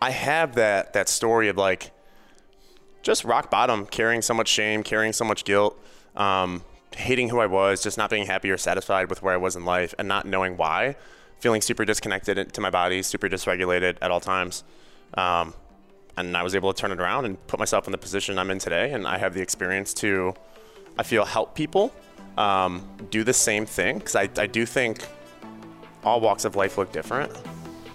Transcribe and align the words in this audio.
I 0.00 0.10
have 0.10 0.54
that 0.54 0.92
that 0.94 1.08
story 1.08 1.48
of 1.48 1.56
like 1.56 1.92
just 3.02 3.24
rock 3.24 3.50
bottom, 3.50 3.86
carrying 3.86 4.22
so 4.22 4.34
much 4.34 4.48
shame, 4.48 4.82
carrying 4.82 5.12
so 5.12 5.24
much 5.24 5.44
guilt, 5.44 5.78
um, 6.16 6.62
hating 6.94 7.28
who 7.28 7.40
I 7.40 7.46
was, 7.46 7.82
just 7.82 7.96
not 7.96 8.10
being 8.10 8.26
happy 8.26 8.50
or 8.50 8.58
satisfied 8.58 9.08
with 9.08 9.22
where 9.22 9.34
I 9.34 9.38
was 9.38 9.56
in 9.56 9.64
life, 9.64 9.94
and 9.98 10.06
not 10.06 10.26
knowing 10.26 10.56
why, 10.56 10.96
feeling 11.38 11.62
super 11.62 11.84
disconnected 11.84 12.52
to 12.52 12.60
my 12.60 12.70
body, 12.70 13.02
super 13.02 13.28
dysregulated 13.28 13.96
at 14.02 14.10
all 14.10 14.20
times. 14.20 14.64
Um, 15.14 15.54
and 16.16 16.36
I 16.36 16.42
was 16.42 16.54
able 16.54 16.72
to 16.72 16.78
turn 16.78 16.92
it 16.92 17.00
around 17.00 17.24
and 17.24 17.46
put 17.46 17.58
myself 17.58 17.86
in 17.86 17.92
the 17.92 17.98
position 17.98 18.38
I'm 18.38 18.50
in 18.50 18.58
today, 18.58 18.92
and 18.92 19.06
I 19.06 19.18
have 19.18 19.32
the 19.34 19.40
experience 19.40 19.94
to, 19.94 20.34
I 20.98 21.02
feel, 21.02 21.24
help 21.24 21.54
people 21.54 21.92
um, 22.36 22.86
do 23.10 23.24
the 23.24 23.32
same 23.32 23.64
thing 23.66 23.98
because 23.98 24.16
I, 24.16 24.28
I 24.36 24.46
do 24.46 24.66
think 24.66 25.06
all 26.04 26.20
walks 26.20 26.44
of 26.44 26.56
life 26.56 26.76
look 26.76 26.92
different, 26.92 27.32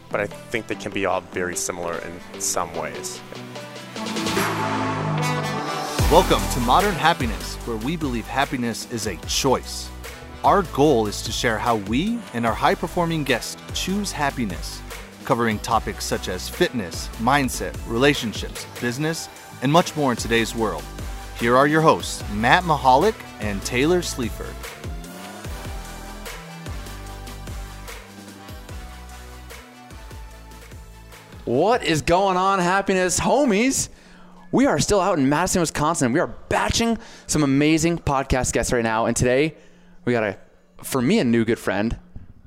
but 0.10 0.20
I 0.20 0.28
think 0.28 0.68
they 0.68 0.76
can 0.76 0.92
be 0.92 1.06
all 1.06 1.22
very 1.22 1.56
similar 1.56 1.98
in 2.00 2.42
some 2.42 2.74
ways. 2.76 3.22
Welcome 6.12 6.42
to 6.54 6.60
Modern 6.62 6.94
Happiness, 6.94 7.56
where 7.66 7.78
we 7.78 7.98
believe 7.98 8.26
happiness 8.28 8.90
is 8.92 9.08
a 9.08 9.18
choice. 9.28 9.90
Our 10.44 10.62
goal 10.62 11.08
is 11.08 11.22
to 11.24 11.32
share 11.32 11.58
how 11.58 11.78
we 11.78 12.20
and 12.34 12.46
our 12.46 12.54
high 12.54 12.76
performing 12.76 13.24
guests 13.24 13.58
choose 13.74 14.12
happiness, 14.12 14.82
covering 15.24 15.58
topics 15.60 16.06
such 16.06 16.30
as 16.30 16.48
fitness, 16.48 17.08
mindset, 17.18 17.76
relationships, 17.88 18.68
business, 18.80 19.28
and 19.64 19.72
much 19.72 19.96
more 19.96 20.12
in 20.12 20.18
today's 20.18 20.54
world. 20.54 20.84
Here 21.40 21.58
are 21.58 21.68
your 21.68 21.82
hosts, 21.82 22.24
Matt 22.32 22.64
Mahalik 22.64 23.16
and 23.40 23.62
Taylor 23.64 24.02
Sleaford. 24.02 24.56
What 31.46 31.84
is 31.84 32.02
going 32.02 32.38
on, 32.38 32.58
happiness 32.58 33.20
homies? 33.20 33.90
We 34.52 34.66
are 34.66 34.80
still 34.80 35.00
out 35.00 35.20
in 35.20 35.30
Madison, 35.30 35.60
Wisconsin. 35.60 36.12
We 36.12 36.20
are 36.20 36.26
batching 36.50 36.98
some 37.28 37.44
amazing 37.44 38.00
podcast 38.00 38.52
guests 38.52 38.74
right 38.74 38.84
now. 38.84 39.06
And 39.06 39.16
today, 39.16 39.54
we 40.06 40.14
got 40.14 40.24
a, 40.24 40.40
for 40.82 41.04
me, 41.04 41.20
a 41.20 41.24
new 41.24 41.46
good 41.46 41.60
friend, 41.60 42.00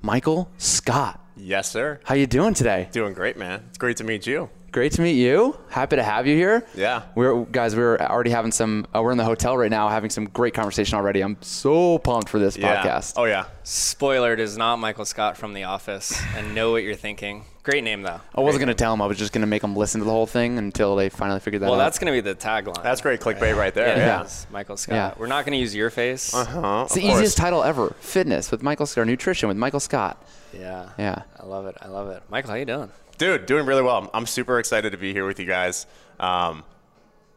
Michael 0.03 0.51
Scott. 0.59 1.25
Yes, 1.37 1.71
sir. 1.71 2.01
How 2.03 2.17
you 2.17 2.27
doing 2.27 2.55
today? 2.55 2.89
Doing 2.91 3.15
great, 3.15 3.37
man. 3.37 3.67
It's 3.69 3.79
great 3.79 3.99
to 3.99 4.05
meet 4.05 4.27
you. 4.27 4.51
Great 4.79 4.93
to 4.93 5.03
meet 5.03 5.15
you. 5.21 5.59
Happy 5.71 5.97
to 5.97 6.05
have 6.05 6.29
you 6.29 6.37
here. 6.37 6.65
Yeah. 6.77 7.03
We're 7.17 7.45
guys. 7.47 7.75
We're 7.75 7.97
already 7.99 8.31
having 8.31 8.53
some. 8.53 8.87
Uh, 8.95 9.03
we're 9.03 9.11
in 9.11 9.19
the 9.19 9.25
hotel 9.25 9.59
right 9.59 9.73
now, 9.73 9.89
having 9.89 10.09
some 10.09 10.27
great 10.27 10.55
conversation 10.55 10.97
already. 10.97 11.21
I'm 11.21 11.37
so 11.41 11.99
pumped 11.99 12.29
for 12.29 12.39
this 12.39 12.57
Yeah. 12.57 12.81
podcast. 12.81 13.15
Oh 13.17 13.25
yeah. 13.25 13.47
Spoiler, 13.65 14.33
it 14.35 14.39
is 14.39 14.57
not 14.57 14.77
Michael 14.77 15.05
Scott 15.05 15.37
from 15.37 15.53
The 15.53 15.65
Office, 15.65 16.17
and 16.37 16.55
know 16.55 16.71
what 16.71 16.85
you're 16.85 16.95
thinking. 16.95 17.43
Great 17.65 17.83
name 17.83 18.03
though. 18.03 18.21
I 18.37 18.41
wasn't 18.41 18.61
gonna 18.61 18.75
tell 18.75 18.93
them. 18.93 19.03
I 19.03 19.07
was 19.07 19.19
just 19.19 19.33
gonna 19.33 19.49
make 19.49 19.63
them 19.63 19.75
listen 19.75 20.01
to 20.01 20.05
the 20.05 20.13
whole 20.13 20.29
thing 20.29 20.59
until 20.59 20.95
they 20.95 21.09
finally 21.09 21.41
figured 21.41 21.61
that 21.63 21.67
Well, 21.67 21.75
out. 21.75 21.79
Well, 21.79 21.87
that's 21.87 21.99
gonna 21.99 22.13
be 22.13 22.21
the 22.21 22.37
tagline. 22.37 22.81
That's 22.85 23.01
great 23.01 23.19
clickbait 23.21 23.57
right 23.57 23.75
there. 23.75 23.89
Yeah, 23.89 24.21
Yeah. 24.23 24.29
Michael 24.53 24.77
Scott. 24.77 24.95
Yeah. 24.95 25.15
We're 25.19 25.27
not 25.27 25.45
gonna 25.45 25.57
use 25.57 25.75
your 25.75 25.91
face. 25.91 26.33
Uh-huh. 26.33 26.83
It's 26.85 26.95
the 26.95 27.01
of 27.01 27.05
course. 27.09 27.15
easiest 27.19 27.37
title 27.37 27.65
ever. 27.65 27.97
Fitness 27.99 28.53
with 28.53 28.63
Michael 28.63 28.87
Scott. 28.87 29.03
Or 29.03 29.05
nutrition 29.07 29.49
with 29.49 29.57
Michael 29.57 29.81
Scott. 29.81 30.25
Yeah. 30.57 30.91
Yeah. 30.97 31.23
I 31.39 31.47
love 31.47 31.67
it. 31.67 31.75
I 31.83 31.89
love 31.89 32.11
it. 32.11 32.23
Michael, 32.31 32.51
how 32.53 32.57
you 32.57 32.65
doing? 32.65 32.91
Dude, 33.19 33.47
doing 33.47 33.67
really 33.67 33.83
well. 33.83 34.09
I'm 34.15 34.27
super 34.27 34.61
excited 34.61 34.93
to 34.93 34.99
be 34.99 35.13
here 35.13 35.27
with 35.27 35.41
you 35.41 35.45
guys. 35.45 35.87
Um, 36.21 36.63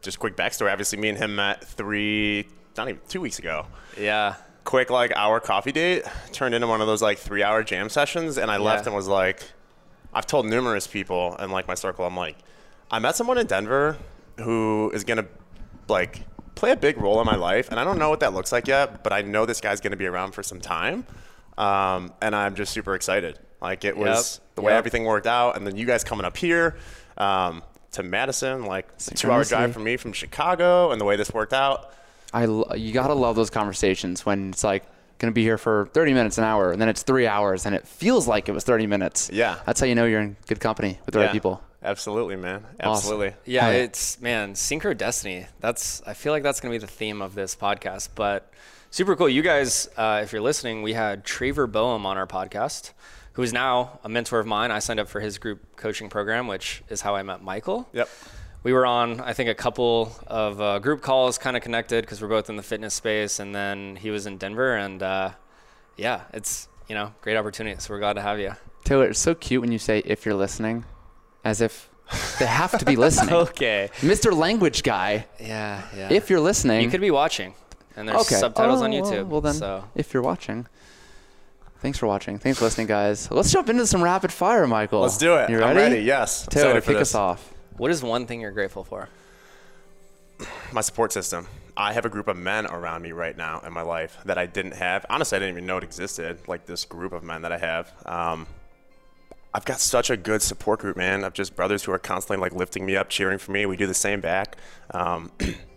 just 0.00 0.20
quick 0.20 0.36
backstory. 0.36 0.70
Obviously, 0.70 0.98
me 0.98 1.08
and 1.08 1.18
him 1.18 1.34
met 1.34 1.64
three, 1.64 2.46
not 2.76 2.88
even 2.88 3.00
two 3.08 3.20
weeks 3.20 3.40
ago. 3.40 3.66
Yeah. 3.98 4.36
Quick 4.62 4.90
like 4.90 5.10
hour 5.16 5.40
coffee 5.40 5.72
date 5.72 6.04
turned 6.30 6.54
into 6.54 6.68
one 6.68 6.80
of 6.80 6.86
those 6.86 7.02
like 7.02 7.18
three 7.18 7.42
hour 7.42 7.64
jam 7.64 7.88
sessions, 7.88 8.38
and 8.38 8.48
I 8.48 8.58
left 8.58 8.86
and 8.86 8.94
was 8.94 9.08
like, 9.08 9.42
I've 10.14 10.26
told 10.26 10.46
numerous 10.46 10.86
people 10.86 11.34
and 11.40 11.50
like 11.50 11.66
my 11.66 11.74
circle, 11.74 12.06
I'm 12.06 12.16
like, 12.16 12.36
I 12.88 13.00
met 13.00 13.16
someone 13.16 13.38
in 13.38 13.48
Denver 13.48 13.96
who 14.38 14.92
is 14.94 15.02
gonna 15.02 15.26
like 15.88 16.20
play 16.54 16.70
a 16.70 16.76
big 16.76 16.96
role 16.98 17.20
in 17.20 17.26
my 17.26 17.34
life, 17.34 17.72
and 17.72 17.80
I 17.80 17.84
don't 17.84 17.98
know 17.98 18.08
what 18.08 18.20
that 18.20 18.34
looks 18.34 18.52
like 18.52 18.68
yet, 18.68 19.02
but 19.02 19.12
I 19.12 19.22
know 19.22 19.46
this 19.46 19.60
guy's 19.60 19.80
gonna 19.80 19.96
be 19.96 20.06
around 20.06 20.30
for 20.30 20.44
some 20.44 20.60
time, 20.60 21.06
um, 21.58 22.12
and 22.22 22.36
I'm 22.36 22.54
just 22.54 22.72
super 22.72 22.94
excited. 22.94 23.40
Like 23.62 23.84
it 23.86 23.96
was 23.96 24.40
Yep. 24.42 24.54
the 24.56 24.62
way 24.62 24.72
Yep. 24.72 24.78
everything 24.78 25.04
worked 25.04 25.26
out, 25.26 25.56
and 25.56 25.66
then 25.66 25.76
you 25.76 25.86
guys 25.86 26.04
coming 26.04 26.26
up 26.26 26.36
here 26.36 26.76
um, 27.16 27.62
to 27.92 28.02
Madison, 28.02 28.64
like 28.66 28.86
a 29.10 29.14
two 29.14 29.30
hour 29.30 29.42
Synchronicity. 29.42 29.48
drive 29.48 29.72
from 29.72 29.84
me 29.84 29.96
from 29.96 30.12
Chicago, 30.12 30.90
and 30.90 31.00
the 31.00 31.04
way 31.04 31.16
this 31.16 31.32
worked 31.32 31.52
out. 31.54 31.90
I 32.34 32.46
lo- 32.46 32.74
you 32.74 32.92
gotta 32.92 33.14
love 33.14 33.36
those 33.36 33.50
conversations 33.50 34.24
when 34.26 34.50
it's 34.50 34.64
like 34.64 34.84
gonna 35.18 35.32
be 35.32 35.42
here 35.42 35.58
for 35.58 35.88
30 35.92 36.14
minutes 36.14 36.38
an 36.38 36.44
hour 36.44 36.72
and 36.72 36.80
then 36.80 36.88
it's 36.88 37.02
three 37.02 37.26
hours 37.28 37.64
and 37.66 37.74
it 37.76 37.86
feels 37.86 38.26
like 38.26 38.48
it 38.48 38.52
was 38.52 38.64
30 38.64 38.86
minutes. 38.88 39.30
Yeah. 39.32 39.58
That's 39.66 39.78
how 39.78 39.86
you 39.86 39.94
know 39.94 40.06
you're 40.06 40.20
in 40.22 40.36
good 40.48 40.58
company 40.58 40.98
with 41.06 41.12
the 41.12 41.20
right 41.20 41.30
people. 41.30 41.62
Absolutely, 41.82 42.34
man. 42.36 42.64
Awesome. 42.80 42.92
Absolutely. 42.92 43.34
Yeah, 43.44 43.62
Hi. 43.66 43.72
it's 43.74 44.20
man, 44.20 44.54
synchro 44.54 44.96
destiny. 44.96 45.46
That's 45.60 46.02
I 46.06 46.14
feel 46.14 46.32
like 46.32 46.42
that's 46.42 46.58
gonna 46.60 46.72
be 46.72 46.78
the 46.78 46.86
theme 46.88 47.20
of 47.22 47.34
this 47.36 47.54
podcast. 47.54 48.08
But 48.14 48.50
super 48.90 49.14
cool. 49.14 49.28
You 49.28 49.42
guys, 49.42 49.88
uh, 49.96 50.20
if 50.24 50.32
you're 50.32 50.40
listening, 50.42 50.82
we 50.82 50.94
had 50.94 51.24
Traver 51.24 51.70
Boehm 51.70 52.06
on 52.06 52.16
our 52.16 52.26
podcast, 52.26 52.92
who 53.34 53.42
is 53.42 53.52
now 53.52 53.98
a 54.04 54.08
mentor 54.08 54.38
of 54.38 54.46
mine. 54.46 54.70
I 54.70 54.78
signed 54.78 55.00
up 55.00 55.08
for 55.08 55.20
his 55.20 55.38
group 55.38 55.76
coaching 55.76 56.08
program, 56.08 56.46
which 56.46 56.82
is 56.88 57.00
how 57.00 57.14
I 57.14 57.22
met 57.22 57.42
Michael. 57.42 57.88
Yep. 57.92 58.08
we 58.62 58.72
were 58.72 58.86
on 58.86 59.20
i 59.20 59.32
think 59.32 59.48
a 59.50 59.54
couple 59.54 60.12
of 60.28 60.60
uh, 60.60 60.78
group 60.78 61.00
calls 61.02 61.36
kind 61.36 61.56
of 61.56 61.62
connected 61.64 62.04
because 62.04 62.22
we're 62.22 62.28
both 62.28 62.48
in 62.48 62.54
the 62.56 62.62
fitness 62.62 62.94
space 62.94 63.40
and 63.40 63.52
then 63.52 63.96
he 63.96 64.08
was 64.10 64.24
in 64.26 64.38
denver 64.38 64.76
and 64.76 65.02
uh, 65.02 65.30
yeah 65.96 66.20
it's 66.32 66.68
you 66.88 66.94
know 66.94 67.12
great 67.22 67.36
opportunity 67.36 67.74
so 67.80 67.92
we're 67.92 67.98
glad 67.98 68.12
to 68.14 68.22
have 68.22 68.38
you 68.38 68.52
Taylor, 68.84 69.06
it's 69.08 69.18
so 69.18 69.34
cute 69.34 69.60
when 69.60 69.72
you 69.72 69.78
say 69.78 69.98
if 70.04 70.24
you're 70.26 70.34
listening, 70.34 70.84
as 71.44 71.60
if 71.60 71.88
they 72.40 72.46
have 72.46 72.76
to 72.78 72.84
be 72.84 72.96
listening. 73.06 73.34
okay 73.34 73.90
Mr. 74.00 74.36
Language 74.36 74.82
Guy, 74.84 75.26
yeah 75.40 75.82
yeah 75.96 76.12
if 76.12 76.30
you're 76.30 76.40
listening. 76.40 76.82
you 76.82 76.90
could 76.90 77.00
be 77.00 77.10
watching 77.10 77.54
and 77.96 78.08
there's 78.08 78.20
okay. 78.22 78.36
subtitles 78.36 78.80
on 78.82 78.92
Oh, 78.92 78.96
youtube 79.02 79.26
Well, 79.26 79.40
then, 79.40 79.54
so 79.54 79.84
if 79.94 80.14
you're 80.14 80.22
watching. 80.22 80.66
Thanks 81.82 81.98
for 81.98 82.06
watching. 82.06 82.38
Thanks 82.38 82.58
for 82.60 82.64
listening, 82.64 82.86
guys. 82.86 83.30
Let's 83.30 83.52
jump 83.52 83.68
into 83.68 83.86
some 83.86 84.02
rapid 84.02 84.32
fire, 84.32 84.66
Michael. 84.66 85.00
Let's 85.00 85.18
do 85.18 85.34
it. 85.34 85.50
You 85.50 85.62
I'm 85.62 85.76
ready? 85.76 85.94
ready. 85.96 86.04
Yes. 86.04 86.46
Taylor, 86.46 86.68
Excited 86.78 86.84
for 86.84 86.92
kick 86.92 87.00
us 87.00 87.14
off. 87.14 87.52
what 87.76 87.90
is 87.90 88.02
one 88.02 88.26
thing 88.26 88.40
you're 88.40 88.52
grateful 88.52 88.84
for 88.84 89.08
my 90.72 90.80
support 90.80 91.12
system. 91.12 91.46
I 91.76 91.92
have 91.92 92.04
a 92.04 92.08
group 92.08 92.28
of 92.28 92.36
men 92.36 92.66
around 92.66 93.02
me 93.02 93.12
right 93.12 93.36
now 93.36 93.60
in 93.66 93.72
my 93.72 93.82
life 93.82 94.18
that 94.24 94.38
I 94.38 94.46
didn't 94.46 94.74
have. 94.74 95.06
Honestly, 95.08 95.36
I 95.36 95.38
didn't 95.40 95.54
even 95.54 95.66
know 95.66 95.78
it 95.78 95.84
existed. 95.84 96.38
Like 96.46 96.66
this 96.66 96.84
group 96.84 97.12
of 97.12 97.22
men 97.22 97.42
that 97.42 97.52
I 97.52 97.58
have. 97.58 97.92
Um, 98.06 98.46
I've 99.54 99.64
got 99.64 99.80
such 99.80 100.10
a 100.10 100.16
good 100.16 100.42
support 100.42 100.80
group, 100.80 100.96
man. 100.96 101.24
Of 101.24 101.34
just 101.34 101.56
brothers 101.56 101.84
who 101.84 101.92
are 101.92 101.98
constantly 101.98 102.42
like 102.42 102.54
lifting 102.54 102.86
me 102.86 102.96
up, 102.96 103.08
cheering 103.08 103.38
for 103.38 103.52
me. 103.52 103.66
We 103.66 103.76
do 103.76 103.86
the 103.86 103.94
same 103.94 104.20
back. 104.20 104.56
Um, 104.92 105.30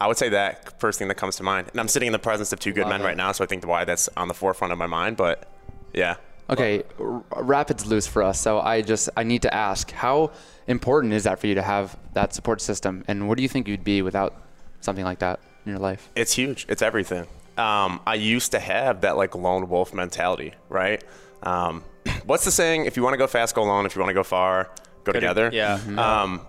I 0.00 0.06
would 0.06 0.16
say 0.16 0.28
that 0.30 0.78
first 0.80 0.98
thing 0.98 1.08
that 1.08 1.14
comes 1.14 1.36
to 1.36 1.42
mind. 1.42 1.68
And 1.70 1.80
I'm 1.80 1.88
sitting 1.88 2.08
in 2.08 2.12
the 2.12 2.18
presence 2.18 2.52
of 2.52 2.58
two 2.60 2.72
good 2.72 2.82
Love 2.82 2.90
men 2.90 3.00
it. 3.00 3.04
right 3.04 3.16
now, 3.16 3.32
so 3.32 3.44
I 3.44 3.46
think 3.46 3.66
why 3.66 3.84
that's 3.84 4.08
on 4.16 4.28
the 4.28 4.34
forefront 4.34 4.72
of 4.72 4.78
my 4.78 4.86
mind. 4.86 5.16
But 5.16 5.48
yeah, 5.92 6.16
Okay, 6.50 6.82
r- 7.00 7.22
rapid's 7.36 7.86
loose 7.86 8.06
for 8.06 8.22
us, 8.22 8.38
so 8.40 8.60
I 8.60 8.82
just 8.82 9.08
I 9.16 9.22
need 9.22 9.42
to 9.42 9.54
ask, 9.54 9.90
how 9.92 10.30
important 10.66 11.12
is 11.14 11.24
that 11.24 11.38
for 11.38 11.46
you 11.46 11.54
to 11.54 11.62
have 11.62 11.96
that 12.12 12.34
support 12.34 12.60
system, 12.60 13.02
and 13.08 13.28
where 13.28 13.34
do 13.36 13.42
you 13.42 13.48
think 13.48 13.66
you'd 13.68 13.84
be 13.84 14.02
without 14.02 14.34
something 14.80 15.04
like 15.06 15.20
that 15.20 15.40
in 15.64 15.70
your 15.70 15.78
life? 15.80 16.10
It's 16.14 16.32
huge. 16.34 16.66
It's 16.68 16.82
everything. 16.82 17.26
Um, 17.56 18.00
I 18.06 18.14
used 18.16 18.50
to 18.52 18.58
have 18.58 19.02
that 19.02 19.16
like 19.16 19.34
lone 19.34 19.68
wolf 19.70 19.94
mentality, 19.94 20.52
right? 20.68 21.02
Um, 21.44 21.82
what's 22.26 22.44
the 22.44 22.50
saying? 22.50 22.84
If 22.86 22.96
you 22.98 23.02
want 23.02 23.14
to 23.14 23.18
go 23.18 23.26
fast, 23.28 23.54
go 23.54 23.62
alone. 23.62 23.86
If 23.86 23.94
you 23.96 24.00
want 24.00 24.10
to 24.10 24.14
go 24.14 24.24
far, 24.24 24.70
go 25.04 25.12
together. 25.12 25.48
yeah 25.52 25.78
Um, 25.96 26.40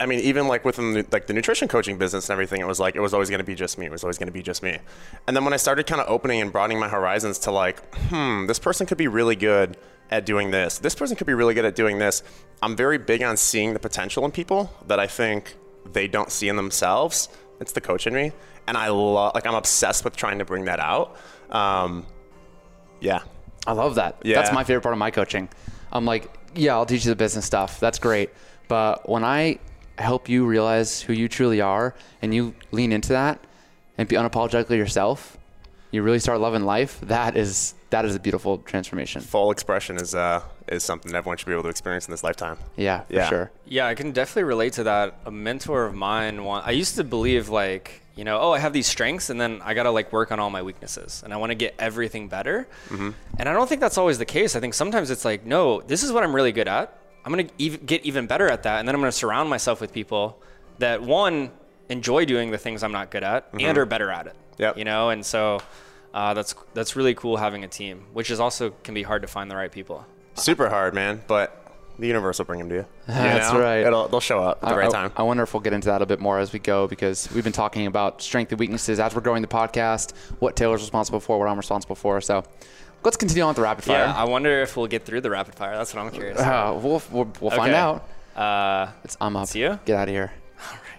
I 0.00 0.06
mean, 0.06 0.20
even 0.20 0.48
like 0.48 0.64
within 0.64 0.94
the, 0.94 1.06
like 1.12 1.26
the 1.26 1.34
nutrition 1.34 1.68
coaching 1.68 1.98
business 1.98 2.28
and 2.28 2.32
everything, 2.32 2.60
it 2.60 2.66
was 2.66 2.80
like 2.80 2.96
it 2.96 3.00
was 3.00 3.12
always 3.12 3.28
going 3.28 3.38
to 3.40 3.44
be 3.44 3.54
just 3.54 3.76
me. 3.76 3.86
It 3.86 3.92
was 3.92 4.02
always 4.02 4.16
going 4.16 4.28
to 4.28 4.32
be 4.32 4.42
just 4.42 4.62
me. 4.62 4.78
And 5.26 5.36
then 5.36 5.44
when 5.44 5.52
I 5.52 5.58
started 5.58 5.86
kind 5.86 6.00
of 6.00 6.08
opening 6.08 6.40
and 6.40 6.50
broadening 6.50 6.80
my 6.80 6.88
horizons 6.88 7.38
to 7.40 7.50
like, 7.50 7.94
hmm, 8.06 8.46
this 8.46 8.58
person 8.58 8.86
could 8.86 8.98
be 8.98 9.08
really 9.08 9.36
good 9.36 9.76
at 10.10 10.24
doing 10.24 10.50
this. 10.50 10.78
This 10.78 10.94
person 10.94 11.16
could 11.16 11.26
be 11.26 11.34
really 11.34 11.52
good 11.52 11.66
at 11.66 11.76
doing 11.76 11.98
this. 11.98 12.22
I'm 12.62 12.76
very 12.76 12.98
big 12.98 13.22
on 13.22 13.36
seeing 13.36 13.74
the 13.74 13.78
potential 13.78 14.24
in 14.24 14.30
people 14.30 14.72
that 14.86 14.98
I 14.98 15.06
think 15.06 15.54
they 15.92 16.08
don't 16.08 16.32
see 16.32 16.48
in 16.48 16.56
themselves. 16.56 17.28
It's 17.60 17.72
the 17.72 17.80
coach 17.80 18.06
in 18.06 18.14
me, 18.14 18.32
and 18.66 18.76
I 18.76 18.88
love 18.88 19.34
like 19.34 19.46
I'm 19.46 19.54
obsessed 19.54 20.02
with 20.04 20.16
trying 20.16 20.38
to 20.38 20.46
bring 20.46 20.64
that 20.64 20.80
out. 20.80 21.16
Um, 21.50 22.06
yeah, 23.00 23.20
I 23.66 23.72
love 23.72 23.96
that. 23.96 24.16
Yeah. 24.24 24.36
That's 24.36 24.52
my 24.52 24.64
favorite 24.64 24.82
part 24.82 24.94
of 24.94 24.98
my 24.98 25.10
coaching. 25.10 25.50
I'm 25.92 26.06
like, 26.06 26.32
yeah, 26.54 26.74
I'll 26.74 26.86
teach 26.86 27.04
you 27.04 27.10
the 27.10 27.16
business 27.16 27.44
stuff. 27.44 27.80
That's 27.80 27.98
great. 27.98 28.30
But 28.66 29.08
when 29.08 29.24
I 29.24 29.58
help 30.00 30.28
you 30.28 30.46
realize 30.46 31.02
who 31.02 31.12
you 31.12 31.28
truly 31.28 31.60
are 31.60 31.94
and 32.22 32.34
you 32.34 32.54
lean 32.72 32.92
into 32.92 33.10
that 33.10 33.38
and 33.98 34.08
be 34.08 34.16
unapologetically 34.16 34.76
yourself, 34.78 35.36
you 35.90 36.02
really 36.02 36.18
start 36.20 36.40
loving 36.40 36.64
life. 36.64 37.00
That 37.02 37.36
is 37.36 37.74
that 37.90 38.04
is 38.04 38.14
a 38.14 38.20
beautiful 38.20 38.58
transformation. 38.58 39.20
full 39.20 39.50
expression 39.50 39.96
is 39.96 40.14
uh, 40.14 40.42
is 40.68 40.84
something 40.84 41.12
everyone 41.14 41.36
should 41.36 41.46
be 41.46 41.52
able 41.52 41.64
to 41.64 41.68
experience 41.68 42.06
in 42.06 42.12
this 42.12 42.22
lifetime. 42.22 42.56
Yeah, 42.76 43.00
for 43.00 43.12
Yeah. 43.14 43.28
sure. 43.28 43.50
Yeah, 43.66 43.86
I 43.88 43.94
can 43.96 44.12
definitely 44.12 44.44
relate 44.44 44.74
to 44.74 44.84
that. 44.84 45.14
A 45.26 45.30
mentor 45.32 45.84
of 45.86 45.94
mine, 45.94 46.44
want, 46.44 46.66
I 46.66 46.70
used 46.70 46.94
to 46.96 47.02
believe 47.04 47.48
like, 47.48 48.02
you 48.14 48.22
know, 48.22 48.38
oh, 48.40 48.52
I 48.52 48.60
have 48.60 48.72
these 48.72 48.86
strengths, 48.86 49.28
and 49.30 49.40
then 49.40 49.60
I 49.64 49.74
gotta 49.74 49.90
like 49.90 50.12
work 50.12 50.30
on 50.30 50.38
all 50.38 50.50
my 50.50 50.62
weaknesses, 50.62 51.22
and 51.24 51.34
I 51.34 51.36
want 51.38 51.50
to 51.50 51.56
get 51.56 51.74
everything 51.80 52.28
better. 52.28 52.68
And 52.90 53.48
I 53.48 53.52
don't 53.52 53.68
think 53.68 53.80
that's 53.80 53.98
always 53.98 54.18
the 54.18 54.24
case. 54.24 54.54
I 54.54 54.60
think 54.60 54.74
sometimes 54.74 55.10
it's 55.10 55.24
like, 55.24 55.44
no, 55.44 55.80
this 55.80 56.04
is 56.04 56.12
what 56.12 56.22
I'm 56.22 56.34
really 56.34 56.52
good 56.52 56.68
at. 56.68 56.96
I'm 57.24 57.32
gonna 57.32 57.48
ev- 57.60 57.84
get 57.86 58.04
even 58.04 58.26
better 58.26 58.48
at 58.48 58.62
that, 58.64 58.78
and 58.78 58.88
then 58.88 58.94
I'm 58.94 59.00
gonna 59.00 59.12
surround 59.12 59.50
myself 59.50 59.80
with 59.80 59.92
people 59.92 60.40
that 60.78 61.02
one 61.02 61.50
enjoy 61.88 62.24
doing 62.24 62.50
the 62.50 62.58
things 62.58 62.82
I'm 62.82 62.92
not 62.92 63.10
good 63.10 63.24
at 63.24 63.48
and 63.52 63.78
are 63.78 63.84
better 63.86 64.10
at 64.10 64.26
it. 64.26 64.32
Mm-hmm. 64.32 64.62
Yep. 64.62 64.78
You 64.78 64.84
know, 64.84 65.10
and 65.10 65.24
so 65.24 65.60
uh, 66.14 66.34
that's 66.34 66.54
that's 66.74 66.96
really 66.96 67.14
cool 67.14 67.36
having 67.36 67.64
a 67.64 67.68
team, 67.68 68.06
which 68.12 68.30
is 68.30 68.40
also 68.40 68.70
can 68.82 68.94
be 68.94 69.02
hard 69.02 69.22
to 69.22 69.28
find 69.28 69.50
the 69.50 69.56
right 69.56 69.70
people. 69.70 70.04
Super 70.34 70.68
hard, 70.68 70.94
man. 70.94 71.22
But 71.26 71.56
the 71.98 72.06
universe 72.06 72.38
will 72.38 72.46
bring 72.46 72.60
them 72.60 72.68
to 72.70 72.74
you. 72.76 72.80
you 73.08 73.14
That's 73.14 73.52
know? 73.52 73.60
right. 73.60 73.86
It'll, 73.86 74.08
they'll 74.08 74.20
show 74.20 74.42
up 74.42 74.58
at 74.62 74.70
the 74.70 74.74
I, 74.74 74.78
right 74.78 74.88
I- 74.88 74.92
time. 74.92 75.12
I 75.16 75.22
wonder 75.22 75.42
if 75.42 75.52
we'll 75.52 75.60
get 75.60 75.72
into 75.74 75.88
that 75.88 76.00
a 76.02 76.06
bit 76.06 76.18
more 76.18 76.38
as 76.38 76.52
we 76.52 76.58
go 76.58 76.86
because 76.88 77.30
we've 77.32 77.44
been 77.44 77.52
talking 77.52 77.86
about 77.86 78.22
strength 78.22 78.50
and 78.52 78.58
weaknesses 78.58 78.98
as 78.98 79.14
we're 79.14 79.20
growing 79.20 79.42
the 79.42 79.48
podcast, 79.48 80.16
what 80.38 80.56
Taylor's 80.56 80.80
responsible 80.80 81.20
for, 81.20 81.38
what 81.38 81.48
I'm 81.48 81.58
responsible 81.58 81.96
for. 81.96 82.20
So 82.20 82.44
let's 83.02 83.16
continue 83.16 83.42
on 83.42 83.48
with 83.48 83.56
the 83.56 83.62
rapid 83.62 83.84
fire. 83.84 84.04
Yeah, 84.04 84.14
I 84.14 84.24
wonder 84.24 84.60
if 84.62 84.76
we'll 84.76 84.86
get 84.86 85.04
through 85.04 85.20
the 85.22 85.30
rapid 85.30 85.54
fire. 85.54 85.76
That's 85.76 85.94
what 85.94 86.04
I'm 86.04 86.10
curious. 86.10 86.38
Uh, 86.38 86.78
we'll 86.82 87.02
we'll, 87.10 87.32
we'll 87.40 87.50
find 87.50 87.72
out. 87.74 88.08
Uh, 88.36 88.90
It's 89.04 89.16
I'm 89.20 89.36
up. 89.36 89.44
It's 89.44 89.54
you? 89.56 89.78
Get 89.84 89.96
out 89.96 90.08
of 90.08 90.14
here. 90.14 90.32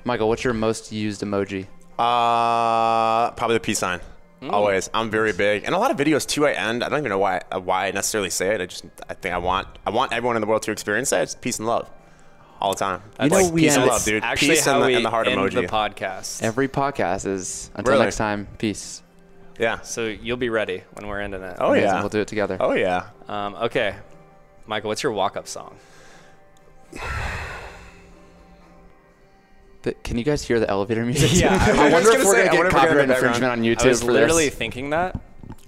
Michael, 0.03 0.27
what's 0.29 0.43
your 0.43 0.53
most 0.53 0.91
used 0.91 1.21
emoji? 1.21 1.67
Uh, 1.99 3.31
probably 3.31 3.55
the 3.55 3.59
peace 3.59 3.79
sign. 3.79 3.99
Hmm. 4.39 4.49
Always. 4.49 4.89
I'm 4.93 5.11
very 5.11 5.33
big, 5.33 5.65
and 5.65 5.75
a 5.75 5.77
lot 5.77 5.91
of 5.91 5.97
videos 5.97 6.25
too. 6.25 6.47
I 6.47 6.53
end. 6.53 6.83
I 6.83 6.89
don't 6.89 6.99
even 6.99 7.09
know 7.09 7.19
why 7.19 7.41
uh, 7.51 7.59
why 7.59 7.87
I 7.87 7.91
necessarily 7.91 8.31
say 8.31 8.55
it. 8.55 8.61
I 8.61 8.65
just 8.65 8.85
I 9.07 9.13
think 9.13 9.35
I 9.35 9.37
want 9.37 9.67
I 9.85 9.91
want 9.91 10.11
everyone 10.13 10.35
in 10.35 10.41
the 10.41 10.47
world 10.47 10.63
to 10.63 10.71
experience 10.71 11.11
that. 11.11 11.21
It's 11.21 11.35
peace 11.35 11.59
and 11.59 11.67
love, 11.67 11.87
all 12.59 12.73
the 12.73 12.79
time. 12.79 13.01
You 13.21 13.29
know 13.29 13.35
Like, 13.35 13.53
we 13.53 13.61
peace 13.61 13.75
and 13.75 13.85
love, 13.85 14.03
dude. 14.03 14.23
actually 14.23 14.47
peace 14.49 14.65
how 14.65 14.73
and 14.75 14.81
the, 14.83 14.87
we 14.87 14.95
and 14.95 15.05
the 15.05 15.11
heart 15.11 15.27
end 15.27 15.39
emoji. 15.39 15.61
the 15.61 15.67
podcast. 15.67 16.41
Every 16.41 16.67
podcast 16.67 17.27
is 17.27 17.69
until 17.75 17.93
Really? 17.93 18.05
next 18.05 18.17
time. 18.17 18.47
Peace. 18.57 19.03
Yeah. 19.61 19.79
so 19.81 20.07
you'll 20.07 20.35
be 20.37 20.49
ready 20.49 20.83
when 20.93 21.07
we're 21.07 21.21
ending 21.21 21.41
it. 21.43 21.55
Oh 21.59 21.69
Amazing. 21.71 21.87
yeah. 21.89 21.99
We'll 22.01 22.09
do 22.09 22.19
it 22.19 22.27
together. 22.27 22.57
Oh 22.59 22.73
yeah. 22.73 23.09
Um, 23.29 23.55
okay, 23.55 23.95
Michael, 24.65 24.89
what's 24.89 25.03
your 25.03 25.13
walk-up 25.13 25.47
song? 25.47 25.77
But 29.83 30.03
can 30.03 30.17
you 30.17 30.23
guys 30.23 30.43
hear 30.43 30.59
the 30.59 30.69
elevator 30.69 31.05
music? 31.05 31.31
Yeah, 31.41 31.57
I 31.59 31.87
I, 31.87 31.91
wonder 31.91 32.11
if 32.11 32.23
we're 32.23 32.35
say, 32.35 32.45
gonna 32.45 32.57
get 32.57 32.65
if 32.67 32.71
copyright 32.73 33.09
infringement 33.09 33.51
on 33.51 33.61
YouTube 33.61 33.85
I 33.85 33.87
was 33.89 34.03
for 34.03 34.11
literally 34.11 34.45
this. 34.49 34.55
thinking 34.55 34.91
that. 34.91 35.19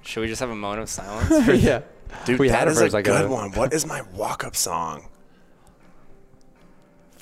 Should 0.04 0.22
we 0.22 0.28
just 0.28 0.40
have 0.42 0.50
a 0.50 0.56
moment 0.56 0.84
of 0.84 0.90
silence? 0.90 1.64
yeah. 1.64 1.82
Dude, 2.26 2.40
We 2.40 2.50
that 2.50 2.60
had 2.60 2.68
it 2.68 2.72
is 2.84 2.94
a 2.94 2.98
a 2.98 3.02
good 3.02 3.30
one. 3.30 3.52
What 3.54 3.74
is 3.74 3.86
my 3.88 4.02
walk-up 4.14 4.56
song? 4.56 5.08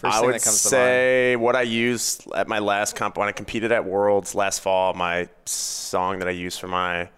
First 0.01 0.15
I 0.17 0.21
would 0.21 0.33
that 0.35 0.43
comes 0.43 0.59
say 0.59 1.35
what 1.35 1.55
I 1.55 1.61
used 1.61 2.27
at 2.33 2.47
my 2.47 2.57
last 2.59 2.95
comp 2.95 3.17
when 3.17 3.27
I 3.27 3.31
competed 3.31 3.71
at 3.71 3.85
Worlds 3.85 4.33
last 4.33 4.61
fall. 4.61 4.93
My 4.95 5.29
song 5.45 6.19
that 6.19 6.27
I 6.27 6.31
used 6.31 6.59
for 6.59 6.67
my 6.67 7.09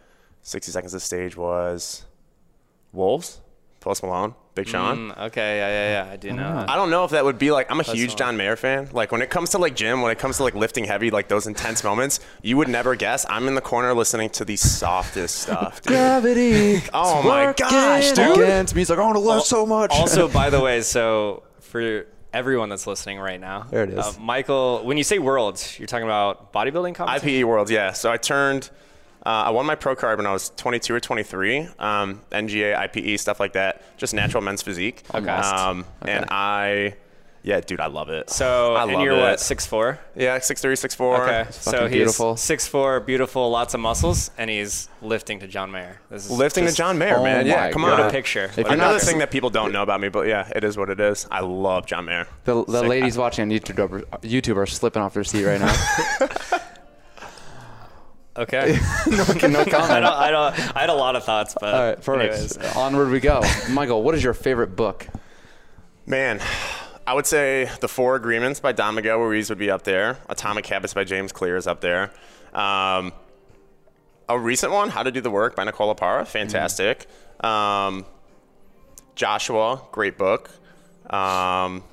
60 0.42 0.72
seconds 0.72 0.94
of 0.94 1.02
stage 1.02 1.38
was 1.38 2.04
"Wolves," 2.92 3.40
Post 3.80 4.04
Malone, 4.04 4.36
Big. 4.54 4.68
Sean. 4.68 5.12
Mm, 5.12 5.18
okay, 5.28 5.58
yeah, 5.58 5.68
yeah, 5.70 6.06
yeah. 6.06 6.12
I 6.14 6.18
do 6.18 6.34
know. 6.34 6.44
that. 6.56 6.70
I 6.70 6.76
don't 6.76 6.90
know 6.90 7.06
if 7.06 7.12
that 7.12 7.24
would 7.24 7.40
be 7.40 7.52
like 7.52 7.72
I'm 7.72 7.80
a 7.80 7.84
huge 7.84 8.10
fine. 8.12 8.18
John 8.18 8.38
Mayer 8.38 8.58
fan. 8.58 8.90
Like 8.92 9.14
when 9.14 9.22
it 9.22 9.30
comes 9.30 9.52
to 9.52 9.60
like 9.60 9.76
gym, 9.78 10.02
when 10.02 10.12
it 10.12 10.20
comes 10.20 10.36
to 10.38 10.44
like 10.44 10.54
lifting 10.56 10.84
heavy, 10.84 11.10
like 11.10 11.30
those 11.30 11.48
intense 11.48 11.86
moments, 11.86 12.20
you 12.42 12.58
would 12.58 12.68
never 12.68 12.96
guess. 12.96 13.26
I'm 13.30 13.48
in 13.48 13.56
the 13.56 13.62
corner 13.62 13.94
listening 13.94 14.30
to 14.32 14.44
the 14.44 14.58
softest 14.58 15.36
stuff. 15.36 15.82
Dude. 15.82 15.92
Gravity. 15.94 16.82
Oh 16.94 17.24
my 17.24 17.54
gosh, 17.56 18.12
dude. 18.12 18.38
Against 18.40 18.76
me. 18.76 18.82
He's 18.82 18.90
like, 18.90 19.00
I 19.00 19.04
want 19.04 19.16
to 19.16 19.20
lift 19.22 19.46
so 19.46 19.66
much. 19.66 19.92
also, 19.92 20.28
by 20.28 20.50
the 20.50 20.60
way, 20.68 20.82
so 20.82 21.44
for 21.62 22.06
everyone 22.34 22.70
that's 22.70 22.88
listening 22.88 23.20
right 23.20 23.40
now, 23.40 23.68
There 23.70 23.84
it 23.84 23.92
is. 23.92 24.00
Uh, 24.00 24.14
Michael, 24.20 24.84
when 24.84 24.98
you 24.98 25.04
say 25.04 25.20
worlds, 25.20 25.78
you're 25.80 25.88
talking 25.88 26.06
about 26.06 26.52
bodybuilding 26.54 26.96
competition. 26.96 27.30
IPE 27.30 27.44
Worlds, 27.46 27.72
yeah. 27.72 27.92
So 27.94 28.12
I 28.12 28.18
turned, 28.18 28.70
uh, 29.26 29.30
I 29.30 29.50
won 29.52 29.66
my 29.66 29.76
pro 29.76 29.96
card 29.96 30.18
when 30.18 30.26
I 30.26 30.34
was 30.34 30.50
22 30.58 30.96
or 30.96 31.00
23. 31.00 31.68
Um, 31.80 32.22
NGA, 32.32 32.76
IPE, 32.76 33.20
stuff 33.20 33.40
like 33.40 33.54
that. 33.54 33.98
Just 33.98 34.14
natural 34.14 34.42
men's 34.44 34.62
physique. 34.62 35.04
Okay. 35.14 35.30
Um, 35.30 35.86
And 36.02 36.26
I, 36.30 36.96
yeah, 37.44 37.60
dude, 37.60 37.80
I 37.82 37.88
love 37.88 38.10
it. 38.10 38.30
So, 38.30 38.74
I 38.76 38.84
and 38.84 38.94
love 38.94 39.04
you're 39.04 39.14
it. 39.18 39.20
what, 39.20 39.40
six 39.40 39.66
four? 39.66 40.00
Yeah, 40.16 40.40
6'3", 40.40 40.72
6'4". 40.74 41.20
Okay, 41.20 41.52
so 41.52 41.72
fucking 41.72 41.88
he's 41.90 41.92
beautiful. 41.98 42.38
six 42.38 42.68
four, 42.68 43.00
beautiful, 43.02 43.50
lots 43.52 43.74
of 43.74 43.80
muscles, 43.82 44.32
and 44.38 44.50
he's 44.50 44.88
lifting 45.02 45.40
to 45.42 45.48
John 45.48 45.70
Mayer. 45.72 46.00
This 46.10 46.26
is 46.26 46.32
Lifting 46.32 46.64
just 46.64 46.78
to 46.78 46.82
John 46.84 46.98
Mayer, 46.98 47.18
Oh 47.18 47.24
man. 47.24 47.46
Yeah, 47.46 47.66
my 47.68 47.72
come 47.72 47.82
God. 47.82 47.94
on. 47.94 48.00
What 48.00 48.08
a 48.10 48.12
picture. 48.12 48.46
If 48.46 48.58
you're 48.58 48.68
Another 48.72 48.94
not- 48.94 49.02
thing 49.02 49.18
that 49.20 49.30
people 49.32 49.50
don't 49.50 49.72
know 49.74 49.84
about 49.84 50.00
me, 50.02 50.10
but 50.10 50.28
yeah, 50.28 50.50
it 50.56 50.64
is 50.64 50.78
what 50.78 50.90
it 50.90 51.00
is. 51.00 51.28
I 51.30 51.42
love 51.42 51.86
John 51.86 52.06
Mayer. 52.06 52.28
The, 52.46 52.64
the 52.66 52.80
Sick. 52.80 52.88
ladies 52.90 53.18
watching 53.18 53.44
on 53.44 53.50
YouTube 53.50 53.80
are, 53.80 54.02
YouTube 54.20 54.56
are 54.58 54.66
slipping 54.66 55.02
off 55.02 55.14
their 55.14 55.24
seat 55.26 55.44
right 55.46 55.60
now. 55.60 56.60
Okay. 58.36 58.80
no, 59.12 59.16
no 59.18 59.24
I 59.26 59.26
comment. 59.28 59.70
don't, 59.70 60.06
I 60.06 60.32
don't. 60.32 60.76
I 60.76 60.80
had 60.82 60.90
a 60.90 60.94
lot 60.96 61.16
of 61.16 61.24
thoughts, 61.24 61.56
but 61.60 61.72
All 61.74 61.82
right, 61.90 62.02
perfect. 62.02 62.34
anyways. 62.58 62.76
Onward 62.76 63.10
we 63.12 63.20
go. 63.20 63.44
Michael, 63.70 64.02
what 64.02 64.16
is 64.16 64.24
your 64.24 64.34
favorite 64.34 64.76
book? 64.76 65.06
Man, 66.08 66.42
I 67.06 67.14
would 67.14 67.26
say 67.26 67.70
The 67.82 67.88
Four 67.88 68.16
Agreements 68.16 68.60
by 68.60 68.72
Don 68.72 68.96
Miguel 68.96 69.18
Ruiz 69.18 69.50
would 69.50 69.58
be 69.58 69.70
up 69.70 69.84
there. 69.84 70.20
Atomic 70.30 70.66
Habits 70.66 70.94
by 70.94 71.04
James 71.04 71.32
Clear 71.34 71.58
is 71.58 71.68
up 71.68 71.82
there. 71.82 72.12
Um, 72.54 73.12
a 74.30 74.40
recent 74.40 74.72
one, 74.72 74.90
How 74.90 75.04
to 75.04 75.12
Do 75.12 75.20
the 75.20 75.30
Work 75.30 75.56
by 75.56 75.66
Nicole 75.66 75.94
LePera, 75.94 76.26
fantastic. 76.26 77.08
Um, 77.42 78.06
Joshua, 79.16 79.82
great 79.92 80.18
book. 80.18 80.50
Um, 81.10 81.84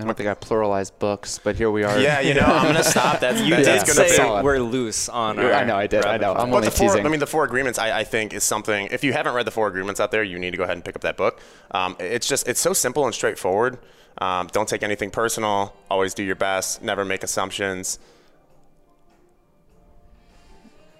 I 0.00 0.02
don't 0.04 0.16
think 0.16 0.28
I 0.28 0.34
pluralized 0.34 0.98
books, 0.98 1.38
but 1.38 1.54
here 1.54 1.70
we 1.70 1.84
are. 1.84 1.98
yeah, 2.00 2.18
you 2.20 2.34
know, 2.34 2.40
I'm 2.42 2.66
gonna 2.66 2.82
stop. 2.82 3.20
That's 3.20 3.40
You 3.44 3.50
that's 3.54 3.84
did 3.84 3.96
gonna 3.96 4.08
say 4.08 4.08
be- 4.08 4.16
solid. 4.16 4.44
we're 4.44 4.58
loose 4.58 5.08
on. 5.08 5.38
Our 5.38 5.52
I 5.52 5.62
know, 5.64 5.76
I 5.76 5.86
did, 5.86 6.04
I 6.04 6.16
know. 6.16 6.32
I'm 6.34 6.50
But 6.50 6.56
only 6.56 6.64
the 6.66 6.70
four, 6.72 6.88
teasing. 6.88 7.06
I 7.06 7.08
mean, 7.08 7.20
the 7.20 7.28
Four 7.28 7.44
Agreements, 7.44 7.78
I, 7.78 8.00
I 8.00 8.04
think, 8.04 8.34
is 8.34 8.42
something. 8.42 8.88
If 8.90 9.04
you 9.04 9.12
haven't 9.12 9.34
read 9.34 9.46
the 9.46 9.52
Four 9.52 9.68
Agreements 9.68 10.00
out 10.00 10.10
there, 10.10 10.24
you 10.24 10.38
need 10.40 10.50
to 10.50 10.56
go 10.56 10.64
ahead 10.64 10.76
and 10.76 10.84
pick 10.84 10.96
up 10.96 11.02
that 11.02 11.16
book. 11.16 11.38
Um, 11.70 11.94
it's 12.00 12.26
just, 12.28 12.48
it's 12.48 12.60
so 12.60 12.72
simple 12.72 13.04
and 13.04 13.14
straightforward. 13.14 13.78
Um, 14.18 14.48
don't 14.48 14.68
take 14.68 14.82
anything 14.82 15.10
personal. 15.12 15.76
Always 15.88 16.12
do 16.12 16.24
your 16.24 16.36
best. 16.36 16.82
Never 16.82 17.04
make 17.04 17.22
assumptions. 17.22 18.00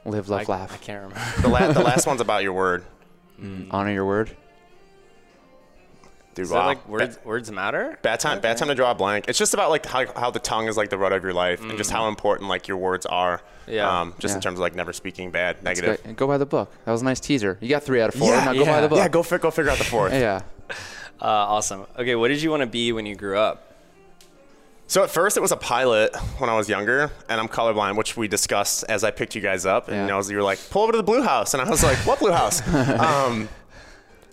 Live, 0.05 0.29
love, 0.29 0.49
I, 0.49 0.53
laugh. 0.53 0.73
I 0.73 0.77
can't 0.77 1.03
remember. 1.03 1.43
The, 1.43 1.49
la- 1.49 1.73
the 1.73 1.81
last 1.85 2.07
one's 2.07 2.21
about 2.21 2.43
your 2.43 2.53
word, 2.53 2.85
Honor 3.71 3.93
your 3.93 4.05
word. 4.07 4.37
Dude. 6.35 6.45
Is 6.45 6.51
wow. 6.51 6.61
that 6.61 6.67
like 6.67 6.89
words? 6.89 7.17
Bad, 7.17 7.27
Words 7.27 7.51
matter. 7.51 7.99
bad 8.03 8.21
time. 8.21 8.41
Bad 8.41 8.57
time 8.57 8.69
to 8.69 8.75
draw 8.75 8.91
a 8.91 8.95
blank. 8.95 9.27
It's 9.29 9.39
just 9.39 9.55
about 9.55 9.71
like 9.71 9.87
how, 9.87 10.07
how 10.15 10.31
the 10.31 10.39
tongue 10.39 10.69
is 10.69 10.77
like 10.77 10.91
the 10.91 10.99
rudder 10.99 11.17
of 11.17 11.23
your 11.23 11.33
life, 11.33 11.63
and 11.63 11.77
just 11.79 11.91
how 11.91 12.09
important 12.09 12.49
like 12.49 12.69
your 12.69 12.77
words 12.77 13.07
are. 13.07 13.41
Yeah. 13.67 14.01
Um, 14.01 14.15
just 14.19 14.35
in 14.35 14.41
terms 14.41 14.59
of 14.59 14.61
like 14.61 14.75
never 14.75 14.93
speaking 14.93 15.31
bad, 15.31 15.57
That's 15.63 15.81
negative. 15.81 16.03
great. 16.05 16.17
Go 16.17 16.27
buy 16.27 16.39
the 16.39 16.47
book. 16.47 16.71
That 16.85 16.93
was 16.93 17.01
a 17.03 17.05
nice 17.05 17.21
teaser. 17.21 17.57
You 17.61 17.69
got 17.71 17.83
three 17.83 18.01
out 18.03 18.11
of 18.11 18.15
four. 18.21 18.29
Yeah, 18.29 18.45
now 18.45 18.53
go 18.53 18.65
buy 18.65 18.71
yeah. 18.73 18.81
the 18.83 18.89
book. 18.89 18.99
Yeah, 18.99 19.09
go 19.09 19.23
fi- 19.23 19.39
go 19.39 19.51
figure 19.51 19.71
out 19.71 19.79
the 19.79 19.85
fourth. 19.85 20.13
Yeah. 20.25 20.43
Uh, 21.21 21.27
awesome. 21.27 21.87
Okay, 21.99 22.15
what 22.15 22.29
did 22.29 22.43
you 22.43 22.51
want 22.51 22.61
to 22.61 22.67
be 22.67 22.93
when 22.93 23.07
you 23.07 23.15
grew 23.15 23.39
up? 23.39 23.73
So 24.87 25.03
at 25.03 25.11
first 25.11 25.37
it 25.37 25.41
was 25.41 25.53
a 25.53 25.57
pilot 25.57 26.15
when 26.39 26.51
I 26.51 26.57
was 26.57 26.69
younger, 26.69 27.11
and 27.29 27.41
I'm 27.41 27.49
colorblind, 27.49 27.97
which 27.97 28.17
we 28.17 28.29
discussed 28.29 28.85
as 28.89 29.03
I 29.03 29.11
picked 29.11 29.35
you 29.35 29.41
guys 29.41 29.65
up. 29.65 29.89
And 29.89 29.97
Yeah. 29.97 30.03
you 30.03 30.09
know, 30.09 30.21
you 30.29 30.37
were 30.37 30.43
like, 30.43 30.59
"Pull 30.71 30.83
over 30.83 30.93
to 30.93 30.99
the 30.99 31.03
blue 31.05 31.23
house," 31.23 31.55
and 31.55 31.63
I 31.63 31.69
was 31.69 31.83
like, 31.83 31.97
"What 32.07 32.19
blue 32.19 32.33
house?" 32.33 32.61
um, 33.01 33.49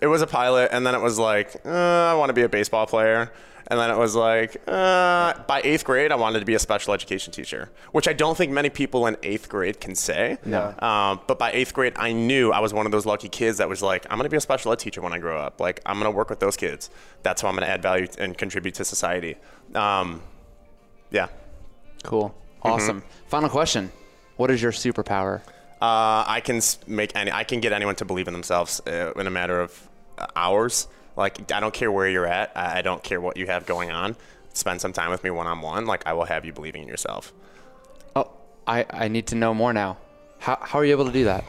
it 0.02 0.08
was 0.08 0.20
a 0.20 0.26
pilot, 0.26 0.70
and 0.72 0.86
then 0.86 0.94
it 0.94 1.00
was 1.00 1.18
like, 1.18 1.56
uh, 1.64 1.70
"I 2.12 2.14
want 2.14 2.28
to 2.28 2.34
be 2.34 2.42
a 2.42 2.48
baseball 2.48 2.86
player," 2.86 3.32
and 3.68 3.78
then 3.80 3.90
it 3.90 3.96
was 3.96 4.14
like, 4.14 4.56
uh, 4.66 5.34
by 5.44 5.60
eighth 5.64 5.84
grade, 5.84 6.12
I 6.12 6.16
wanted 6.16 6.40
to 6.40 6.44
be 6.44 6.54
a 6.54 6.58
special 6.58 6.92
education 6.92 7.32
teacher, 7.32 7.70
which 7.92 8.08
I 8.08 8.12
don't 8.12 8.36
think 8.36 8.52
many 8.52 8.68
people 8.68 9.06
in 9.06 9.16
eighth 9.22 9.48
grade 9.48 9.80
can 9.80 9.94
say. 9.94 10.38
No. 10.44 10.74
Um, 10.80 11.20
but 11.26 11.38
by 11.38 11.52
eighth 11.52 11.72
grade, 11.72 11.94
I 11.96 12.12
knew 12.12 12.50
I 12.52 12.58
was 12.60 12.74
one 12.74 12.86
of 12.86 12.92
those 12.92 13.06
lucky 13.06 13.28
kids 13.28 13.58
that 13.58 13.68
was 13.68 13.80
like, 13.80 14.04
I'm 14.10 14.18
going 14.18 14.24
to 14.24 14.30
be 14.30 14.36
a 14.36 14.40
special 14.40 14.72
ed 14.72 14.78
teacher 14.78 15.00
when 15.00 15.12
I 15.12 15.18
grow 15.18 15.38
up. 15.38 15.60
Like, 15.60 15.80
I'm 15.86 15.98
going 15.98 16.10
to 16.10 16.16
work 16.16 16.28
with 16.28 16.40
those 16.40 16.56
kids. 16.56 16.90
That's 17.22 17.40
how 17.40 17.48
I'm 17.48 17.54
going 17.54 17.64
to 17.64 17.70
add 17.70 17.82
value 17.82 18.08
and 18.18 18.36
contribute 18.36 18.74
to 18.74 18.84
society. 18.84 19.36
Um, 19.74 20.22
yeah. 21.10 21.28
Cool. 22.02 22.28
Mm-hmm. 22.28 22.68
Awesome. 22.68 23.02
Final 23.28 23.48
question. 23.48 23.92
What 24.36 24.50
is 24.50 24.60
your 24.60 24.72
superpower? 24.72 25.40
Uh, 25.80 26.24
I 26.26 26.42
can 26.44 26.60
make 26.86 27.14
any. 27.16 27.32
I 27.32 27.44
can 27.44 27.60
get 27.60 27.72
anyone 27.72 27.96
to 27.96 28.04
believe 28.04 28.28
in 28.28 28.34
themselves 28.34 28.80
uh, 28.86 29.12
in 29.16 29.26
a 29.26 29.30
matter 29.30 29.60
of 29.60 29.88
hours. 30.36 30.88
Like 31.16 31.52
I 31.52 31.60
don't 31.60 31.74
care 31.74 31.90
where 31.90 32.08
you're 32.08 32.26
at. 32.26 32.56
I, 32.56 32.82
don't 32.82 33.02
care 33.02 33.20
what 33.20 33.36
you 33.36 33.46
have 33.46 33.66
going 33.66 33.90
on. 33.90 34.16
Spend 34.54 34.80
some 34.80 34.92
time 34.92 35.10
with 35.10 35.24
me 35.24 35.30
one 35.30 35.46
on 35.46 35.60
one. 35.60 35.86
Like 35.86 36.06
I 36.06 36.12
will 36.12 36.24
have 36.24 36.44
you 36.44 36.52
believing 36.52 36.82
in 36.82 36.88
yourself. 36.88 37.32
Oh, 38.16 38.30
I, 38.66 38.86
I 38.90 39.08
need 39.08 39.26
to 39.28 39.34
know 39.34 39.54
more 39.54 39.72
now. 39.72 39.98
How, 40.38 40.58
how 40.60 40.78
are 40.78 40.84
you 40.84 40.92
able 40.92 41.04
to 41.06 41.12
do 41.12 41.24
that? 41.24 41.44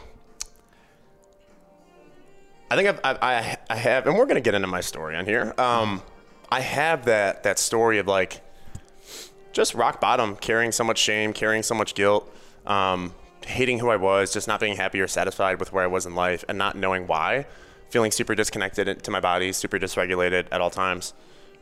I 2.70 2.76
think 2.76 2.90
I've, 2.90 3.00
I, 3.04 3.18
I, 3.22 3.58
I 3.70 3.76
have, 3.76 4.08
and 4.08 4.18
we're 4.18 4.26
gonna 4.26 4.42
get 4.42 4.56
into 4.56 4.68
my 4.68 4.82
story 4.82 5.16
on 5.16 5.26
here. 5.26 5.54
Um, 5.58 6.02
I 6.50 6.60
have 6.60 7.06
that 7.06 7.44
that 7.44 7.60
story 7.60 8.00
of 8.00 8.08
like 8.08 8.42
just 9.52 9.76
rock 9.76 10.02
bottom, 10.02 10.36
carrying 10.36 10.72
so 10.72 10.84
much 10.84 10.98
shame, 10.98 11.34
carrying 11.34 11.64
so 11.64 11.76
much 11.76 11.94
guilt, 11.94 12.32
um, 12.66 13.14
hating 13.46 13.80
who 13.80 13.90
I 13.90 13.96
was, 13.96 14.34
just 14.34 14.48
not 14.48 14.60
being 14.60 14.76
happy 14.76 15.00
or 15.00 15.08
satisfied 15.08 15.60
with 15.60 15.72
where 15.72 15.84
I 15.84 15.88
was 15.88 16.06
in 16.06 16.16
life, 16.16 16.44
and 16.50 16.58
not 16.58 16.76
knowing 16.76 17.06
why, 17.08 17.46
feeling 17.94 18.12
super 18.12 18.34
disconnected 18.34 19.04
to 19.04 19.12
my 19.12 19.20
body, 19.20 19.54
super 19.54 19.78
dysregulated 19.78 20.46
at 20.52 20.60
all 20.62 20.72
times. 20.72 21.14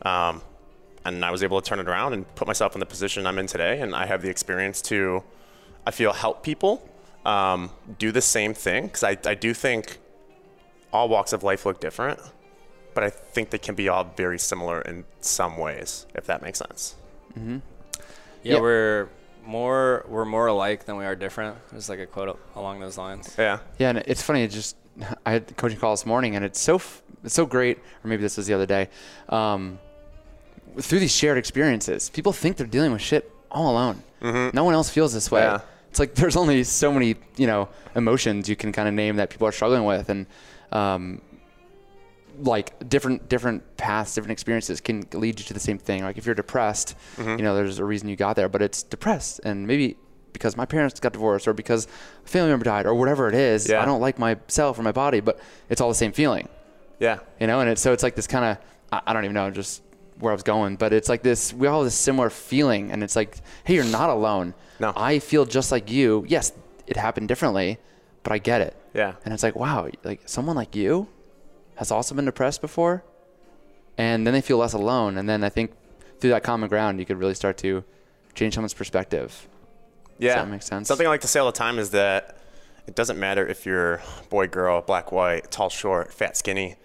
Um, 0.03 0.41
and 1.03 1.25
I 1.25 1.29
was 1.31 1.43
able 1.43 1.59
to 1.61 1.67
turn 1.69 1.79
it 1.79 1.89
around 1.89 2.13
and 2.13 2.23
put 2.35 2.47
myself 2.47 2.73
in 2.73 2.79
the 2.79 2.85
position 2.85 3.27
I'm 3.27 3.37
in 3.37 3.47
today, 3.47 3.81
and 3.81 3.93
I 3.93 4.05
have 4.05 4.21
the 4.21 4.29
experience 4.29 4.81
to, 4.83 5.23
I 5.85 5.91
feel, 5.91 6.13
help 6.13 6.41
people 6.41 6.87
um, 7.25 7.69
do 7.99 8.11
the 8.13 8.21
same 8.21 8.53
thing 8.53 8.85
because 8.85 9.03
I, 9.03 9.17
I 9.25 9.33
do 9.35 9.53
think 9.53 9.97
all 10.93 11.09
walks 11.09 11.33
of 11.33 11.43
life 11.43 11.65
look 11.65 11.79
different. 11.81 12.19
but 12.93 13.03
I 13.03 13.09
think 13.09 13.49
they 13.51 13.57
can 13.67 13.75
be 13.75 13.87
all 13.89 14.05
very 14.15 14.39
similar 14.39 14.81
in 14.81 15.03
some 15.21 15.57
ways, 15.57 16.05
if 16.15 16.25
that 16.27 16.41
makes 16.41 16.59
sense. 16.59 16.95
Yeah, 17.35 17.59
Yeah. 18.43 18.59
we're 18.59 19.09
more 19.45 20.05
we're 20.07 20.25
more 20.25 20.47
alike 20.47 20.85
than 20.85 20.95
we 20.97 21.05
are 21.05 21.15
different. 21.15 21.55
There's 21.71 21.89
like 21.89 21.99
a 21.99 22.05
quote 22.05 22.39
along 22.55 22.79
those 22.79 22.97
lines. 22.97 23.35
Yeah. 23.37 23.59
Yeah, 23.79 23.89
and 23.91 23.97
it's 24.11 24.21
funny. 24.21 24.43
It 24.43 24.51
just 24.51 24.75
I 25.25 25.31
had 25.31 25.49
a 25.49 25.53
coaching 25.53 25.79
call 25.79 25.91
this 25.93 26.05
morning, 26.05 26.35
and 26.35 26.43
it's 26.45 26.59
so 26.61 26.81
it's 27.23 27.33
so 27.33 27.45
great. 27.45 27.77
Or 28.03 28.07
maybe 28.07 28.21
this 28.21 28.37
was 28.37 28.47
the 28.47 28.53
other 28.53 28.65
day. 28.65 28.89
Um, 29.29 29.79
through 30.79 30.99
these 30.99 31.13
shared 31.15 31.37
experiences, 31.37 32.09
people 32.09 32.31
think 32.33 32.57
they're 32.57 32.65
dealing 32.67 32.91
with 32.93 33.01
shit 33.01 33.31
all 33.51 33.71
alone. 33.71 34.03
No 34.53 34.63
one 34.63 34.73
else 34.73 34.89
feels 34.89 35.13
this 35.13 35.29
way. 35.31 35.41
Yeah. 35.41 35.59
It's 35.89 35.99
like 35.99 36.15
there's 36.15 36.35
only 36.37 36.63
so 36.63 36.93
many 36.93 37.15
you 37.37 37.47
know 37.47 37.67
emotions 37.95 38.47
you 38.47 38.55
can 38.55 38.71
kind 38.71 38.87
of 38.87 38.93
name 38.93 39.17
that 39.17 39.29
people 39.29 39.47
are 39.47 39.51
struggling 39.51 39.83
with, 39.85 40.09
and 40.09 40.25
um, 40.71 41.21
like 42.39 42.87
different 42.87 43.27
different 43.29 43.77
paths, 43.77 44.15
different 44.15 44.31
experiences 44.31 44.79
can 44.79 45.05
lead 45.13 45.39
you 45.39 45.45
to 45.45 45.53
the 45.53 45.59
same 45.59 45.77
thing. 45.77 46.03
Like 46.03 46.17
if 46.17 46.25
you're 46.25 46.35
depressed, 46.35 46.95
Mm-hmm. 47.17 47.31
you 47.39 47.43
know, 47.43 47.55
there's 47.55 47.79
a 47.79 47.85
reason 47.85 48.07
you 48.09 48.15
got 48.15 48.35
there, 48.35 48.47
but 48.47 48.61
it's 48.61 48.83
depressed, 48.83 49.41
and 49.43 49.67
maybe 49.67 49.97
because 50.33 50.55
my 50.57 50.65
parents 50.65 50.99
got 50.99 51.13
divorced 51.13 51.47
or 51.47 51.53
because 51.53 51.87
a 52.25 52.27
family 52.27 52.49
member 52.49 52.65
died 52.65 52.85
or 52.85 52.93
whatever 52.95 53.27
it 53.27 53.35
is. 53.35 53.69
Yeah. 53.69 53.81
I 53.81 53.85
don't 53.85 54.01
like 54.01 54.17
myself 54.19 54.77
or 54.79 54.83
my 54.83 54.91
body, 54.91 55.19
but 55.19 55.39
it's 55.69 55.81
all 55.81 55.89
the 55.89 55.95
same 55.95 56.11
feeling, 56.11 56.47
Yeah. 56.99 57.19
you 57.39 57.47
know. 57.47 57.59
And 57.59 57.69
it's 57.69 57.81
so 57.81 57.93
it's 57.93 58.03
like 58.03 58.15
this 58.15 58.27
kind 58.27 58.45
of 58.45 58.57
I, 58.91 59.01
I 59.11 59.13
don't 59.13 59.23
even 59.25 59.33
know 59.35 59.49
just 59.51 59.81
where 60.19 60.31
I 60.31 60.35
was 60.35 60.43
going, 60.43 60.75
but 60.75 60.93
it's 60.93 61.09
like 61.09 61.23
this. 61.23 61.53
We 61.53 61.67
all 61.67 61.79
have 61.79 61.85
this 61.85 61.95
similar 61.95 62.29
feeling, 62.29 62.91
and 62.91 63.03
it's 63.03 63.15
like, 63.15 63.37
hey, 63.63 63.75
you're 63.75 63.83
not 63.85 64.09
alone. 64.09 64.53
No. 64.79 64.93
I 64.95 65.19
feel 65.19 65.45
just 65.45 65.71
like 65.71 65.89
you. 65.89 66.25
Yes, 66.27 66.51
it 66.87 66.97
happened 66.97 67.27
differently, 67.27 67.77
but 68.23 68.31
I 68.33 68.37
get 68.37 68.61
it. 68.61 68.75
Yeah. 68.93 69.13
And 69.25 69.33
it's 69.33 69.41
like, 69.43 69.55
wow, 69.55 69.89
like 70.03 70.21
someone 70.25 70.55
like 70.55 70.75
you 70.75 71.07
has 71.75 71.89
also 71.91 72.13
been 72.13 72.25
depressed 72.25 72.61
before. 72.61 73.03
And 73.97 74.25
then 74.25 74.33
they 74.33 74.41
feel 74.41 74.57
less 74.57 74.73
alone. 74.73 75.17
And 75.17 75.27
then 75.27 75.43
I 75.43 75.49
think 75.49 75.71
through 76.19 76.31
that 76.31 76.43
common 76.43 76.69
ground, 76.69 76.99
you 76.99 77.05
could 77.05 77.17
really 77.17 77.33
start 77.33 77.57
to 77.59 77.83
change 78.33 78.53
someone's 78.55 78.73
perspective. 78.73 79.47
Yeah. 80.21 80.35
that 80.35 80.49
make 80.49 80.61
sense? 80.61 80.87
Something 80.87 81.07
I 81.07 81.09
like 81.09 81.21
to 81.21 81.27
say 81.27 81.39
all 81.39 81.45
the 81.45 81.51
time 81.51 81.79
is 81.79 81.91
that 81.91 82.37
it 82.87 82.95
doesn't 82.95 83.19
matter 83.19 83.45
if 83.45 83.65
you're 83.65 84.01
boy, 84.29 84.47
girl, 84.47 84.81
black, 84.81 85.11
white, 85.11 85.51
tall, 85.51 85.69
short, 85.69 86.13
fat, 86.13 86.37
skinny. 86.37 86.75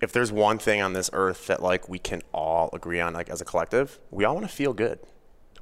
If 0.00 0.12
there's 0.12 0.30
one 0.30 0.58
thing 0.58 0.82
on 0.82 0.92
this 0.92 1.08
earth 1.12 1.46
that 1.46 1.62
like 1.62 1.88
we 1.88 1.98
can 1.98 2.22
all 2.32 2.70
agree 2.72 3.00
on, 3.00 3.14
like 3.14 3.30
as 3.30 3.40
a 3.40 3.44
collective, 3.44 3.98
we 4.10 4.24
all 4.24 4.34
want 4.34 4.46
to 4.46 4.52
feel 4.52 4.72
good. 4.72 4.98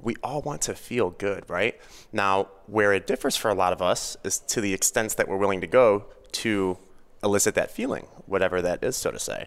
We 0.01 0.17
all 0.23 0.43
want 0.43 0.63
to 0.63 0.75
feel 0.75 1.11
good, 1.11 1.49
right? 1.49 1.81
Now, 2.13 2.49
where 2.67 2.93
it 2.93 3.07
differs 3.07 3.37
for 3.37 3.49
a 3.49 3.55
lot 3.55 3.73
of 3.73 3.81
us 3.81 4.17
is 4.25 4.39
to 4.39 4.61
the 4.61 4.75
extent 4.75 5.17
that 5.17 5.29
we're 5.29 5.37
willing 5.37 5.61
to 5.61 5.67
go 5.67 6.07
to 6.33 6.77
elicit 7.23 7.55
that 7.55 7.71
feeling, 7.71 8.07
whatever 8.27 8.61
that 8.61 8.83
is, 8.83 8.97
so 8.97 9.11
to 9.11 9.19
say. 9.19 9.47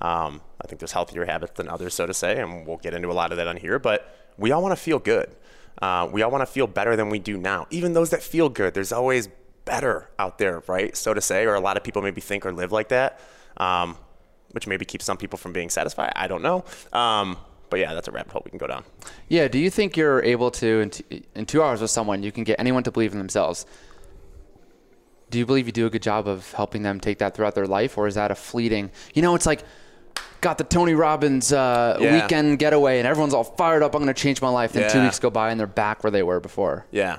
Um, 0.00 0.42
I 0.60 0.66
think 0.66 0.80
there's 0.80 0.92
healthier 0.92 1.24
habits 1.24 1.52
than 1.54 1.68
others, 1.68 1.94
so 1.94 2.04
to 2.04 2.12
say, 2.12 2.38
and 2.40 2.66
we'll 2.66 2.76
get 2.76 2.92
into 2.92 3.10
a 3.10 3.14
lot 3.14 3.30
of 3.30 3.38
that 3.38 3.46
on 3.46 3.56
here. 3.56 3.78
But 3.78 4.14
we 4.36 4.50
all 4.50 4.60
want 4.60 4.72
to 4.72 4.82
feel 4.82 4.98
good. 4.98 5.34
Uh, 5.80 6.08
we 6.10 6.22
all 6.22 6.30
want 6.30 6.42
to 6.42 6.46
feel 6.46 6.66
better 6.66 6.96
than 6.96 7.10
we 7.10 7.18
do 7.18 7.36
now. 7.36 7.66
Even 7.70 7.92
those 7.92 8.10
that 8.10 8.22
feel 8.22 8.48
good, 8.48 8.74
there's 8.74 8.92
always 8.92 9.28
better 9.64 10.08
out 10.18 10.38
there, 10.38 10.62
right? 10.66 10.96
So 10.96 11.12
to 11.12 11.20
say, 11.20 11.44
or 11.44 11.54
a 11.54 11.60
lot 11.60 11.76
of 11.76 11.84
people 11.84 12.00
maybe 12.02 12.20
think 12.20 12.46
or 12.46 12.52
live 12.52 12.72
like 12.72 12.88
that, 12.88 13.20
um, 13.56 13.96
which 14.52 14.66
maybe 14.66 14.84
keeps 14.84 15.04
some 15.04 15.16
people 15.16 15.38
from 15.38 15.52
being 15.52 15.68
satisfied. 15.68 16.12
I 16.16 16.28
don't 16.28 16.42
know. 16.42 16.64
Um, 16.92 17.36
but 17.68 17.80
yeah, 17.80 17.94
that's 17.94 18.08
a 18.08 18.12
rabbit 18.12 18.32
hole 18.32 18.42
we 18.44 18.50
can 18.50 18.58
go 18.58 18.68
down. 18.68 18.84
Yeah. 19.28 19.48
Do 19.48 19.58
you 19.58 19.70
think 19.70 19.96
you're 19.96 20.22
able 20.22 20.50
to, 20.52 20.80
in, 20.80 20.90
t- 20.90 21.22
in 21.34 21.46
two 21.46 21.62
hours 21.62 21.82
with 21.82 21.90
someone, 21.90 22.22
you 22.22 22.32
can 22.32 22.44
get 22.44 22.58
anyone 22.60 22.84
to 22.84 22.92
believe 22.92 23.12
in 23.12 23.18
themselves? 23.18 23.66
Do 25.30 25.38
you 25.38 25.44
believe 25.44 25.66
you 25.66 25.72
do 25.72 25.86
a 25.86 25.90
good 25.90 26.02
job 26.02 26.28
of 26.28 26.52
helping 26.52 26.82
them 26.82 27.00
take 27.00 27.18
that 27.18 27.34
throughout 27.34 27.56
their 27.56 27.66
life? 27.66 27.98
Or 27.98 28.06
is 28.06 28.14
that 28.14 28.30
a 28.30 28.36
fleeting, 28.36 28.92
you 29.14 29.20
know, 29.20 29.34
it's 29.34 29.46
like, 29.46 29.64
got 30.40 30.58
the 30.58 30.64
Tony 30.64 30.94
Robbins 30.94 31.52
uh, 31.52 31.98
Yeah. 32.00 32.22
weekend 32.22 32.58
getaway 32.58 32.98
and 32.98 33.06
everyone's 33.06 33.34
all 33.34 33.44
fired 33.44 33.82
up. 33.82 33.94
I'm 33.94 34.02
going 34.02 34.14
to 34.14 34.20
change 34.20 34.40
my 34.42 34.48
life. 34.48 34.72
Then 34.72 34.90
two 34.90 35.02
weeks 35.02 35.18
go 35.18 35.30
by 35.30 35.50
and 35.50 35.58
they're 35.58 35.66
back 35.66 36.02
where 36.04 36.10
they 36.10 36.22
were 36.22 36.40
before. 36.40 36.86
Yeah. 36.90 37.18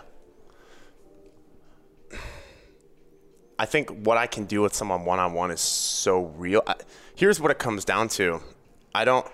I 3.60 3.66
think 3.66 3.90
what 4.06 4.18
I 4.18 4.28
can 4.28 4.46
do 4.46 4.62
with 4.62 4.76
someone 4.76 5.04
one 5.06 5.20
on 5.20 5.34
one 5.34 5.50
is 5.52 5.62
so 5.62 6.26
real. 6.38 6.62
I, 6.68 6.76
here's 7.16 7.40
what 7.42 7.50
it 7.50 7.58
comes 7.58 7.84
down 7.86 8.08
to. 8.10 8.42
I 8.94 9.04
don't 9.04 9.26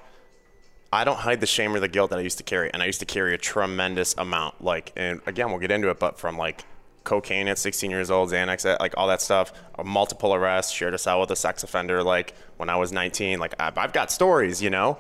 I 0.94 1.04
don't 1.04 1.18
hide 1.18 1.42
the 1.42 1.46
shame 1.48 1.74
or 1.76 1.80
the 1.80 1.88
guilt 1.88 2.12
that 2.12 2.20
I 2.20 2.22
used 2.22 2.38
to 2.38 2.44
carry, 2.44 2.72
and 2.74 2.82
I 2.82 2.86
used 2.86 3.00
to 3.00 3.06
carry 3.06 3.34
a 3.34 3.38
tremendous 3.38 4.14
amount. 4.18 4.64
Like, 4.64 4.94
and 4.96 5.22
again, 5.26 5.50
we'll 5.50 5.60
get 5.60 5.72
into 5.72 5.90
it, 5.90 6.00
but 6.00 6.20
from 6.20 6.38
like 6.38 6.64
cocaine 7.04 7.48
at 7.48 7.58
16 7.58 7.90
years 7.92 8.10
old, 8.12 8.30
Xanax, 8.30 8.66
at, 8.66 8.80
like 8.80 8.94
all 8.98 9.08
that 9.08 9.22
stuff, 9.22 9.54
multiple 9.84 10.34
arrests, 10.34 10.72
shared 10.72 10.94
a 10.94 10.98
cell 10.98 11.20
with 11.20 11.32
a 11.32 11.36
sex 11.36 11.64
offender, 11.64 12.04
like 12.04 12.34
when 12.58 12.70
I 12.70 12.76
was 12.76 12.92
19. 12.92 13.40
Like, 13.40 13.56
I've, 13.60 13.78
I've 13.78 13.94
got 13.94 14.12
stories, 14.12 14.62
you 14.62 14.70
know, 14.70 14.98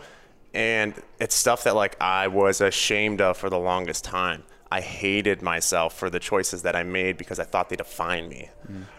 and 0.54 0.94
it's 1.20 1.36
stuff 1.36 1.64
that 1.64 1.76
like 1.76 2.00
I 2.02 2.28
was 2.28 2.62
ashamed 2.62 3.22
of 3.22 3.38
for 3.38 3.50
the 3.50 3.60
longest 3.60 4.04
time. 4.04 4.44
I 4.72 4.82
hated 4.82 5.44
myself 5.44 5.96
for 5.96 6.10
the 6.10 6.20
choices 6.20 6.64
that 6.64 6.76
I 6.76 6.82
made 6.82 7.16
because 7.18 7.40
I 7.40 7.44
thought 7.44 7.70
they 7.70 7.76
defined 7.76 8.28
me, 8.30 8.50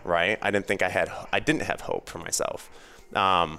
right? 0.04 0.38
I 0.40 0.52
didn't 0.52 0.66
think 0.68 0.82
I 0.82 0.88
had, 0.88 1.11
I 1.32 1.40
didn't 1.40 1.62
have 1.62 1.80
hope 1.80 2.08
for 2.08 2.18
myself. 2.18 2.70
Um, 3.14 3.58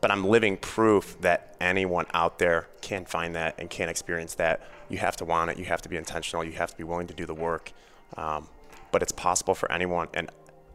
but 0.00 0.10
I'm 0.10 0.24
living 0.24 0.56
proof 0.56 1.20
that 1.22 1.56
anyone 1.60 2.06
out 2.14 2.38
there 2.38 2.68
can 2.80 3.04
find 3.04 3.34
that 3.34 3.56
and 3.58 3.68
can 3.68 3.88
experience 3.88 4.34
that. 4.36 4.62
You 4.88 4.98
have 4.98 5.16
to 5.16 5.24
want 5.24 5.50
it. 5.50 5.58
You 5.58 5.64
have 5.66 5.82
to 5.82 5.88
be 5.88 5.96
intentional. 5.96 6.44
You 6.44 6.52
have 6.52 6.70
to 6.70 6.76
be 6.76 6.84
willing 6.84 7.06
to 7.08 7.14
do 7.14 7.26
the 7.26 7.34
work. 7.34 7.72
Um, 8.16 8.48
but 8.90 9.02
it's 9.02 9.12
possible 9.12 9.54
for 9.54 9.70
anyone. 9.70 10.08
And 10.14 10.30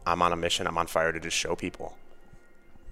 I'm 0.05 0.21
on 0.21 0.33
a 0.33 0.35
mission. 0.35 0.67
I'm 0.67 0.77
on 0.77 0.87
fire 0.87 1.11
to 1.11 1.19
just 1.19 1.35
show 1.37 1.55
people. 1.55 1.97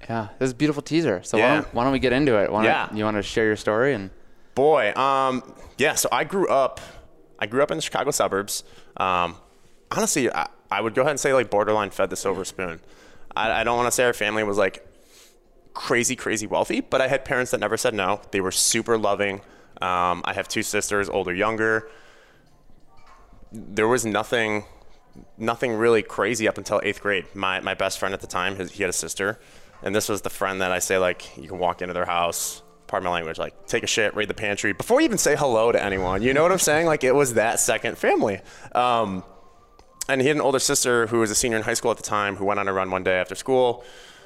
Yeah, 0.09 0.29
this 0.39 0.47
is 0.47 0.53
a 0.53 0.55
beautiful 0.55 0.81
teaser. 0.81 1.21
So 1.23 1.37
why, 1.37 1.55
don't, 1.55 1.73
why 1.75 1.83
don't 1.83 1.93
we 1.93 1.99
get 1.99 2.11
into 2.13 2.35
it? 2.41 2.51
Why 2.51 2.63
Yeah. 2.65 2.91
you 2.93 3.03
want 3.03 3.17
to 3.17 3.23
share 3.23 3.45
your 3.45 3.55
story 3.55 3.93
and 3.93 4.09
Boy, 4.55 4.91
um, 4.95 5.43
yeah. 5.77 5.95
So 5.95 6.09
I 6.11 6.23
grew 6.25 6.47
up. 6.47 6.81
I 7.39 7.45
grew 7.45 7.63
up 7.63 7.71
in 7.71 7.77
the 7.77 7.81
Chicago 7.81 8.11
suburbs. 8.11 8.63
Um, 8.97 9.37
honestly, 9.91 10.31
I, 10.31 10.47
I 10.69 10.81
would 10.81 10.93
go 10.93 11.01
ahead 11.03 11.11
and 11.11 11.19
say 11.19 11.33
like 11.33 11.49
borderline 11.49 11.89
fed 11.89 12.09
the 12.09 12.15
silver 12.17 12.43
spoon. 12.43 12.81
I, 13.35 13.61
I 13.61 13.63
don't 13.63 13.77
want 13.77 13.87
to 13.87 13.91
say 13.91 14.03
our 14.03 14.13
family 14.13 14.43
was 14.43 14.57
like 14.57 14.85
crazy, 15.73 16.15
crazy 16.15 16.47
wealthy, 16.47 16.81
but 16.81 17.01
I 17.01 17.07
had 17.07 17.25
parents 17.25 17.51
that 17.51 17.59
never 17.59 17.77
said 17.77 17.93
no. 17.93 18.21
They 18.31 18.41
were 18.41 18.51
super 18.51 18.97
loving. 18.97 19.41
Um, 19.81 20.21
I 20.25 20.33
have 20.33 20.47
two 20.47 20.63
sisters, 20.63 21.09
older, 21.09 21.33
younger. 21.33 21.89
There 23.51 23.87
was 23.87 24.05
nothing, 24.05 24.65
nothing 25.37 25.73
really 25.73 26.03
crazy 26.03 26.47
up 26.47 26.57
until 26.57 26.79
eighth 26.83 27.01
grade. 27.01 27.25
My 27.33 27.59
my 27.59 27.73
best 27.73 27.99
friend 27.99 28.13
at 28.13 28.21
the 28.21 28.27
time, 28.27 28.55
his, 28.55 28.71
he 28.71 28.83
had 28.83 28.89
a 28.89 28.93
sister, 28.93 29.39
and 29.81 29.95
this 29.95 30.07
was 30.07 30.21
the 30.21 30.29
friend 30.29 30.61
that 30.61 30.71
I 30.71 30.79
say 30.79 30.97
like 30.97 31.37
you 31.37 31.47
can 31.47 31.59
walk 31.59 31.81
into 31.81 31.93
their 31.93 32.05
house. 32.05 32.61
Pardon 32.87 33.05
my 33.05 33.13
language, 33.13 33.39
like 33.39 33.67
take 33.67 33.83
a 33.83 33.87
shit, 33.87 34.15
raid 34.15 34.27
the 34.27 34.33
pantry 34.33 34.73
before 34.73 34.99
you 34.99 35.05
even 35.05 35.17
say 35.17 35.35
hello 35.35 35.71
to 35.71 35.81
anyone. 35.81 36.21
You 36.21 36.33
know 36.33 36.43
what 36.43 36.51
I'm 36.51 36.59
saying? 36.59 36.85
Like 36.85 37.03
it 37.03 37.15
was 37.15 37.35
that 37.35 37.59
second 37.59 37.97
family. 37.97 38.41
Um, 38.73 39.23
and 40.09 40.19
he 40.19 40.27
had 40.27 40.35
an 40.35 40.41
older 40.41 40.59
sister 40.59 41.07
who 41.07 41.19
was 41.19 41.31
a 41.31 41.35
senior 41.35 41.57
in 41.57 41.63
high 41.63 41.73
school 41.73 41.91
at 41.91 41.97
the 41.97 42.03
time 42.03 42.35
who 42.35 42.43
went 42.43 42.59
on 42.59 42.67
a 42.67 42.73
run 42.73 42.91
one 42.91 43.03
day 43.03 43.13
after 43.13 43.33
school 43.33 43.85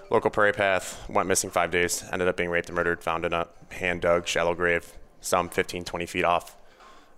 local 0.10 0.30
prairie 0.30 0.54
path 0.54 1.04
went 1.10 1.28
missing 1.28 1.50
five 1.50 1.72
days 1.72 2.04
ended 2.12 2.28
up 2.28 2.38
being 2.38 2.50
raped 2.50 2.70
and 2.70 2.76
murdered 2.76 3.02
found 3.04 3.26
in 3.26 3.34
a 3.34 3.48
hand 3.72 4.02
dug 4.02 4.28
shallow 4.28 4.54
grave 4.54 4.94
some 5.22 5.50
15 5.50 5.84
20 5.84 6.06
feet 6.06 6.24
off 6.24 6.56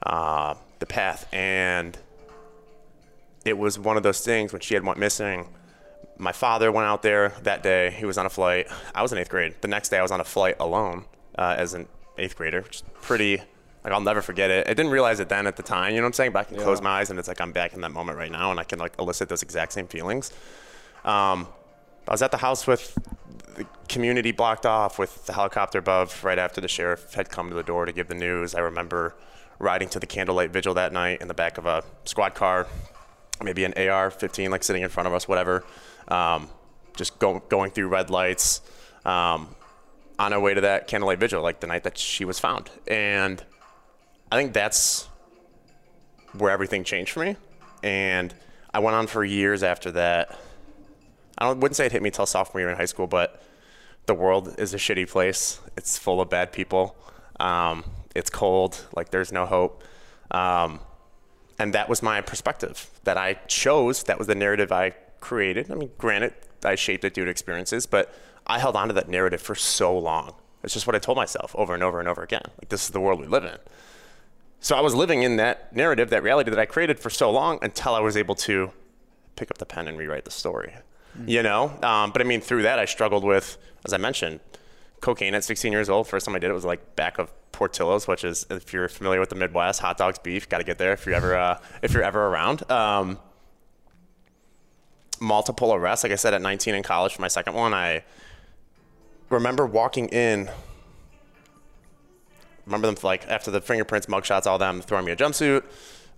uh, 0.03 0.56
the 0.79 0.86
path. 0.86 1.27
And 1.34 1.98
it 3.46 3.58
was 3.58 3.77
one 3.77 3.98
of 3.98 4.03
those 4.03 4.22
things 4.22 4.53
when 4.53 4.62
she 4.62 4.74
had 4.74 4.84
went 4.84 5.00
missing 5.00 5.50
my 6.20 6.32
father 6.32 6.72
went 6.72 6.88
out 6.88 7.03
there 7.03 7.29
that 7.44 7.62
day 7.62 7.91
he 7.91 8.03
was 8.03 8.17
on 8.17 8.25
a 8.25 8.29
flight. 8.29 8.67
I 8.96 9.03
was 9.03 9.12
in 9.12 9.20
eighth 9.20 9.29
grade. 9.29 9.53
The 9.62 9.67
next 9.67 9.89
day 9.89 10.00
i 10.00 10.01
was 10.01 10.12
on 10.12 10.20
a 10.20 10.24
flight 10.24 10.56
alone 10.60 11.06
uh, 11.38 11.56
as 11.58 11.74
an 11.74 11.88
eighth 12.17 12.36
grader 12.36 12.62
which 12.62 12.77
is 12.77 12.84
pretty 13.01 13.38
like 13.84 13.94
i'll 13.94 14.01
never 14.01 14.22
forget 14.22 14.50
it. 14.50 14.67
I 14.67 14.74
didn't 14.74 14.91
realize 14.91 15.20
it 15.20 15.29
then 15.29 15.46
at 15.46 15.56
the 15.58 15.63
time 15.63 15.91
you 15.91 15.98
know 15.98 16.03
what 16.03 16.08
i'm 16.08 16.13
saying? 16.13 16.32
But 16.32 16.39
i 16.39 16.44
can 16.46 16.58
close 16.58 16.82
my 16.82 16.89
eyes 17.00 17.10
and 17.10 17.20
it's 17.20 17.27
like 17.27 17.39
i'm 17.39 17.51
back 17.51 17.74
in 17.74 17.82
that 17.82 17.91
moment 17.91 18.17
right 18.17 18.32
now 18.32 18.50
and 18.51 18.60
i 18.60 18.63
can 18.63 18.79
like 18.79 18.94
elicit 18.98 19.29
those 19.29 19.44
exact 19.44 19.74
same 19.74 19.88
feelings. 19.88 20.32
Um, 21.06 21.48
I 22.07 22.11
was 22.13 22.21
at 22.21 22.31
the 22.31 22.37
house 22.37 22.65
with 22.65 22.97
the 23.55 23.65
community 23.89 24.31
blocked 24.31 24.65
off 24.65 24.97
with 24.97 25.25
the 25.25 25.33
helicopter 25.33 25.79
above 25.79 26.23
right 26.23 26.39
after 26.39 26.61
the 26.61 26.67
sheriff 26.67 27.13
had 27.13 27.29
come 27.29 27.49
to 27.49 27.55
the 27.55 27.63
door 27.63 27.85
to 27.85 27.91
give 27.91 28.07
the 28.07 28.15
news. 28.15 28.55
I 28.55 28.59
remember 28.59 29.15
riding 29.59 29.89
to 29.89 29.99
the 29.99 30.05
candlelight 30.05 30.51
vigil 30.51 30.75
that 30.75 30.93
night 30.93 31.21
in 31.21 31.27
the 31.27 31.33
back 31.33 31.57
of 31.57 31.65
a 31.65 31.83
squad 32.05 32.35
car, 32.35 32.67
maybe 33.43 33.63
an 33.63 33.73
AR 33.73 34.11
15, 34.11 34.51
like 34.51 34.63
sitting 34.63 34.83
in 34.83 34.89
front 34.89 35.07
of 35.07 35.13
us, 35.13 35.27
whatever. 35.27 35.65
Um, 36.07 36.49
just 36.95 37.19
go, 37.19 37.39
going 37.49 37.71
through 37.71 37.87
red 37.87 38.09
lights 38.09 38.61
um, 39.03 39.55
on 40.19 40.33
our 40.33 40.39
way 40.39 40.53
to 40.53 40.61
that 40.61 40.87
candlelight 40.87 41.19
vigil, 41.19 41.41
like 41.41 41.59
the 41.59 41.67
night 41.67 41.83
that 41.83 41.97
she 41.97 42.23
was 42.23 42.39
found. 42.39 42.69
And 42.87 43.43
I 44.31 44.37
think 44.37 44.53
that's 44.53 45.07
where 46.37 46.51
everything 46.51 46.83
changed 46.83 47.11
for 47.11 47.25
me. 47.25 47.35
And 47.83 48.33
I 48.73 48.79
went 48.79 48.95
on 48.95 49.07
for 49.07 49.23
years 49.23 49.63
after 49.63 49.91
that. 49.91 50.37
I 51.38 51.51
wouldn't 51.51 51.75
say 51.75 51.86
it 51.86 51.91
hit 51.91 52.01
me 52.01 52.10
till 52.10 52.25
sophomore 52.25 52.62
year 52.62 52.70
in 52.70 52.77
high 52.77 52.86
school, 52.86 53.08
but 53.08 53.41
the 54.08 54.13
world 54.13 54.56
is 54.58 54.74
a 54.74 54.77
shitty 54.77 55.10
place. 55.10 55.60
It's 55.75 55.98
full 55.98 56.20
of 56.22 56.29
bad 56.29 56.51
people. 56.51 56.96
Um, 57.39 57.84
it's 58.15 58.29
cold. 58.29 58.86
Like 58.96 59.12
there's 59.12 59.32
no 59.32 59.46
hope. 59.46 59.84
Um, 60.32 60.79
and 61.60 61.74
that 61.74 61.89
was 61.89 62.01
my 62.01 62.22
perspective 62.22 62.89
that 63.03 63.17
I 63.17 63.34
chose. 63.48 64.03
That 64.03 64.17
was 64.17 64.27
the 64.27 64.36
narrative 64.36 64.72
I 64.72 64.91
created. 65.20 65.72
I 65.72 65.75
mean, 65.75 65.91
granted, 65.98 66.34
I 66.63 66.75
shaped 66.75 67.03
it 67.03 67.13
due 67.13 67.25
to 67.25 67.32
experiences, 67.32 67.86
but 67.86 68.13
I 68.46 68.60
held 68.60 68.75
on 68.75 68.88
to 68.88 68.94
that 68.96 69.10
narrative 69.10 69.41
for 69.41 69.56
so 69.56 69.98
long. 69.98 70.34
It's 70.63 70.74
just 70.74 70.88
what 70.88 70.96
I 70.96 71.00
told 71.00 71.17
myself 71.17 71.56
over 71.56 71.74
and 71.74 71.84
over 71.84 72.00
and 72.00 72.08
over 72.08 72.24
again. 72.24 72.44
Like 72.60 72.70
this 72.70 72.86
is 72.86 72.91
the 72.91 73.00
world 73.00 73.20
we 73.20 73.27
live 73.27 73.44
in. 73.44 73.58
So 74.60 74.75
I 74.75 74.82
was 74.82 74.96
living 74.96 75.24
in 75.24 75.38
that 75.38 75.75
narrative, 75.75 76.10
that 76.10 76.24
reality 76.24 76.50
that 76.50 76.60
I 76.60 76.65
created 76.65 77.00
for 77.00 77.10
so 77.10 77.29
long 77.29 77.60
until 77.62 77.94
I 77.94 78.00
was 78.00 78.17
able 78.17 78.36
to 78.36 78.72
pick 79.36 79.51
up 79.51 79.60
the 79.60 79.65
pen 79.65 79.88
and 79.88 79.98
rewrite 79.98 80.25
the 80.25 80.32
story. 80.32 80.74
Mm-hmm. 81.17 81.29
You 81.29 81.43
know, 81.43 81.71
um, 81.81 82.12
but 82.12 82.21
I 82.21 82.25
mean, 82.25 82.41
through 82.41 82.63
that, 82.63 82.79
I 82.79 82.86
struggled 82.86 83.24
with, 83.24 83.57
as 83.86 83.93
I 83.93 83.97
mentioned, 83.97 84.39
cocaine 85.01 85.33
at 85.33 85.43
16 85.43 85.71
years 85.71 85.89
old. 85.89 86.07
First 86.07 86.25
time 86.25 86.36
I 86.36 86.39
did 86.39 86.50
it 86.50 86.53
was 86.53 86.65
like 86.65 86.95
back 86.95 87.17
of 87.17 87.31
Portillo's, 87.51 88.07
which 88.07 88.24
is 88.24 88.45
if 88.51 88.71
you're 88.71 88.88
familiar 88.88 89.19
with 89.19 89.29
the 89.29 89.36
Midwest, 89.36 89.79
hot 89.79 89.97
dogs, 89.97 90.19
beef, 90.19 90.47
got 90.47 90.59
to 90.59 90.63
get 90.63 90.77
there 90.77 90.93
if 90.93 91.05
you're 91.05 91.15
ever 91.15 91.36
uh, 91.36 91.59
if 91.81 91.93
you're 91.93 92.03
ever 92.03 92.27
around. 92.27 92.69
Um, 92.71 93.17
multiple 95.19 95.74
arrests, 95.74 96.03
like 96.03 96.13
I 96.13 96.15
said, 96.17 96.33
at 96.33 96.41
19 96.41 96.75
in 96.75 96.83
college 96.83 97.15
for 97.15 97.21
my 97.21 97.27
second 97.27 97.53
one. 97.55 97.74
I 97.74 98.03
remember 99.29 99.65
walking 99.65 100.07
in. 100.09 100.50
Remember 102.65 102.88
them 102.88 102.97
like 103.01 103.27
after 103.27 103.50
the 103.50 103.62
fingerprints, 103.62 104.07
mugshots, 104.07 104.45
all 104.45 104.57
them 104.57 104.81
throwing 104.81 105.05
me 105.05 105.12
a 105.12 105.15
jumpsuit. 105.15 105.63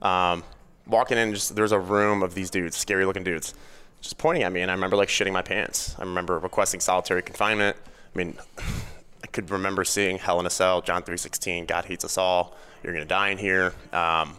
Um, 0.02 0.44
walking 0.88 1.18
in, 1.18 1.34
just 1.34 1.56
there's 1.56 1.72
a 1.72 1.80
room 1.80 2.24
of 2.24 2.34
these 2.34 2.50
dudes, 2.50 2.76
scary 2.76 3.06
looking 3.06 3.24
dudes, 3.24 3.54
just 4.02 4.18
pointing 4.18 4.44
at 4.44 4.52
me, 4.52 4.62
and 4.62 4.72
I 4.72 4.74
remember 4.74 4.96
like 4.96 5.10
shitting 5.10 5.34
my 5.34 5.42
pants. 5.42 5.96
I 6.00 6.04
remember 6.04 6.40
requesting 6.40 6.80
solitary 6.80 7.22
confinement. 7.22 7.78
I 8.14 8.18
mean, 8.18 8.38
I 9.24 9.28
could 9.28 9.50
remember 9.50 9.84
seeing 9.84 10.18
Hell 10.18 10.40
in 10.40 10.46
a 10.46 10.50
Cell, 10.50 10.82
John 10.82 11.04
3:16, 11.04 11.68
God 11.68 11.86
hates 11.86 12.06
us 12.06 12.18
all. 12.18 12.56
You're 12.84 12.94
gonna 12.94 13.06
die 13.06 13.30
in 13.30 13.38
here. 13.38 13.74
Um, 13.92 14.38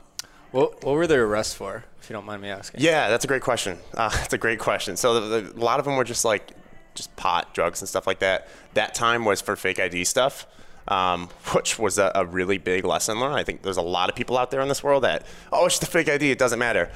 what, 0.50 0.83
what 0.85 0.95
were 0.95 1.07
their 1.07 1.25
arrests 1.25 1.55
for, 1.55 1.85
if 2.00 2.11
you 2.11 2.14
don't 2.14 2.25
mind 2.25 2.43
me 2.43 2.49
asking? 2.49 2.81
Yeah, 2.81 3.09
that's 3.09 3.25
a 3.25 3.29
great 3.29 3.43
question. 3.43 3.79
Uh, 3.95 4.09
that's 4.14 4.33
a 4.33 4.38
great 4.38 4.59
question. 4.59 4.97
So 4.97 5.21
the, 5.21 5.40
the, 5.40 5.61
a 5.61 5.62
lot 5.62 5.79
of 5.79 5.85
them 5.85 5.97
were 5.97 6.05
just 6.05 6.25
like 6.25 6.52
just 6.95 7.14
pot, 7.17 7.55
drugs, 7.55 7.81
and 7.81 7.88
stuff 7.88 8.07
like 8.07 8.19
that. 8.21 8.49
That 8.75 8.95
time 8.95 9.25
was 9.25 9.40
for 9.40 9.55
fake 9.57 9.79
ID 9.79 10.05
stuff. 10.05 10.47
Um, 10.88 11.29
which 11.52 11.79
was 11.79 11.99
a, 11.99 12.11
a, 12.14 12.25
really 12.25 12.59
big 12.59 12.85
lesson 12.85 13.21
learned. 13.21 13.37
I 13.37 13.45
think 13.45 13.62
there's 13.62 13.76
a 13.76 13.83
lot 13.83 14.09
of 14.09 14.17
people 14.17 14.37
out 14.37 14.50
there 14.50 14.61
in 14.61 14.67
this 14.67 14.83
world 14.83 15.05
that, 15.05 15.25
oh, 15.52 15.67
it's 15.67 15.79
just 15.79 15.85
a 15.85 15.93
fake 15.93 16.09
ID, 16.09 16.33
it 16.33 16.38
doesn't 16.38 16.59
matter 16.59 16.90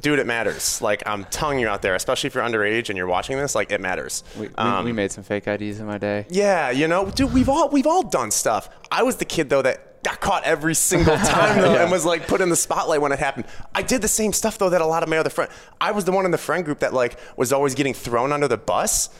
dude, 0.00 0.18
it 0.18 0.26
matters. 0.26 0.80
Like 0.80 1.02
I'm 1.06 1.24
telling 1.26 1.58
you 1.58 1.68
out 1.68 1.82
there, 1.82 1.94
especially 1.94 2.28
if 2.28 2.34
you're 2.34 2.44
underage 2.44 2.88
and 2.88 2.96
you're 2.96 3.06
watching 3.06 3.36
this, 3.36 3.54
like 3.54 3.72
it 3.72 3.80
matters. 3.80 4.24
We, 4.38 4.48
um, 4.56 4.84
we, 4.84 4.92
made 4.92 5.12
some 5.12 5.24
fake 5.24 5.46
IDs 5.46 5.80
in 5.80 5.86
my 5.86 5.98
day. 5.98 6.26
Yeah, 6.30 6.70
you 6.70 6.88
know, 6.88 7.10
dude, 7.10 7.32
we've 7.32 7.48
all 7.48 7.68
we've 7.68 7.86
all 7.86 8.02
done 8.02 8.30
stuff. 8.30 8.68
I 8.90 9.02
was 9.02 9.16
the 9.16 9.24
kid 9.24 9.50
though 9.50 9.62
that 9.62 10.02
got 10.02 10.20
caught 10.20 10.44
every 10.44 10.74
single 10.74 11.16
time 11.18 11.58
yeah. 11.58 11.82
and 11.82 11.90
was 11.90 12.04
like 12.04 12.26
put 12.26 12.40
in 12.40 12.48
the 12.48 12.56
spotlight 12.56 13.00
when 13.00 13.12
it 13.12 13.18
happened. 13.18 13.46
I 13.74 13.82
did 13.82 14.02
the 14.02 14.08
same 14.08 14.32
stuff 14.32 14.58
though 14.58 14.70
that 14.70 14.80
a 14.80 14.86
lot 14.86 15.02
of 15.02 15.08
my 15.08 15.18
other 15.18 15.30
friends. 15.30 15.52
I 15.80 15.92
was 15.92 16.04
the 16.04 16.12
one 16.12 16.24
in 16.24 16.30
the 16.30 16.38
friend 16.38 16.64
group 16.64 16.80
that 16.80 16.94
like 16.94 17.18
was 17.36 17.52
always 17.52 17.74
getting 17.74 17.94
thrown 17.94 18.32
under 18.32 18.48
the 18.48 18.58
bus. 18.58 19.10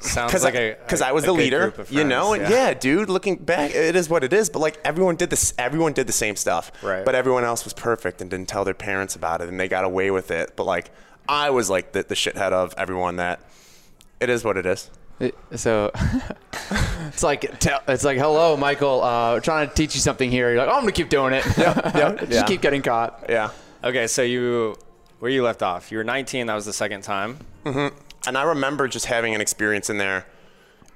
Sounds 0.00 0.42
like 0.42 0.54
a 0.54 0.76
because 0.82 1.02
I 1.02 1.12
was 1.12 1.24
the 1.24 1.32
leader, 1.32 1.72
you 1.90 2.04
know. 2.04 2.32
And 2.32 2.42
yeah. 2.42 2.68
yeah. 2.68 2.74
dude, 2.74 3.08
looking 3.08 3.36
back, 3.36 3.74
it 3.74 3.96
is 3.96 4.08
what 4.08 4.24
it 4.24 4.32
is. 4.32 4.50
But 4.50 4.60
like 4.60 4.78
everyone 4.84 5.16
did 5.16 5.30
this, 5.30 5.54
everyone 5.58 5.92
did 5.92 6.06
the 6.06 6.12
same 6.12 6.36
stuff. 6.36 6.72
Right. 6.82 7.04
But 7.04 7.14
everyone 7.14 7.44
else 7.44 7.64
was 7.64 7.72
perfect 7.72 8.20
and 8.20 8.30
didn't 8.30 8.48
tell 8.48 8.64
their 8.64 8.74
parents 8.74 9.16
about 9.16 9.40
it, 9.40 9.48
and 9.48 9.58
they 9.58 9.68
got 9.68 9.84
away 9.84 10.10
with 10.10 10.30
it. 10.30 10.54
But 10.56 10.64
like 10.64 10.90
I 11.28 11.50
was 11.50 11.70
like 11.70 11.92
the, 11.92 12.02
the 12.02 12.14
shithead 12.14 12.52
of 12.52 12.74
everyone. 12.76 13.16
That 13.16 13.40
it 14.20 14.28
is 14.28 14.44
what 14.44 14.56
it 14.56 14.66
is. 14.66 14.90
It, 15.18 15.36
so 15.54 15.90
it's 17.08 17.22
like 17.22 17.58
tell, 17.60 17.82
it's 17.88 18.04
like 18.04 18.18
hello, 18.18 18.56
Michael. 18.56 19.02
Uh, 19.02 19.40
trying 19.40 19.68
to 19.68 19.74
teach 19.74 19.94
you 19.94 20.00
something 20.00 20.30
here. 20.30 20.50
You're 20.50 20.64
like, 20.64 20.68
oh, 20.68 20.76
I'm 20.76 20.82
gonna 20.82 20.92
keep 20.92 21.10
doing 21.10 21.34
it. 21.34 21.44
Yeah. 21.58 21.96
yep. 21.96 22.18
Just 22.20 22.32
yeah. 22.32 22.44
keep 22.44 22.62
getting 22.62 22.82
caught. 22.82 23.26
Yeah. 23.28 23.50
Okay, 23.84 24.06
so 24.06 24.22
you 24.22 24.76
where 25.20 25.30
you 25.30 25.42
left 25.42 25.62
off. 25.62 25.92
You 25.92 25.98
were 25.98 26.04
19. 26.04 26.46
That 26.46 26.54
was 26.54 26.64
the 26.64 26.72
second 26.72 27.02
time. 27.02 27.38
Mm-hmm. 27.64 27.96
And 28.26 28.36
I 28.36 28.42
remember 28.42 28.88
just 28.88 29.06
having 29.06 29.34
an 29.34 29.40
experience 29.40 29.90
in 29.90 29.98
there 29.98 30.26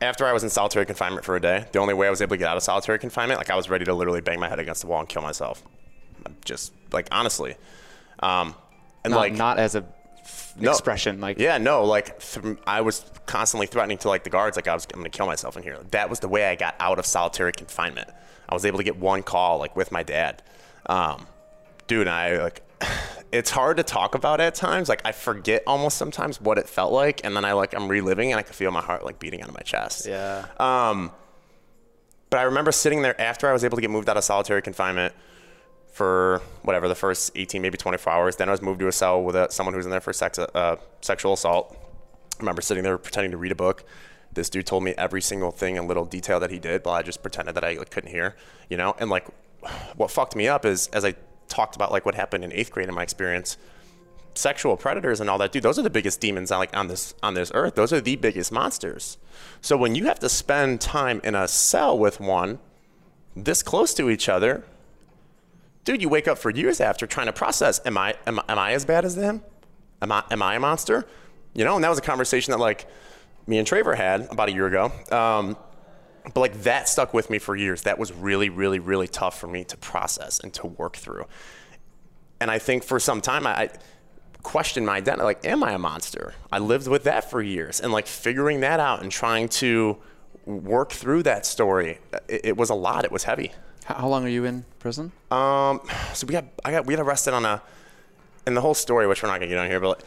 after 0.01 0.27
I 0.27 0.33
was 0.33 0.43
in 0.43 0.51
solitary 0.51 0.87
confinement 0.87 1.25
for 1.25 1.37
a 1.37 1.41
day. 1.41 1.67
The 1.73 1.79
only 1.79 1.95
way 1.95 2.07
I 2.07 2.11
was 2.11 2.21
able 2.21 2.31
to 2.31 2.37
get 2.37 2.49
out 2.49 2.57
of 2.57 2.63
solitary 2.63 2.99
confinement, 2.99 3.39
like 3.39 3.51
I 3.51 3.57
was 3.57 3.71
ready 3.71 3.85
to 3.87 3.95
literally 3.95 4.21
bang 4.21 4.39
my 4.41 4.49
head 4.49 4.59
against 4.61 4.83
the 4.83 4.87
wall 4.87 5.01
and 5.01 5.09
kill 5.09 5.23
myself. 5.23 5.63
Just 6.45 6.73
like 6.93 7.09
honestly. 7.11 7.57
Um, 8.21 8.55
and 9.05 9.13
not, 9.13 9.21
like 9.21 9.33
not 9.35 9.59
as 9.59 9.75
a 9.75 9.85
no, 10.57 10.71
expression 10.71 11.21
like 11.21 11.39
yeah 11.39 11.59
no 11.59 11.85
like 11.85 12.19
th- 12.21 12.57
i 12.67 12.81
was 12.81 13.05
constantly 13.27 13.67
threatening 13.67 13.99
to 13.99 14.09
like 14.09 14.25
the 14.25 14.31
guards 14.31 14.57
like 14.57 14.69
i 14.69 14.75
was 14.75 14.87
i'm 14.95 15.01
gonna 15.01 15.11
kill 15.11 15.27
myself 15.27 15.57
in 15.57 15.63
here 15.63 15.79
that 15.91 16.09
was 16.09 16.21
the 16.21 16.29
way 16.29 16.49
i 16.49 16.55
got 16.55 16.75
out 16.81 16.99
of 16.99 17.05
solitary 17.05 17.53
confinement 17.53 18.09
i 18.49 18.55
was 18.55 18.65
able 18.65 18.79
to 18.79 18.85
get 18.85 18.97
one 18.97 19.23
call 19.23 19.59
like 19.59 19.77
with 19.77 19.93
my 19.93 20.03
dad 20.03 20.43
um, 20.87 21.27
dude 21.87 22.03
and 22.03 22.11
i 22.11 22.43
like 22.43 22.63
it's 23.35 23.51
hard 23.51 23.79
to 23.79 23.83
talk 23.83 24.15
about 24.15 24.41
at 24.41 24.55
times. 24.55 24.89
Like 24.89 25.03
I 25.05 25.11
forget 25.11 25.65
almost 25.67 25.97
sometimes 25.99 26.41
what 26.41 26.57
it 26.57 26.69
felt 26.69 26.93
like, 26.93 27.21
and 27.25 27.37
then 27.37 27.45
I 27.45 27.53
like 27.53 27.75
I'm 27.75 27.89
reliving, 27.89 28.31
and 28.31 28.39
I 28.39 28.43
can 28.43 28.53
feel 28.53 28.71
my 28.71 28.81
heart 28.81 29.05
like 29.05 29.19
beating 29.19 29.43
out 29.43 29.49
of 29.49 29.55
my 29.55 29.63
chest. 29.63 30.07
Yeah. 30.07 30.47
Um, 30.59 31.11
but 32.31 32.39
I 32.39 32.45
remember 32.45 32.71
sitting 32.71 33.03
there 33.03 33.21
after 33.21 33.49
I 33.49 33.53
was 33.53 33.65
able 33.65 33.77
to 33.77 33.81
get 33.81 33.91
moved 33.91 34.09
out 34.09 34.17
of 34.17 34.23
solitary 34.23 34.63
confinement 34.63 35.15
for 35.93 36.43
whatever 36.63 36.87
the 36.87 36.95
first 36.95 37.33
18, 37.35 37.61
maybe 37.61 37.77
24 37.77 38.13
hours. 38.13 38.37
Then 38.37 38.49
I 38.49 38.53
was 38.53 38.63
moved 38.63 38.79
to 38.81 38.89
a 38.89 38.93
cell 38.93 39.23
with 39.23 39.35
a, 39.35 39.51
someone 39.51 39.73
who 39.73 39.79
was 39.79 39.87
in 39.87 39.91
there 39.91 40.01
for 40.01 40.13
sex, 40.13 40.39
uh, 40.39 40.77
sexual 41.01 41.33
assault. 41.33 41.77
I 42.37 42.41
remember 42.41 42.63
sitting 42.63 42.85
there 42.85 42.99
pretending 42.99 43.33
to 43.33 43.37
read 43.37 43.53
a 43.53 43.57
book. 43.57 43.85
This 44.33 44.49
dude 44.49 44.67
told 44.67 44.83
me 44.83 44.95
every 44.97 45.23
single 45.23 45.51
thing 45.51 45.77
and 45.79 45.87
little 45.87 46.05
detail 46.05 46.41
that 46.41 46.51
he 46.51 46.59
did, 46.59 46.83
but 46.83 46.91
I 46.91 47.03
just 47.03 47.23
pretended 47.23 47.55
that 47.57 47.65
I 47.65 47.75
like, 47.75 47.91
couldn't 47.91 48.11
hear, 48.11 48.37
you 48.69 48.77
know. 48.77 48.95
And 48.99 49.11
like, 49.11 49.27
what 49.97 50.11
fucked 50.11 50.35
me 50.37 50.49
up 50.49 50.65
is 50.65 50.89
as 50.89 51.05
I 51.05 51.15
talked 51.49 51.77
about 51.77 51.93
like 51.93 52.05
what 52.05 52.15
happened 52.15 52.45
in 52.45 52.53
eighth 52.53 52.71
grade 52.71 52.89
in 52.89 52.95
my 52.95 53.03
experience. 53.03 53.57
Sexual 54.35 54.77
predators 54.77 55.21
and 55.21 55.31
all 55.31 55.39
that 55.39 55.53
dude 55.53 55.63
those 55.63 55.79
are 55.79 55.83
the 55.83 55.91
biggest 55.91 56.21
demons 56.21 56.51
on 56.51 56.59
like 56.59 56.77
on 56.77 56.89
this 56.89 57.15
on 57.23 57.35
this 57.35 57.53
earth. 57.55 57.75
Those 57.75 57.93
are 57.93 58.01
the 58.01 58.17
biggest 58.17 58.51
monsters. 58.51 59.19
So 59.61 59.77
when 59.77 59.95
you 59.95 60.07
have 60.07 60.19
to 60.21 60.29
spend 60.29 60.81
time 60.81 61.21
in 61.23 61.35
a 61.35 61.47
cell 61.47 61.99
with 61.99 62.21
one 62.21 62.59
this 63.37 63.63
close 63.63 63.95
to 63.95 64.11
each 64.11 64.29
other 64.29 64.65
dude 65.85 66.01
you 66.01 66.09
wake 66.09 66.29
up 66.29 66.39
for 66.39 66.51
years 66.51 66.81
after 66.81 67.05
trying 67.07 67.27
to 67.27 67.33
process 67.33 67.81
am 67.85 67.99
i 67.99 68.15
am, 68.29 68.41
am 68.49 68.59
i 68.59 68.73
as 68.73 68.85
bad 68.85 69.05
as 69.05 69.17
them? 69.17 69.43
Am 70.03 70.11
i 70.11 70.25
am 70.31 70.43
i 70.43 70.55
a 70.55 70.61
monster? 70.61 71.07
You 71.53 71.65
know 71.65 71.77
and 71.77 71.85
that 71.85 71.89
was 71.89 71.99
a 71.99 72.03
conversation 72.03 72.51
that 72.53 72.59
like 72.59 72.87
me 73.47 73.59
and 73.59 73.69
Traver 73.69 73.97
had 73.97 74.23
about 74.31 74.49
a 74.49 74.53
year 74.53 74.67
ago. 74.67 74.91
Um, 75.15 75.57
but 76.33 76.41
like 76.41 76.63
that 76.63 76.89
stuck 76.89 77.13
with 77.13 77.29
me 77.29 77.39
for 77.39 77.55
years. 77.55 77.83
That 77.83 77.99
was 77.99 78.13
really, 78.13 78.49
really, 78.49 78.79
really 78.79 79.09
tough 79.09 79.39
for 79.39 79.47
me 79.47 79.65
to 79.65 79.77
process 79.77 80.41
and 80.41 80.53
to 80.55 80.67
work 80.67 80.97
through. 80.97 81.27
And 82.41 82.51
I 82.51 82.59
think 82.59 82.83
for 82.83 82.99
some 82.99 83.21
time 83.21 83.47
I, 83.47 83.55
I 83.55 83.71
questioned 84.43 84.87
my 84.87 84.97
identity. 84.97 85.25
Like, 85.25 85.45
am 85.45 85.63
I 85.63 85.73
a 85.73 85.79
monster? 85.79 86.35
I 86.51 86.59
lived 86.59 86.89
with 86.89 87.05
that 87.05 87.31
for 87.31 87.43
years, 87.43 87.81
and 87.81 87.93
like 87.93 88.07
figuring 88.07 88.61
that 88.61 88.81
out 88.81 89.03
and 89.03 89.11
trying 89.11 89.49
to 89.49 89.99
work 90.47 90.93
through 90.93 91.25
that 91.25 91.47
story. 91.47 91.99
It, 92.29 92.41
it 92.45 92.57
was 92.57 92.71
a 92.71 92.75
lot. 92.75 93.05
It 93.05 93.13
was 93.13 93.25
heavy. 93.25 93.53
How 93.85 94.09
long 94.09 94.25
are 94.25 94.29
you 94.29 94.45
in 94.45 94.65
prison? 94.79 95.13
Um, 95.31 95.81
so 96.15 96.27
we 96.27 96.33
got 96.33 96.45
I 96.65 96.71
got 96.71 96.87
we 96.87 96.95
got 96.95 97.05
arrested 97.05 97.35
on 97.35 97.45
a, 97.45 97.63
and 98.47 98.57
the 98.57 98.61
whole 98.61 98.75
story, 98.75 99.07
which 99.07 99.23
we're 99.23 99.29
not 99.29 99.41
gonna 99.41 99.49
get 99.49 99.59
on 99.59 99.69
here, 99.69 99.81
but 99.81 100.03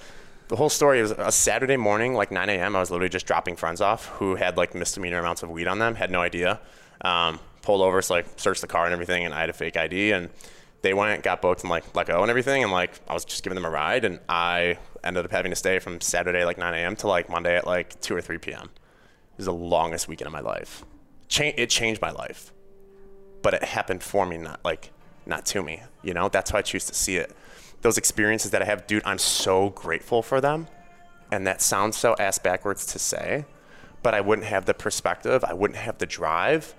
the 0.48 0.56
whole 0.56 0.70
story 0.70 1.02
was 1.02 1.12
a 1.12 1.32
Saturday 1.32 1.78
morning, 1.78 2.14
like 2.14 2.32
9 2.32 2.50
a.m. 2.50 2.76
I 2.76 2.80
was 2.80 2.90
literally 2.90 3.10
just 3.10 3.26
dropping 3.26 3.56
friends 3.56 3.82
off 3.82 4.08
who 4.08 4.36
had 4.36 4.58
like 4.58 4.74
misdemeanor 4.74 5.20
amounts 5.20 5.44
of 5.44 5.50
weed 5.50 5.68
on 5.68 5.80
them, 5.80 5.96
had 5.96 6.12
no 6.12 6.22
idea. 6.22 6.60
Um, 7.02 7.40
pulled 7.62 7.82
over, 7.82 8.02
so 8.02 8.16
like 8.16 8.26
searched 8.38 8.62
the 8.62 8.68
car 8.68 8.86
and 8.86 8.94
everything, 8.94 9.26
and 9.26 9.34
I 9.34 9.42
had 9.42 9.50
a 9.50 9.54
fake 9.54 9.76
ID, 9.76 10.12
and 10.12 10.30
they 10.82 10.94
went, 10.94 11.22
got 11.22 11.42
booked, 11.42 11.62
and 11.62 11.70
like 11.70 11.96
let 11.96 12.08
go 12.08 12.22
and 12.22 12.30
everything, 12.30 12.64
and 12.64 12.72
like 12.72 13.00
I 13.08 13.14
was 13.14 13.26
just 13.26 13.44
giving 13.44 13.56
them 13.56 13.66
a 13.66 13.70
ride, 13.70 14.06
and 14.06 14.20
I 14.30 14.78
ended 15.04 15.26
up 15.26 15.32
having 15.32 15.52
to 15.52 15.56
stay 15.56 15.80
from 15.80 16.00
Saturday 16.00 16.46
like 16.46 16.58
9 16.58 16.74
a.m. 16.74 16.96
to 16.98 17.08
like 17.08 17.30
Monday 17.30 17.58
at 17.58 17.68
like 17.68 18.00
2 18.02 18.16
or 18.16 18.22
3 18.22 18.38
p.m. 18.38 18.70
It 18.74 19.38
was 19.38 19.46
the 19.46 19.54
longest 19.54 20.08
weekend 20.08 20.28
of 20.28 20.34
my 20.34 20.40
life. 20.40 20.86
It 21.40 21.70
changed 21.70 22.02
my 22.02 22.12
life, 22.12 22.54
but 23.42 23.54
it 23.54 23.64
happened 23.64 24.02
for 24.02 24.26
me, 24.26 24.38
not 24.38 24.62
like 24.64 24.92
not 25.26 25.46
to 25.48 25.62
me. 25.62 25.84
You 26.04 26.14
know, 26.14 26.30
that's 26.30 26.52
how 26.52 26.60
I 26.60 26.62
choose 26.62 26.86
to 26.86 26.96
see 26.96 27.18
it 27.18 27.36
those 27.82 27.98
experiences 27.98 28.52
that 28.52 28.62
I 28.62 28.66
have, 28.66 28.88
dude, 28.88 29.04
I'm 29.06 29.18
so 29.18 29.70
grateful 29.70 30.22
for 30.22 30.42
them. 30.42 30.68
And 31.32 31.46
that 31.46 31.62
sounds 31.62 31.98
so 31.98 32.16
ass 32.20 32.40
backwards 32.40 32.86
to 32.88 33.00
say, 33.00 33.46
but 34.02 34.14
I 34.14 34.22
wouldn't 34.22 34.48
have 34.48 34.66
the 34.66 34.74
perspective, 34.74 35.44
I 35.44 35.54
wouldn't 35.54 35.80
have 35.80 35.98
the 35.98 36.06
drive. 36.06 36.76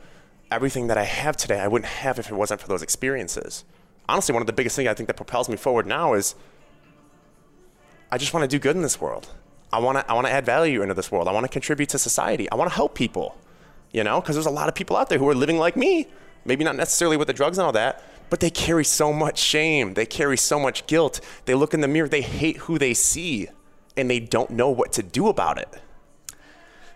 Everything 0.51 0.87
that 0.87 0.97
I 0.97 1.05
have 1.05 1.37
today, 1.37 1.61
I 1.61 1.69
wouldn't 1.69 1.91
have 1.91 2.19
if 2.19 2.31
it 2.31 2.35
wasn't 2.35 2.61
for 2.61 2.69
those 2.69 2.83
experiences. 2.83 3.65
Honestly, 4.09 4.33
one 4.33 4.41
of 4.41 4.47
the 4.47 4.55
biggest 4.55 4.77
things 4.77 4.89
I 4.89 4.95
think 4.95 5.09
that 5.09 5.17
propels 5.17 5.49
me 5.49 5.57
forward 5.57 5.87
now 5.87 6.15
is 6.15 6.35
I 8.11 8.17
just 8.17 8.33
want 8.33 8.45
to 8.45 8.49
do 8.49 8.59
good 8.59 8.75
in 8.75 8.81
this 8.81 8.99
world. 8.99 9.29
I 9.71 9.81
want 9.81 9.99
to 9.99 10.11
I 10.11 10.15
want 10.15 10.27
to 10.27 10.33
add 10.33 10.47
value 10.47 10.81
into 10.81 10.95
this 10.95 11.13
world. 11.13 11.29
I 11.29 11.33
want 11.33 11.45
to 11.45 11.53
contribute 11.53 11.91
to 11.91 11.99
society. 11.99 12.51
I 12.51 12.55
want 12.55 12.71
to 12.71 12.75
help 12.75 12.95
people. 12.95 13.37
You 13.93 14.05
know, 14.05 14.21
because 14.21 14.37
there's 14.37 14.47
a 14.47 14.51
lot 14.51 14.69
of 14.69 14.75
people 14.75 14.97
out 14.97 15.09
there 15.09 15.19
who 15.19 15.29
are 15.29 15.35
living 15.35 15.59
like 15.59 15.77
me. 15.77 16.09
Maybe 16.45 16.65
not 16.65 16.77
necessarily 16.77 17.17
with 17.17 17.27
the 17.27 17.35
drugs 17.35 17.59
and 17.59 17.67
all 17.67 17.73
that, 17.73 18.03
but 18.31 18.41
they 18.41 18.51
carry 18.51 18.85
so 18.85 19.13
much 19.13 19.39
shame. 19.39 19.95
They 19.95 20.07
carry 20.07 20.37
so 20.37 20.59
much 20.59 20.87
guilt. 20.87 21.21
They 21.45 21.55
look 21.55 21.75
in 21.75 21.81
the 21.81 21.89
mirror, 21.89 22.09
they 22.09 22.23
hate 22.23 22.59
who 22.59 22.79
they 22.79 22.95
see, 22.95 23.49
and 23.97 24.11
they 24.11 24.21
don't 24.21 24.51
know 24.51 24.69
what 24.71 24.93
to 24.95 25.03
do 25.03 25.29
about 25.29 25.59
it. 25.59 25.69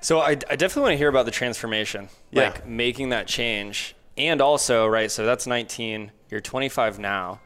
So 0.00 0.18
I, 0.18 0.30
I 0.30 0.56
definitely 0.56 0.82
want 0.82 0.92
to 0.92 0.98
hear 0.98 1.08
about 1.08 1.26
the 1.26 1.30
transformation, 1.30 2.08
yeah. 2.32 2.48
like 2.50 2.66
making 2.66 3.10
that 3.10 3.28
change. 3.28 3.94
And 4.18 4.40
also, 4.40 4.86
right, 4.86 5.10
so 5.10 5.24
that's 5.24 5.46
19, 5.46 6.10
you're 6.28 6.40
25 6.40 6.98
now. 6.98 7.40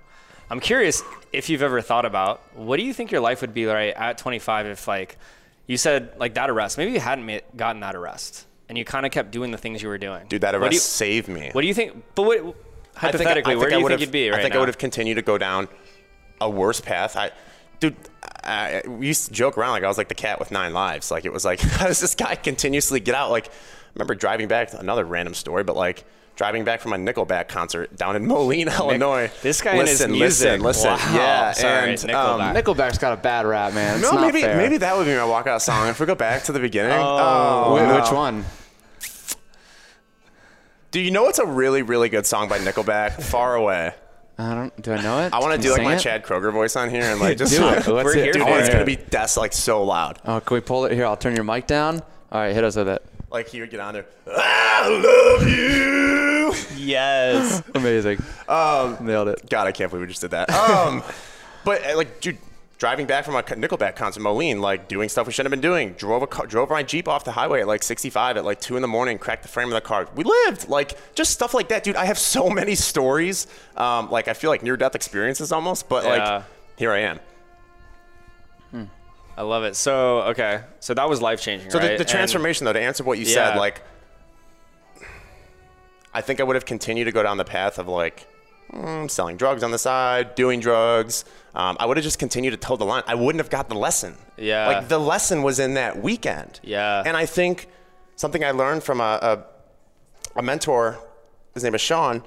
I'm 0.48 0.60
curious 0.60 1.02
if 1.32 1.50
you've 1.50 1.62
ever 1.62 1.80
thought 1.80 2.04
about 2.04 2.40
what 2.56 2.76
do 2.78 2.84
you 2.84 2.94
think 2.94 3.10
your 3.10 3.20
life 3.20 3.40
would 3.40 3.52
be 3.52 3.66
right 3.66 3.92
at 3.94 4.16
25 4.18 4.66
if 4.66 4.86
like 4.86 5.18
you 5.66 5.76
said 5.76 6.12
like 6.18 6.34
that 6.34 6.48
arrest. 6.48 6.78
Maybe 6.78 6.92
you 6.92 7.00
hadn't 7.00 7.26
made, 7.26 7.42
gotten 7.56 7.80
that 7.80 7.96
arrest, 7.96 8.46
and 8.68 8.78
you 8.78 8.84
kind 8.84 9.04
of 9.04 9.12
kept 9.12 9.32
doing 9.32 9.50
the 9.50 9.58
things 9.58 9.82
you 9.82 9.88
were 9.88 9.98
doing. 9.98 10.26
Dude, 10.28 10.42
that 10.42 10.54
What 10.54 10.62
arrest 10.62 10.70
do 10.70 10.76
you- 10.76 10.80
saved 10.80 11.28
me. 11.28 11.50
What 11.52 11.62
do 11.62 11.66
you 11.66 11.74
think? 11.74 12.02
But 12.14 12.22
what 12.22 12.65
I 12.96 13.00
think- 13.00 13.12
hypothetically, 13.14 13.54
I 13.54 13.56
where 13.56 13.68
do 13.70 13.76
you 13.76 13.82
would've- 13.82 13.98
think 13.98 14.00
you'd 14.08 14.12
be 14.12 14.30
right 14.30 14.38
I 14.38 14.42
think 14.42 14.54
now? 14.54 14.58
I 14.58 14.60
would 14.60 14.68
have 14.68 14.78
continued 14.78 15.16
to 15.16 15.22
go 15.22 15.38
down 15.38 15.68
a 16.40 16.48
worse 16.50 16.80
path. 16.80 17.16
I, 17.16 17.30
dude, 17.80 17.96
I, 18.44 18.82
we 18.86 19.06
used 19.08 19.26
to 19.26 19.32
joke 19.32 19.56
around 19.58 19.72
like 19.72 19.84
I 19.84 19.88
was 19.88 19.98
like 19.98 20.08
the 20.08 20.14
cat 20.14 20.38
with 20.38 20.50
nine 20.50 20.72
lives. 20.72 21.10
Like 21.10 21.24
it 21.24 21.32
was 21.32 21.44
like 21.44 21.60
how 21.78 21.86
does 21.86 22.00
this 22.00 22.14
guy 22.14 22.34
continuously 22.36 23.00
get 23.00 23.14
out? 23.14 23.30
Like 23.30 23.46
I 23.48 23.50
remember 23.94 24.14
driving 24.14 24.48
back 24.48 24.72
another 24.74 25.04
random 25.04 25.34
story, 25.34 25.64
but 25.64 25.76
like 25.76 26.04
driving 26.36 26.64
back 26.64 26.80
from 26.82 26.92
a 26.92 26.96
Nickelback 26.96 27.48
concert 27.48 27.96
down 27.96 28.14
in 28.14 28.26
Moline, 28.26 28.68
Illinois. 28.68 29.30
this 29.42 29.62
guy 29.62 29.70
and 29.72 29.80
his 29.88 30.00
listen, 30.00 30.12
music. 30.12 30.60
listen, 30.60 30.62
listen. 30.62 30.90
Wow. 30.90 31.14
Yeah, 31.16 31.52
Sorry, 31.52 31.90
and 31.90 31.98
Nickelback. 31.98 32.14
um, 32.14 32.54
Nickelback's 32.56 32.98
got 32.98 33.14
a 33.14 33.16
bad 33.16 33.46
rap, 33.46 33.72
man. 33.72 33.94
It's 34.00 34.02
no, 34.02 34.12
not 34.18 34.20
maybe 34.20 34.42
fair. 34.42 34.56
maybe 34.58 34.76
that 34.78 34.96
would 34.96 35.06
be 35.06 35.12
my 35.14 35.20
walkout 35.20 35.62
song. 35.62 35.88
If 35.88 35.98
we 35.98 36.04
go 36.04 36.14
back 36.14 36.42
to 36.44 36.52
the 36.52 36.60
beginning, 36.60 36.92
Oh. 36.92 37.18
oh, 37.68 37.76
Wh- 37.78 37.88
no. 37.88 38.00
Which 38.02 38.12
one? 38.12 38.44
Do 40.96 41.02
you 41.02 41.10
know 41.10 41.24
what's 41.24 41.38
a 41.38 41.44
really 41.44 41.82
really 41.82 42.08
good 42.08 42.24
song 42.24 42.48
by 42.48 42.58
Nickelback? 42.58 43.22
Far 43.22 43.54
away. 43.54 43.92
I 44.38 44.54
don't. 44.54 44.80
Do 44.80 44.94
I 44.94 45.02
know 45.02 45.26
it? 45.26 45.34
I 45.34 45.40
want 45.40 45.54
to 45.54 45.60
do 45.60 45.74
like 45.74 45.82
my 45.82 45.96
it? 45.96 45.98
Chad 45.98 46.24
Kroeger 46.24 46.50
voice 46.50 46.74
on 46.74 46.88
here 46.88 47.02
and 47.02 47.20
like 47.20 47.36
just 47.36 47.54
Do 47.54 47.68
it. 47.68 47.86
Let's 47.86 47.86
We're 47.86 48.14
hear 48.14 48.24
here. 48.24 48.32
Dude, 48.32 48.42
for 48.44 48.58
it's 48.58 48.70
gonna 48.70 48.86
be 48.86 48.94
that's 48.94 49.36
like 49.36 49.52
so 49.52 49.84
loud. 49.84 50.18
Oh, 50.24 50.40
can 50.40 50.54
we 50.54 50.62
pull 50.62 50.86
it 50.86 50.92
here? 50.92 51.04
I'll 51.04 51.18
turn 51.18 51.34
your 51.34 51.44
mic 51.44 51.66
down. 51.66 52.00
All 52.32 52.40
right, 52.40 52.54
hit 52.54 52.64
us 52.64 52.76
with 52.76 52.88
it. 52.88 53.04
Like 53.30 53.46
he 53.48 53.60
would 53.60 53.68
get 53.68 53.78
on 53.78 53.92
there. 53.92 54.06
I 54.26 54.88
love 54.88 55.46
you. 55.46 56.54
yes. 56.82 57.62
Amazing. 57.74 58.22
Um, 58.48 58.96
Nailed 59.02 59.28
it. 59.28 59.50
God, 59.50 59.66
I 59.66 59.72
can't 59.72 59.90
believe 59.90 60.06
we 60.06 60.08
just 60.08 60.22
did 60.22 60.30
that. 60.30 60.48
Um, 60.48 61.02
but 61.62 61.84
uh, 61.84 61.94
like, 61.98 62.22
dude, 62.22 62.38
driving 62.78 63.06
back 63.06 63.24
from 63.24 63.34
a 63.36 63.42
Nickelback 63.42 63.96
concert, 63.96 64.20
in 64.20 64.24
Moline, 64.24 64.60
like 64.60 64.86
doing 64.88 65.08
stuff 65.08 65.26
we 65.26 65.32
shouldn't 65.32 65.52
have 65.52 65.60
been 65.62 65.68
doing. 65.70 65.92
Drove 65.94 66.22
a 66.22 66.26
car, 66.26 66.46
drove 66.46 66.68
my 66.70 66.82
Jeep 66.82 67.08
off 67.08 67.24
the 67.24 67.32
highway 67.32 67.60
at 67.62 67.66
like 67.66 67.82
65 67.82 68.36
at 68.36 68.44
like 68.44 68.60
two 68.60 68.76
in 68.76 68.82
the 68.82 68.88
morning. 68.88 69.18
Cracked 69.18 69.42
the 69.42 69.48
frame 69.48 69.68
of 69.68 69.74
the 69.74 69.80
car. 69.80 70.08
We 70.14 70.24
lived 70.24 70.68
like 70.68 70.96
just 71.14 71.30
stuff 71.32 71.54
like 71.54 71.68
that, 71.68 71.84
dude. 71.84 71.96
I 71.96 72.04
have 72.04 72.18
so 72.18 72.50
many 72.50 72.74
stories. 72.74 73.46
Um, 73.76 74.10
like 74.10 74.28
I 74.28 74.34
feel 74.34 74.50
like 74.50 74.62
near 74.62 74.76
death 74.76 74.94
experiences 74.94 75.52
almost, 75.52 75.88
but 75.88 76.04
Yeah. 76.04 76.10
like 76.34 76.44
here 76.76 76.92
I 76.92 76.98
am. 77.00 77.20
I 79.38 79.42
love 79.42 79.64
it. 79.64 79.76
So 79.76 80.22
okay, 80.22 80.62
so 80.80 80.94
that 80.94 81.08
was 81.10 81.20
life 81.20 81.42
changing. 81.42 81.70
So 81.70 81.78
right? 81.78 81.88
the, 81.88 81.94
the 81.96 82.00
And- 82.00 82.08
transformation, 82.08 82.64
though, 82.64 82.72
to 82.72 82.80
answer 82.80 83.04
what 83.04 83.18
you 83.18 83.26
Yeah. 83.26 83.34
said, 83.52 83.56
like, 83.58 83.82
I 86.14 86.22
think 86.22 86.40
I 86.40 86.42
would 86.42 86.56
have 86.56 86.64
continued 86.64 87.04
to 87.04 87.12
go 87.12 87.22
down 87.22 87.36
the 87.36 87.44
path 87.44 87.78
of 87.78 87.86
like 87.86 88.26
mm, 88.72 89.10
selling 89.10 89.36
drugs 89.36 89.62
on 89.62 89.72
the 89.72 89.78
side, 89.78 90.34
doing 90.36 90.60
drugs. 90.60 91.26
Um, 91.56 91.76
I 91.80 91.86
would 91.86 91.96
have 91.96 92.04
just 92.04 92.18
continued 92.18 92.50
to 92.50 92.58
toe 92.58 92.76
the 92.76 92.84
line. 92.84 93.02
I 93.06 93.14
wouldn't 93.14 93.40
have 93.40 93.48
got 93.48 93.70
the 93.70 93.74
lesson. 93.74 94.14
Yeah. 94.36 94.68
Like 94.68 94.88
the 94.88 94.98
lesson 94.98 95.42
was 95.42 95.58
in 95.58 95.74
that 95.74 96.02
weekend. 96.02 96.60
Yeah. 96.62 97.02
And 97.04 97.16
I 97.16 97.24
think 97.24 97.68
something 98.14 98.44
I 98.44 98.50
learned 98.50 98.82
from 98.84 99.00
a, 99.00 99.18
a, 99.22 100.38
a 100.38 100.42
mentor, 100.42 100.98
his 101.54 101.64
name 101.64 101.74
is 101.74 101.80
Sean, 101.80 102.22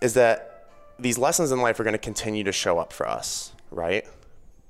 is 0.00 0.14
that 0.14 0.68
these 0.98 1.18
lessons 1.18 1.52
in 1.52 1.60
life 1.60 1.78
are 1.80 1.84
going 1.84 1.92
to 1.92 1.98
continue 1.98 2.44
to 2.44 2.52
show 2.52 2.78
up 2.78 2.94
for 2.94 3.06
us, 3.06 3.52
right? 3.70 4.06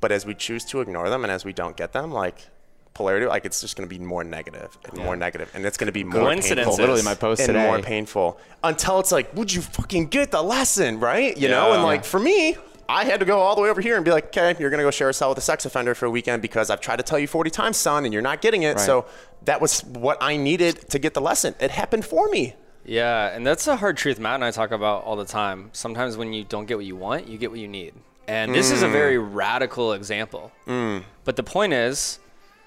But 0.01 0.11
as 0.11 0.27
we 0.27 0.35
choose 0.35 0.65
to 0.67 0.81
ignore 0.81 1.09
them 1.09 1.23
and 1.23 1.31
as 1.31 1.45
we 1.45 1.53
don't 1.53 1.77
get 1.77 1.93
them, 1.93 2.11
like 2.11 2.49
polarity, 2.93 3.27
like 3.27 3.45
it's 3.45 3.61
just 3.61 3.77
going 3.77 3.89
to 3.89 3.99
be 3.99 4.05
more 4.05 4.25
negative 4.25 4.77
and 4.85 4.99
more 4.99 5.15
negative, 5.17 5.49
and 5.55 5.65
it's 5.65 5.77
going 5.77 5.87
to 5.87 5.93
be 5.93 6.03
more 6.03 6.23
Coincidences. 6.23 6.65
painful. 6.77 6.77
Literally, 6.77 7.03
my 7.03 7.15
post 7.15 7.41
and 7.43 7.49
today. 7.49 7.67
more 7.67 7.79
painful 7.79 8.41
until 8.65 8.99
it's 8.99 9.13
like, 9.13 9.33
would 9.35 9.53
you 9.53 9.63
fucking 9.63 10.07
get 10.09 10.33
the 10.33 10.43
lesson, 10.43 10.99
right? 10.99 11.37
You 11.37 11.49
know, 11.49 11.73
and 11.73 11.85
like 11.85 12.05
for 12.05 12.19
me, 12.19 12.57
I 12.89 13.05
had 13.05 13.21
to 13.21 13.27
go 13.27 13.39
all 13.39 13.55
the 13.55 13.63
way 13.63 13.71
over 13.71 13.81
here 13.81 13.97
and 13.97 14.05
be 14.05 14.11
like, 14.11 14.27
okay, 14.27 14.55
you're 14.59 14.71
gonna 14.71 14.83
go 14.83 14.91
share 14.91 15.09
a 15.09 15.15
cell 15.15 15.29
with 15.31 15.39
a 15.39 15.43
sex 15.43 15.65
offender 15.65 15.95
for 15.95 16.07
a 16.07 16.11
weekend 16.11 16.43
because 16.43 16.71
I've 16.71 16.81
tried 16.81 16.97
to 16.97 17.03
tell 17.03 17.19
you 17.19 17.27
40 17.27 17.51
times, 17.51 17.77
son, 17.77 18.05
and 18.05 18.13
you're 18.13 18.23
not 18.23 18.41
getting 18.41 18.63
it. 18.63 18.77
Right. 18.77 18.81
So 18.81 19.07
that 19.45 19.61
was 19.61 19.83
what 19.85 20.19
I 20.21 20.37
needed 20.37 20.91
to 20.91 20.99
get 20.99 21.15
the 21.15 21.21
lesson. 21.21 21.55
It 21.61 21.71
happened 21.71 22.05
for 22.05 22.29
me. 22.29 22.55
Yeah, 22.85 23.29
and 23.29 23.47
that's 23.47 23.67
a 23.69 23.77
hard 23.77 23.97
truth 23.97 24.19
Matt 24.19 24.35
and 24.35 24.45
I 24.45 24.51
talk 24.51 24.73
about 24.73 25.05
all 25.05 25.17
the 25.17 25.25
time. 25.25 25.71
Sometimes 25.73 26.17
when 26.17 26.33
you 26.33 26.45
don't 26.45 26.67
get 26.67 26.77
what 26.77 26.87
you 26.87 26.97
want, 26.97 27.29
you 27.29 27.39
get 27.39 27.51
what 27.51 27.61
you 27.61 27.69
need. 27.69 27.95
And 28.29 28.55
this 28.55 28.71
is 28.71 28.83
a 28.83 28.87
mm. 28.87 28.93
very 28.93 29.19
radical 29.19 29.93
example. 29.93 30.53
Mm. 30.67 31.03
But 31.25 31.37
the 31.37 31.43
point 31.43 31.73
is, 31.73 32.19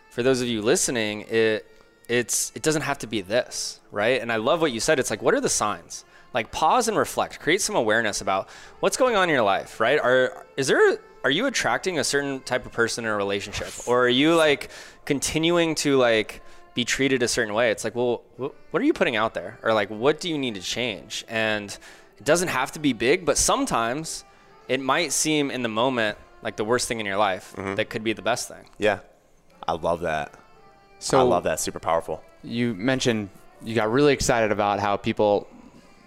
for 0.09 0.21
those 0.21 0.41
of 0.41 0.47
you 0.47 0.61
listening, 0.61 1.21
it 1.29 1.65
it's 2.07 2.51
it 2.55 2.61
doesn't 2.61 2.83
have 2.83 2.99
to 2.99 3.07
be 3.07 3.21
this, 3.21 3.79
right? 3.91 4.21
And 4.21 4.31
I 4.31 4.35
love 4.37 4.61
what 4.61 4.71
you 4.71 4.79
said. 4.79 4.99
It's 4.99 5.09
like 5.09 5.21
what 5.21 5.33
are 5.33 5.41
the 5.41 5.49
signs? 5.49 6.05
Like 6.35 6.51
pause 6.51 6.87
and 6.87 6.97
reflect. 6.97 7.39
Create 7.39 7.61
some 7.61 7.75
awareness 7.75 8.21
about 8.21 8.49
what's 8.81 8.97
going 8.97 9.15
on 9.15 9.29
in 9.29 9.33
your 9.33 9.43
life, 9.43 9.79
right? 9.79 9.99
Are 9.99 10.45
is 10.57 10.67
there 10.67 10.99
are 11.23 11.31
you 11.31 11.47
attracting 11.47 11.97
a 11.97 12.03
certain 12.03 12.41
type 12.41 12.67
of 12.67 12.71
person 12.71 13.03
in 13.03 13.09
a 13.09 13.15
relationship 13.15 13.87
or 13.87 14.05
are 14.05 14.09
you 14.09 14.35
like 14.35 14.69
continuing 15.05 15.73
to 15.73 15.97
like 15.97 16.41
be 16.75 16.85
treated 16.85 17.23
a 17.23 17.27
certain 17.27 17.55
way 17.55 17.71
it's 17.71 17.83
like 17.83 17.95
well 17.95 18.21
wh- 18.37 18.53
what 18.71 18.79
are 18.81 18.85
you 18.85 18.93
putting 18.93 19.15
out 19.15 19.33
there 19.33 19.57
or 19.63 19.73
like 19.73 19.89
what 19.89 20.19
do 20.19 20.29
you 20.29 20.37
need 20.37 20.53
to 20.53 20.61
change 20.61 21.25
and 21.27 21.79
it 22.19 22.23
doesn't 22.23 22.49
have 22.49 22.71
to 22.71 22.79
be 22.79 22.93
big 22.93 23.25
but 23.25 23.39
sometimes 23.39 24.23
it 24.67 24.79
might 24.79 25.11
seem 25.11 25.49
in 25.49 25.63
the 25.63 25.69
moment 25.69 26.15
like 26.43 26.57
the 26.57 26.63
worst 26.63 26.87
thing 26.87 26.99
in 26.99 27.07
your 27.07 27.17
life 27.17 27.55
mm-hmm. 27.57 27.73
that 27.73 27.89
could 27.89 28.03
be 28.03 28.13
the 28.13 28.21
best 28.21 28.47
thing 28.47 28.69
Yeah, 28.77 28.99
I 29.67 29.73
love 29.73 30.01
that. 30.01 30.31
So 30.99 31.19
I 31.19 31.23
love 31.23 31.43
that. 31.43 31.59
Super 31.59 31.79
powerful. 31.79 32.23
you 32.43 32.75
mentioned 32.75 33.29
you 33.63 33.73
got 33.73 33.91
really 33.91 34.13
excited 34.13 34.51
about 34.51 34.79
how 34.79 34.95
people 34.95 35.47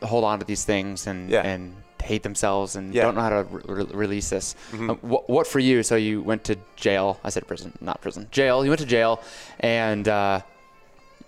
hold 0.02 0.24
on 0.24 0.38
to 0.38 0.44
these 0.44 0.64
things 0.64 1.06
and 1.06 1.30
Yeah. 1.30 1.42
and 1.42 1.74
hate 2.02 2.22
themselves 2.22 2.76
and 2.76 2.94
Yeah. 2.94 3.02
don't 3.02 3.14
know 3.16 3.20
how 3.22 3.28
to 3.30 3.42
re- 3.50 3.62
re- 3.66 3.90
release 3.92 4.30
this. 4.30 4.54
Uh, 4.72 4.94
what, 5.02 5.28
what 5.28 5.46
for 5.46 5.58
you? 5.58 5.82
So 5.82 5.96
you 5.96 6.22
went 6.22 6.44
to 6.44 6.56
jail. 6.76 7.18
I 7.24 7.30
said 7.30 7.46
prison, 7.46 7.72
not 7.80 8.00
prison. 8.00 8.28
Jail. 8.30 8.64
You 8.64 8.70
went 8.70 8.80
to 8.80 8.86
jail, 8.86 9.20
and 9.60 10.06
uh, 10.08 10.40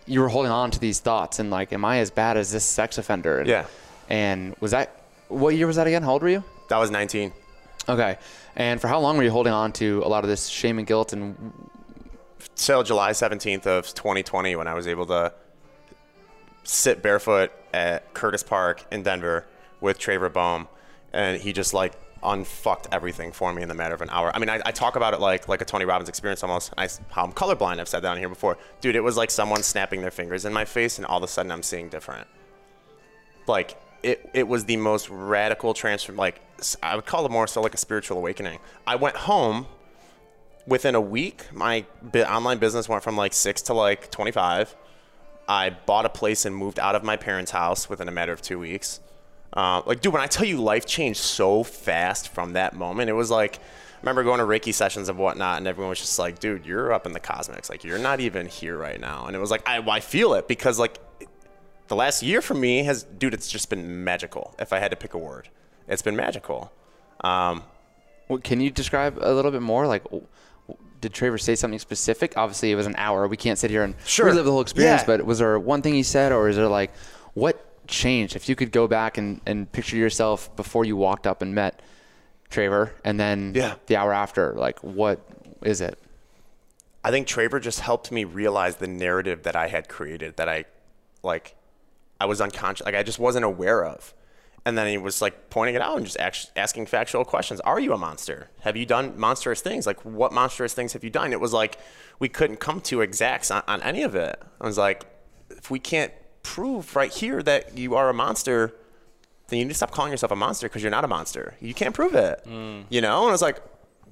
you 0.07 0.21
were 0.21 0.29
holding 0.29 0.53
on 0.53 0.71
to 0.71 0.79
these 0.79 1.01
thoughts 1.01 1.39
and 1.39 1.51
like, 1.51 1.73
am 1.73 1.85
I 1.85 1.99
as 1.99 2.11
bad 2.11 2.37
as 2.37 2.51
this 2.53 2.65
sex 2.65 2.99
offender? 2.99 3.39
And, 3.41 3.49
Yeah. 3.49 3.65
And 4.09 4.57
was 4.61 4.71
that 4.73 4.97
what 5.29 5.55
year 5.55 5.67
was 5.67 5.77
that 5.77 5.87
again? 5.87 6.03
How 6.03 6.13
old 6.13 6.23
were 6.23 6.29
you? 6.31 6.43
That 6.69 6.79
was 6.79 6.91
19. 6.91 7.33
Okay. 7.89 8.19
And 8.57 8.81
for 8.81 8.89
how 8.89 8.99
long 9.01 9.17
were 9.17 9.23
you 9.23 9.31
holding 9.31 9.53
on 9.53 9.73
to 9.75 10.03
a 10.05 10.09
lot 10.09 10.25
of 10.25 10.31
this 10.31 10.47
shame 10.49 10.79
and 10.79 10.87
guilt 10.87 11.13
and 11.13 11.53
Till 12.57 12.83
July 12.83 13.11
17th 13.13 13.67
of 13.67 13.87
2020 13.95 14.57
when 14.57 14.67
I 14.67 14.75
was 14.75 14.87
able 14.87 15.07
to 15.07 15.33
sit 16.71 17.03
barefoot 17.03 17.51
at 17.75 18.15
Curtis 18.15 18.43
Park 18.43 18.85
in 18.93 19.03
Denver 19.03 19.45
with 19.81 19.99
Traver 19.99 20.33
Boehm, 20.33 20.69
and 21.13 21.41
he 21.41 21.53
just 21.53 21.75
like 21.75 21.95
unfucked 22.23 22.87
everything 22.93 23.33
for 23.33 23.53
me 23.53 23.63
in 23.63 23.69
the 23.69 23.75
matter 23.75 23.95
of 23.95 24.03
an 24.03 24.11
hour. 24.11 24.31
I 24.35 24.39
mean, 24.39 24.49
I, 24.49 24.61
I 24.65 24.71
talk 24.71 24.95
about 24.95 25.13
it 25.13 25.21
like 25.21 25.49
like 25.49 25.61
a 25.61 25.65
Tony 25.65 25.85
Robbins 25.85 26.09
experience 26.09 26.43
almost. 26.43 26.73
I, 26.79 26.89
how 27.11 27.25
I'm 27.25 27.33
colorblind. 27.33 27.81
I've 27.81 27.89
said 27.89 28.01
that 28.01 28.11
on 28.11 28.19
here 28.19 28.29
before, 28.29 28.57
dude. 28.81 28.95
It 28.95 29.01
was 29.01 29.17
like 29.17 29.31
someone 29.31 29.63
snapping 29.63 30.01
their 30.01 30.11
fingers 30.13 30.45
in 30.45 30.53
my 30.53 30.65
face, 30.65 30.99
and 30.99 31.07
all 31.07 31.19
of 31.19 31.25
a 31.25 31.29
sudden 31.29 31.51
I'm 31.51 31.63
seeing 31.63 31.89
different. 31.89 32.29
Like 33.47 33.77
it, 34.03 34.31
it 34.33 34.47
was 34.47 34.65
the 34.65 34.77
most 34.77 35.11
radical 35.11 35.75
transform. 35.75 36.17
Like 36.17 36.41
I 36.83 36.95
would 36.95 37.07
call 37.07 37.27
it 37.27 37.33
more 37.33 37.49
so 37.49 37.61
like 37.61 37.75
a 37.75 37.79
spiritual 37.79 38.19
awakening. 38.19 38.61
I 38.87 38.95
went 38.95 39.17
home 39.17 39.67
within 40.67 40.95
a 40.95 41.01
week, 41.01 41.53
my 41.53 41.85
online 42.15 42.59
business 42.59 42.89
went 42.89 43.03
from 43.03 43.17
like 43.17 43.33
six 43.33 43.63
to 43.63 43.75
like 43.75 44.11
25. 44.11 44.77
I 45.51 45.71
bought 45.71 46.07
a 46.07 46.09
place 46.09 46.47
and 46.47 46.55
moved 46.55 46.79
out 46.79 46.95
of 46.95 47.03
my 47.03 47.17
parents' 47.17 47.51
house 47.51 47.89
within 47.91 48.07
a 48.07 48.13
matter 48.13 48.33
of 48.33 48.41
two 48.41 48.59
weeks. 48.59 49.01
Uh, 49.53 49.83
like, 49.85 50.01
dude, 50.01 50.13
when 50.13 50.23
I 50.23 50.29
tell 50.29 50.47
you 50.47 50.63
life 50.63 50.87
changed 50.87 51.19
so 51.19 51.65
fast 51.65 52.29
from 52.29 52.53
that 52.53 52.75
moment, 52.75 53.11
it 53.11 53.15
was 53.15 53.33
like, 53.33 53.57
I 53.57 54.01
remember 54.03 54.23
going 54.23 54.39
to 54.39 54.47
Reiki 54.47 54.73
sessions 54.73 55.09
and 55.09 55.19
whatnot, 55.19 55.59
and 55.59 55.67
everyone 55.67 55.89
was 55.89 55.99
just 55.99 56.21
like, 56.21 56.39
dude, 56.39 56.65
you're 56.65 56.93
up 56.93 57.05
in 57.05 57.13
the 57.13 57.21
cosmics. 57.21 57.69
Like, 57.69 57.83
you're 57.83 57.99
not 57.99 58.21
even 58.21 58.47
here 58.47 58.79
right 58.79 59.01
now. 59.01 59.27
And 59.27 59.35
it 59.35 59.41
was 59.41 59.51
like, 59.51 59.69
I, 59.69 59.79
I 59.79 59.99
feel 59.99 60.35
it 60.35 60.47
because, 60.47 60.79
like, 60.79 60.99
the 61.89 61.97
last 61.97 62.23
year 62.23 62.41
for 62.41 62.55
me 62.55 62.85
has, 62.85 63.03
dude, 63.03 63.35
it's 63.35 63.51
just 63.51 63.69
been 63.69 64.05
magical. 64.05 64.55
If 64.61 64.73
I 64.73 64.79
had 64.79 64.93
to 64.93 64.97
pick 64.97 65.15
a 65.15 65.19
word, 65.19 65.49
it's 65.89 66.03
been 66.03 66.15
magical. 66.15 66.71
Um, 67.23 67.65
Well, 68.29 68.39
can 68.39 68.61
you 68.61 68.71
describe 68.71 69.19
a 69.21 69.35
little 69.35 69.51
bit 69.51 69.63
more? 69.63 69.89
Like, 69.89 70.05
did 71.01 71.13
Traver 71.13 71.41
say 71.41 71.55
something 71.55 71.79
specific? 71.79 72.35
Obviously, 72.37 72.71
it 72.71 72.75
was 72.75 72.87
an 72.87 72.95
hour. 72.99 73.27
We 73.27 73.37
can't 73.37 73.59
sit 73.59 73.71
here 73.71 73.83
and 73.83 73.95
Sure. 74.05 74.27
relive 74.27 74.45
the 74.45 74.51
whole 74.53 74.61
experience. 74.61 75.03
Yeah. 75.03 75.07
But 75.07 75.25
was 75.25 75.39
there 75.39 75.59
one 75.59 75.83
thing 75.83 75.95
he 75.95 76.03
said, 76.03 76.33
or 76.33 76.49
is 76.49 76.57
there 76.57 76.69
like, 76.69 76.93
what 77.35 77.65
changed? 77.87 78.37
If 78.37 78.49
you 78.49 78.57
could 78.57 78.71
go 78.73 78.87
back 78.87 79.19
and, 79.19 79.41
and 79.47 79.71
picture 79.73 79.97
yourself 79.97 80.55
before 80.57 80.85
you 80.85 80.97
walked 80.97 81.27
up 81.27 81.43
and 81.43 81.55
met 81.55 81.81
Traver, 82.51 82.91
and 83.05 83.19
then 83.19 83.53
Yeah. 83.55 83.75
the 83.87 83.97
hour 83.97 84.13
after, 84.13 84.55
like, 84.55 84.79
what 84.83 85.21
is 85.63 85.81
it? 85.81 85.99
I 87.03 87.11
think 87.11 87.27
Traver 87.27 87.61
just 87.63 87.81
helped 87.81 88.13
me 88.13 88.25
realize 88.25 88.77
the 88.77 88.89
narrative 88.89 89.45
that 89.45 89.57
I 89.57 89.69
had 89.69 89.89
created 89.89 90.37
that 90.37 90.49
I, 90.49 90.65
like, 91.23 91.55
I 92.21 92.27
was 92.27 92.41
unconscious, 92.43 92.85
like 92.85 92.95
I 92.95 93.03
just 93.03 93.19
wasn't 93.19 93.45
aware 93.47 93.85
of. 93.85 94.13
And 94.67 94.77
then 94.77 94.87
he 94.89 94.99
was 94.99 95.23
like 95.23 95.49
pointing 95.49 95.75
it 95.75 95.81
out 95.81 95.97
and 95.97 96.05
just 96.05 96.19
act- 96.19 96.51
asking 96.55 96.87
factual 96.87 97.25
questions. 97.25 97.61
Are 97.61 97.81
you 97.81 97.93
a 97.93 97.99
monster? 97.99 98.51
Have 98.61 98.77
you 98.77 98.85
done 98.85 99.19
monstrous 99.19 99.61
things? 99.61 99.87
Like, 99.87 100.05
what 100.05 100.33
monstrous 100.33 100.75
things 100.75 100.93
have 100.93 101.03
you 101.03 101.11
done? 101.11 101.33
It 101.33 101.41
was 101.41 101.53
like 101.53 101.79
we 102.19 102.29
couldn't 102.29 102.59
come 102.59 102.81
to 102.83 103.01
exacts 103.01 103.51
on, 103.51 103.63
on 103.67 103.83
any 103.83 104.03
of 104.03 104.15
it. 104.15 104.41
I 104.61 104.67
was 104.67 104.77
like, 104.77 105.05
if 105.51 105.71
we 105.71 105.79
can't 105.79 106.13
prove 106.43 106.95
right 106.95 107.13
here 107.13 107.43
that 107.43 107.77
you 107.77 107.95
are 107.95 108.11
a 108.11 108.15
monster, 108.15 108.75
then 109.49 109.59
you 109.59 109.65
need 109.65 109.71
to 109.71 109.77
stop 109.77 109.91
calling 109.91 110.11
yourself 110.11 110.33
a 110.33 110.37
monster 110.37 110.69
because 110.69 110.83
you're 110.83 110.91
not 110.91 111.05
a 111.05 111.09
monster. 111.09 111.55
You 111.61 111.75
can't 111.75 111.95
prove 111.95 112.15
it. 112.15 112.43
Mm. 112.47 112.85
You 112.91 113.01
know? 113.01 113.23
And 113.23 113.29
I 113.29 113.33
was 113.33 113.43
like, 113.43 113.61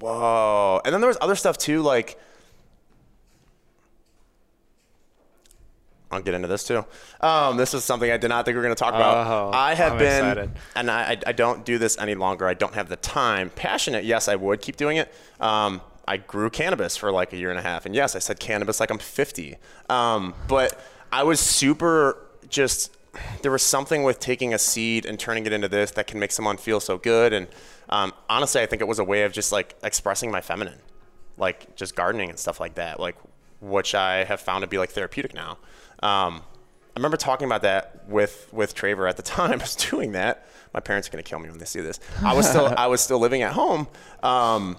whoa. 0.01 0.81
And 0.85 0.93
then 0.93 1.01
there 1.01 1.09
was 1.09 1.19
other 1.21 1.37
stuff 1.37 1.59
too, 1.59 1.83
like 1.83 2.19
I'll 6.11 6.23
get 6.23 6.33
into 6.35 6.49
this 6.49 6.65
too. 6.65 6.85
Um, 7.21 7.57
this 7.59 7.75
is 7.75 7.85
something 7.85 8.11
I 8.11 8.17
did 8.17 8.29
not 8.29 8.45
think 8.45 8.55
we 8.55 8.59
were 8.59 8.65
going 8.65 8.75
to 8.75 8.81
talk 8.83 8.95
about. 8.95 9.27
Oh, 9.27 9.51
I 9.53 9.75
have 9.75 9.93
I'm 9.93 9.99
been, 9.99 10.25
excited. 10.25 10.51
and 10.75 10.91
I, 10.91 11.19
I- 11.27 11.33
don't 11.33 11.65
do 11.67 11.77
this 11.79 11.99
any 11.99 12.15
longer. 12.15 12.47
I 12.47 12.55
don't 12.55 12.75
have 12.75 12.89
the 12.89 12.97
time. 12.97 13.51
Passionate, 13.51 14.05
yes, 14.05 14.27
I 14.29 14.37
would 14.37 14.63
keep 14.63 14.77
doing 14.77 14.97
it. 14.97 15.13
Um, 15.41 15.83
I 16.07 16.17
grew 16.17 16.49
cannabis 16.49 16.97
for 16.97 17.13
like 17.13 17.35
a 17.35 17.37
year 17.37 17.51
and 17.51 17.59
a 17.59 17.63
half, 17.63 17.85
and 17.85 17.95
yes, 17.95 18.17
I 18.17 18.21
said 18.21 18.41
cannabis 18.41 18.81
like 18.81 18.91
I'm 18.91 18.99
50. 18.99 19.57
Um, 19.91 20.35
but 20.49 20.81
I 21.13 21.23
was 21.25 21.41
super 21.41 22.17
just. 22.49 22.95
There 23.43 23.51
was 23.51 23.63
something 23.63 24.03
with 24.05 24.21
taking 24.21 24.55
a 24.55 24.59
seed 24.59 25.05
and 25.05 25.19
turning 25.19 25.45
it 25.45 25.53
into 25.53 25.67
this 25.69 25.91
that 25.93 26.07
can 26.07 26.21
make 26.21 26.31
someone 26.31 26.57
feel 26.57 26.79
so 26.81 26.97
good. 26.99 27.33
And 27.33 27.49
um, 27.91 28.13
honestly, 28.31 28.61
I 28.63 28.67
think 28.67 28.81
it 28.81 28.87
was 28.89 28.99
a 28.99 29.05
way 29.05 29.25
of 29.25 29.33
just 29.33 29.51
like 29.53 29.75
expressing 29.83 30.31
my 30.31 30.41
feminine 30.41 30.79
like 31.37 31.75
just 31.77 31.95
gardening 31.95 32.31
and 32.31 32.39
stuff 32.39 32.59
like 32.61 32.75
that, 32.75 32.99
like 33.01 33.17
which 33.61 33.95
I 33.95 34.25
have 34.25 34.41
found 34.41 34.63
to 34.63 34.67
be 34.69 34.79
like 34.79 34.91
therapeutic 34.91 35.35
now. 35.35 35.59
Um, 36.03 36.43
I 36.43 37.01
remember 37.01 37.17
talking 37.17 37.47
about 37.47 37.63
that 37.63 38.09
with 38.09 38.49
with 38.53 38.75
Traver 38.75 39.09
at 39.09 39.17
the 39.17 39.23
time. 39.23 39.53
I 39.55 39.57
was 39.57 39.77
doing 39.77 40.13
that. 40.13 40.47
My 40.75 40.81
parents 40.81 41.09
are 41.09 41.11
gonna 41.11 41.23
kill 41.23 41.39
me 41.39 41.49
when 41.49 41.59
they 41.59 41.65
see 41.65 41.81
this. 41.81 42.01
I 42.25 42.35
was 42.35 42.49
still 42.49 42.73
I 42.77 42.87
was 42.89 43.01
still 43.01 43.19
living 43.19 43.43
at 43.43 43.53
home. 43.53 43.89
Um, 44.23 44.77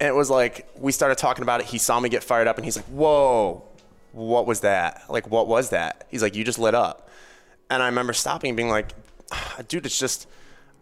and 0.00 0.08
it 0.08 0.14
was 0.14 0.30
like 0.30 0.68
we 0.76 0.92
started 0.92 1.18
talking 1.18 1.42
about 1.42 1.60
it. 1.60 1.66
He 1.66 1.78
saw 1.78 2.00
me 2.00 2.08
get 2.08 2.24
fired 2.24 2.48
up, 2.48 2.56
and 2.56 2.64
he's 2.64 2.76
like, 2.76 2.86
"Whoa, 2.86 3.64
what 4.12 4.46
was 4.46 4.60
that? 4.60 5.02
Like, 5.08 5.30
what 5.30 5.46
was 5.46 5.70
that?" 5.70 6.06
He's 6.10 6.22
like, 6.22 6.34
"You 6.34 6.44
just 6.44 6.58
lit 6.58 6.74
up." 6.74 7.08
And 7.70 7.82
I 7.82 7.86
remember 7.86 8.12
stopping 8.12 8.50
and 8.50 8.56
being 8.56 8.68
like, 8.68 8.92
"Dude, 9.68 9.86
it's 9.86 9.98
just." 9.98 10.26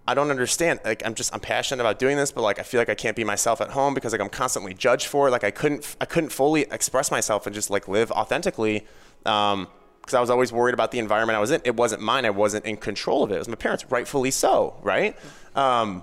I 0.06 0.14
don't 0.14 0.30
understand. 0.30 0.80
Like 0.84 1.04
I'm 1.04 1.14
just 1.14 1.32
I'm 1.34 1.40
passionate 1.40 1.82
about 1.82 1.98
doing 1.98 2.16
this, 2.16 2.32
but 2.32 2.42
like 2.42 2.58
I 2.58 2.62
feel 2.62 2.80
like 2.80 2.88
I 2.88 2.94
can't 2.94 3.16
be 3.16 3.24
myself 3.24 3.60
at 3.60 3.70
home 3.70 3.94
because 3.94 4.12
like 4.12 4.20
I'm 4.20 4.28
constantly 4.28 4.74
judged 4.74 5.06
for 5.06 5.28
it. 5.28 5.30
Like 5.30 5.44
I 5.44 5.50
couldn't 5.50 5.96
I 6.00 6.04
couldn't 6.04 6.30
fully 6.30 6.62
express 6.62 7.10
myself 7.10 7.46
and 7.46 7.54
just 7.54 7.70
like 7.70 7.88
live 7.88 8.10
authentically. 8.10 8.86
Um, 9.26 9.68
because 10.00 10.14
I 10.14 10.20
was 10.20 10.30
always 10.30 10.50
worried 10.50 10.72
about 10.72 10.92
the 10.92 10.98
environment 10.98 11.36
I 11.36 11.40
was 11.40 11.50
in. 11.50 11.60
It 11.62 11.76
wasn't 11.76 12.00
mine. 12.00 12.24
I 12.24 12.30
wasn't 12.30 12.64
in 12.64 12.78
control 12.78 13.22
of 13.22 13.30
it. 13.30 13.34
It 13.34 13.38
was 13.38 13.48
my 13.48 13.54
parents, 13.54 13.84
rightfully 13.90 14.30
so, 14.30 14.76
right? 14.82 15.14
Um, 15.54 16.02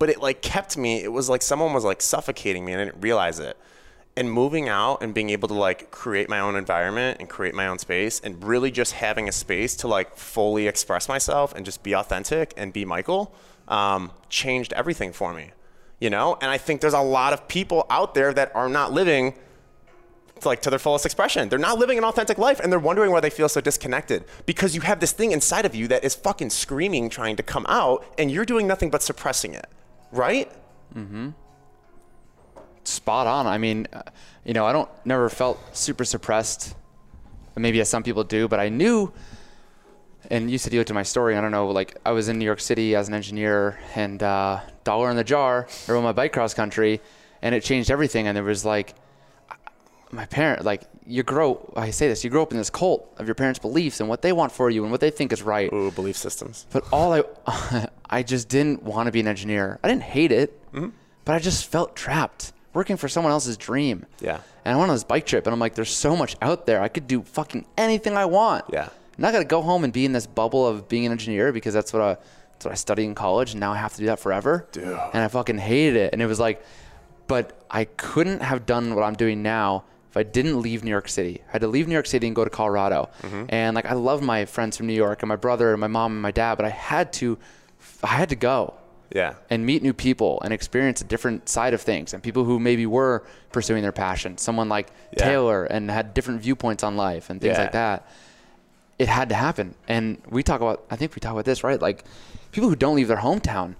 but 0.00 0.10
it 0.10 0.20
like 0.20 0.42
kept 0.42 0.76
me. 0.76 1.02
It 1.02 1.12
was 1.12 1.28
like 1.28 1.40
someone 1.40 1.72
was 1.72 1.84
like 1.84 2.02
suffocating 2.02 2.64
me, 2.64 2.72
and 2.72 2.82
I 2.82 2.84
didn't 2.86 3.00
realize 3.00 3.38
it. 3.38 3.56
And 4.14 4.30
moving 4.30 4.68
out 4.68 5.02
and 5.02 5.14
being 5.14 5.30
able 5.30 5.48
to 5.48 5.54
like 5.54 5.90
create 5.90 6.28
my 6.28 6.38
own 6.38 6.54
environment 6.54 7.16
and 7.18 7.28
create 7.28 7.54
my 7.54 7.66
own 7.66 7.78
space, 7.78 8.20
and 8.20 8.44
really 8.44 8.70
just 8.70 8.92
having 8.92 9.28
a 9.28 9.32
space 9.32 9.74
to 9.76 9.88
like 9.88 10.16
fully 10.16 10.66
express 10.66 11.08
myself 11.08 11.54
and 11.54 11.64
just 11.64 11.82
be 11.82 11.94
authentic 11.94 12.52
and 12.56 12.72
be 12.72 12.84
Michael, 12.84 13.34
um, 13.68 14.12
changed 14.28 14.72
everything 14.74 15.12
for 15.12 15.32
me. 15.32 15.52
You 15.98 16.10
know, 16.10 16.36
and 16.42 16.50
I 16.50 16.58
think 16.58 16.80
there's 16.80 16.94
a 16.94 17.00
lot 17.00 17.32
of 17.32 17.48
people 17.48 17.86
out 17.88 18.14
there 18.14 18.34
that 18.34 18.54
are 18.54 18.68
not 18.68 18.92
living 18.92 19.34
like 20.44 20.62
to 20.62 20.70
their 20.70 20.78
fullest 20.78 21.06
expression. 21.06 21.48
They're 21.48 21.58
not 21.58 21.78
living 21.78 21.98
an 21.98 22.04
authentic 22.04 22.38
life 22.38 22.60
and 22.60 22.72
they're 22.72 22.78
wondering 22.78 23.12
why 23.12 23.20
they 23.20 23.30
feel 23.30 23.48
so 23.48 23.60
disconnected 23.60 24.24
because 24.46 24.74
you 24.74 24.80
have 24.82 25.00
this 25.00 25.12
thing 25.12 25.32
inside 25.32 25.64
of 25.64 25.74
you 25.74 25.88
that 25.88 26.04
is 26.04 26.14
fucking 26.14 26.50
screaming 26.50 27.08
trying 27.08 27.36
to 27.36 27.42
come 27.42 27.66
out 27.68 28.04
and 28.18 28.30
you're 28.30 28.44
doing 28.44 28.66
nothing 28.66 28.90
but 28.90 29.02
suppressing 29.02 29.54
it. 29.54 29.66
Right? 30.10 30.50
Spot 32.84 33.26
on. 33.26 33.46
I 33.46 33.58
mean, 33.58 33.88
uh, 33.92 34.02
you 34.44 34.54
know, 34.54 34.66
I 34.66 34.72
don't 34.72 34.88
never 35.04 35.28
felt 35.28 35.58
super 35.76 36.04
suppressed. 36.04 36.74
Maybe 37.56 37.80
as 37.80 37.88
some 37.88 38.02
people 38.02 38.24
do, 38.24 38.48
but 38.48 38.60
I 38.60 38.68
knew. 38.68 39.12
And 40.30 40.50
you 40.50 40.56
said 40.56 40.72
you 40.72 40.80
looked 40.80 40.90
at 40.90 40.94
my 40.94 41.02
story. 41.02 41.36
I 41.36 41.40
don't 41.40 41.50
know. 41.50 41.68
Like 41.68 41.96
I 42.04 42.12
was 42.12 42.28
in 42.28 42.38
New 42.38 42.44
York 42.44 42.60
City 42.60 42.94
as 42.94 43.08
an 43.08 43.14
engineer, 43.14 43.78
and 43.94 44.22
uh, 44.22 44.60
dollar 44.84 45.10
in 45.10 45.16
the 45.16 45.24
jar. 45.24 45.66
I 45.88 45.92
rode 45.92 46.02
my 46.02 46.12
bike 46.12 46.32
cross 46.32 46.54
country, 46.54 47.00
and 47.42 47.54
it 47.54 47.62
changed 47.62 47.90
everything. 47.90 48.26
And 48.26 48.36
there 48.36 48.44
was 48.44 48.64
like, 48.64 48.94
my 50.10 50.26
parent, 50.26 50.64
like 50.64 50.82
you 51.06 51.22
grow. 51.22 51.72
I 51.76 51.90
say 51.90 52.08
this: 52.08 52.24
you 52.24 52.30
grow 52.30 52.42
up 52.42 52.52
in 52.52 52.58
this 52.58 52.70
cult 52.70 53.12
of 53.18 53.26
your 53.26 53.34
parents' 53.34 53.58
beliefs 53.58 54.00
and 54.00 54.08
what 54.08 54.22
they 54.22 54.32
want 54.32 54.52
for 54.52 54.70
you 54.70 54.82
and 54.82 54.90
what 54.90 55.00
they 55.00 55.10
think 55.10 55.32
is 55.32 55.42
right. 55.42 55.72
Ooh, 55.72 55.90
belief 55.90 56.16
systems. 56.16 56.66
But 56.70 56.84
all 56.92 57.12
I, 57.12 57.88
I 58.10 58.22
just 58.22 58.48
didn't 58.48 58.82
want 58.82 59.06
to 59.06 59.12
be 59.12 59.20
an 59.20 59.26
engineer. 59.26 59.78
I 59.82 59.88
didn't 59.88 60.04
hate 60.04 60.32
it, 60.32 60.58
but 61.24 61.34
I 61.34 61.38
just 61.38 61.66
felt 61.66 61.96
trapped 61.96 62.52
working 62.74 62.96
for 62.96 63.08
someone 63.08 63.32
else's 63.32 63.56
dream. 63.56 64.06
Yeah. 64.20 64.40
And 64.64 64.74
I 64.74 64.78
went 64.78 64.90
on 64.90 64.96
this 64.96 65.04
bike 65.04 65.26
trip, 65.26 65.46
and 65.46 65.52
I'm 65.52 65.60
like, 65.60 65.74
there's 65.74 65.94
so 65.94 66.16
much 66.16 66.36
out 66.40 66.66
there. 66.66 66.80
I 66.80 66.88
could 66.88 67.06
do 67.06 67.22
fucking 67.22 67.66
anything 67.76 68.16
I 68.16 68.26
want. 68.26 68.64
Yeah. 68.72 68.82
And 68.82 68.90
I'm 69.18 69.22
not 69.22 69.32
gonna 69.32 69.44
go 69.44 69.62
home 69.62 69.84
and 69.84 69.92
be 69.92 70.04
in 70.04 70.12
this 70.12 70.26
bubble 70.26 70.66
of 70.66 70.88
being 70.88 71.06
an 71.06 71.12
engineer 71.12 71.52
because 71.52 71.74
that's 71.74 71.92
what 71.92 72.02
I, 72.02 72.14
that's 72.52 72.64
what 72.64 72.72
I 72.72 72.76
studied 72.76 73.04
in 73.04 73.14
college, 73.14 73.52
and 73.52 73.60
now 73.60 73.72
I 73.72 73.76
have 73.76 73.92
to 73.94 73.98
do 73.98 74.06
that 74.06 74.20
forever. 74.20 74.66
Dude. 74.72 74.84
And 74.84 75.22
I 75.22 75.28
fucking 75.28 75.58
hated 75.58 75.96
it. 75.96 76.12
And 76.12 76.22
it 76.22 76.26
was 76.26 76.40
like, 76.40 76.64
but 77.26 77.64
I 77.70 77.84
couldn't 77.84 78.42
have 78.42 78.66
done 78.66 78.94
what 78.94 79.02
I'm 79.02 79.14
doing 79.14 79.42
now 79.42 79.84
if 80.10 80.16
I 80.16 80.22
didn't 80.22 80.60
leave 80.60 80.84
New 80.84 80.90
York 80.90 81.08
City. 81.08 81.40
I 81.48 81.52
had 81.52 81.62
to 81.62 81.68
leave 81.68 81.88
New 81.88 81.94
York 81.94 82.06
City 82.06 82.26
and 82.26 82.36
go 82.36 82.44
to 82.44 82.50
Colorado. 82.50 83.08
Mm-hmm. 83.22 83.44
And 83.48 83.74
like 83.74 83.86
I 83.86 83.94
love 83.94 84.22
my 84.22 84.44
friends 84.44 84.76
from 84.76 84.86
New 84.86 84.92
York 84.92 85.22
and 85.22 85.28
my 85.28 85.36
brother 85.36 85.72
and 85.72 85.80
my 85.80 85.86
mom 85.86 86.12
and 86.12 86.20
my 86.20 86.30
dad, 86.30 86.56
but 86.56 86.66
I 86.66 86.68
had 86.68 87.12
to 87.14 87.38
I 88.02 88.08
had 88.08 88.28
to 88.28 88.36
go 88.36 88.74
Yeah. 89.14 89.34
and 89.50 89.66
meet 89.66 89.82
new 89.82 89.92
people 89.92 90.40
and 90.42 90.52
experience 90.52 91.00
a 91.00 91.04
different 91.04 91.48
side 91.48 91.74
of 91.74 91.80
things 91.82 92.14
and 92.14 92.22
people 92.22 92.44
who 92.44 92.58
maybe 92.58 92.86
were 92.86 93.24
pursuing 93.52 93.82
their 93.82 93.92
passion. 93.92 94.38
Someone 94.38 94.68
like 94.68 94.88
Yeah. 95.16 95.24
Taylor 95.24 95.64
and 95.64 95.90
had 95.90 96.14
different 96.14 96.40
viewpoints 96.40 96.82
on 96.82 96.96
life 96.96 97.28
and 97.30 97.40
things 97.40 97.56
Yeah. 97.56 97.62
like 97.62 97.72
that. 97.72 98.06
It 98.98 99.08
had 99.08 99.28
to 99.30 99.34
happen. 99.34 99.74
And 99.88 100.22
we 100.30 100.42
talk 100.42 100.60
about 100.60 100.84
I 100.90 100.96
think 100.96 101.14
we 101.14 101.20
talk 101.20 101.32
about 101.32 101.44
this, 101.44 101.62
right? 101.64 101.80
Like 101.80 102.04
people 102.52 102.68
who 102.68 102.76
don't 102.76 102.96
leave 102.96 103.08
their 103.08 103.18
hometown. 103.18 103.74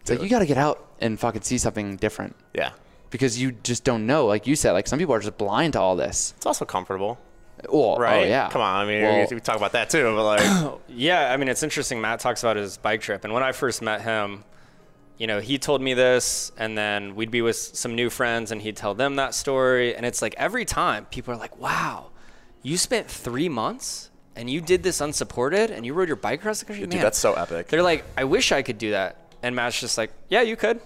It's 0.00 0.10
like 0.10 0.22
you 0.22 0.28
got 0.28 0.40
to 0.40 0.46
get 0.46 0.58
out 0.58 0.84
and 1.00 1.18
fucking 1.18 1.42
see 1.42 1.58
something 1.58 1.96
different 1.96 2.34
Yeah. 2.54 2.70
because 3.10 3.40
you 3.40 3.52
just 3.52 3.84
don't 3.84 4.04
know. 4.06 4.26
Like 4.26 4.46
you 4.46 4.56
said, 4.56 4.72
like 4.72 4.86
some 4.88 4.98
people 4.98 5.14
are 5.14 5.20
just 5.20 5.38
blind 5.38 5.74
to 5.74 5.80
all 5.80 5.94
this. 5.96 6.34
It's 6.36 6.46
also 6.46 6.64
comfortable, 6.64 7.18
Well, 7.68 7.96
oh, 7.96 7.98
right? 7.98 8.24
Oh, 8.24 8.28
yeah. 8.28 8.48
Come 8.50 8.60
on. 8.60 8.76
I 8.76 8.88
mean, 8.88 9.02
Well, 9.02 9.26
we 9.30 9.40
talk 9.40 9.56
about 9.56 9.72
that 9.72 9.90
too, 9.90 10.04
but 10.14 10.24
like, 10.24 10.80
Yeah, 10.88 11.32
I 11.32 11.36
mean, 11.36 11.48
it's 11.48 11.62
interesting. 11.62 12.00
Matt 12.00 12.20
talks 12.20 12.42
about 12.42 12.56
his 12.56 12.76
bike 12.76 13.00
trip, 13.00 13.24
and 13.24 13.32
when 13.32 13.42
I 13.42 13.52
first 13.52 13.82
met 13.82 14.02
him, 14.02 14.44
you 15.18 15.26
know, 15.26 15.40
he 15.40 15.58
told 15.58 15.80
me 15.80 15.94
this, 15.94 16.50
and 16.56 16.76
then 16.76 17.14
we'd 17.14 17.30
be 17.30 17.42
with 17.42 17.56
some 17.56 17.94
new 17.94 18.10
friends, 18.10 18.50
and 18.50 18.60
he'd 18.60 18.76
tell 18.76 18.94
them 18.94 19.16
that 19.16 19.34
story, 19.34 19.94
and 19.94 20.04
it's 20.04 20.20
like 20.22 20.34
every 20.36 20.64
time 20.64 21.04
people 21.06 21.32
are 21.32 21.36
like, 21.36 21.56
"Wow, 21.58 22.10
you 22.62 22.76
spent 22.76 23.08
three 23.08 23.48
months 23.48 24.10
and 24.34 24.48
you 24.48 24.60
did 24.60 24.82
this 24.82 25.00
unsupported, 25.00 25.70
and 25.70 25.84
you 25.84 25.92
rode 25.94 26.08
your 26.08 26.16
bike 26.16 26.40
across 26.40 26.60
the 26.60 26.64
country." 26.64 26.84
dude, 26.86 26.94
Man, 26.94 27.02
that's 27.02 27.18
so 27.18 27.34
epic. 27.34 27.68
They're 27.68 27.82
like, 27.82 28.04
"I 28.16 28.24
wish 28.24 28.50
I 28.50 28.62
could 28.62 28.78
do 28.78 28.90
that," 28.92 29.16
and 29.42 29.54
Matt's 29.54 29.78
just 29.78 29.96
like, 29.96 30.10
"Yeah, 30.28 30.42
you 30.42 30.56
could," 30.56 30.80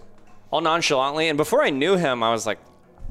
all 0.51 0.61
nonchalantly. 0.61 1.29
And 1.29 1.37
before 1.39 1.62
I 1.62 1.71
knew 1.71 1.97
him, 1.97 2.23
I 2.23 2.31
was 2.31 2.47
like, 2.47 2.59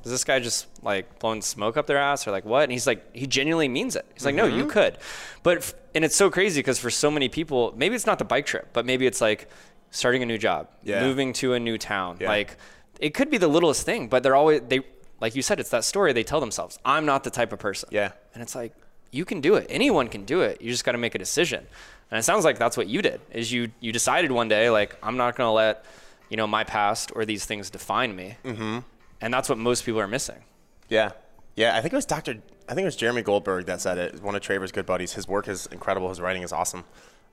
is 0.05 0.11
this 0.11 0.23
guy 0.23 0.39
just 0.39 0.67
like 0.83 1.19
blowing 1.19 1.41
smoke 1.41 1.77
up 1.77 1.87
their 1.87 1.97
ass 1.97 2.27
or 2.27 2.31
like 2.31 2.45
what? 2.45 2.63
And 2.63 2.71
he's 2.71 2.85
like, 2.87 3.15
he 3.15 3.25
genuinely 3.27 3.67
means 3.67 3.95
it. 3.95 4.05
He's 4.13 4.25
like, 4.25 4.35
no, 4.35 4.45
Mm-hmm. 4.45 4.57
you 4.59 4.65
could. 4.67 4.97
But, 5.43 5.57
f- 5.57 5.73
and 5.93 6.05
it's 6.05 6.15
so 6.15 6.29
crazy 6.29 6.59
because 6.59 6.77
for 6.79 6.89
so 6.91 7.09
many 7.11 7.27
people, 7.27 7.73
maybe 7.75 7.95
it's 7.95 8.05
not 8.05 8.19
the 8.19 8.25
bike 8.25 8.45
trip, 8.45 8.69
but 8.71 8.85
maybe 8.85 9.05
it's 9.07 9.19
like 9.21 9.49
starting 9.91 10.21
a 10.23 10.25
new 10.25 10.37
job, 10.37 10.67
Yeah. 10.83 11.01
moving 11.01 11.33
to 11.33 11.53
a 11.53 11.59
new 11.59 11.77
town. 11.77 12.17
Yeah. 12.19 12.27
Like 12.29 12.57
it 12.99 13.13
could 13.13 13.29
be 13.31 13.37
the 13.37 13.47
littlest 13.47 13.83
thing, 13.85 14.07
but 14.07 14.23
they're 14.23 14.35
always, 14.35 14.61
they, 14.67 14.81
like 15.19 15.35
you 15.35 15.41
said, 15.41 15.59
it's 15.59 15.69
that 15.71 15.83
story 15.83 16.13
they 16.13 16.23
tell 16.23 16.39
themselves. 16.39 16.77
I'm 16.85 17.05
not 17.05 17.23
the 17.23 17.29
type 17.31 17.51
of 17.51 17.59
person. 17.59 17.89
Yeah. 17.91 18.11
And 18.33 18.43
it's 18.43 18.53
like, 18.55 18.73
you 19.11 19.25
can 19.25 19.39
do 19.41 19.55
it. 19.55 19.65
Anyone 19.69 20.07
can 20.09 20.25
do 20.25 20.41
it. 20.41 20.61
You 20.61 20.69
just 20.69 20.83
got 20.83 20.91
to 20.91 20.97
make 20.97 21.15
a 21.15 21.17
decision. 21.17 21.65
And 22.11 22.19
it 22.19 22.23
sounds 22.23 22.43
like 22.45 22.59
that's 22.59 22.77
what 22.77 22.87
you 22.87 23.01
did 23.01 23.21
is 23.31 23.51
you, 23.51 23.71
you 23.79 23.91
decided 23.91 24.31
one 24.31 24.47
day, 24.49 24.69
like, 24.69 24.95
I'm 25.01 25.17
not 25.17 25.35
going 25.35 25.47
to 25.47 25.51
let, 25.51 25.85
you 26.29 26.37
know, 26.37 26.45
my 26.47 26.63
past 26.63 27.11
or 27.15 27.25
these 27.25 27.45
things 27.45 27.69
define 27.69 28.15
me. 28.15 28.35
Mm-hmm. 28.43 28.79
And 29.25 29.33
that's 29.33 29.49
what 29.49 29.57
most 29.57 29.83
people 29.85 29.99
are 29.99 30.07
missing. 30.07 30.43
Yeah. 30.87 31.13
Yeah, 31.55 31.75
I 31.75 31.81
think 31.81 31.93
it 31.93 31.95
was 31.95 32.05
Dr. 32.05 32.43
I 32.69 32.75
think 32.75 32.83
it 32.83 32.85
was 32.85 32.95
Jeremy 32.95 33.23
Goldberg 33.23 33.65
that 33.65 33.81
said 33.81 33.97
it. 33.97 34.21
One 34.21 34.35
of 34.35 34.41
Traver's 34.43 34.71
good 34.71 34.85
buddies. 34.85 35.13
His 35.13 35.27
work 35.27 35.47
is 35.47 35.65
incredible. 35.71 36.09
His 36.09 36.21
writing 36.21 36.43
is 36.43 36.53
awesome. 36.53 36.83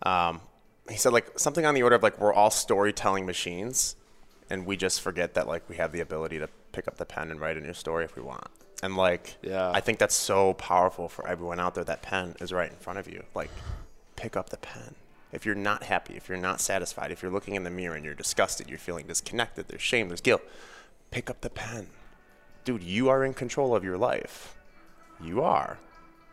Um, 0.05 0.41
he 0.89 0.97
said 0.97 1.13
like 1.13 1.39
something 1.39 1.67
on 1.67 1.75
the 1.75 1.83
order 1.83 1.97
of 1.97 2.03
like 2.03 2.19
we're 2.19 2.33
all 2.33 2.51
storytelling 2.51 3.27
machines, 3.27 3.95
and 4.49 4.65
we 4.65 4.79
just 4.79 5.03
forget 5.03 5.35
that 5.35 5.47
like 5.47 5.69
we 5.69 5.77
have 5.77 5.93
the 5.93 6.01
ability 6.01 6.39
to 6.39 6.49
pick 6.73 6.89
up 6.89 6.97
the 6.97 7.05
pen 7.05 7.31
and 7.31 7.39
write 7.41 7.59
a 7.59 7.61
new 7.61 7.75
story 7.75 8.07
if 8.07 8.17
we 8.17 8.23
want. 8.23 8.47
And 8.83 8.97
like, 8.97 9.37
Yeah. 9.43 9.71
I 9.71 9.81
think 9.81 9.99
that's 9.99 10.15
so 10.15 10.55
powerful 10.55 11.11
for 11.11 11.29
everyone 11.29 11.61
out 11.61 11.75
there. 11.75 11.85
That 11.85 12.01
pen 12.01 12.37
is 12.41 12.55
right 12.55 12.71
in 12.71 12.77
front 12.79 13.01
of 13.01 13.07
you. 13.07 13.23
Like, 13.35 13.51
pick 14.17 14.35
up 14.35 14.49
the 14.49 14.57
pen. 14.57 14.95
If 15.31 15.45
you're 15.45 15.55
not 15.55 15.83
happy, 15.85 16.15
if 16.15 16.27
you're 16.31 16.39
not 16.39 16.59
satisfied, 16.59 17.11
if 17.11 17.23
you're 17.23 17.31
looking 17.33 17.55
in 17.55 17.65
the 17.65 17.71
mirror 17.71 17.97
and 17.97 18.05
you're 18.05 18.15
disgusted, 18.15 18.71
you're 18.71 18.79
feeling 18.79 19.07
disconnected, 19.07 19.69
there's 19.69 19.83
shame, 19.83 20.09
there's 20.09 20.21
guilt, 20.23 20.43
pick 21.13 21.31
up 21.31 21.41
the 21.43 21.51
pen 21.51 21.87
dude, 22.65 22.83
you 22.83 23.09
are 23.09 23.25
in 23.25 23.35
control 23.35 23.75
of 23.75 23.85
your 23.85 23.99
life. 23.99 24.57
You 25.23 25.43
are. 25.43 25.79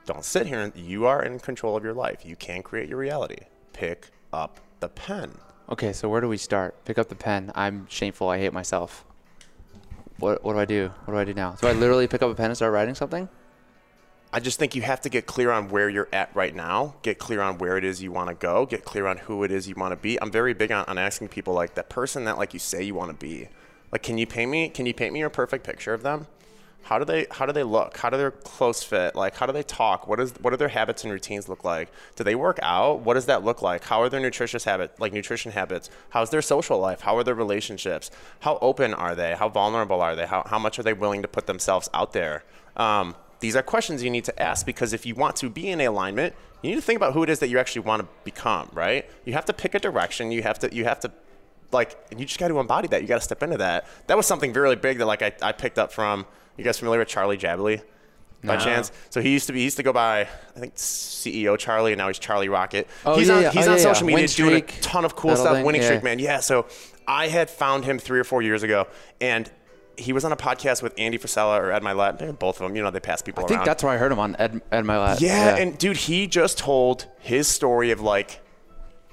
Don't 0.05 0.25
sit 0.25 0.47
here 0.47 0.59
and 0.59 0.75
you 0.75 1.05
are 1.05 1.23
in 1.23 1.39
control 1.39 1.77
of 1.77 1.83
your 1.83 1.93
life. 1.93 2.25
You 2.25 2.35
can 2.35 2.63
create 2.63 2.89
your 2.89 2.97
reality. 2.97 3.37
Pick 3.73 4.09
up 4.33 4.59
the 4.79 4.89
pen. 4.89 5.37
Okay, 5.69 5.93
so 5.93 6.09
where 6.09 6.21
do 6.21 6.27
we 6.27 6.37
start? 6.37 6.83
Pick 6.85 6.97
up 6.97 7.09
the 7.09 7.15
pen. 7.15 7.51
I'm 7.53 7.87
shameful. 7.89 8.29
I 8.29 8.39
hate 8.39 8.53
myself. 8.53 9.05
What, 10.17 10.43
what 10.43 10.53
do 10.53 10.59
I 10.59 10.65
do? 10.65 10.91
What 11.05 11.13
do 11.13 11.19
I 11.19 11.25
do 11.25 11.33
now? 11.33 11.55
Do 11.61 11.67
I 11.67 11.73
literally 11.73 12.07
pick 12.07 12.21
up 12.21 12.31
a 12.31 12.35
pen 12.35 12.47
and 12.47 12.55
start 12.55 12.73
writing 12.73 12.95
something? 12.95 13.29
I 14.31 14.39
just 14.39 14.59
think 14.59 14.75
you 14.75 14.83
have 14.83 15.01
to 15.01 15.09
get 15.09 15.25
clear 15.25 15.49
on 15.51 15.69
where 15.69 15.89
you're 15.89 16.09
at 16.13 16.35
right 16.35 16.53
now, 16.53 16.95
get 17.01 17.17
clear 17.17 17.41
on 17.41 17.57
where 17.57 17.77
it 17.77 17.83
is 17.83 18.01
you 18.03 18.11
want 18.11 18.29
to 18.29 18.35
go, 18.35 18.67
get 18.67 18.85
clear 18.85 19.07
on 19.07 19.17
who 19.17 19.43
it 19.43 19.51
is 19.51 19.67
you 19.67 19.73
want 19.75 19.91
to 19.91 19.95
be. 19.95 20.21
I'm 20.21 20.31
very 20.31 20.53
big 20.53 20.71
on, 20.71 20.85
on 20.85 20.99
asking 20.99 21.29
people 21.29 21.55
like 21.55 21.73
that 21.75 21.89
person 21.89 22.25
that 22.25 22.37
like 22.37 22.53
you 22.53 22.59
say 22.59 22.83
you 22.83 22.93
want 22.93 23.09
to 23.09 23.25
be. 23.25 23.47
Like 23.91 24.03
can 24.03 24.17
you 24.17 24.27
paint 24.27 24.51
me 24.51 24.69
can 24.69 24.85
you 24.85 24.93
paint 24.93 25.13
me 25.13 25.19
your 25.19 25.29
perfect 25.29 25.63
picture 25.63 25.93
of 25.93 26.03
them? 26.03 26.27
How 26.83 26.97
do 26.97 27.05
they 27.05 27.27
how 27.29 27.45
do 27.45 27.53
they 27.53 27.63
look? 27.63 27.97
How 27.97 28.09
do 28.09 28.17
their 28.17 28.31
clothes 28.31 28.83
fit? 28.83 29.15
Like 29.15 29.35
how 29.35 29.45
do 29.45 29.53
they 29.53 29.63
talk? 29.63 30.07
What 30.07 30.19
is 30.19 30.33
what 30.41 30.51
do 30.51 30.57
their 30.57 30.69
habits 30.69 31.03
and 31.03 31.13
routines 31.13 31.49
look 31.49 31.63
like? 31.63 31.91
Do 32.15 32.23
they 32.23 32.35
work 32.35 32.59
out? 32.61 33.01
What 33.01 33.13
does 33.13 33.25
that 33.27 33.43
look 33.43 33.61
like? 33.61 33.83
How 33.83 34.01
are 34.01 34.09
their 34.09 34.19
nutritious 34.19 34.63
habit 34.63 34.99
like 34.99 35.13
nutrition 35.13 35.51
habits? 35.51 35.89
How's 36.09 36.29
their 36.29 36.41
social 36.41 36.79
life? 36.79 37.01
How 37.01 37.17
are 37.17 37.23
their 37.23 37.35
relationships? 37.35 38.11
How 38.39 38.57
open 38.61 38.93
are 38.93 39.15
they? 39.15 39.35
How 39.35 39.49
vulnerable 39.49 40.01
are 40.01 40.15
they? 40.15 40.25
How 40.25 40.43
how 40.47 40.59
much 40.59 40.79
are 40.79 40.83
they 40.83 40.93
willing 40.93 41.21
to 41.21 41.27
put 41.27 41.47
themselves 41.47 41.89
out 41.93 42.13
there? 42.13 42.43
Um, 42.75 43.15
these 43.39 43.55
are 43.55 43.61
questions 43.61 44.03
you 44.03 44.09
need 44.09 44.25
to 44.25 44.41
ask 44.41 44.65
because 44.65 44.93
if 44.93 45.05
you 45.05 45.15
want 45.15 45.35
to 45.37 45.49
be 45.49 45.69
in 45.69 45.79
alignment, 45.81 46.35
you 46.61 46.71
need 46.71 46.75
to 46.75 46.81
think 46.81 46.97
about 46.97 47.13
who 47.13 47.23
it 47.23 47.29
is 47.29 47.39
that 47.39 47.49
you 47.49 47.57
actually 47.57 47.83
want 47.83 48.01
to 48.01 48.07
become, 48.23 48.69
right? 48.73 49.09
You 49.25 49.33
have 49.33 49.45
to 49.45 49.53
pick 49.53 49.75
a 49.75 49.79
direction. 49.79 50.31
You 50.31 50.43
have 50.43 50.59
to 50.59 50.73
you 50.73 50.85
have 50.85 50.99
to 51.01 51.11
like 51.71 51.97
and 52.11 52.19
you 52.19 52.25
just 52.25 52.39
got 52.39 52.47
to 52.49 52.59
embody 52.59 52.87
that. 52.89 53.01
You 53.01 53.07
got 53.07 53.15
to 53.15 53.21
step 53.21 53.43
into 53.43 53.57
that. 53.57 53.87
That 54.07 54.17
was 54.17 54.25
something 54.27 54.53
really 54.53 54.75
big 54.75 54.97
that 54.99 55.05
like 55.05 55.21
I, 55.21 55.31
I 55.41 55.51
picked 55.51 55.77
up 55.77 55.91
from 55.91 56.25
you 56.57 56.63
guys 56.63 56.77
familiar 56.79 56.99
with 56.99 57.07
Charlie 57.07 57.37
Jabaley? 57.37 57.81
By 58.41 58.55
No. 58.55 58.63
chance, 58.63 58.93
so 59.09 59.19
he 59.21 59.31
used 59.33 59.47
to 59.47 59.53
be. 59.53 59.59
He 59.59 59.65
used 59.65 59.75
to 59.77 59.83
go 59.83 59.91
by, 59.91 60.21
I 60.21 60.59
think 60.59 60.75
CEO 60.75 61.57
Charlie, 61.57 61.91
and 61.91 61.97
now 61.99 62.07
he's 62.07 62.19
Charlie 62.19 62.47
Rocket. 62.47 62.87
Oh, 63.05 63.17
he's 63.17 63.27
yeah, 63.27 63.35
on, 63.35 63.41
yeah. 63.41 63.51
he's 63.51 63.67
Oh, 63.67 63.71
on 63.71 63.77
yeah, 63.77 63.83
social 63.83 64.09
yeah. 64.09 64.15
media 64.15 64.27
doing 64.29 64.55
a 64.55 64.61
ton 64.81 65.03
of 65.03 65.13
cool 65.17 65.35
stuff. 65.35 65.55
thing, 65.55 65.65
Winning 65.65 65.81
yeah. 65.81 65.87
streak, 65.89 66.03
man. 66.03 66.19
Yeah. 66.19 66.39
So 66.39 66.65
I 67.05 67.27
had 67.27 67.49
found 67.49 67.83
him 67.83 67.99
three 67.99 68.17
or 68.17 68.23
four 68.23 68.41
years 68.41 68.63
ago, 68.63 68.87
and 69.19 69.51
he 69.97 70.13
was 70.13 70.23
on 70.23 70.31
a 70.31 70.37
podcast 70.37 70.81
with 70.81 70.93
Andy 70.97 71.17
Frisella 71.17 71.59
or 71.59 71.73
Ed 71.73 71.83
Mylett. 71.83 72.39
Both 72.39 72.61
of 72.61 72.67
them, 72.67 72.77
you 72.77 72.81
know, 72.81 72.89
they 72.91 73.01
pass 73.01 73.21
people 73.21 73.43
around. 73.43 73.51
I 73.51 73.55
think 73.57 73.65
that's 73.65 73.83
where 73.83 73.91
I 73.91 73.97
heard 73.97 74.13
him 74.13 74.19
on 74.19 74.37
Ed, 74.39 74.61
Ed 74.71 74.85
Mylett. 74.85 75.19
yeah, 75.19 75.57
and 75.57 75.77
dude, 75.77 75.97
he 75.97 76.25
just 76.25 76.57
told 76.57 77.07
his 77.19 77.49
story 77.49 77.91
of 77.91 77.99
like 77.99 78.39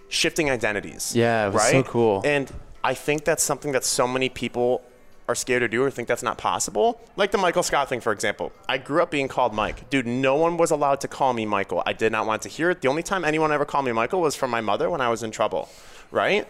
shifting 0.08 0.50
identities. 0.50 1.14
Yeah, 1.14 1.46
it 1.46 1.52
was 1.52 1.62
right? 1.62 1.70
so 1.72 1.82
cool. 1.82 2.22
And 2.24 2.52
I 2.84 2.94
think 2.94 3.24
that's 3.24 3.42
something 3.42 3.72
that 3.72 3.84
so 3.84 4.06
many 4.06 4.28
people 4.28 4.82
are 5.28 5.34
scared 5.34 5.60
to 5.60 5.68
do 5.68 5.82
or 5.82 5.90
think 5.90 6.06
that's 6.06 6.22
not 6.22 6.38
possible. 6.38 7.00
Like 7.16 7.32
the 7.32 7.38
Michael 7.38 7.62
Scott 7.62 7.88
thing, 7.88 8.00
for 8.00 8.12
example. 8.12 8.52
I 8.68 8.78
grew 8.78 9.02
up 9.02 9.10
being 9.10 9.28
called 9.28 9.52
Mike. 9.52 9.90
Dude, 9.90 10.06
no 10.06 10.36
one 10.36 10.56
was 10.56 10.70
allowed 10.70 11.00
to 11.00 11.08
call 11.08 11.32
me 11.32 11.44
Michael. 11.44 11.82
I 11.84 11.92
did 11.92 12.12
not 12.12 12.26
want 12.26 12.42
to 12.42 12.48
hear 12.48 12.70
it. 12.70 12.80
The 12.80 12.88
only 12.88 13.02
time 13.02 13.24
anyone 13.24 13.50
ever 13.50 13.64
called 13.64 13.84
me 13.84 13.92
Michael 13.92 14.20
was 14.20 14.36
from 14.36 14.50
my 14.50 14.60
mother 14.60 14.88
when 14.88 15.00
I 15.00 15.08
was 15.08 15.22
in 15.22 15.32
trouble, 15.32 15.68
right? 16.12 16.46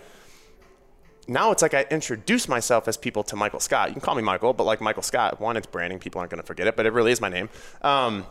Now 1.26 1.50
it's 1.50 1.62
like 1.62 1.74
I 1.74 1.86
introduce 1.90 2.48
myself 2.48 2.86
as 2.86 2.96
people 2.96 3.24
to 3.24 3.36
Michael 3.36 3.60
Scott. 3.60 3.88
You 3.88 3.94
can 3.94 4.02
call 4.02 4.14
me 4.14 4.22
Michael, 4.22 4.52
but 4.52 4.64
like 4.64 4.80
Michael 4.80 5.02
Scott, 5.02 5.40
one, 5.40 5.56
it's 5.56 5.66
branding. 5.66 5.98
People 5.98 6.20
aren't 6.20 6.30
going 6.30 6.40
to 6.40 6.46
forget 6.46 6.66
it, 6.66 6.76
but 6.76 6.86
it 6.86 6.92
really 6.92 7.12
is 7.12 7.20
my 7.20 7.30
name. 7.30 7.48
Um, 7.82 8.26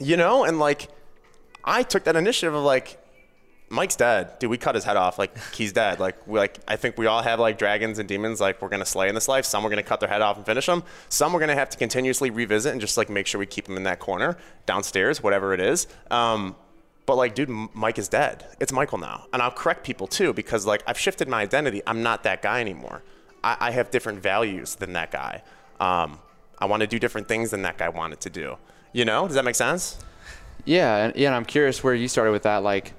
you 0.00 0.16
know, 0.16 0.44
and 0.44 0.58
like 0.58 0.88
I 1.64 1.82
took 1.82 2.04
that 2.04 2.16
initiative 2.16 2.54
of 2.54 2.62
like, 2.62 3.03
Mike's 3.70 3.96
dead. 3.96 4.38
Dude, 4.38 4.50
we 4.50 4.58
cut 4.58 4.74
his 4.74 4.84
head 4.84 4.96
off. 4.96 5.18
Like 5.18 5.36
he's 5.54 5.72
dead. 5.72 5.98
Like 5.98 6.26
we 6.26 6.38
like 6.38 6.58
I 6.68 6.76
think 6.76 6.98
we 6.98 7.06
all 7.06 7.22
have 7.22 7.40
like 7.40 7.58
dragons 7.58 7.98
and 7.98 8.08
demons 8.08 8.40
like 8.40 8.60
we're 8.62 8.68
gonna 8.68 8.84
slay 8.84 9.08
in 9.08 9.14
this 9.14 9.26
life. 9.28 9.44
Some 9.44 9.64
we're 9.64 9.70
gonna 9.70 9.82
cut 9.82 10.00
their 10.00 10.08
head 10.08 10.22
off 10.22 10.36
and 10.36 10.46
finish 10.46 10.66
them. 10.66 10.84
Some 11.08 11.32
we're 11.32 11.40
gonna 11.40 11.54
have 11.54 11.70
to 11.70 11.78
continuously 11.78 12.30
revisit 12.30 12.72
and 12.72 12.80
just 12.80 12.96
like 12.96 13.08
make 13.08 13.26
sure 13.26 13.38
we 13.38 13.46
keep 13.46 13.64
them 13.64 13.76
in 13.76 13.84
that 13.84 13.98
corner 14.00 14.36
downstairs, 14.66 15.22
whatever 15.22 15.54
it 15.54 15.60
is. 15.60 15.86
Um, 16.10 16.56
but 17.06 17.16
like, 17.16 17.34
dude, 17.34 17.48
Mike 17.48 17.98
is 17.98 18.08
dead. 18.08 18.46
It's 18.60 18.72
Michael 18.72 18.98
now, 18.98 19.26
and 19.32 19.42
I'll 19.42 19.50
correct 19.50 19.84
people 19.84 20.06
too 20.06 20.32
because 20.32 20.66
like 20.66 20.82
I've 20.86 20.98
shifted 20.98 21.28
my 21.28 21.42
identity. 21.42 21.82
I'm 21.86 22.02
not 22.02 22.22
that 22.24 22.42
guy 22.42 22.60
anymore. 22.60 23.02
I, 23.42 23.56
I 23.60 23.70
have 23.72 23.90
different 23.90 24.22
values 24.22 24.76
than 24.76 24.92
that 24.94 25.10
guy. 25.10 25.42
Um, 25.80 26.18
I 26.58 26.66
want 26.66 26.80
to 26.80 26.86
do 26.86 26.98
different 26.98 27.28
things 27.28 27.50
than 27.50 27.62
that 27.62 27.78
guy 27.78 27.88
wanted 27.88 28.20
to 28.20 28.30
do. 28.30 28.56
You 28.92 29.04
know? 29.04 29.26
Does 29.26 29.34
that 29.34 29.44
make 29.44 29.54
sense? 29.54 29.98
Yeah, 30.64 31.06
and, 31.06 31.16
yeah, 31.16 31.28
and 31.28 31.36
I'm 31.36 31.44
curious 31.44 31.84
where 31.84 31.94
you 31.94 32.08
started 32.08 32.30
with 32.32 32.44
that. 32.44 32.62
Like, 32.62 32.94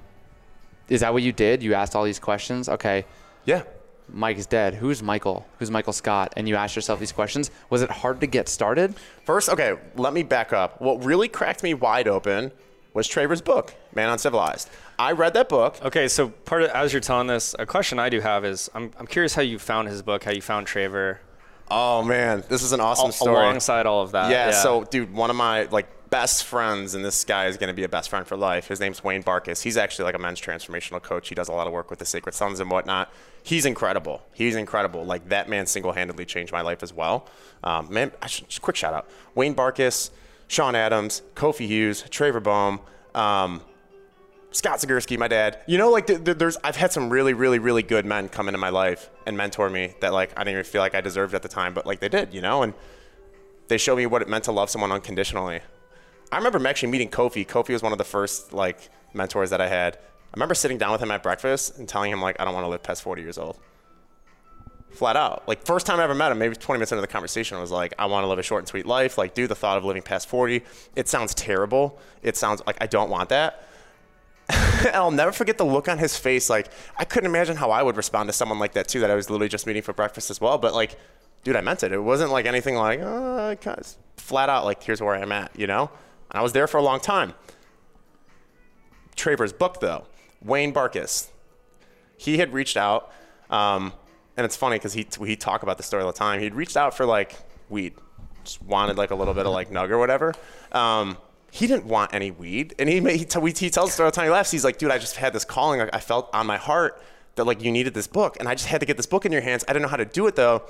is 0.88 1.00
that 1.00 1.12
what 1.12 1.22
you 1.22 1.32
did? 1.32 1.62
You 1.62 1.74
asked 1.74 1.94
all 1.96 2.04
these 2.04 2.18
questions. 2.18 2.68
Okay, 2.68 3.04
Yeah. 3.44 3.62
Mike 4.08 4.38
is 4.38 4.46
dead. 4.46 4.74
Who's 4.74 5.02
Michael? 5.02 5.44
Who's 5.58 5.68
Michael 5.68 5.92
Scott? 5.92 6.32
And 6.36 6.48
you 6.48 6.54
asked 6.54 6.76
yourself 6.76 7.00
these 7.00 7.10
questions. 7.10 7.50
Was 7.70 7.82
it 7.82 7.90
hard 7.90 8.20
to 8.20 8.28
get 8.28 8.48
started? 8.48 8.94
First, 9.24 9.48
okay, 9.48 9.74
let 9.96 10.12
me 10.12 10.22
back 10.22 10.52
up. 10.52 10.80
What 10.80 11.04
really 11.04 11.26
cracked 11.26 11.64
me 11.64 11.74
wide 11.74 12.06
open 12.06 12.52
was 12.94 13.08
Traver's 13.08 13.42
book, 13.42 13.74
Man 13.96 14.08
Uncivilized. 14.08 14.70
I 14.96 15.10
read 15.10 15.34
that 15.34 15.48
book. 15.48 15.76
Okay, 15.84 16.06
so 16.06 16.28
part 16.28 16.62
of 16.62 16.70
as 16.70 16.92
you're 16.92 17.00
telling 17.00 17.26
this, 17.26 17.56
a 17.58 17.66
question 17.66 17.98
I 17.98 18.08
do 18.08 18.20
have 18.20 18.44
is 18.44 18.70
I'm, 18.76 18.92
I'm 18.96 19.08
curious 19.08 19.34
how 19.34 19.42
you 19.42 19.58
found 19.58 19.88
his 19.88 20.02
book, 20.02 20.22
how 20.22 20.30
you 20.30 20.40
found 20.40 20.68
Traver, 20.68 21.18
Oh 21.68 22.04
man, 22.04 22.44
this 22.48 22.62
is 22.62 22.70
an 22.70 22.78
awesome 22.78 23.06
al- 23.06 23.12
story. 23.12 23.34
alongside 23.44 23.86
all 23.86 24.02
of 24.02 24.12
that. 24.12 24.30
yeah, 24.30 24.52
so 24.52 24.84
dude, 24.84 25.12
one 25.12 25.30
of 25.30 25.36
my 25.36 25.64
like 25.64 25.88
best 26.10 26.44
friends, 26.44 26.94
and 26.94 27.04
this 27.04 27.24
guy 27.24 27.46
is 27.46 27.56
going 27.56 27.68
to 27.68 27.74
be 27.74 27.84
a 27.84 27.88
best 27.88 28.10
friend 28.10 28.26
for 28.26 28.36
life. 28.36 28.68
His 28.68 28.80
name's 28.80 29.02
Wayne 29.02 29.22
Barkus. 29.22 29.62
He's 29.62 29.76
actually 29.76 30.04
like 30.04 30.14
a 30.14 30.18
men's 30.18 30.40
transformational 30.40 31.02
coach. 31.02 31.28
He 31.28 31.34
does 31.34 31.48
a 31.48 31.52
lot 31.52 31.66
of 31.66 31.72
work 31.72 31.90
with 31.90 31.98
the 31.98 32.04
Sacred 32.04 32.34
Sons 32.34 32.60
and 32.60 32.70
whatnot. 32.70 33.12
He's 33.42 33.66
incredible. 33.66 34.22
He's 34.32 34.56
incredible. 34.56 35.04
Like 35.04 35.28
that 35.28 35.48
man 35.48 35.66
single-handedly 35.66 36.24
changed 36.26 36.52
my 36.52 36.62
life 36.62 36.82
as 36.82 36.92
well. 36.92 37.28
Um, 37.64 37.92
man, 37.92 38.12
should, 38.26 38.46
quick 38.62 38.76
shout 38.76 38.94
out: 38.94 39.08
Wayne 39.34 39.54
Barkus, 39.54 40.10
Sean 40.48 40.74
Adams, 40.74 41.22
Kofi 41.34 41.66
Hughes, 41.66 42.02
Traver 42.04 42.42
Boehm. 42.42 42.80
Um, 43.14 43.62
Scott 44.52 44.78
Zagurski, 44.78 45.18
my 45.18 45.28
dad. 45.28 45.58
You 45.66 45.76
know, 45.76 45.90
like 45.90 46.06
th- 46.06 46.24
th- 46.24 46.38
there's, 46.38 46.56
I've 46.64 46.76
had 46.76 46.90
some 46.90 47.10
really, 47.10 47.34
really, 47.34 47.58
really 47.58 47.82
good 47.82 48.06
men 48.06 48.30
come 48.30 48.48
into 48.48 48.58
my 48.58 48.70
life 48.70 49.10
and 49.26 49.36
mentor 49.36 49.68
me 49.68 49.94
that 50.00 50.14
like 50.14 50.32
I 50.34 50.44
didn't 50.44 50.52
even 50.52 50.64
feel 50.64 50.80
like 50.80 50.94
I 50.94 51.02
deserved 51.02 51.34
at 51.34 51.42
the 51.42 51.48
time, 51.48 51.74
but 51.74 51.84
like 51.84 52.00
they 52.00 52.08
did, 52.08 52.32
you 52.32 52.40
know, 52.40 52.62
and 52.62 52.72
they 53.68 53.76
showed 53.76 53.96
me 53.96 54.06
what 54.06 54.22
it 54.22 54.28
meant 54.28 54.44
to 54.44 54.52
love 54.52 54.70
someone 54.70 54.92
unconditionally. 54.92 55.60
I 56.32 56.38
remember 56.38 56.66
actually 56.66 56.90
meeting 56.90 57.08
Kofi. 57.08 57.46
Kofi 57.46 57.70
was 57.70 57.82
one 57.82 57.92
of 57.92 57.98
the 57.98 58.04
first 58.04 58.52
like 58.52 58.88
mentors 59.14 59.50
that 59.50 59.60
I 59.60 59.68
had. 59.68 59.96
I 59.96 60.36
remember 60.36 60.54
sitting 60.54 60.78
down 60.78 60.92
with 60.92 61.00
him 61.00 61.10
at 61.10 61.22
breakfast 61.22 61.78
and 61.78 61.88
telling 61.88 62.12
him 62.12 62.20
like 62.20 62.36
I 62.40 62.44
don't 62.44 62.54
want 62.54 62.64
to 62.64 62.68
live 62.68 62.82
past 62.82 63.02
40 63.02 63.22
years 63.22 63.38
old. 63.38 63.58
Flat 64.90 65.16
out. 65.16 65.46
Like 65.46 65.64
first 65.64 65.86
time 65.86 66.00
I 66.00 66.04
ever 66.04 66.14
met 66.14 66.32
him, 66.32 66.38
maybe 66.38 66.56
20 66.56 66.78
minutes 66.78 66.92
into 66.92 67.00
the 67.00 67.06
conversation, 67.06 67.56
I 67.56 67.60
was 67.60 67.70
like, 67.70 67.94
I 67.98 68.06
want 68.06 68.24
to 68.24 68.28
live 68.28 68.38
a 68.38 68.42
short 68.42 68.60
and 68.62 68.68
sweet 68.68 68.86
life. 68.86 69.18
Like, 69.18 69.34
dude, 69.34 69.50
the 69.50 69.54
thought 69.54 69.76
of 69.78 69.84
living 69.84 70.02
past 70.02 70.28
40, 70.28 70.62
it 70.94 71.08
sounds 71.08 71.34
terrible. 71.34 71.98
It 72.22 72.36
sounds 72.36 72.62
like 72.66 72.76
I 72.80 72.86
don't 72.86 73.10
want 73.10 73.28
that. 73.28 73.66
and 74.50 74.94
I'll 74.94 75.10
never 75.10 75.32
forget 75.32 75.58
the 75.58 75.64
look 75.64 75.88
on 75.88 75.98
his 75.98 76.16
face. 76.16 76.48
Like, 76.48 76.68
I 76.96 77.04
couldn't 77.04 77.28
imagine 77.28 77.56
how 77.56 77.70
I 77.70 77.82
would 77.82 77.96
respond 77.96 78.28
to 78.28 78.32
someone 78.32 78.58
like 78.58 78.74
that, 78.74 78.86
too, 78.86 79.00
that 79.00 79.10
I 79.10 79.14
was 79.14 79.28
literally 79.28 79.48
just 79.48 79.66
meeting 79.66 79.82
for 79.82 79.92
breakfast 79.92 80.30
as 80.30 80.40
well. 80.40 80.56
But, 80.56 80.72
like, 80.72 80.96
dude, 81.42 81.56
I 81.56 81.62
meant 81.62 81.82
it. 81.82 81.92
It 81.92 81.98
wasn't 81.98 82.30
like 82.30 82.46
anything 82.46 82.76
like, 82.76 83.00
oh, 83.02 83.56
of 83.60 83.96
flat 84.16 84.48
out, 84.48 84.64
like, 84.64 84.82
here's 84.82 85.00
where 85.00 85.16
I'm 85.16 85.32
at, 85.32 85.50
you 85.58 85.66
know? 85.66 85.90
I 86.36 86.42
was 86.42 86.52
there 86.52 86.66
for 86.66 86.78
a 86.78 86.82
long 86.82 87.00
time. 87.00 87.34
Traver's 89.14 89.52
book, 89.52 89.80
though, 89.80 90.04
Wayne 90.42 90.72
Barkus, 90.72 91.28
he 92.16 92.38
had 92.38 92.52
reached 92.52 92.76
out, 92.76 93.10
um, 93.50 93.92
and 94.36 94.44
it's 94.44 94.56
funny 94.56 94.76
because 94.76 94.92
he 94.92 95.06
he 95.24 95.36
talk 95.36 95.62
about 95.62 95.76
the 95.78 95.82
story 95.82 96.02
all 96.02 96.12
the 96.12 96.18
time. 96.18 96.40
He'd 96.40 96.54
reached 96.54 96.76
out 96.76 96.94
for 96.94 97.06
like 97.06 97.36
weed, 97.68 97.94
just 98.44 98.62
wanted 98.62 98.96
like 98.96 99.10
a 99.10 99.14
little 99.14 99.34
bit 99.34 99.46
of 99.46 99.52
like 99.52 99.70
nug 99.70 99.90
or 99.90 99.98
whatever. 99.98 100.34
Um, 100.72 101.16
he 101.50 101.66
didn't 101.66 101.86
want 101.86 102.12
any 102.12 102.30
weed, 102.30 102.74
and 102.78 102.88
he 102.88 103.00
he, 103.16 103.24
t- 103.24 103.40
he 103.40 103.70
tells 103.70 103.90
the 103.90 103.92
story 103.92 104.06
all 104.06 104.10
the 104.10 104.16
time. 104.16 104.26
He 104.26 104.30
laughs. 104.30 104.50
He's 104.50 104.64
like, 104.64 104.78
dude, 104.78 104.90
I 104.90 104.98
just 104.98 105.16
had 105.16 105.32
this 105.32 105.44
calling. 105.44 105.80
I 105.80 106.00
felt 106.00 106.28
on 106.34 106.46
my 106.46 106.58
heart 106.58 107.02
that 107.36 107.44
like 107.44 107.62
you 107.62 107.72
needed 107.72 107.94
this 107.94 108.06
book, 108.06 108.36
and 108.38 108.48
I 108.48 108.54
just 108.54 108.66
had 108.66 108.80
to 108.80 108.86
get 108.86 108.96
this 108.96 109.06
book 109.06 109.24
in 109.24 109.32
your 109.32 109.40
hands. 109.40 109.64
I 109.66 109.72
didn't 109.72 109.82
know 109.82 109.88
how 109.88 109.96
to 109.96 110.04
do 110.04 110.26
it 110.26 110.36
though. 110.36 110.62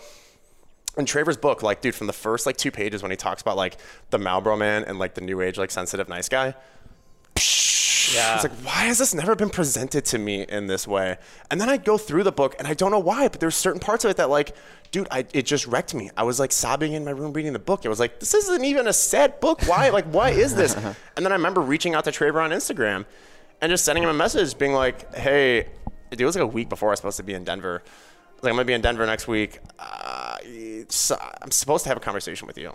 And 0.96 1.06
Traver's 1.06 1.36
book, 1.36 1.62
like, 1.62 1.80
dude, 1.82 1.94
from 1.94 2.06
the 2.06 2.12
first 2.12 2.46
like 2.46 2.56
two 2.56 2.70
pages 2.70 3.02
when 3.02 3.10
he 3.10 3.16
talks 3.16 3.42
about 3.42 3.56
like 3.56 3.76
the 4.10 4.18
Marlboro 4.18 4.56
man 4.56 4.84
and 4.84 4.98
like 4.98 5.14
the 5.14 5.20
new 5.20 5.40
age 5.42 5.58
like 5.58 5.70
sensitive 5.70 6.08
nice 6.08 6.28
guy, 6.28 6.54
Yeah. 8.14 8.34
it's 8.36 8.44
like, 8.44 8.52
why 8.64 8.84
has 8.86 8.98
this 8.98 9.12
never 9.14 9.34
been 9.34 9.50
presented 9.50 10.04
to 10.06 10.18
me 10.18 10.42
in 10.48 10.68
this 10.68 10.86
way? 10.86 11.18
And 11.50 11.60
then 11.60 11.68
I 11.68 11.76
go 11.76 11.98
through 11.98 12.22
the 12.22 12.32
book 12.32 12.54
and 12.58 12.66
I 12.66 12.74
don't 12.74 12.90
know 12.90 12.98
why, 12.98 13.28
but 13.28 13.40
there's 13.40 13.56
certain 13.56 13.80
parts 13.80 14.04
of 14.04 14.10
it 14.10 14.16
that 14.18 14.30
like, 14.30 14.56
dude, 14.90 15.08
I, 15.10 15.26
it 15.34 15.42
just 15.44 15.66
wrecked 15.66 15.92
me. 15.92 16.10
I 16.16 16.22
was 16.22 16.38
like 16.40 16.52
sobbing 16.52 16.92
in 16.94 17.04
my 17.04 17.10
room 17.10 17.32
reading 17.32 17.52
the 17.52 17.58
book. 17.58 17.84
It 17.84 17.88
was 17.88 18.00
like, 18.00 18.20
this 18.20 18.32
isn't 18.32 18.64
even 18.64 18.86
a 18.86 18.92
sad 18.92 19.38
book. 19.40 19.62
Why? 19.66 19.90
Like, 19.90 20.06
why 20.06 20.30
is 20.30 20.54
this? 20.54 20.74
And 21.16 21.24
then 21.24 21.32
I 21.32 21.34
remember 21.36 21.60
reaching 21.60 21.94
out 21.94 22.04
to 22.04 22.10
Traver 22.12 22.42
on 22.42 22.50
Instagram 22.50 23.04
and 23.60 23.70
just 23.70 23.84
sending 23.84 24.02
him 24.04 24.10
a 24.10 24.14
message 24.14 24.56
being 24.56 24.72
like, 24.72 25.14
hey, 25.14 25.66
dude, 26.10 26.20
it 26.20 26.24
was 26.24 26.36
like 26.36 26.44
a 26.44 26.46
week 26.46 26.68
before 26.68 26.90
I 26.90 26.92
was 26.92 27.00
supposed 27.00 27.16
to 27.18 27.22
be 27.22 27.34
in 27.34 27.42
Denver. 27.44 27.82
Like, 28.42 28.50
I'm 28.50 28.56
gonna 28.56 28.66
be 28.66 28.74
in 28.74 28.82
Denver 28.82 29.06
next 29.06 29.26
week. 29.26 29.60
Uh, 29.78 30.25
it's, 30.86 31.10
I'm 31.10 31.50
supposed 31.50 31.82
to 31.84 31.90
have 31.90 31.96
a 31.96 32.00
conversation 32.00 32.46
with 32.46 32.56
you, 32.56 32.72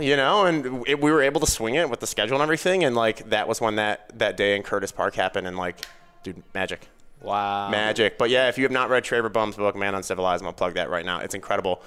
you 0.00 0.16
know. 0.16 0.46
And 0.46 0.86
it, 0.86 1.00
we 1.00 1.12
were 1.12 1.22
able 1.22 1.40
to 1.40 1.46
swing 1.46 1.74
it 1.74 1.90
with 1.90 2.00
the 2.00 2.06
schedule 2.06 2.36
and 2.36 2.42
everything. 2.42 2.84
And 2.84 2.96
like 2.96 3.28
that 3.30 3.46
was 3.46 3.60
when 3.60 3.76
that 3.76 4.18
that 4.18 4.36
day 4.36 4.56
in 4.56 4.62
Curtis 4.62 4.92
Park 4.92 5.14
happened. 5.14 5.46
And 5.46 5.56
like, 5.56 5.84
dude, 6.22 6.42
magic, 6.54 6.88
wow. 7.20 7.70
magic. 7.70 8.16
But 8.16 8.30
yeah, 8.30 8.48
if 8.48 8.56
you 8.56 8.64
have 8.64 8.72
not 8.72 8.88
read 8.88 9.04
Traver 9.04 9.30
Boehm's 9.30 9.56
book, 9.56 9.76
Man 9.76 9.94
Uncivilized, 9.94 10.42
I'm 10.42 10.46
gonna 10.46 10.56
plug 10.56 10.74
that 10.74 10.88
right 10.88 11.04
now. 11.04 11.20
It's 11.20 11.34
incredible. 11.34 11.82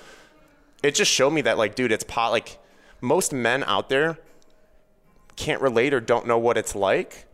It 0.83 0.95
just 0.95 1.11
showed 1.11 1.31
me 1.31 1.41
that 1.41 1.57
like, 1.57 1.75
dude, 1.75 1.91
it's 1.91 2.03
pot. 2.03 2.31
Like 2.31 2.59
most 3.01 3.33
men 3.33 3.63
out 3.63 3.89
there 3.89 4.19
can't 5.35 5.61
relate 5.61 5.93
or 5.93 5.99
don't 5.99 6.27
know 6.27 6.37
what 6.37 6.55
it's 6.57 6.75
like 6.75 7.25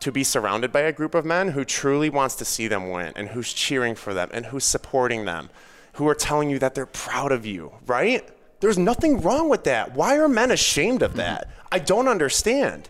to 0.00 0.10
be 0.10 0.24
surrounded 0.24 0.72
by 0.72 0.80
a 0.80 0.92
group 0.92 1.14
of 1.14 1.24
men 1.24 1.48
who 1.50 1.64
truly 1.64 2.10
wants 2.10 2.34
to 2.34 2.44
see 2.44 2.66
them 2.66 2.90
win 2.90 3.12
and 3.14 3.28
who's 3.28 3.52
cheering 3.52 3.94
for 3.94 4.12
them 4.12 4.28
and 4.32 4.46
who's 4.46 4.64
supporting 4.64 5.24
them, 5.24 5.50
who 5.94 6.08
are 6.08 6.14
telling 6.14 6.50
you 6.50 6.58
that 6.58 6.74
they're 6.74 6.86
proud 6.86 7.32
of 7.32 7.46
you, 7.46 7.72
right? 7.86 8.28
There's 8.60 8.78
nothing 8.78 9.20
wrong 9.20 9.48
with 9.48 9.64
that. 9.64 9.94
Why 9.94 10.18
are 10.18 10.28
men 10.28 10.50
ashamed 10.50 11.02
of 11.02 11.16
that? 11.16 11.48
I 11.70 11.78
don't 11.78 12.08
understand. 12.08 12.88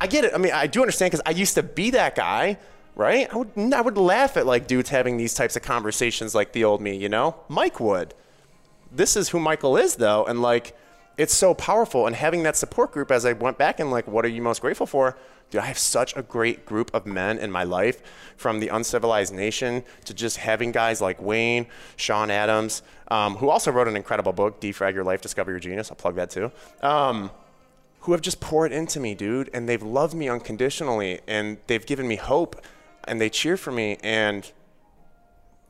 I 0.00 0.06
get 0.06 0.24
it. 0.24 0.34
I 0.34 0.38
mean, 0.38 0.52
I 0.52 0.66
do 0.66 0.82
understand 0.82 1.12
because 1.12 1.22
I 1.24 1.30
used 1.30 1.54
to 1.54 1.62
be 1.62 1.90
that 1.92 2.14
guy, 2.14 2.58
right? 2.94 3.26
I 3.32 3.36
would, 3.36 3.72
I 3.72 3.80
would 3.80 3.96
laugh 3.96 4.36
at 4.36 4.44
like 4.44 4.66
dudes 4.66 4.90
having 4.90 5.16
these 5.16 5.32
types 5.32 5.56
of 5.56 5.62
conversations 5.62 6.34
like 6.34 6.52
the 6.52 6.64
old 6.64 6.82
me, 6.82 6.94
you 6.94 7.08
know? 7.08 7.36
Mike 7.48 7.80
would. 7.80 8.12
This 8.90 9.16
is 9.16 9.30
who 9.30 9.40
Michael 9.40 9.78
is, 9.78 9.96
though. 9.96 10.26
And 10.26 10.42
like, 10.42 10.76
it's 11.16 11.34
so 11.34 11.54
powerful. 11.54 12.06
And 12.06 12.16
having 12.16 12.42
that 12.44 12.56
support 12.56 12.92
group 12.92 13.10
as 13.10 13.24
I 13.24 13.32
went 13.32 13.58
back 13.58 13.80
and 13.80 13.90
like, 13.90 14.06
what 14.06 14.24
are 14.24 14.28
you 14.28 14.42
most 14.42 14.60
grateful 14.60 14.86
for? 14.86 15.16
Dude, 15.50 15.60
I 15.60 15.66
have 15.66 15.78
such 15.78 16.16
a 16.16 16.22
great 16.22 16.64
group 16.64 16.90
of 16.94 17.04
men 17.04 17.38
in 17.38 17.50
my 17.50 17.62
life 17.64 18.00
from 18.36 18.60
the 18.60 18.68
uncivilized 18.68 19.34
nation 19.34 19.84
to 20.06 20.14
just 20.14 20.38
having 20.38 20.72
guys 20.72 21.02
like 21.02 21.20
Wayne, 21.20 21.66
Sean 21.96 22.30
Adams, 22.30 22.82
um, 23.08 23.36
who 23.36 23.50
also 23.50 23.70
wrote 23.70 23.86
an 23.86 23.94
incredible 23.94 24.32
book, 24.32 24.62
Defrag 24.62 24.94
Your 24.94 25.04
Life, 25.04 25.20
Discover 25.20 25.50
Your 25.50 25.60
Genius. 25.60 25.90
I'll 25.90 25.96
plug 25.96 26.16
that 26.16 26.30
too. 26.30 26.50
Um, 26.80 27.30
who 28.00 28.12
have 28.12 28.22
just 28.22 28.40
poured 28.40 28.72
into 28.72 28.98
me, 28.98 29.14
dude, 29.14 29.50
and 29.52 29.68
they've 29.68 29.82
loved 29.82 30.14
me 30.14 30.28
unconditionally 30.28 31.20
and 31.28 31.58
they've 31.66 31.84
given 31.84 32.08
me 32.08 32.16
hope 32.16 32.64
and 33.04 33.20
they 33.20 33.28
cheer 33.28 33.56
for 33.56 33.70
me 33.72 33.98
and 34.02 34.50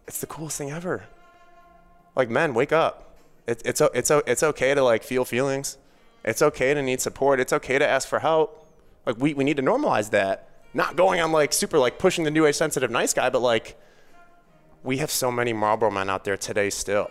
it's 0.07 0.21
the 0.21 0.27
coolest 0.27 0.59
thing 0.59 0.71
ever. 0.71 1.05
Like 2.15 2.31
men, 2.31 2.55
wake 2.55 2.73
up. 2.73 3.12
It, 3.47 3.63
it's 3.65 3.81
it's 3.81 4.11
it's 4.11 4.43
okay 4.43 4.75
to 4.75 4.83
like 4.83 5.03
feel 5.03 5.25
feelings. 5.25 5.79
It's 6.25 6.43
okay 6.43 6.75
to 6.75 6.83
need 6.83 7.01
support. 7.01 7.41
It's 7.41 7.53
okay 7.53 7.79
to 7.79 7.87
ask 7.87 8.09
for 8.09 8.21
help. 8.21 8.67
Like 9.07 9.19
we, 9.19 9.35
we 9.35 9.45
need 9.45 9.57
to 9.57 9.63
normalize 9.63 10.11
that. 10.11 10.49
Not 10.75 10.97
going 10.97 11.21
on 11.21 11.33
like 11.33 11.53
super 11.53 11.79
like 11.79 11.99
pushing 11.99 12.25
the 12.25 12.31
new 12.31 12.47
age 12.47 12.55
sensitive 12.55 12.91
nice 12.91 13.13
guy, 13.13 13.31
but 13.31 13.43
like 13.43 13.77
we 14.83 14.99
have 14.99 15.11
so 15.11 15.31
many 15.31 15.53
Marlboro 15.53 15.91
men 15.91 16.09
out 16.09 16.25
there 16.25 16.37
today 16.37 16.71
still. 16.71 17.11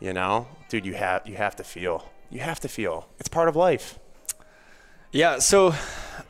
You 0.00 0.12
know, 0.12 0.48
dude, 0.68 0.86
you 0.86 0.94
have 0.94 1.26
you 1.26 1.36
have 1.36 1.56
to 1.56 1.64
feel. 1.64 2.10
You 2.30 2.40
have 2.40 2.60
to 2.60 2.68
feel. 2.68 3.08
It's 3.18 3.28
part 3.28 3.48
of 3.48 3.56
life. 3.56 3.98
Yeah, 5.12 5.38
so 5.40 5.74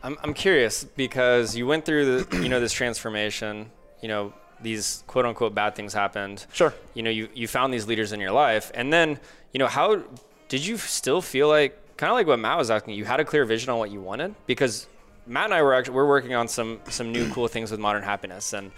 I'm, 0.02 0.16
I'm 0.22 0.32
curious 0.32 0.84
because 0.84 1.54
you 1.54 1.66
went 1.66 1.84
through 1.84 2.22
the 2.22 2.42
you 2.42 2.48
know 2.48 2.60
this 2.60 2.72
transformation, 2.72 3.70
you 4.00 4.08
know, 4.08 4.32
these 4.62 5.04
quote 5.06 5.26
unquote 5.26 5.54
bad 5.54 5.74
things 5.74 5.92
happened. 5.92 6.46
Sure. 6.52 6.74
You 6.94 7.02
know, 7.02 7.10
you, 7.10 7.28
you 7.34 7.48
found 7.48 7.72
these 7.72 7.86
leaders 7.86 8.12
in 8.12 8.20
your 8.20 8.32
life. 8.32 8.70
And 8.74 8.92
then, 8.92 9.18
you 9.52 9.58
know, 9.58 9.66
how 9.66 10.02
did 10.48 10.64
you 10.66 10.76
still 10.76 11.22
feel 11.22 11.48
like 11.48 11.96
kind 11.96 12.10
of 12.10 12.14
like 12.14 12.26
what 12.26 12.38
Matt 12.38 12.58
was 12.58 12.70
asking, 12.70 12.94
you 12.94 13.04
had 13.04 13.20
a 13.20 13.24
clear 13.24 13.44
vision 13.44 13.70
on 13.70 13.78
what 13.78 13.90
you 13.90 14.00
wanted? 14.00 14.34
Because 14.46 14.86
Matt 15.26 15.46
and 15.46 15.54
I 15.54 15.62
were 15.62 15.74
actually 15.74 15.94
we're 15.94 16.08
working 16.08 16.34
on 16.34 16.48
some 16.48 16.80
some 16.88 17.12
new 17.12 17.30
cool 17.30 17.48
things 17.48 17.70
with 17.70 17.78
modern 17.78 18.02
happiness 18.02 18.52
and 18.52 18.72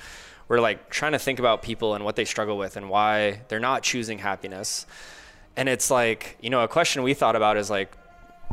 we're 0.49 0.61
like 0.61 0.91
trying 0.91 1.13
to 1.13 1.19
think 1.19 1.39
about 1.39 1.63
people 1.63 1.95
and 1.95 2.05
what 2.05 2.17
they 2.17 2.25
struggle 2.25 2.59
with 2.59 2.77
and 2.77 2.91
why 2.91 3.41
they're 3.49 3.61
not 3.61 3.83
choosing 3.83 4.19
happiness. 4.19 4.87
And 5.57 5.69
it's 5.69 5.91
like, 5.91 6.37
you 6.41 6.51
know, 6.51 6.63
a 6.63 6.69
question 6.69 7.03
we 7.03 7.15
thought 7.15 7.37
about 7.37 7.57
is 7.57 7.71
like, 7.71 7.97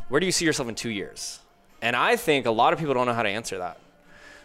where 0.07 0.19
do 0.19 0.25
you 0.25 0.31
see 0.31 0.45
yourself 0.45 0.69
in 0.69 0.75
two 0.75 0.89
years? 0.89 1.39
And 1.81 1.95
I 1.95 2.15
think 2.15 2.45
a 2.45 2.51
lot 2.51 2.73
of 2.73 2.79
people 2.79 2.93
don't 2.93 3.05
know 3.05 3.13
how 3.13 3.23
to 3.23 3.29
answer 3.29 3.57
that. 3.57 3.79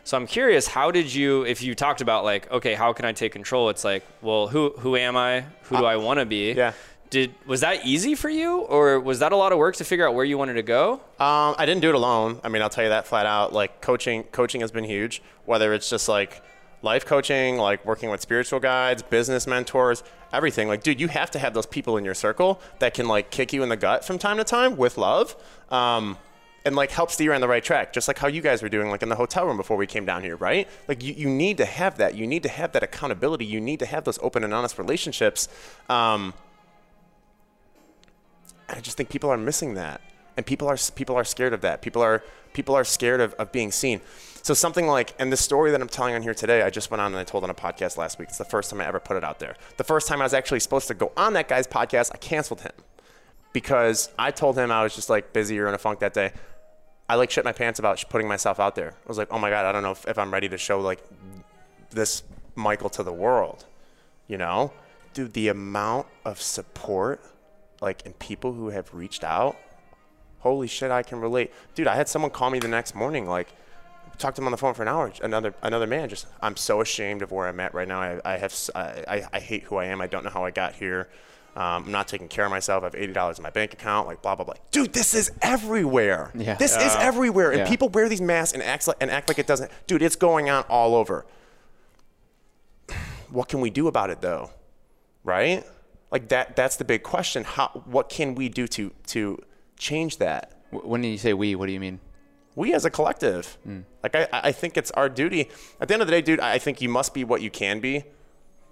So 0.05 0.19
I'm 0.19 0.27
curious, 0.27 0.67
how 0.67 0.91
did 0.91 1.13
you, 1.13 1.45
if 1.45 1.63
you 1.63 1.75
talked 1.75 2.03
about 2.03 2.25
like, 2.25 2.51
okay, 2.53 2.75
how 2.75 2.93
can 2.93 3.07
I 3.07 3.13
take 3.13 3.33
control? 3.33 3.71
It's 3.71 3.85
like, 3.85 4.05
well, 4.21 4.49
who 4.49 4.75
who 4.79 4.97
am 4.97 5.17
I? 5.17 5.47
Who 5.65 5.79
do 5.79 5.85
I 5.85 5.97
want 5.97 6.21
to 6.21 6.27
be? 6.27 6.53
yeah. 6.53 6.73
Did 7.11 7.35
was 7.47 7.61
that 7.61 7.87
easy 7.87 8.15
for 8.17 8.29
you, 8.29 8.61
or 8.63 8.99
was 8.99 9.21
that 9.21 9.31
a 9.31 9.37
lot 9.37 9.53
of 9.53 9.59
work 9.59 9.77
to 9.77 9.85
figure 9.85 10.07
out 10.07 10.15
where 10.15 10.25
you 10.25 10.37
wanted 10.37 10.55
to 10.55 10.63
go? 10.63 10.95
Um, 11.21 11.55
I 11.57 11.65
didn't 11.65 11.81
do 11.81 11.89
it 11.89 11.95
alone. 11.95 12.41
I 12.43 12.49
mean, 12.49 12.61
I'll 12.61 12.71
tell 12.71 12.83
you 12.83 12.91
that 12.91 13.07
flat 13.07 13.25
out. 13.25 13.53
Like 13.53 13.81
coaching, 13.81 14.25
coaching 14.25 14.63
has 14.63 14.73
been 14.73 14.85
huge. 14.85 15.23
Whether 15.45 15.73
it's 15.75 15.89
just 15.89 16.09
like 16.09 16.43
life 16.83 17.07
coaching, 17.07 17.57
like 17.57 17.85
working 17.87 18.11
with 18.11 18.21
spiritual 18.21 18.59
guides, 18.59 19.03
business 19.03 19.47
mentors, 19.47 20.03
everything. 20.33 20.67
Like, 20.67 20.83
dude, 20.83 21.01
you 21.01 21.09
have 21.09 21.31
to 21.33 21.39
have 21.39 21.55
those 21.55 21.67
people 21.67 21.97
in 21.97 22.05
your 22.05 22.15
circle 22.15 22.61
that 22.81 22.95
can 22.95 23.07
like 23.07 23.31
kick 23.31 23.53
you 23.53 23.63
in 23.63 23.69
the 23.69 23.77
gut 23.77 24.05
from 24.05 24.19
time 24.19 24.37
to 24.39 24.45
time 24.45 24.77
with 24.77 24.99
love. 24.99 25.37
Um, 25.71 26.19
and 26.65 26.75
like 26.75 26.91
help 26.91 27.11
steer 27.11 27.33
on 27.35 27.41
the 27.41 27.49
right 27.49 27.63
track, 27.63 27.93
just 27.93 28.09
like 28.09 28.19
how 28.19 28.27
you 28.27 28.41
guys 28.41 28.63
were 28.63 28.69
doing, 28.69 28.91
like 28.91 29.03
in 29.03 29.09
the 29.09 29.17
hotel 29.17 29.47
room 29.47 29.57
before 29.57 29.77
we 29.77 29.87
came 29.87 30.07
down 30.07 30.23
here, 30.23 30.37
right? 30.37 30.69
Like 30.89 31.03
you, 31.03 31.13
you 31.13 31.29
need 31.29 31.59
to 31.59 31.67
have 31.67 31.99
that. 31.99 32.15
You 32.15 32.27
need 32.27 32.43
to 32.45 32.49
have 32.49 32.73
that 32.73 32.83
accountability. 32.83 33.45
You 33.45 33.61
need 33.61 33.81
to 33.81 33.87
have 33.87 34.05
those 34.05 34.19
open 34.23 34.45
and 34.45 34.55
honest 34.55 34.79
relationships. 34.79 35.49
Um, 35.89 36.33
I 38.69 38.81
just 38.81 38.97
think 38.97 39.11
people 39.11 39.29
are 39.31 39.37
missing 39.37 39.75
that, 39.75 40.01
and 40.37 40.47
people 40.47 40.69
are 40.69 40.79
people 40.95 41.17
are 41.17 41.25
scared 41.25 41.53
of 41.53 41.61
that. 41.61 41.83
People 41.83 42.01
are 42.01 42.25
people 42.55 42.75
are 42.75 42.85
scared 42.85 43.21
of, 43.21 43.35
of 43.35 43.53
being 43.53 43.71
seen. 43.71 44.01
So 44.43 44.55
something 44.55 44.87
like, 44.87 45.15
and 45.19 45.33
the 45.33 45.37
story 45.37 45.71
that 45.71 45.81
I'm 45.81 45.89
telling 45.89 46.15
on 46.15 46.23
here 46.23 46.35
today, 46.35 46.63
I 46.63 46.71
just 46.71 46.91
went 46.91 47.01
on 47.01 47.13
and 47.13 47.19
I 47.19 47.25
told 47.25 47.45
on 47.45 47.51
a 47.51 47.55
podcast 47.55 47.97
last 47.97 48.19
week. 48.19 48.29
It's 48.29 48.39
the 48.39 48.45
first 48.45 48.71
time 48.71 48.81
I 48.81 48.87
ever 48.87 49.01
put 49.01 49.17
it 49.17 49.25
out 49.25 49.39
there. 49.39 49.57
The 49.77 49.85
first 49.85 50.07
time 50.07 50.21
I 50.21 50.25
was 50.25 50.35
actually 50.35 50.61
supposed 50.61 50.87
to 50.89 50.95
go 50.95 51.13
on 51.17 51.33
that 51.33 51.49
guy's 51.49 51.67
podcast, 51.67 52.11
I 52.15 52.19
canceled 52.19 52.61
him 52.61 52.73
because 53.55 54.11
I 54.19 54.31
told 54.31 54.59
him 54.59 54.71
I 54.71 54.83
was 54.83 54.95
just 54.95 55.09
like 55.09 55.33
busy 55.33 55.59
or 55.59 55.67
in 55.69 55.75
a 55.75 55.79
funk 55.79 56.01
that 56.01 56.15
day. 56.15 56.33
I 57.09 57.17
like 57.17 57.31
shit 57.31 57.45
my 57.45 57.53
pants 57.53 57.79
about 57.79 58.03
putting 58.09 58.29
myself 58.29 58.59
out 58.59 58.75
there. 58.77 58.91
I 58.91 59.09
was 59.09 59.19
like, 59.19 59.29
oh 59.31 59.39
my 59.39 59.51
god, 59.51 59.67
I 59.67 59.73
don't 59.73 59.83
know 59.83 59.91
if, 59.93 60.07
if 60.09 60.19
I'm 60.19 60.33
ready 60.33 60.49
to 60.49 60.59
show 60.59 60.81
like 60.81 61.03
this 61.91 62.23
Michael 62.55 62.91
to 62.91 63.03
the 63.03 63.13
world. 63.13 63.67
You 64.27 64.39
know, 64.39 64.73
dude, 65.13 65.35
the 65.35 65.49
amount 65.49 66.07
of 66.25 66.41
support 66.41 67.21
like 67.81 68.05
and 68.07 68.19
people 68.19 68.53
who 68.53 68.71
have 68.71 68.95
reached 68.95 69.25
out 69.25 69.57
holy 70.39 70.69
shit 70.69 70.91
i 70.91 71.03
can 71.03 71.21
relate 71.21 71.53
dude 71.75 71.87
i 71.89 71.95
had 71.97 72.09
someone 72.09 72.31
call 72.31 72.49
me 72.49 72.59
the 72.59 72.69
next 72.69 72.95
morning 72.95 73.27
like 73.27 73.49
talked 74.17 74.37
to 74.37 74.43
him 74.43 74.47
on 74.47 74.53
the 74.53 74.57
phone 74.57 74.73
for 74.73 74.83
an 74.83 74.89
hour 74.89 75.11
another 75.23 75.53
another 75.63 75.87
man 75.87 76.09
just 76.09 76.27
i'm 76.41 76.57
so 76.57 76.81
ashamed 76.81 77.21
of 77.21 77.33
where 77.33 77.49
i'm 77.49 77.59
at 77.61 77.75
right 77.75 77.89
now 77.89 78.01
i, 78.01 78.21
I 78.25 78.37
have 78.37 78.55
I- 78.75 79.25
I 79.33 79.41
hate 79.41 79.65
who 79.65 79.77
i 79.77 79.87
am 79.87 80.01
i 80.01 80.07
don't 80.07 80.23
know 80.25 80.31
how 80.31 80.45
i 80.45 80.51
got 80.51 80.75
here 80.75 81.09
um, 81.57 81.85
i'm 81.85 81.93
not 81.93 82.09
taking 82.09 82.29
care 82.29 82.45
of 82.45 82.51
myself. 82.51 82.83
I 82.83 82.87
have 82.87 82.95
$80 82.95 83.37
in 83.39 83.43
my 83.43 83.51
bank 83.51 83.73
account 83.73 84.07
like 84.09 84.23
blah 84.23 84.35
blah 84.35 84.45
blah. 84.45 84.55
Dude 84.71 84.93
this 84.93 85.15
is 85.15 85.31
everywhere. 85.43 86.31
Yeah. 86.35 86.55
this 86.55 86.77
is 86.77 86.95
everywhere. 86.97 87.51
And 87.53 87.61
Yeah. 87.61 87.69
people 87.69 87.89
wear 87.91 88.09
these 88.09 88.21
masks 88.21 88.53
and 88.55 88.63
act 88.63 88.89
like 88.89 88.97
and 89.01 89.11
act 89.11 89.29
like 89.29 89.39
it 89.39 89.47
doesn't 89.47 89.71
dude 89.87 90.03
it's 90.03 90.17
going 90.17 90.51
on 90.51 90.65
all 90.69 90.95
over. 90.95 91.25
What 93.31 93.49
can 93.49 93.61
we 93.61 93.71
do 93.71 93.89
about 93.89 94.11
it 94.11 94.21
though? 94.21 94.51
Right? 95.23 95.65
Like 96.11 96.29
that 96.29 96.55
that's 96.57 96.77
the 96.77 96.85
big 96.85 97.03
question. 97.03 97.45
How 97.45 97.69
what 97.87 98.09
can 98.09 98.35
we 98.35 98.49
do 98.49 98.67
to 98.69 98.93
to 99.09 99.39
change 99.79 100.19
that? 100.19 100.53
Wh- 100.71 100.87
When 100.87 101.03
you 101.03 101.19
say 101.19 101.35
we, 101.35 101.55
what 101.55 101.67
do 101.67 101.73
you 101.73 101.81
mean? 101.81 102.01
we 102.57 102.73
as 102.73 102.85
a 102.85 102.91
collective. 102.91 103.59
Like 104.05 104.15
I, 104.15 104.29
I 104.33 104.53
think 104.53 104.77
it's 104.77 104.93
our 104.93 105.09
duty. 105.09 105.49
At 105.81 105.89
the 105.89 105.95
end 105.95 106.03
of 106.03 106.07
the 106.07 106.13
day 106.13 106.21
dude 106.23 106.39
i 106.41 106.57
think 106.59 106.81
you 106.81 106.89
must 106.89 107.13
be 107.15 107.25
what 107.25 107.43
you 107.43 107.51
can 107.51 107.81
be 107.81 108.05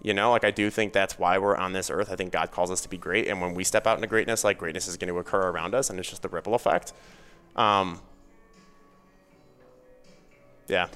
you 0.03 0.13
know 0.13 0.31
like 0.31 0.45
i 0.45 0.51
do 0.51 0.69
think 0.69 0.93
that's 0.93 1.19
why 1.19 1.39
we're 1.39 1.57
on 1.57 1.73
this 1.73 1.89
earth 1.91 2.11
i 2.11 2.17
think 2.17 2.33
god 2.33 2.51
calls 2.51 2.71
us 2.71 2.81
to 2.81 2.89
be 2.89 2.99
great 2.99 3.29
and 3.29 3.41
when 3.41 3.55
we 3.55 3.63
step 3.65 3.87
out 3.87 3.97
into 3.97 4.07
greatness 4.09 4.43
like 4.45 4.59
greatness 4.59 4.89
is 4.89 4.97
going 4.97 5.09
to 5.13 5.19
occur 5.19 5.49
around 5.51 5.75
us 5.75 5.91
and 5.91 5.99
it's 5.99 6.09
just 6.11 6.23
the 6.23 6.29
ripple 6.29 6.55
effect 6.55 6.93
um 7.57 8.01
yeah 10.69 10.89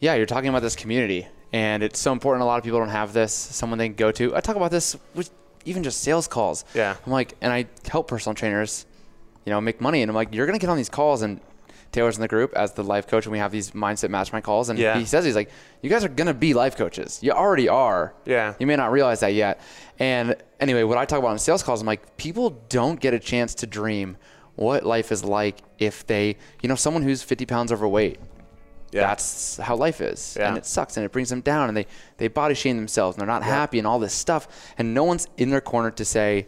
Yeah, 0.00 0.14
you're 0.14 0.26
talking 0.26 0.50
about 0.50 0.60
this 0.62 0.76
community, 0.76 1.26
and 1.54 1.82
it's 1.82 1.98
so 1.98 2.12
important. 2.12 2.42
A 2.42 2.46
lot 2.46 2.58
of 2.58 2.64
people 2.64 2.78
don't 2.78 2.90
have 2.90 3.14
this. 3.14 3.32
Someone 3.32 3.78
they 3.78 3.88
can 3.88 3.96
go 3.96 4.12
to. 4.12 4.36
I 4.36 4.40
talk 4.40 4.56
about 4.56 4.70
this 4.70 4.94
with 5.14 5.30
even 5.64 5.82
just 5.82 6.00
sales 6.02 6.28
calls. 6.28 6.64
Yeah. 6.74 6.96
I'm 7.06 7.10
like, 7.12 7.32
and 7.40 7.50
I 7.50 7.64
help 7.90 8.06
personal 8.06 8.34
trainers, 8.34 8.84
you 9.46 9.50
know, 9.50 9.60
make 9.60 9.80
money, 9.80 10.02
and 10.02 10.10
I'm 10.10 10.14
like, 10.14 10.34
you're 10.34 10.44
gonna 10.46 10.58
get 10.58 10.68
on 10.68 10.76
these 10.76 10.90
calls, 10.90 11.22
and 11.22 11.40
Taylor's 11.96 12.16
in 12.16 12.20
the 12.22 12.28
group 12.28 12.52
as 12.54 12.72
the 12.72 12.84
life 12.84 13.06
coach, 13.06 13.24
and 13.24 13.32
we 13.32 13.38
have 13.38 13.50
these 13.50 13.70
mindset 13.70 14.10
mastermind 14.10 14.44
calls, 14.44 14.68
and 14.68 14.78
Yeah. 14.78 14.98
he 14.98 15.04
says 15.06 15.24
he's 15.24 15.34
like, 15.34 15.50
you 15.82 15.88
guys 15.90 16.04
are 16.04 16.08
gonna 16.08 16.34
be 16.34 16.52
life 16.52 16.76
coaches. 16.76 17.18
You 17.22 17.32
already 17.32 17.68
are. 17.68 18.12
Yeah. 18.26 18.52
You 18.58 18.66
may 18.66 18.76
not 18.76 18.92
realize 18.92 19.20
that 19.20 19.32
yet. 19.34 19.60
And 19.98 20.36
anyway, 20.60 20.82
what 20.82 20.98
I 20.98 21.06
talk 21.06 21.18
about 21.18 21.32
in 21.32 21.38
sales 21.38 21.62
calls, 21.62 21.80
I'm 21.80 21.86
like, 21.86 22.16
people 22.18 22.50
don't 22.68 23.00
get 23.00 23.14
a 23.14 23.18
chance 23.18 23.54
to 23.56 23.66
dream 23.66 24.18
what 24.56 24.84
life 24.84 25.10
is 25.10 25.24
like 25.24 25.56
if 25.78 26.06
they, 26.06 26.36
you 26.62 26.68
know, 26.68 26.74
someone 26.74 27.02
who's 27.02 27.22
50 27.22 27.46
pounds 27.46 27.72
overweight 27.72 28.18
yeah 28.92 29.00
that's 29.08 29.56
how 29.56 29.74
life 29.74 30.00
is 30.00 30.36
Yeah. 30.38 30.48
and 30.48 30.56
it 30.56 30.64
sucks 30.64 30.96
and 30.96 31.04
it 31.04 31.10
brings 31.10 31.28
them 31.28 31.40
down 31.40 31.66
and 31.68 31.76
they 31.76 31.86
they 32.18 32.28
body 32.28 32.54
shame 32.54 32.76
themselves 32.76 33.16
and 33.16 33.20
they're 33.20 33.26
not 33.26 33.42
happy 33.42 33.78
and 33.78 33.86
all 33.86 33.98
this 33.98 34.14
stuff 34.14 34.46
and 34.78 34.94
no 34.94 35.02
one's 35.02 35.26
in 35.36 35.50
their 35.50 35.60
corner 35.60 35.90
to 35.90 36.04
say 36.04 36.46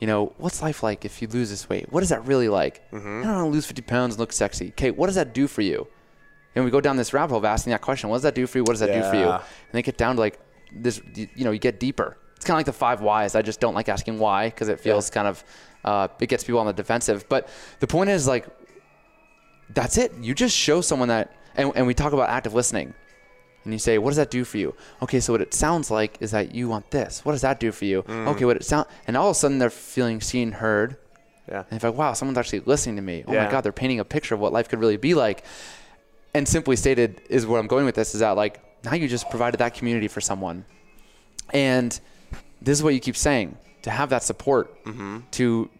you 0.00 0.06
know 0.06 0.32
what's 0.38 0.60
life 0.62 0.82
like 0.82 1.04
if 1.04 1.22
you 1.22 1.28
lose 1.28 1.50
this 1.50 1.68
weight? 1.68 1.90
What 1.92 2.02
is 2.02 2.08
that 2.10 2.26
really 2.26 2.48
like? 2.48 2.90
Mm-hmm. 2.90 3.20
i 3.20 3.22
don't 3.24 3.34
want 3.34 3.46
to 3.46 3.50
lose 3.50 3.66
50 3.66 3.82
pounds 3.82 4.14
and 4.14 4.20
look 4.20 4.32
sexy. 4.32 4.68
Okay 4.68 4.90
what 4.90 5.06
does 5.06 5.14
that 5.16 5.32
do 5.34 5.46
for 5.46 5.62
you? 5.62 5.86
And 6.54 6.64
we 6.64 6.70
go 6.70 6.80
down 6.80 6.96
this 6.96 7.12
rabbit 7.12 7.30
hole 7.30 7.38
of 7.38 7.44
asking 7.44 7.72
that 7.72 7.80
question 7.80 8.10
what 8.10 8.16
does 8.16 8.22
that 8.22 8.34
do 8.34 8.46
for 8.46 8.58
you? 8.58 8.64
What 8.64 8.72
does 8.72 8.80
that 8.80 8.92
do 8.92 9.02
for 9.08 9.16
you? 9.16 9.28
And 9.28 9.72
they 9.72 9.82
get 9.82 9.96
down 9.96 10.16
to 10.16 10.20
like 10.20 10.38
this 10.72 11.00
you 11.14 11.44
know 11.44 11.50
you 11.50 11.58
get 11.58 11.80
deeper. 11.80 12.16
It's 12.36 12.44
kind 12.44 12.56
of 12.56 12.58
like 12.58 12.66
the 12.66 12.72
five 12.72 13.00
whys. 13.00 13.34
I 13.34 13.42
just 13.42 13.60
don't 13.60 13.74
like 13.74 13.88
asking 13.88 14.18
why 14.18 14.48
because 14.48 14.68
it 14.68 14.80
feels 14.80 15.08
kind 15.10 15.26
of 15.28 15.44
uh, 15.84 16.08
it 16.20 16.28
gets 16.28 16.44
people 16.44 16.60
on 16.60 16.66
the 16.66 16.72
defensive. 16.72 17.28
But 17.28 17.48
the 17.80 17.86
point 17.86 18.10
is 18.10 18.26
like 18.26 18.46
that's 19.70 19.96
it. 19.98 20.12
You 20.20 20.34
just 20.34 20.56
show 20.56 20.80
someone 20.80 21.08
that, 21.08 21.32
and, 21.56 21.72
and 21.74 21.86
we 21.86 21.94
talk 21.94 22.12
about 22.12 22.28
active 22.28 22.54
listening. 22.54 22.94
And 23.64 23.72
you 23.72 23.78
say, 23.78 23.96
what 23.98 24.10
does 24.10 24.16
that 24.18 24.30
do 24.30 24.44
for 24.44 24.58
you? 24.58 24.74
Okay, 25.02 25.20
so 25.20 25.32
what 25.32 25.40
it 25.40 25.54
sounds 25.54 25.90
like 25.90 26.18
is 26.20 26.30
that 26.32 26.54
you 26.54 26.68
want 26.68 26.90
this. 26.90 27.24
What 27.24 27.32
does 27.32 27.40
that 27.40 27.58
do 27.60 27.72
for 27.72 27.86
you? 27.86 28.04
Okay, 28.08 28.44
what 28.44 28.56
it 28.56 28.64
sound, 28.64 28.86
and 29.06 29.16
all 29.16 29.28
of 29.30 29.32
a 29.32 29.38
sudden 29.38 29.58
they're 29.58 29.70
feeling 29.70 30.20
seen, 30.20 30.52
heard, 30.52 30.96
yeah 31.48 31.58
and 31.70 31.72
it's 31.72 31.84
like, 31.84 31.94
wow, 31.94 32.12
someone's 32.14 32.38
actually 32.38 32.60
listening 32.60 32.96
to 32.96 33.02
me. 33.02 33.24
Oh 33.26 33.32
Yeah. 33.32 33.44
my 33.44 33.50
God, 33.50 33.62
they're 33.64 33.72
painting 33.72 34.00
a 34.00 34.04
picture 34.04 34.34
of 34.34 34.40
what 34.40 34.52
life 34.52 34.68
could 34.68 34.80
really 34.80 34.96
be 34.96 35.14
like. 35.14 35.44
And 36.34 36.48
simply 36.48 36.76
stated 36.76 37.20
is 37.30 37.46
where 37.46 37.60
I'm 37.60 37.66
going 37.66 37.84
with 37.86 37.94
this 37.94 38.14
is 38.14 38.20
that 38.20 38.32
like 38.36 38.60
now 38.84 38.94
you 38.94 39.08
just 39.08 39.28
provided 39.30 39.58
that 39.58 39.74
community 39.74 40.08
for 40.08 40.20
someone, 40.20 40.64
and 41.52 41.98
this 42.60 42.78
is 42.78 42.82
what 42.82 42.94
you 42.94 43.00
keep 43.00 43.16
saying 43.16 43.56
to 43.82 43.90
have 43.90 44.10
that 44.10 44.22
support 44.22 44.84
Mm-hmm. 44.84 45.18
to 45.32 45.70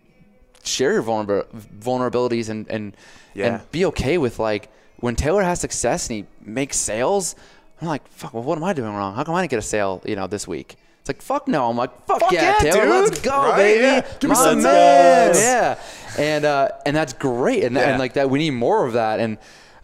share 0.62 0.92
your 0.94 1.02
vulnerab- 1.02 1.46
vulnerabilities 1.78 2.48
and 2.48 2.66
and 2.68 2.96
Yeah. 3.34 3.46
and 3.56 3.70
be 3.70 3.84
okay 3.86 4.16
with 4.18 4.38
like 4.38 4.68
when 5.00 5.16
Taylor 5.16 5.42
has 5.42 5.60
success 5.60 6.08
and 6.08 6.16
he 6.18 6.24
makes 6.40 6.76
sales. 6.76 7.34
I'm 7.80 7.88
like, 7.88 8.06
fuck. 8.08 8.32
Well, 8.34 8.42
what 8.42 8.56
am 8.58 8.64
I 8.64 8.72
doing 8.72 8.94
wrong? 8.94 9.14
How 9.14 9.24
come 9.24 9.34
I 9.34 9.42
didn't 9.42 9.50
get 9.50 9.58
a 9.58 9.62
sale? 9.62 10.02
You 10.04 10.16
know, 10.16 10.26
this 10.26 10.46
week. 10.48 10.76
It's 11.00 11.08
like 11.10 11.20
fuck 11.20 11.46
no. 11.48 11.68
I'm 11.68 11.76
like 11.76 11.90
fuck, 12.06 12.20
Fuck 12.20 12.32
yeah, 12.32 12.54
yeah, 12.62 12.70
Taylor, 12.72 12.86
let's 13.02 13.20
go, 13.20 13.30
Right? 13.36 13.56
baby. 13.56 13.82
Yeah. 13.82 14.06
Give 14.20 14.30
me 14.30 14.36
some 14.36 14.62
man. 14.62 15.34
Yeah, 15.34 15.78
and 16.18 16.44
uh, 16.46 16.68
and 16.86 16.96
that's 16.96 17.12
great, 17.12 17.62
and, 17.64 17.76
Yeah. 17.76 17.90
and 17.90 17.98
like 17.98 18.14
that 18.14 18.30
we 18.30 18.38
need 18.38 18.52
more 18.52 18.86
of 18.86 18.94
that. 18.94 19.20
And 19.20 19.36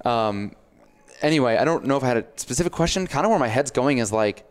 um, 0.06 0.52
anyway, 1.20 1.58
I 1.58 1.64
don't 1.66 1.84
know 1.84 1.98
if 1.98 2.04
I 2.04 2.08
had 2.08 2.16
a 2.16 2.24
specific 2.36 2.72
question. 2.72 3.06
Kind 3.06 3.26
of 3.26 3.30
where 3.30 3.38
my 3.38 3.48
head's 3.48 3.70
going 3.70 3.98
is 3.98 4.10
like, 4.12 4.49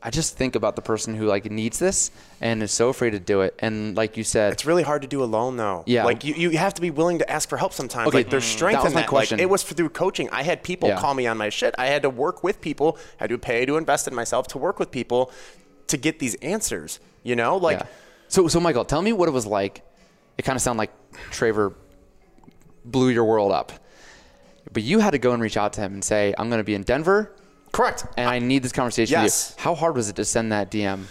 I 0.00 0.10
just 0.10 0.36
think 0.36 0.54
about 0.54 0.76
the 0.76 0.82
person 0.82 1.14
who 1.16 1.26
like 1.26 1.50
needs 1.50 1.80
this 1.80 2.12
and 2.40 2.62
is 2.62 2.70
so 2.70 2.88
afraid 2.88 3.10
to 3.10 3.18
do 3.18 3.40
it. 3.40 3.54
And 3.58 3.96
like 3.96 4.16
you 4.16 4.22
said, 4.22 4.52
It's 4.52 4.64
really 4.64 4.84
hard 4.84 5.02
to 5.02 5.08
do 5.08 5.24
alone, 5.24 5.56
though. 5.56 5.82
Yeah. 5.86 6.04
Like 6.04 6.22
you, 6.22 6.34
you 6.34 6.50
have 6.56 6.72
to 6.74 6.80
be 6.80 6.90
willing 6.90 7.18
to 7.18 7.28
ask 7.28 7.48
for 7.48 7.56
help 7.56 7.72
sometimes. 7.72 8.06
Okay, 8.08 8.18
Like 8.18 8.30
there's 8.30 8.44
mm, 8.44 8.52
strength 8.52 8.78
that 8.78 8.84
was 8.84 8.92
in 8.92 8.94
my 8.94 9.00
that. 9.02 9.08
question. 9.08 9.38
Like 9.38 9.42
it 9.42 9.50
was 9.50 9.64
through 9.64 9.88
coaching. 9.88 10.30
I 10.30 10.44
had 10.44 10.62
people 10.62 10.88
Yeah. 10.88 11.00
call 11.00 11.14
me 11.14 11.26
on 11.26 11.36
my 11.36 11.48
shit. 11.48 11.74
I 11.78 11.86
had 11.86 12.02
to 12.02 12.10
work 12.10 12.44
with 12.44 12.60
people. 12.60 12.96
I 13.18 13.24
had 13.24 13.30
to 13.30 13.38
pay 13.38 13.66
to 13.66 13.76
invest 13.76 14.06
in 14.06 14.14
myself 14.14 14.46
to 14.48 14.58
work 14.58 14.78
with 14.78 14.92
people 14.92 15.32
to 15.88 15.96
get 15.96 16.20
these 16.20 16.36
answers. 16.36 17.00
You 17.24 17.34
know, 17.34 17.56
like 17.56 17.80
yeah. 17.80 17.86
So 18.28 18.46
so 18.46 18.60
Michael, 18.60 18.84
tell 18.84 19.02
me 19.02 19.12
what 19.12 19.28
it 19.28 19.32
was 19.32 19.46
like. 19.46 19.82
It 20.38 20.42
kind 20.42 20.54
of 20.54 20.62
sounded 20.62 20.78
like 20.78 20.92
Traver 21.32 21.74
blew 22.84 23.08
your 23.08 23.24
world 23.24 23.50
up, 23.50 23.72
but 24.72 24.84
you 24.84 25.00
had 25.00 25.10
to 25.10 25.18
go 25.18 25.32
and 25.32 25.42
reach 25.42 25.56
out 25.56 25.72
to 25.74 25.80
him 25.80 25.94
and 25.94 26.04
say, 26.04 26.34
"I'm 26.38 26.48
going 26.48 26.60
to 26.60 26.64
be 26.64 26.74
in 26.74 26.82
Denver." 26.84 27.34
Correct. 27.72 28.04
and 28.16 28.28
I 28.28 28.38
need 28.38 28.62
this 28.62 28.72
conversation 28.72 29.12
Yes. 29.20 29.50
with 29.50 29.58
you. 29.58 29.64
How 29.64 29.74
hard 29.74 29.94
was 29.96 30.08
it 30.08 30.16
to 30.16 30.24
send 30.24 30.52
that 30.52 30.70
DM? 30.70 31.04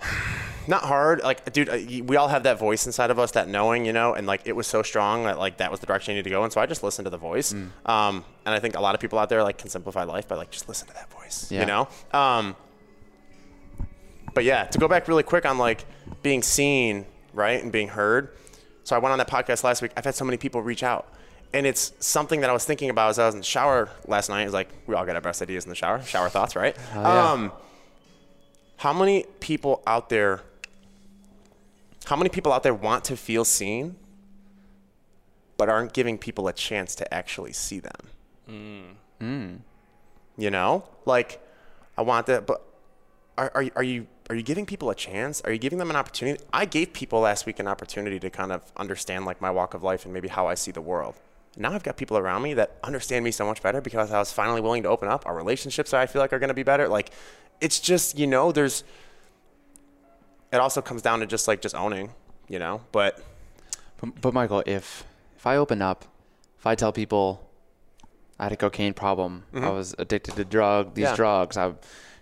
not 0.66 0.82
hard. 0.82 1.22
Like, 1.22 1.50
dude, 1.52 1.68
uh, 1.68 1.78
we 2.04 2.16
all 2.16 2.28
have 2.28 2.42
that 2.42 2.58
voice 2.58 2.84
inside 2.86 3.10
of 3.10 3.18
us, 3.18 3.32
that 3.32 3.48
knowing, 3.48 3.86
you 3.86 3.92
know, 3.92 4.12
and 4.14 4.26
like 4.26 4.42
it 4.44 4.54
was 4.54 4.66
so 4.66 4.82
strong 4.82 5.24
that 5.24 5.38
like 5.38 5.56
that 5.58 5.70
was 5.70 5.80
the 5.80 5.86
direction 5.86 6.12
I 6.12 6.14
needed 6.16 6.24
to 6.24 6.30
go. 6.30 6.44
And 6.44 6.52
so 6.52 6.60
I 6.60 6.66
just 6.66 6.82
listened 6.82 7.06
to 7.06 7.10
the 7.10 7.16
voice. 7.18 7.52
Mm. 7.52 7.70
Um, 7.88 8.24
and 8.44 8.54
I 8.54 8.58
think 8.60 8.76
a 8.76 8.80
lot 8.80 8.94
of 8.94 9.00
people 9.00 9.18
out 9.18 9.28
there 9.30 9.42
like 9.42 9.58
can 9.58 9.70
simplify 9.70 10.04
life 10.04 10.28
by 10.28 10.36
like 10.36 10.50
just 10.50 10.68
listen 10.68 10.86
to 10.88 10.94
that 10.94 11.10
voice, 11.10 11.50
Yeah. 11.50 11.60
you 11.60 11.66
know. 11.66 11.88
Um, 12.12 12.54
but 14.34 14.44
yeah, 14.44 14.64
to 14.64 14.78
go 14.78 14.88
back 14.88 15.08
really 15.08 15.22
quick 15.22 15.46
on 15.46 15.58
like 15.58 15.84
being 16.22 16.42
seen, 16.42 17.06
right, 17.32 17.62
and 17.62 17.72
being 17.72 17.88
heard. 17.88 18.30
So 18.84 18.94
I 18.96 18.98
went 18.98 19.12
on 19.12 19.18
that 19.18 19.28
podcast 19.28 19.64
last 19.64 19.82
week. 19.82 19.92
I've 19.96 20.04
had 20.04 20.14
so 20.14 20.24
many 20.24 20.36
people 20.36 20.62
reach 20.62 20.82
out. 20.82 21.12
And 21.54 21.66
it's 21.66 21.92
something 21.98 22.40
that 22.42 22.50
I 22.50 22.52
was 22.52 22.64
thinking 22.66 22.90
about 22.90 23.08
as 23.10 23.18
I 23.18 23.26
was 23.26 23.34
in 23.34 23.40
the 23.40 23.46
shower 23.46 23.88
last 24.06 24.28
night. 24.28 24.42
It 24.42 24.44
was 24.44 24.52
like, 24.54 24.68
we 24.86 24.94
all 24.94 25.06
get 25.06 25.14
our 25.14 25.20
best 25.22 25.40
ideas 25.40 25.64
in 25.64 25.70
the 25.70 25.74
shower, 25.74 26.02
shower 26.02 26.28
thoughts, 26.28 26.54
right? 26.54 26.76
yeah. 26.94 27.30
Um, 27.32 27.52
how 28.76 28.92
many 28.92 29.24
people 29.40 29.82
out 29.86 30.08
there 30.08 30.42
how 32.06 32.16
many 32.16 32.30
people 32.30 32.52
out 32.52 32.62
there 32.62 32.72
want 32.74 33.04
to 33.04 33.16
feel 33.16 33.44
seen 33.44 33.96
but 35.58 35.68
aren't 35.68 35.92
giving 35.92 36.16
people 36.16 36.48
a 36.48 36.52
chance 36.52 36.94
to 36.94 37.14
actually 37.14 37.52
see 37.52 37.80
them? 37.80 38.96
You 40.36 40.50
know? 40.50 40.84
Like 41.04 41.40
i 41.96 42.02
want 42.02 42.26
that 42.26 42.46
but 42.46 42.62
are, 43.36 43.50
are, 43.54 43.62
you- 43.62 43.72
are 43.76 43.82
you 43.82 44.06
are 44.30 44.36
you 44.36 44.42
giving 44.42 44.66
people 44.66 44.90
a 44.90 44.94
chance? 44.94 45.40
Are 45.42 45.50
you 45.52 45.58
giving 45.58 45.78
them 45.78 45.88
an 45.90 45.96
opportunity? 45.96 46.42
I 46.52 46.64
gave 46.66 46.92
people 46.92 47.20
last 47.20 47.46
week 47.46 47.58
an 47.58 47.66
opportunity 47.66 48.20
to 48.20 48.30
kind 48.30 48.52
of 48.52 48.62
understand 48.76 49.24
like 49.24 49.40
my 49.40 49.50
walk 49.50 49.72
of 49.74 49.82
life 49.82 50.04
and 50.04 50.12
maybe 50.14 50.28
how 50.28 50.46
i 50.46 50.54
see 50.54 50.70
the 50.70 50.80
world 50.82 51.14
now 51.58 51.72
i've 51.72 51.82
got 51.82 51.96
people 51.96 52.16
around 52.16 52.40
me 52.42 52.54
that 52.54 52.76
understand 52.84 53.24
me 53.24 53.30
so 53.30 53.44
much 53.44 53.60
better 53.62 53.80
because 53.80 54.12
i 54.12 54.18
was 54.18 54.32
finally 54.32 54.60
willing 54.60 54.82
to 54.82 54.88
open 54.88 55.08
up 55.08 55.26
our 55.26 55.34
relationships 55.34 55.92
i 55.92 56.06
feel 56.06 56.20
like 56.22 56.32
are 56.32 56.38
going 56.38 56.48
to 56.48 56.54
be 56.54 56.62
better 56.62 56.88
like 56.88 57.10
it's 57.60 57.78
just 57.80 58.18
you 58.18 58.26
know 58.26 58.52
there's 58.52 58.84
it 60.52 60.56
also 60.58 60.80
comes 60.80 61.02
down 61.02 61.20
to 61.20 61.26
just 61.26 61.46
like 61.48 61.60
just 61.60 61.74
owning 61.74 62.12
you 62.48 62.58
know 62.58 62.80
but 62.92 63.20
But, 64.00 64.20
but 64.20 64.32
Michael, 64.34 64.62
if 64.66 65.04
if 65.36 65.46
I 65.46 65.56
open 65.56 65.82
up, 65.82 66.04
if 66.58 66.66
I 66.66 66.74
tell 66.76 66.92
people 66.92 67.24
I 68.38 68.44
had 68.44 68.52
a 68.52 68.56
cocaine 68.56 68.94
problem, 68.94 69.42
I 69.54 69.70
was 69.70 69.94
addicted 69.98 70.34
to 70.36 70.44
drug, 70.44 70.94
these 70.94 71.04
Mm-hmm. 71.06 71.12
Yeah. 71.12 71.16
drugs, 71.16 71.56
I'm 71.56 71.78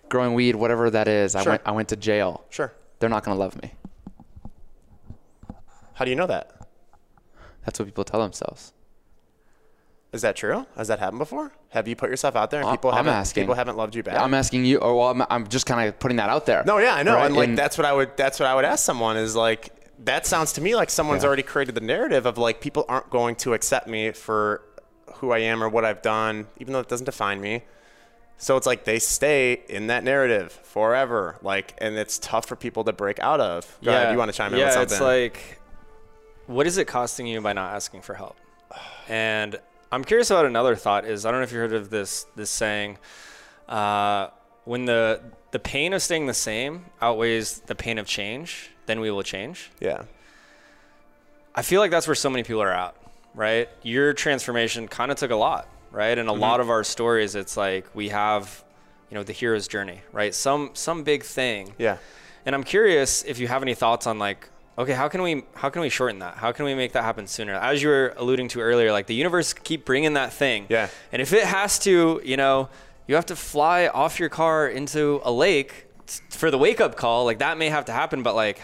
growing 0.09 0.33
weed, 0.33 0.55
whatever 0.55 0.89
that 0.89 1.07
is, 1.07 1.35
I 1.35 1.43
Sure. 1.43 1.51
went 1.53 1.61
I 1.65 1.71
went 1.71 1.89
to 1.89 1.95
jail. 1.95 2.43
sure 2.49 2.71
They're 2.99 3.09
not 3.15 3.23
going 3.23 3.35
to 3.37 3.39
love 3.45 3.55
me. 3.61 3.69
how 5.93 6.05
do 6.05 6.09
you 6.11 6.15
know 6.17 6.27
that 6.27 6.45
That's 7.63 7.77
what 7.79 7.85
people 7.85 8.03
tell 8.03 8.21
themselves. 8.21 8.73
Is 10.13 10.21
that 10.21 10.35
true 10.35 10.65
has 10.77 10.87
that 10.87 10.99
happened 10.99 11.19
before 11.19 11.51
have 11.69 11.87
you 11.87 11.95
put 11.95 12.09
yourself 12.09 12.35
out 12.35 12.49
there 12.49 12.61
and 12.61 12.69
I- 12.69 12.73
people 12.73 12.89
I'm 12.91 12.97
haven't 12.97 13.13
asking. 13.13 13.43
people 13.43 13.55
haven't 13.55 13.75
loved 13.77 13.93
you 13.95 14.03
back 14.03 14.19
I'm 14.19 14.33
asking 14.33 14.65
you, 14.65 14.77
or 14.77 14.95
well, 14.97 15.09
I'm, 15.09 15.23
I'm 15.29 15.47
just 15.47 15.65
kind 15.65 15.87
of 15.87 15.99
putting 15.99 16.17
that 16.17 16.29
out 16.29 16.45
there. 16.45 16.63
No, 16.65 16.77
yeah, 16.77 16.95
I 16.95 17.03
know, 17.03 17.15
right? 17.15 17.25
and 17.25 17.35
like 17.35 17.55
that's 17.55 17.77
what 17.77 17.85
I 17.85 17.93
would 17.93 18.15
that's 18.17 18.39
what 18.39 18.47
I 18.47 18.55
would 18.55 18.65
ask 18.65 18.83
someone 18.85 19.17
is 19.17 19.35
like 19.35 19.73
that 20.05 20.25
sounds 20.25 20.53
to 20.53 20.61
me 20.61 20.75
like 20.75 20.89
someone's 20.89 21.23
Yeah. 21.23 21.27
already 21.27 21.43
created 21.43 21.75
the 21.75 21.81
narrative 21.81 22.25
of 22.25 22.37
like 22.37 22.61
people 22.61 22.85
aren't 22.87 23.09
going 23.09 23.35
to 23.37 23.53
accept 23.53 23.87
me 23.87 24.11
for 24.11 24.61
who 25.15 25.31
I 25.31 25.39
am 25.39 25.61
or 25.63 25.67
what 25.69 25.83
I've 25.83 26.01
done, 26.03 26.47
even 26.59 26.73
though 26.73 26.79
it 26.79 26.87
doesn't 26.87 27.05
define 27.05 27.41
me. 27.41 27.63
So 28.37 28.55
it's 28.55 28.67
like 28.67 28.85
they 28.85 28.99
stay 28.99 29.63
in 29.67 29.87
that 29.87 30.03
narrative 30.03 30.51
forever, 30.51 31.37
like, 31.41 31.73
and 31.79 31.95
it's 31.97 32.19
tough 32.19 32.45
for 32.45 32.55
people 32.55 32.83
to 32.83 32.93
break 32.93 33.17
out 33.19 33.41
of. 33.41 33.79
Go 33.83 33.89
ahead, 33.89 34.11
you 34.11 34.17
want 34.19 34.29
to 34.31 34.37
chime 34.37 34.53
in 34.53 34.59
yeah, 34.59 34.65
with 34.65 34.73
something? 34.75 34.93
it's 34.95 35.01
like, 35.01 35.59
what 36.45 36.67
is 36.67 36.77
it 36.77 36.85
costing 36.85 37.25
you 37.25 37.41
by 37.41 37.53
not 37.53 37.73
asking 37.73 38.01
for 38.03 38.13
help? 38.13 38.37
And 39.09 39.59
I'm 39.91 40.03
curious 40.03 40.29
about 40.29 40.45
another 40.45 40.75
thought. 40.75 41.05
Is 41.05 41.25
I 41.25 41.31
don't 41.31 41.39
know 41.39 41.43
if 41.45 41.51
you 41.51 41.59
heard 41.59 41.73
of 41.73 41.89
this 41.89 42.25
this 42.35 42.49
saying, 42.49 42.97
uh, 43.69 44.27
when 44.65 44.85
the 44.85 45.21
the 45.51 45.59
pain 45.59 45.93
of 45.93 46.01
staying 46.01 46.27
the 46.27 46.33
same 46.33 46.85
outweighs 47.01 47.59
the 47.61 47.75
pain 47.75 47.97
of 47.97 48.05
change, 48.07 48.71
then 48.85 48.99
we 48.99 49.09
will 49.11 49.23
change. 49.23 49.71
yeah, 49.79 50.03
I 51.55 51.61
feel 51.61 51.79
like 51.81 51.91
that's 51.91 52.07
where 52.07 52.15
so 52.15 52.29
many 52.29 52.43
people 52.43 52.61
are 52.61 52.71
at, 52.71 52.95
right? 53.33 53.69
Your 53.81 54.13
transformation 54.13 54.87
kind 54.87 55.11
of 55.11 55.17
took 55.17 55.31
a 55.31 55.35
lot, 55.35 55.67
right? 55.91 56.17
And 56.17 56.29
a 56.29 56.33
lot 56.33 56.59
of 56.59 56.69
our 56.69 56.83
stories, 56.83 57.33
it's 57.35 57.57
like 57.57 57.87
we 57.95 58.09
have, 58.09 58.63
you 59.09 59.15
know, 59.15 59.23
the 59.23 59.33
hero's 59.33 59.67
journey, 59.67 60.01
right? 60.11 60.35
Some 60.35 60.71
some 60.73 61.03
big 61.03 61.23
thing. 61.23 61.73
yeah, 61.77 61.97
And 62.45 62.53
I'm 62.53 62.63
curious 62.63 63.23
if 63.23 63.39
you 63.39 63.47
have 63.47 63.61
any 63.61 63.73
thoughts 63.73 64.05
on 64.05 64.19
like, 64.19 64.49
okay, 64.77 64.93
how 64.93 65.07
can 65.07 65.21
we 65.21 65.43
how 65.55 65.69
can 65.69 65.81
we 65.81 65.89
shorten 65.89 66.19
that? 66.19 66.35
How 66.35 66.51
can 66.51 66.65
we 66.65 66.75
make 66.75 66.93
that 66.93 67.03
happen 67.03 67.27
sooner? 67.27 67.53
As 67.53 67.81
you 67.81 67.89
were 67.89 68.13
alluding 68.17 68.47
to 68.49 68.61
earlier, 68.61 68.91
like 68.91 69.07
the 69.07 69.15
universe 69.15 69.53
keep 69.53 69.85
bringing 69.85 70.13
that 70.13 70.33
thing. 70.33 70.67
Yeah. 70.69 70.89
And 71.11 71.21
if 71.21 71.33
it 71.33 71.43
has 71.43 71.79
to, 71.79 72.21
you 72.23 72.37
know, 72.37 72.69
you 73.07 73.15
have 73.15 73.25
to 73.27 73.35
fly 73.35 73.87
off 73.87 74.19
your 74.19 74.29
car 74.29 74.67
into 74.67 75.21
a 75.23 75.31
lake 75.31 75.85
for 76.29 76.51
the 76.51 76.57
wake 76.57 76.79
up 76.79 76.95
call, 76.95 77.25
like 77.25 77.39
that 77.39 77.57
may 77.57 77.69
have 77.69 77.85
to 77.85 77.91
happen, 77.91 78.23
but 78.23 78.35
like 78.35 78.61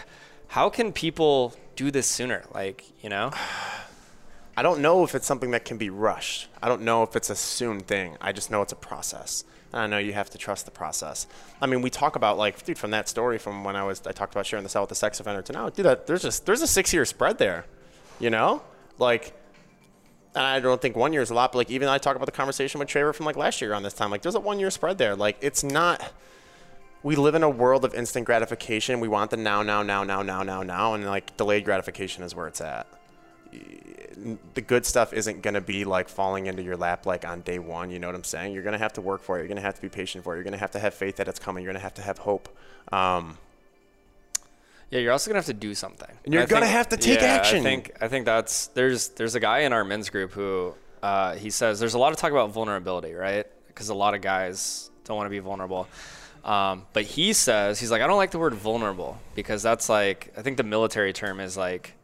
how 0.48 0.70
can 0.70 0.92
people 0.92 1.54
do 1.74 1.90
this 1.90 2.06
sooner? 2.06 2.44
Like, 2.54 2.84
you 3.02 3.08
know? 3.08 3.32
I 4.56 4.62
don't 4.62 4.80
know 4.80 5.02
if 5.02 5.16
it's 5.16 5.26
something 5.26 5.50
that 5.50 5.64
can 5.64 5.78
be 5.78 5.90
rushed. 5.90 6.48
I 6.62 6.68
don't 6.68 6.82
know 6.82 7.02
if 7.02 7.16
it's 7.16 7.28
a 7.28 7.34
soon 7.34 7.80
thing. 7.80 8.16
I 8.20 8.30
just 8.30 8.52
know 8.52 8.62
it's 8.62 8.72
a 8.72 8.76
process. 8.76 9.42
I 9.74 9.86
know 9.88 9.98
you 9.98 10.12
have 10.12 10.30
to 10.30 10.38
trust 10.38 10.64
the 10.66 10.70
process. 10.70 11.26
I 11.60 11.66
mean, 11.66 11.82
we 11.82 11.90
talk 11.90 12.14
about 12.16 12.38
like, 12.38 12.64
dude, 12.64 12.78
from 12.78 12.92
that 12.92 13.08
story 13.08 13.38
from 13.38 13.64
when 13.64 13.74
I 13.76 13.82
was, 13.82 14.06
I 14.06 14.12
talked 14.12 14.32
about 14.32 14.46
sharing 14.46 14.62
the 14.62 14.68
cell 14.68 14.82
with 14.82 14.90
the 14.90 14.94
sex 14.94 15.18
offender 15.18 15.42
to 15.42 15.52
now, 15.52 15.68
dude, 15.68 16.06
there's 16.06 16.22
just, 16.22 16.46
there's 16.46 16.62
a 16.62 16.66
six 16.66 16.92
year 16.94 17.04
spread 17.04 17.38
there, 17.38 17.66
you 18.20 18.30
know? 18.30 18.62
Like, 18.98 19.34
and 20.36 20.44
I 20.44 20.60
don't 20.60 20.80
think 20.80 20.96
one 20.96 21.12
year 21.12 21.22
is 21.22 21.30
a 21.30 21.34
lot, 21.34 21.52
but 21.52 21.58
like, 21.58 21.70
even 21.70 21.88
I 21.88 21.98
talk 21.98 22.14
about 22.14 22.26
the 22.26 22.32
conversation 22.32 22.78
with 22.78 22.88
Traver 22.88 23.14
from 23.14 23.26
like 23.26 23.36
last 23.36 23.60
year 23.60 23.74
on 23.74 23.82
this 23.82 23.94
time, 23.94 24.10
like, 24.10 24.22
there's 24.22 24.36
a 24.36 24.40
one 24.40 24.60
year 24.60 24.70
spread 24.70 24.98
there. 24.98 25.16
Like, 25.16 25.38
it's 25.40 25.64
not, 25.64 26.12
we 27.02 27.16
live 27.16 27.34
in 27.34 27.42
a 27.42 27.50
world 27.50 27.84
of 27.84 27.94
instant 27.94 28.26
gratification. 28.26 29.00
We 29.00 29.08
want 29.08 29.30
the 29.30 29.36
now, 29.36 29.62
now, 29.62 29.82
now, 29.82 30.04
now, 30.04 30.22
now, 30.22 30.42
now, 30.42 30.62
now, 30.62 30.94
and 30.94 31.04
like 31.04 31.36
delayed 31.36 31.64
gratification 31.64 32.22
is 32.22 32.34
where 32.34 32.46
it's 32.46 32.60
at 32.60 32.86
the 34.54 34.60
good 34.60 34.86
stuff 34.86 35.12
isn't 35.12 35.42
going 35.42 35.54
to 35.54 35.60
be 35.60 35.84
like 35.84 36.08
falling 36.08 36.46
into 36.46 36.62
your 36.62 36.76
lap 36.76 37.06
like 37.06 37.24
on 37.26 37.40
day 37.42 37.58
one. 37.58 37.90
You 37.90 37.98
know 37.98 38.08
what 38.08 38.14
I'm 38.16 38.24
saying? 38.24 38.52
You're 38.54 38.62
going 38.62 38.72
to 38.74 38.78
have 38.78 38.92
to 38.94 39.00
work 39.00 39.22
for 39.22 39.36
it. 39.36 39.40
You're 39.40 39.48
going 39.48 39.56
to 39.56 39.62
have 39.62 39.74
to 39.76 39.82
be 39.82 39.88
patient 39.88 40.24
for 40.24 40.34
it. 40.34 40.36
You're 40.38 40.44
going 40.44 40.52
to 40.52 40.58
have 40.58 40.70
to 40.72 40.78
have 40.78 40.94
faith 40.94 41.16
that 41.16 41.28
it's 41.28 41.38
coming. 41.38 41.62
You're 41.64 41.72
going 41.72 41.80
to 41.80 41.84
have 41.84 41.94
to 41.94 42.02
have 42.02 42.18
hope. 42.18 42.48
Um, 42.92 43.38
Yeah, 44.90 45.00
you're 45.00 45.12
also 45.12 45.28
gonna 45.30 45.38
have 45.38 45.46
to 45.46 45.54
do 45.54 45.74
something. 45.74 46.10
And 46.24 46.32
you're 46.32 46.42
I 46.42 46.46
gonna 46.46 46.66
think- 46.66 46.76
have 46.76 46.88
to 46.90 46.96
take 46.96 47.20
yeah, 47.20 47.26
action. 47.38 47.60
I 47.60 47.62
think 47.62 47.90
I 48.00 48.08
think 48.08 48.26
that's 48.26 48.68
there's 48.68 49.08
there's 49.16 49.34
a 49.34 49.40
guy 49.40 49.60
in 49.60 49.72
our 49.72 49.82
men's 49.84 50.08
group 50.10 50.32
who 50.32 50.74
uh, 51.02 51.34
he 51.34 51.50
says 51.50 51.80
there's 51.80 51.94
a 51.94 51.98
lot 51.98 52.12
of 52.12 52.18
talk 52.18 52.30
about 52.30 52.50
vulnerability, 52.52 53.12
right? 53.14 53.46
Because 53.66 53.88
a 53.88 53.94
lot 53.94 54.14
of 54.14 54.20
guys 54.20 54.90
don't 55.04 55.16
want 55.16 55.26
to 55.26 55.30
be 55.30 55.40
vulnerable. 55.40 55.88
Um, 56.44 56.86
but 56.92 57.04
he 57.04 57.32
says 57.32 57.80
he's 57.80 57.90
like 57.90 58.02
I 58.02 58.06
don't 58.06 58.18
like 58.18 58.30
the 58.30 58.38
word 58.38 58.54
vulnerable 58.54 59.18
because 59.34 59.62
that's 59.62 59.88
like 59.88 60.32
I 60.36 60.42
think 60.42 60.58
the 60.58 60.62
military 60.62 61.12
term 61.12 61.40
is 61.40 61.56
like 61.56 61.94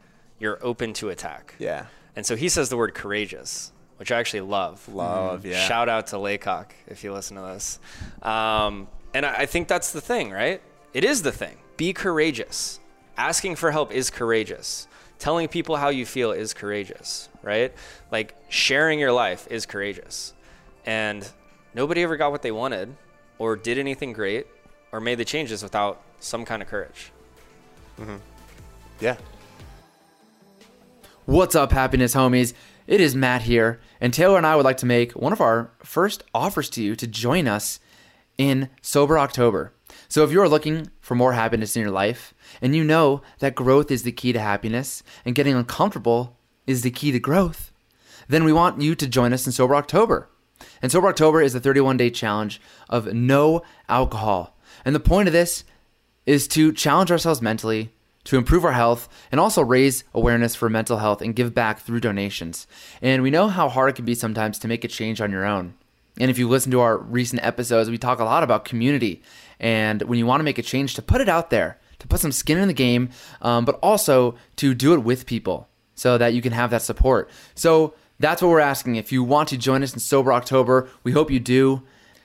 you're 0.40 0.58
open 0.62 0.92
to 0.94 1.10
attack. 1.10 1.54
yeah. 1.58 1.84
And 2.20 2.26
so 2.26 2.36
he 2.36 2.50
says 2.50 2.68
the 2.68 2.76
word 2.76 2.92
courageous, 2.92 3.72
which 3.96 4.12
I 4.12 4.18
actually 4.20 4.42
love. 4.42 4.86
Love, 4.90 5.46
yeah. 5.46 5.66
Shout 5.66 5.88
out 5.88 6.08
to 6.08 6.18
Laycock 6.18 6.74
if 6.86 7.02
you 7.02 7.14
listen 7.14 7.38
to 7.38 7.42
this. 7.44 7.78
Um, 8.20 8.88
and 9.14 9.24
I, 9.24 9.36
I 9.36 9.46
think 9.46 9.68
that's 9.68 9.92
the 9.92 10.02
thing, 10.02 10.30
right? 10.30 10.60
It 10.92 11.02
is 11.02 11.22
the 11.22 11.32
thing. 11.32 11.56
Be 11.78 11.94
courageous. 11.94 12.78
Asking 13.16 13.56
for 13.56 13.70
help 13.70 13.90
is 13.90 14.10
courageous. 14.10 14.86
Telling 15.18 15.48
people 15.48 15.76
how 15.76 15.88
you 15.88 16.04
feel 16.04 16.32
is 16.32 16.52
courageous, 16.52 17.30
right? 17.42 17.72
Like 18.12 18.34
sharing 18.50 18.98
your 18.98 19.12
life 19.12 19.48
is 19.50 19.64
courageous. 19.64 20.34
And 20.84 21.26
nobody 21.72 22.02
ever 22.02 22.18
got 22.18 22.32
what 22.32 22.42
they 22.42 22.52
wanted 22.52 22.94
or 23.38 23.56
did 23.56 23.78
anything 23.78 24.12
great 24.12 24.46
or 24.92 25.00
made 25.00 25.14
the 25.14 25.24
changes 25.24 25.62
without 25.62 26.02
some 26.18 26.44
kind 26.44 26.60
of 26.60 26.68
courage. 26.68 27.12
Mm-hmm. 27.98 28.16
Yeah. 29.00 29.16
What's 31.30 31.54
up, 31.54 31.70
happiness 31.70 32.16
homies? 32.16 32.54
It 32.88 33.00
is 33.00 33.14
Matt 33.14 33.42
here, 33.42 33.80
and 34.00 34.12
Taylor 34.12 34.36
and 34.36 34.44
I 34.44 34.56
would 34.56 34.64
like 34.64 34.78
to 34.78 34.84
make 34.84 35.12
one 35.12 35.32
of 35.32 35.40
our 35.40 35.70
first 35.78 36.24
offers 36.34 36.68
to 36.70 36.82
you 36.82 36.96
to 36.96 37.06
join 37.06 37.46
us 37.46 37.78
in 38.36 38.68
Sober 38.82 39.16
October. 39.16 39.72
So 40.08 40.24
if 40.24 40.32
you're 40.32 40.48
looking 40.48 40.90
for 41.00 41.14
more 41.14 41.34
happiness 41.34 41.76
in 41.76 41.82
your 41.82 41.92
life 41.92 42.34
and 42.60 42.74
you 42.74 42.82
know 42.82 43.22
that 43.38 43.54
growth 43.54 43.92
is 43.92 44.02
the 44.02 44.10
key 44.10 44.32
to 44.32 44.40
happiness 44.40 45.04
and 45.24 45.36
getting 45.36 45.54
uncomfortable 45.54 46.36
is 46.66 46.82
the 46.82 46.90
key 46.90 47.12
to 47.12 47.20
growth, 47.20 47.70
then 48.26 48.42
we 48.42 48.52
want 48.52 48.82
you 48.82 48.96
to 48.96 49.06
join 49.06 49.32
us 49.32 49.46
in 49.46 49.52
Sober 49.52 49.76
October. 49.76 50.28
And 50.82 50.90
Sober 50.90 51.06
October 51.06 51.40
is 51.40 51.54
a 51.54 51.60
31 51.60 51.96
day 51.96 52.10
challenge 52.10 52.60
of 52.88 53.14
no 53.14 53.62
alcohol. 53.88 54.58
And 54.84 54.96
the 54.96 54.98
point 54.98 55.28
of 55.28 55.32
this 55.32 55.62
is 56.26 56.48
to 56.48 56.72
challenge 56.72 57.12
ourselves 57.12 57.40
mentally, 57.40 57.92
to 58.24 58.36
improve 58.36 58.64
our 58.64 58.72
health, 58.72 59.08
and 59.32 59.40
also 59.40 59.62
raise 59.62 60.04
awareness 60.14 60.54
for 60.54 60.68
mental 60.68 60.98
health 60.98 61.22
and 61.22 61.34
give 61.34 61.54
back 61.54 61.80
through 61.80 62.00
donations. 62.00 62.66
And 63.00 63.22
we 63.22 63.30
know 63.30 63.48
how 63.48 63.68
hard 63.68 63.90
it 63.90 63.96
can 63.96 64.04
be 64.04 64.14
sometimes 64.14 64.58
to 64.58 64.68
make 64.68 64.84
a 64.84 64.88
change 64.88 65.20
on 65.20 65.30
your 65.30 65.46
own. 65.46 65.74
And 66.18 66.30
if 66.30 66.38
you 66.38 66.48
listen 66.48 66.70
to 66.72 66.80
our 66.80 66.98
recent 66.98 67.42
episodes, 67.44 67.88
we 67.88 67.96
talk 67.96 68.18
a 68.18 68.24
lot 68.24 68.42
about 68.42 68.64
community. 68.64 69.22
And 69.58 70.02
when 70.02 70.18
you 70.18 70.26
want 70.26 70.40
to 70.40 70.44
make 70.44 70.58
a 70.58 70.62
change, 70.62 70.94
to 70.94 71.02
put 71.02 71.20
it 71.20 71.28
out 71.28 71.50
there, 71.50 71.78
to 71.98 72.08
put 72.08 72.20
some 72.20 72.32
skin 72.32 72.58
in 72.58 72.68
the 72.68 72.74
game, 72.74 73.10
um, 73.40 73.64
but 73.64 73.78
also 73.82 74.34
to 74.56 74.74
do 74.74 74.92
it 74.92 74.98
with 74.98 75.26
people 75.26 75.68
so 75.94 76.18
that 76.18 76.34
you 76.34 76.42
can 76.42 76.52
have 76.52 76.70
that 76.70 76.82
support. 76.82 77.30
So 77.54 77.94
that's 78.18 78.42
what 78.42 78.48
we're 78.48 78.60
asking. 78.60 78.96
If 78.96 79.12
you 79.12 79.24
want 79.24 79.48
to 79.50 79.56
join 79.56 79.82
us 79.82 79.94
in 79.94 80.00
Sober 80.00 80.32
October, 80.32 80.88
we 81.04 81.12
hope 81.12 81.30
you 81.30 81.40
do. 81.40 81.82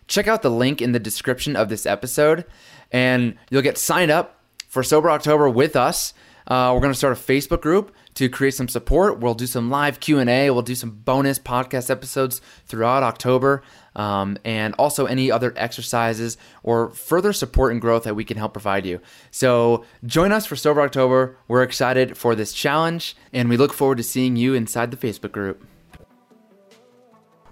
Check 0.07 0.27
out 0.27 0.41
the 0.41 0.51
link 0.51 0.81
in 0.81 0.91
the 0.91 0.99
description 0.99 1.55
of 1.55 1.69
this 1.69 1.85
episode, 1.85 2.45
and 2.91 3.35
you'll 3.49 3.61
get 3.61 3.77
signed 3.77 4.11
up 4.11 4.39
for 4.75 4.83
Sober 4.83 5.09
October 5.09 5.49
with 5.49 5.77
us. 5.77 6.13
Uh, 6.47 6.71
we're 6.73 6.81
going 6.81 6.91
to 6.91 6.97
start 6.97 7.17
a 7.17 7.21
Facebook 7.21 7.61
group 7.61 7.95
to 8.13 8.27
create 8.27 8.55
some 8.55 8.67
support. 8.67 9.21
We'll 9.21 9.33
do 9.33 9.47
some 9.47 9.69
live 9.69 10.01
Q 10.01 10.19
and 10.19 10.29
A. 10.29 10.49
We'll 10.49 10.63
do 10.63 10.75
some 10.75 10.89
bonus 10.89 11.39
podcast 11.39 11.89
episodes 11.89 12.41
throughout 12.65 13.01
October, 13.01 13.63
um, 13.95 14.37
and 14.43 14.75
also 14.77 15.05
any 15.05 15.31
other 15.31 15.53
exercises 15.55 16.37
or 16.61 16.89
further 16.89 17.31
support 17.31 17.71
and 17.71 17.79
growth 17.79 18.03
that 18.03 18.15
we 18.15 18.25
can 18.25 18.35
help 18.35 18.51
provide 18.51 18.85
you. 18.85 18.99
So 19.31 19.85
join 20.05 20.33
us 20.33 20.45
for 20.45 20.57
Sober 20.57 20.81
October. 20.81 21.37
We're 21.47 21.63
excited 21.63 22.17
for 22.17 22.35
this 22.35 22.51
challenge, 22.51 23.15
and 23.31 23.47
we 23.47 23.55
look 23.55 23.71
forward 23.71 23.95
to 23.99 24.03
seeing 24.03 24.35
you 24.35 24.55
inside 24.55 24.91
the 24.91 24.97
Facebook 24.97 25.31
group. 25.31 25.65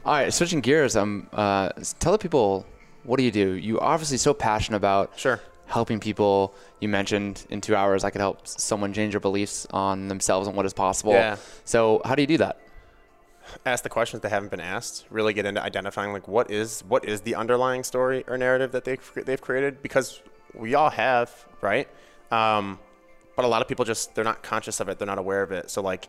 All 0.06 0.16
right, 0.16 0.34
switching 0.34 0.60
gears. 0.60 0.98
Um, 0.98 1.30
uh, 1.32 1.70
tell 2.02 2.12
the 2.12 2.18
people 2.18 2.66
what 3.04 3.18
do 3.18 3.24
you 3.24 3.32
do? 3.32 3.54
You 3.54 3.80
obviously 3.80 4.18
so 4.18 4.34
passionate 4.34 4.76
about 4.76 5.18
Sure. 5.18 5.40
Helping 5.74 6.00
people. 6.00 6.54
You 6.80 6.90
mentioned 6.90 7.46
in 7.50 7.62
two 7.62 7.76
hours 7.76 8.04
I 8.04 8.10
could 8.10 8.22
help 8.22 8.48
someone 8.48 8.94
change 8.94 9.14
their 9.14 9.20
beliefs 9.20 9.68
on 9.72 10.08
themselves 10.08 10.48
and 10.48 10.56
what 10.56 10.66
is 10.66 10.74
possible. 10.74 11.14
Yeah. 11.14 11.38
So 11.66 12.02
how 12.06 12.16
do 12.16 12.22
you 12.22 12.28
do 12.28 12.38
that? 12.38 12.60
ask 13.66 13.84
the 13.84 13.90
questions 13.90 14.22
that 14.22 14.30
haven't 14.30 14.52
been 14.52 14.60
asked. 14.60 15.06
Really 15.10 15.34
get 15.34 15.46
into 15.46 15.62
identifying 15.62 16.14
like 16.14 16.28
what 16.28 16.52
is 16.52 16.82
what 16.88 17.06
is 17.06 17.22
the 17.22 17.36
underlying 17.36 17.84
story 17.84 18.24
or 18.28 18.38
narrative 18.38 18.72
that 18.72 18.86
they 18.86 18.98
they've 19.26 19.42
created 19.42 19.82
because 19.82 20.22
we 20.54 20.76
all 20.76 20.90
have 20.90 21.46
right, 21.62 21.88
um, 22.32 22.80
but 23.36 23.46
a 23.46 23.48
lot 23.48 23.62
of 23.62 23.68
people 23.68 23.86
just 23.86 24.16
they're 24.16 24.24
not 24.24 24.44
conscious 24.44 24.80
of 24.80 24.90
it. 24.90 24.98
They're 24.98 25.08
not 25.08 25.18
aware 25.18 25.44
of 25.44 25.52
it. 25.52 25.70
So 25.70 25.82
like 25.82 26.08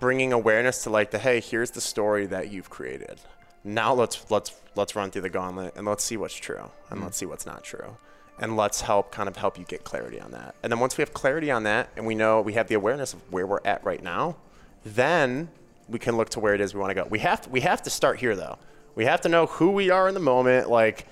bringing 0.00 0.32
awareness 0.32 0.82
to 0.84 0.90
like 0.90 1.10
the 1.10 1.18
hey 1.18 1.40
here's 1.40 1.70
the 1.70 1.80
story 1.80 2.26
that 2.26 2.50
you've 2.50 2.70
created. 2.70 3.20
Now 3.64 3.94
let's 3.94 4.30
let's 4.30 4.52
let's 4.74 4.94
run 4.94 5.10
through 5.10 5.22
the 5.22 5.30
gauntlet 5.30 5.74
and 5.76 5.86
let's 5.86 6.04
see 6.04 6.16
what's 6.16 6.34
true 6.34 6.70
and 6.90 7.02
let's 7.02 7.16
see 7.16 7.26
what's 7.26 7.46
not 7.46 7.64
true. 7.64 7.96
And 8.38 8.56
let's 8.56 8.82
help 8.82 9.12
kind 9.12 9.28
of 9.28 9.36
help 9.36 9.58
you 9.58 9.64
get 9.64 9.84
clarity 9.84 10.20
on 10.20 10.32
that. 10.32 10.54
And 10.62 10.70
then 10.70 10.78
once 10.78 10.98
we 10.98 11.02
have 11.02 11.14
clarity 11.14 11.50
on 11.50 11.62
that 11.62 11.88
and 11.96 12.06
we 12.06 12.14
know 12.14 12.40
we 12.42 12.52
have 12.52 12.68
the 12.68 12.74
awareness 12.74 13.14
of 13.14 13.20
where 13.32 13.46
we're 13.46 13.60
at 13.64 13.82
right 13.84 14.02
now, 14.02 14.36
then 14.84 15.48
we 15.88 15.98
can 15.98 16.16
look 16.16 16.28
to 16.30 16.40
where 16.40 16.54
it 16.54 16.60
is 16.60 16.74
we 16.74 16.80
want 16.80 16.90
to 16.90 16.94
go. 16.94 17.06
We 17.08 17.20
have 17.20 17.42
to, 17.42 17.50
we 17.50 17.60
have 17.60 17.82
to 17.82 17.90
start 17.90 18.18
here 18.18 18.36
though. 18.36 18.58
We 18.94 19.04
have 19.04 19.20
to 19.22 19.28
know 19.28 19.46
who 19.46 19.70
we 19.70 19.90
are 19.90 20.08
in 20.08 20.14
the 20.14 20.20
moment. 20.20 20.68
Like 20.68 21.06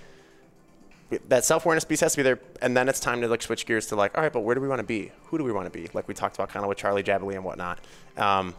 that 1.28 1.44
self 1.44 1.64
awareness 1.64 1.84
piece 1.84 2.00
has 2.00 2.12
to 2.12 2.18
be 2.18 2.22
there, 2.22 2.40
and 2.60 2.76
then 2.76 2.88
it's 2.88 3.00
time 3.00 3.20
to 3.20 3.28
like 3.28 3.42
switch 3.42 3.66
gears 3.66 3.86
to 3.86 3.96
like, 3.96 4.16
all 4.16 4.22
right, 4.22 4.32
but 4.32 4.40
where 4.40 4.54
do 4.54 4.60
we 4.60 4.68
want 4.68 4.80
to 4.80 4.86
be? 4.86 5.12
Who 5.26 5.38
do 5.38 5.44
we 5.44 5.52
want 5.52 5.70
to 5.72 5.78
be? 5.78 5.88
Like 5.92 6.08
we 6.08 6.14
talked 6.14 6.34
about 6.36 6.48
kind 6.48 6.64
of 6.64 6.68
with 6.68 6.78
Charlie 6.78 7.02
Jabaley 7.02 7.34
and 7.34 7.44
whatnot. 7.44 7.78
Um, 8.16 8.54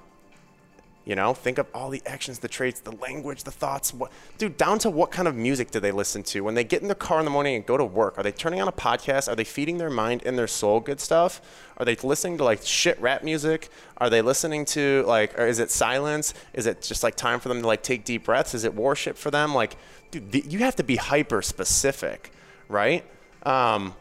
you 1.06 1.16
know, 1.16 1.34
think 1.34 1.58
of 1.58 1.68
all 1.74 1.89
the 1.89 2.01
actions, 2.06 2.39
the 2.39 2.47
traits, 2.47 2.80
the 2.80 2.95
language, 2.95 3.43
the 3.43 3.51
thoughts. 3.51 3.93
What, 3.93 4.12
dude, 4.38 4.58
down 4.58 4.80
to 4.80 4.89
what 4.89 5.12
kind 5.12 5.28
of 5.28 5.36
music 5.36 5.72
do 5.72 5.80
they 5.80 5.91
listen 5.91 6.24
to 6.24 6.41
when 6.41 6.56
they 6.56 6.64
get 6.64 6.82
in 6.82 6.88
their 6.88 6.95
car 6.95 7.20
in 7.20 7.26
the 7.26 7.32
morning 7.32 7.56
and 7.56 7.66
go 7.66 7.78
to 7.78 7.86
work? 7.86 8.18
Are 8.18 8.24
they 8.24 8.32
turning 8.32 8.62
on 8.62 8.68
a 8.68 8.72
podcast? 8.72 9.28
Are 9.28 9.36
they 9.36 9.43
feeding 9.43 9.78
their 9.78 9.89
mind 9.89 10.24
and 10.26 10.38
their 10.38 10.47
soul 10.47 10.80
good 10.80 10.99
stuff? 10.99 11.41
Are 11.78 11.86
they 11.86 11.95
listening 11.95 12.38
to 12.39 12.43
like 12.43 12.62
shit 12.64 12.99
rap 12.99 13.24
music? 13.24 13.70
Are 13.97 14.10
they 14.10 14.22
listening 14.22 14.66
to 14.66 15.03
like, 15.06 15.38
or 15.39 15.45
is 15.45 15.60
it 15.60 15.72
silence? 15.72 16.34
Is 16.53 16.66
it 16.66 16.82
just 16.82 17.03
like 17.03 17.16
time 17.16 17.39
for 17.39 17.49
them 17.49 17.62
to 17.62 17.68
like 17.68 17.84
take 17.84 18.03
deep 18.03 18.26
breaths? 18.26 18.53
Is 18.53 18.64
it 18.64 18.74
worship 18.74 19.18
for 19.18 19.30
them? 19.30 19.53
Like, 19.53 19.78
dude, 20.12 20.32
th- 20.32 20.45
you 20.45 20.60
have 20.60 20.76
to 20.78 20.84
be 20.84 20.95
hyper 20.95 21.41
specific, 21.41 22.32
right? 22.68 23.03
Um, 23.43 23.93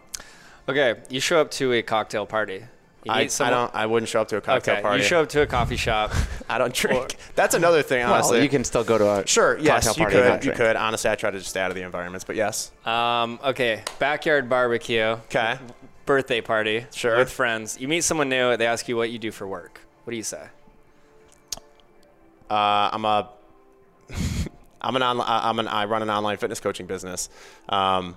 Okay, 0.67 0.95
you 1.11 1.21
show 1.21 1.43
up 1.43 1.51
to 1.53 1.75
a 1.75 1.83
cocktail 1.83 2.25
party. 2.25 2.65
You 3.05 3.13
I, 3.13 3.29
I 3.41 3.51
don't. 3.51 3.75
I 3.75 3.85
wouldn't 3.87 4.09
show 4.09 4.23
up 4.23 4.29
to 4.29 4.39
a 4.39 4.41
cocktail 4.41 4.75
Okay, 4.77 4.83
party. 4.83 5.03
you 5.03 5.07
show 5.09 5.23
up 5.23 5.29
to 5.31 5.43
a 5.43 5.47
coffee 5.47 5.77
shop. 5.77 6.11
I 6.49 6.57
don't 6.59 6.73
drink. 6.73 7.17
That's 7.35 7.55
another 7.55 7.83
thing, 7.83 8.03
Well, 8.05 8.15
honestly. 8.15 8.43
you 8.43 8.49
can 8.49 8.65
still 8.65 8.83
go 8.85 8.97
to 8.97 9.11
a 9.21 9.27
Sure. 9.27 9.59
Yes, 9.59 9.85
cocktail 9.87 10.01
you 10.01 10.05
party 10.11 10.17
and 10.17 10.27
could. 10.41 10.45
You 10.47 10.55
drink. 10.55 10.57
could. 10.57 10.77
Honestly, 10.77 11.11
I 11.11 11.15
try 11.15 11.31
to 11.31 11.39
just 11.39 11.51
stay 11.51 11.61
out 11.61 11.71
of 11.71 11.75
the 11.75 11.83
environments, 11.83 12.25
but 12.25 12.35
yes. 12.37 12.73
Um, 12.87 13.39
okay, 13.45 13.83
backyard 13.99 14.49
barbecue, 14.49 15.03
Okay. 15.29 15.59
birthday 16.07 16.41
party 16.41 16.87
Sure. 16.93 17.19
with 17.19 17.31
friends. 17.31 17.79
You 17.79 17.89
meet 17.89 18.05
someone 18.05 18.29
new. 18.31 18.57
They 18.57 18.67
ask 18.67 18.89
you 18.89 18.97
what 18.97 19.11
you 19.11 19.19
do 19.19 19.31
for 19.31 19.47
work. 19.47 19.81
What 20.05 20.11
do 20.13 20.17
you 20.17 20.23
say? 20.23 20.47
Uh, 22.51 22.89
I'm 22.93 23.05
a. 23.05 23.29
I'm 24.81 24.97
an 24.97 25.03
on, 25.03 25.19
I'm 25.25 25.59
an 25.59 25.67
I 25.69 25.87
run 25.87 26.03
an 26.03 26.11
online 26.11 26.37
fitness 26.37 26.61
coaching 26.61 26.85
business, 26.87 27.31
um, 27.71 28.17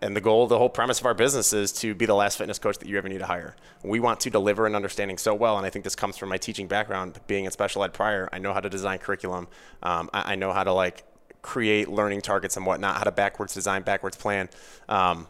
and 0.00 0.14
the 0.14 0.20
goal, 0.20 0.46
the 0.46 0.58
whole 0.58 0.68
premise 0.68 1.00
of 1.00 1.06
our 1.06 1.14
business 1.14 1.52
is 1.52 1.72
to 1.72 1.94
be 1.94 2.06
the 2.06 2.14
last 2.14 2.38
fitness 2.38 2.58
coach 2.58 2.78
that 2.78 2.88
you 2.88 2.98
ever 2.98 3.08
need 3.08 3.18
to 3.18 3.26
hire. 3.26 3.56
We 3.82 4.00
want 4.00 4.20
to 4.20 4.30
deliver 4.30 4.66
an 4.66 4.74
understanding 4.74 5.18
so 5.18 5.34
well, 5.34 5.56
and 5.56 5.66
I 5.66 5.70
think 5.70 5.84
this 5.84 5.96
comes 5.96 6.16
from 6.16 6.28
my 6.28 6.36
teaching 6.36 6.66
background, 6.66 7.18
being 7.26 7.44
in 7.44 7.50
special 7.50 7.82
ed 7.82 7.92
prior. 7.92 8.28
I 8.32 8.38
know 8.38 8.52
how 8.52 8.60
to 8.60 8.68
design 8.68 8.98
curriculum. 8.98 9.48
Um, 9.82 10.10
I, 10.12 10.32
I 10.32 10.34
know 10.34 10.52
how 10.52 10.64
to 10.64 10.72
like 10.72 11.04
create 11.42 11.88
learning 11.88 12.20
targets 12.20 12.56
and 12.56 12.66
whatnot, 12.66 12.96
how 12.96 13.04
to 13.04 13.12
backwards 13.12 13.54
design, 13.54 13.82
backwards 13.82 14.16
plan. 14.16 14.48
Um, 14.88 15.28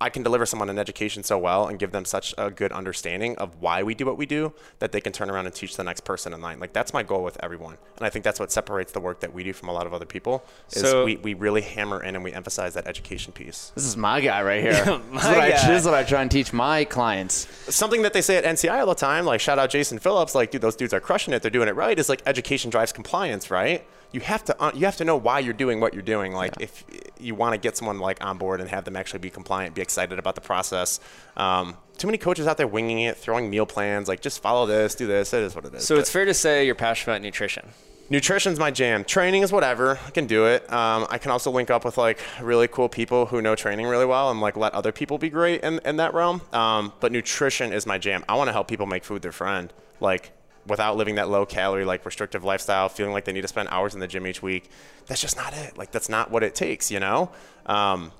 I 0.00 0.10
can 0.10 0.22
deliver 0.22 0.44
someone 0.44 0.68
an 0.68 0.78
education 0.78 1.22
so 1.22 1.38
well 1.38 1.66
and 1.68 1.78
give 1.78 1.90
them 1.92 2.04
such 2.04 2.34
a 2.36 2.50
good 2.50 2.70
understanding 2.72 3.36
of 3.38 3.60
why 3.60 3.82
we 3.82 3.94
do 3.94 4.04
what 4.04 4.18
we 4.18 4.26
do 4.26 4.52
that 4.78 4.92
they 4.92 5.00
can 5.00 5.12
turn 5.12 5.30
around 5.30 5.46
and 5.46 5.54
teach 5.54 5.76
the 5.76 5.84
next 5.84 6.00
person 6.02 6.32
in 6.34 6.40
line. 6.40 6.60
Like 6.60 6.72
that's 6.72 6.92
my 6.92 7.02
goal 7.02 7.22
with 7.24 7.36
everyone. 7.42 7.78
And 7.96 8.06
I 8.06 8.10
think 8.10 8.24
that's 8.24 8.38
what 8.38 8.52
separates 8.52 8.92
the 8.92 9.00
work 9.00 9.20
that 9.20 9.32
we 9.32 9.42
do 9.42 9.52
from 9.52 9.68
a 9.68 9.72
lot 9.72 9.86
of 9.86 9.94
other 9.94 10.04
people 10.04 10.44
is 10.72 10.82
So- 10.82 11.04
we, 11.04 11.16
we 11.16 11.34
really 11.34 11.62
hammer 11.62 12.02
in 12.02 12.14
and 12.14 12.22
we 12.22 12.32
emphasize 12.32 12.74
that 12.74 12.86
education 12.86 13.32
piece. 13.32 13.72
This 13.74 13.84
is 13.86 13.96
my 13.96 14.20
guy 14.20 14.42
right 14.42 14.60
here. 14.62 14.72
this, 14.84 14.86
is 14.86 15.02
My 15.10 15.28
what 15.32 15.38
I, 15.40 15.50
guy. 15.50 15.66
this 15.68 15.80
is 15.80 15.84
what 15.86 15.94
I 15.94 16.04
try 16.04 16.20
and 16.22 16.30
teach 16.30 16.52
my 16.52 16.84
clients. 16.84 17.48
Something 17.74 18.02
that 18.02 18.12
they 18.12 18.22
say 18.22 18.36
at 18.36 18.44
NCI 18.44 18.80
all 18.80 18.86
the 18.86 18.94
time, 18.94 19.24
like 19.24 19.40
shout 19.40 19.58
out 19.58 19.70
Jason 19.70 19.98
Phillips, 19.98 20.34
like 20.34 20.50
dude, 20.50 20.60
those 20.60 20.76
dudes 20.76 20.92
are 20.92 21.00
crushing 21.00 21.32
it. 21.32 21.40
They're 21.42 21.50
doing 21.50 21.68
it 21.68 21.74
right. 21.74 21.98
Is 21.98 22.08
like 22.08 22.22
education 22.26 22.70
drives 22.70 22.92
compliance, 22.92 23.50
right? 23.50 23.86
You 24.12 24.20
have 24.20 24.44
to 24.44 24.62
uh, 24.62 24.70
you 24.74 24.86
have 24.86 24.96
to 24.96 25.04
know 25.04 25.16
why 25.16 25.40
you're 25.40 25.52
doing 25.54 25.80
what 25.80 25.92
you're 25.92 26.02
doing. 26.02 26.32
Like 26.32 26.54
if 26.60 26.84
you 27.18 27.34
want 27.34 27.52
to 27.54 27.58
get 27.58 27.76
someone 27.76 27.98
like 27.98 28.24
on 28.24 28.38
board 28.38 28.60
and 28.60 28.70
have 28.70 28.84
them 28.84 28.96
actually 28.96 29.18
be 29.18 29.30
compliant, 29.30 29.74
be 29.74 29.82
excited 29.82 30.18
about 30.18 30.34
the 30.34 30.40
process. 30.40 31.00
Um, 31.36 31.76
too 31.98 32.06
many 32.06 32.18
coaches 32.18 32.46
out 32.46 32.56
there 32.56 32.66
winging 32.66 33.00
it, 33.00 33.16
throwing 33.16 33.50
meal 33.50 33.66
plans, 33.66 34.08
like 34.08 34.20
just 34.20 34.40
follow 34.42 34.66
this, 34.66 34.94
do 34.94 35.06
this. 35.06 35.32
It 35.34 35.42
is 35.42 35.54
what 35.54 35.64
it 35.64 35.74
is. 35.74 35.86
So 35.86 35.96
But 35.96 36.00
it's 36.00 36.10
fair 36.10 36.24
to 36.24 36.34
say 36.34 36.64
you're 36.66 36.74
passionate 36.74 37.14
about 37.14 37.22
nutrition. 37.22 37.68
nutrition's 38.10 38.58
my 38.58 38.70
jam. 38.70 39.02
Training 39.04 39.42
is 39.42 39.50
whatever. 39.52 39.98
I 40.06 40.10
can 40.10 40.26
do 40.26 40.46
it. 40.46 40.62
Um, 40.72 41.06
I 41.10 41.18
can 41.18 41.30
also 41.30 41.50
link 41.50 41.70
up 41.70 41.84
with 41.84 41.98
like 41.98 42.20
really 42.40 42.68
cool 42.68 42.88
people 42.88 43.26
who 43.26 43.40
know 43.42 43.54
training 43.54 43.86
really 43.86 44.06
well 44.06 44.30
and 44.30 44.40
like 44.40 44.56
let 44.56 44.72
other 44.74 44.92
people 44.92 45.18
be 45.18 45.28
great 45.30 45.62
in, 45.62 45.80
in 45.84 45.96
that 45.96 46.14
realm. 46.14 46.42
Um, 46.52 46.92
but 47.00 47.12
nutrition 47.12 47.72
is 47.72 47.86
my 47.86 47.98
jam. 47.98 48.24
I 48.28 48.36
want 48.36 48.48
to 48.48 48.52
help 48.52 48.68
people 48.68 48.86
make 48.86 49.04
food 49.04 49.22
their 49.22 49.32
friend. 49.32 49.72
Like 50.00 50.32
without 50.66 50.96
living 50.96 51.14
that 51.16 51.28
low 51.28 51.46
calorie, 51.46 51.84
like 51.84 52.04
restrictive 52.04 52.44
lifestyle, 52.44 52.88
feeling 52.88 53.12
like 53.12 53.24
they 53.24 53.32
need 53.32 53.42
to 53.42 53.48
spend 53.48 53.68
hours 53.70 53.94
in 53.94 54.00
the 54.00 54.06
gym 54.06 54.26
each 54.26 54.42
week. 54.42 54.68
That's 55.06 55.20
just 55.20 55.36
not 55.36 55.54
it. 55.54 55.78
Like 55.78 55.92
that's 55.92 56.08
not 56.08 56.30
what 56.30 56.42
it 56.42 56.54
takes, 56.54 56.90
you 56.90 57.00
know? 57.00 57.30
Um, 57.66 58.12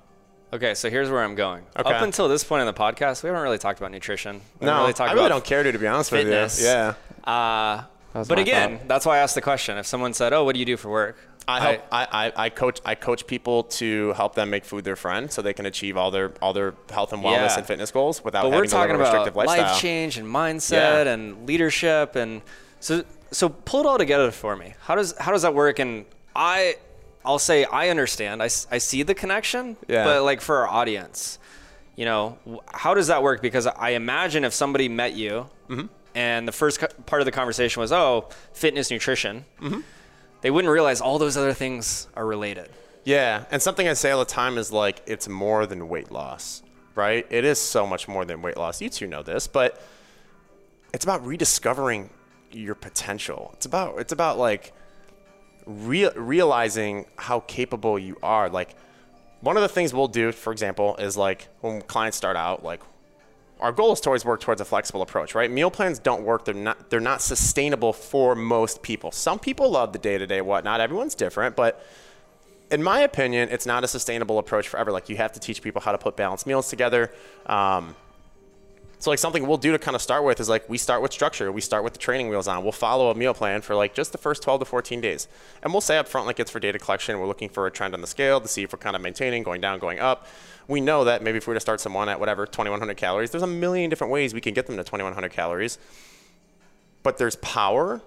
Okay, 0.53 0.75
so 0.75 0.89
here's 0.89 1.09
where 1.09 1.23
I'm 1.23 1.35
going. 1.35 1.63
Okay. 1.77 1.93
Up 1.93 2.01
until 2.01 2.29
this 2.29 2.43
point 2.45 2.61
in 2.61 2.67
the 2.67 2.73
podcast, 2.73 3.21
we 3.21 3.27
haven't 3.27 3.43
really 3.43 3.57
talked 3.57 3.79
about 3.79 3.91
nutrition. 3.91 4.39
We 4.61 4.67
no, 4.67 4.79
really 4.79 4.93
talked 4.93 5.09
I 5.09 5.13
really 5.13 5.25
about 5.25 5.35
don't 5.35 5.43
care 5.45 5.61
to, 5.61 5.71
to 5.73 5.77
be 5.77 5.87
honest 5.87 6.09
fitness. 6.09 6.57
with 6.57 6.67
you. 6.67 6.71
Yeah. 6.71 6.93
Uh, 7.25 7.83
but 8.13 8.39
again, 8.39 8.77
thought. 8.77 8.87
that's 8.87 9.05
why 9.05 9.17
I 9.17 9.19
asked 9.19 9.35
the 9.35 9.41
question. 9.41 9.77
If 9.77 9.85
someone 9.85 10.13
said, 10.13 10.31
"Oh, 10.31 10.45
what 10.45 10.53
do 10.53 10.59
you 10.59 10.65
do 10.65 10.77
for 10.77 10.89
work?" 10.89 11.17
I 11.47 11.59
help. 11.61 11.81
I, 11.91 12.07
I, 12.35 12.45
I 12.45 12.49
coach. 12.49 12.81
I 12.85 12.95
coach 12.95 13.25
people 13.25 13.63
to 13.63 14.11
help 14.13 14.35
them 14.35 14.49
make 14.49 14.65
food 14.65 14.83
their 14.83 14.95
friend, 14.97 15.31
so 15.31 15.41
they 15.41 15.53
can 15.53 15.65
achieve 15.65 15.95
all 15.95 16.11
their 16.11 16.33
all 16.41 16.51
their 16.53 16.73
health 16.91 17.13
and 17.13 17.23
wellness 17.23 17.31
Yeah. 17.51 17.57
and 17.59 17.65
fitness 17.65 17.89
goals 17.91 18.23
without 18.23 18.43
but 18.43 18.49
having 18.51 18.59
we're 18.59 18.67
talking 18.67 18.95
a 18.95 18.99
restrictive 18.99 19.33
about 19.33 19.47
lifestyle. 19.47 19.71
life 19.71 19.81
change 19.81 20.17
and 20.17 20.27
mindset 20.27 21.05
Yeah. 21.05 21.13
and 21.13 21.47
leadership 21.47 22.15
and 22.17 22.41
so 22.81 23.03
so 23.31 23.49
pull 23.49 23.79
it 23.81 23.85
all 23.85 23.97
together 23.97 24.29
for 24.31 24.55
me 24.55 24.73
how 24.81 24.95
does 24.95 25.15
how 25.17 25.31
does 25.31 25.41
that 25.43 25.53
work 25.53 25.79
and 25.79 26.05
i 26.35 26.75
i'll 27.25 27.39
say 27.39 27.65
i 27.65 27.89
understand 27.89 28.41
I, 28.41 28.45
I 28.45 28.77
see 28.77 29.03
the 29.03 29.15
connection 29.15 29.75
Yeah. 29.87 30.03
but 30.05 30.23
like 30.23 30.39
for 30.41 30.57
our 30.57 30.67
audience 30.67 31.39
you 31.95 32.05
know 32.05 32.37
how 32.71 32.93
does 32.93 33.07
that 33.07 33.23
work 33.23 33.41
because 33.41 33.67
i 33.67 33.89
imagine 33.91 34.43
if 34.45 34.53
somebody 34.53 34.87
met 34.89 35.13
you 35.13 35.49
Mm-hmm. 35.69 35.87
and 36.15 36.47
the 36.47 36.51
first 36.53 36.79
co- 36.79 36.87
part 37.05 37.21
of 37.21 37.25
the 37.25 37.31
conversation 37.31 37.81
was 37.81 37.91
oh 37.91 38.29
fitness 38.53 38.91
nutrition 38.91 39.43
Mm-hmm. 39.61 39.79
They 40.41 40.51
wouldn't 40.51 40.71
realize 40.71 41.01
all 41.01 41.17
those 41.19 41.37
other 41.37 41.53
things 41.53 42.07
are 42.15 42.25
related 42.25 42.69
Yeah, 43.03 43.45
and 43.51 43.61
something 43.61 43.87
I 43.87 43.93
say 43.93 44.11
all 44.11 44.19
the 44.19 44.25
time 44.25 44.57
is 44.57 44.71
like 44.71 45.01
it's 45.05 45.27
more 45.27 45.65
than 45.65 45.87
weight 45.89 46.11
loss, 46.11 46.61
right? 46.95 47.25
It 47.29 47.45
is 47.45 47.59
so 47.59 47.87
much 47.87 48.07
more 48.07 48.25
than 48.25 48.41
weight 48.41 48.57
loss. 48.57 48.81
You 48.81 48.89
two 48.89 49.07
know 49.07 49.23
this, 49.23 49.47
but 49.47 49.81
it's 50.93 51.05
about 51.05 51.25
rediscovering 51.25 52.09
your 52.51 52.75
potential. 52.75 53.51
It's 53.53 53.65
about 53.65 53.99
it's 53.99 54.11
about 54.13 54.37
like 54.37 54.73
rea- 55.65 56.11
realizing 56.15 57.05
how 57.17 57.41
capable 57.41 57.97
you 57.99 58.17
are. 58.23 58.49
Like 58.49 58.75
one 59.41 59.55
of 59.57 59.61
the 59.61 59.69
things 59.69 59.93
we'll 59.93 60.07
do, 60.07 60.31
for 60.31 60.51
example, 60.51 60.95
is 60.97 61.15
like 61.15 61.47
when 61.61 61.81
clients 61.81 62.17
start 62.17 62.35
out, 62.37 62.63
like 62.63 62.81
our 63.59 63.71
goal 63.71 63.91
is 63.93 63.99
to 64.01 64.09
always 64.09 64.23
work 64.23 64.39
towards 64.39 64.61
a 64.61 64.65
flexible 64.65 65.01
approach, 65.01 65.33
right? 65.33 65.49
Meal 65.49 65.71
plans 65.71 65.99
don't 65.99 66.23
work. 66.23 66.45
They're 66.45 66.53
not 66.53 66.89
they're 66.89 66.99
not 66.99 67.21
sustainable 67.21 67.93
for 67.93 68.35
most 68.35 68.81
people. 68.81 69.11
Some 69.11 69.39
people 69.39 69.71
love 69.71 69.93
the 69.93 69.99
day 69.99 70.17
to 70.17 70.27
day 70.27 70.41
whatnot. 70.41 70.81
Everyone's 70.81 71.15
different, 71.15 71.55
but 71.55 71.83
in 72.69 72.83
my 72.83 72.99
opinion, 72.99 73.49
it's 73.49 73.65
not 73.65 73.83
a 73.83 73.87
sustainable 73.87 74.39
approach 74.39 74.67
forever. 74.67 74.91
Like 74.91 75.09
you 75.09 75.17
have 75.17 75.31
to 75.33 75.39
teach 75.39 75.61
people 75.61 75.81
how 75.81 75.91
to 75.91 75.97
put 75.97 76.15
balanced 76.15 76.45
meals 76.45 76.69
together. 76.69 77.11
Um, 77.45 77.95
so 78.99 79.11
like 79.11 79.19
something 79.19 79.45
we'll 79.45 79.57
do 79.57 79.71
to 79.71 79.79
kind 79.79 79.93
of 79.93 80.01
start 80.01 80.23
with 80.23 80.39
is 80.39 80.49
like 80.49 80.67
we 80.67 80.77
start 80.77 81.01
with 81.01 81.13
structure. 81.13 81.51
We 81.51 81.61
start 81.61 81.83
with 81.83 81.93
the 81.93 81.99
training 81.99 82.29
wheels 82.29 82.47
on. 82.47 82.63
We'll 82.63 82.71
follow 82.71 83.11
a 83.11 83.15
meal 83.15 83.33
plan 83.33 83.61
for 83.61 83.75
like 83.75 83.93
just 83.93 84.11
the 84.11 84.17
first 84.17 84.41
12 84.41 84.61
to 84.61 84.65
14 84.65 85.01
days. 85.01 85.27
And 85.61 85.71
we'll 85.71 85.81
say 85.81 85.97
up 85.97 86.07
front 86.07 86.25
like 86.25 86.39
it's 86.39 86.49
for 86.49 86.59
data 86.59 86.79
collection. 86.79 87.19
We're 87.19 87.27
looking 87.27 87.49
for 87.49 87.67
a 87.67 87.71
trend 87.71 87.93
on 87.93 88.01
the 88.01 88.07
scale 88.07 88.41
to 88.41 88.47
see 88.47 88.63
if 88.63 88.73
we're 88.73 88.79
kind 88.79 88.95
of 88.95 89.01
maintaining, 89.01 89.43
going 89.43 89.61
down, 89.61 89.77
going 89.77 89.99
up. 89.99 90.25
We 90.67 90.81
know 90.81 91.05
that 91.05 91.23
maybe 91.23 91.37
if 91.37 91.47
we 91.47 91.51
were 91.51 91.55
to 91.55 91.61
start 91.61 91.79
someone 91.79 92.09
at 92.09 92.19
whatever 92.19 92.45
2100 92.45 92.97
calories, 92.97 93.31
there's 93.31 93.43
a 93.43 93.47
million 93.47 93.89
different 93.89 94.11
ways 94.11 94.33
we 94.33 94.41
can 94.41 94.53
get 94.53 94.67
them 94.67 94.75
to 94.77 94.83
2100 94.83 95.31
calories. 95.31 95.77
But 97.03 97.17
there's 97.17 97.37
power 97.37 98.01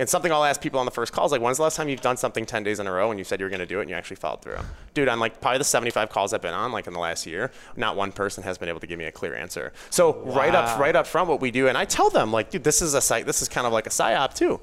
and 0.00 0.08
something 0.08 0.32
I'll 0.32 0.44
ask 0.44 0.62
people 0.62 0.80
on 0.80 0.86
the 0.86 0.92
first 0.92 1.12
call 1.12 1.26
is 1.26 1.32
like, 1.32 1.42
when's 1.42 1.58
the 1.58 1.62
last 1.62 1.76
time 1.76 1.90
you've 1.90 2.00
done 2.00 2.16
something 2.16 2.46
10 2.46 2.62
days 2.62 2.80
in 2.80 2.86
a 2.86 2.90
row 2.90 3.10
and 3.10 3.18
you 3.18 3.24
said 3.24 3.38
you 3.38 3.44
were 3.44 3.50
going 3.50 3.60
to 3.60 3.66
do 3.66 3.80
it 3.80 3.82
and 3.82 3.90
you 3.90 3.96
actually 3.96 4.16
followed 4.16 4.40
through? 4.40 4.56
Dude, 4.94 5.08
on 5.08 5.20
like 5.20 5.42
probably 5.42 5.58
the 5.58 5.64
75 5.64 6.08
calls 6.08 6.32
I've 6.32 6.40
been 6.40 6.54
on, 6.54 6.72
like 6.72 6.86
in 6.86 6.94
the 6.94 6.98
last 6.98 7.26
year, 7.26 7.50
not 7.76 7.96
one 7.96 8.10
person 8.10 8.42
has 8.44 8.56
been 8.56 8.70
able 8.70 8.80
to 8.80 8.86
give 8.86 8.98
me 8.98 9.04
a 9.04 9.12
clear 9.12 9.34
answer. 9.34 9.74
So 9.90 10.22
right 10.22 10.54
up, 10.54 10.78
right 10.78 10.96
up 10.96 11.06
front, 11.06 11.28
what 11.28 11.42
we 11.42 11.50
do, 11.50 11.68
and 11.68 11.76
I 11.76 11.84
tell 11.84 12.08
them 12.08 12.32
like, 12.32 12.50
dude, 12.50 12.64
this 12.64 12.80
is 12.80 12.94
a 12.94 13.00
site, 13.02 13.26
this 13.26 13.42
is 13.42 13.48
kind 13.50 13.66
of 13.66 13.74
like 13.74 13.86
a 13.86 13.90
psyop 13.90 14.32
too. 14.32 14.58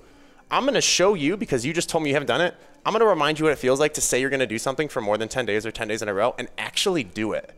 I'm 0.50 0.64
going 0.64 0.74
to 0.74 0.82
show 0.82 1.14
you 1.14 1.38
because 1.38 1.64
you 1.64 1.72
just 1.72 1.88
told 1.88 2.04
me 2.04 2.10
you 2.10 2.16
haven't 2.16 2.28
done 2.28 2.42
it. 2.42 2.56
I'm 2.88 2.94
going 2.94 3.02
to 3.02 3.08
remind 3.08 3.38
you 3.38 3.44
what 3.44 3.52
it 3.52 3.60
feels 3.60 3.82
like 3.82 3.94
to 3.96 4.02
say 4.02 4.22
you're 4.22 4.30
going 4.30 4.40
to 4.40 4.48
do 4.48 4.58
something 4.58 4.88
for 4.88 5.02
more 5.02 5.18
than 5.18 5.28
10 5.28 5.46
days 5.46 5.66
or 5.66 5.72
10 5.72 5.90
days 5.90 6.02
in 6.02 6.08
a 6.08 6.14
row 6.14 6.34
and 6.40 6.48
actually 6.58 7.04
do 7.04 7.34
it 7.34 7.54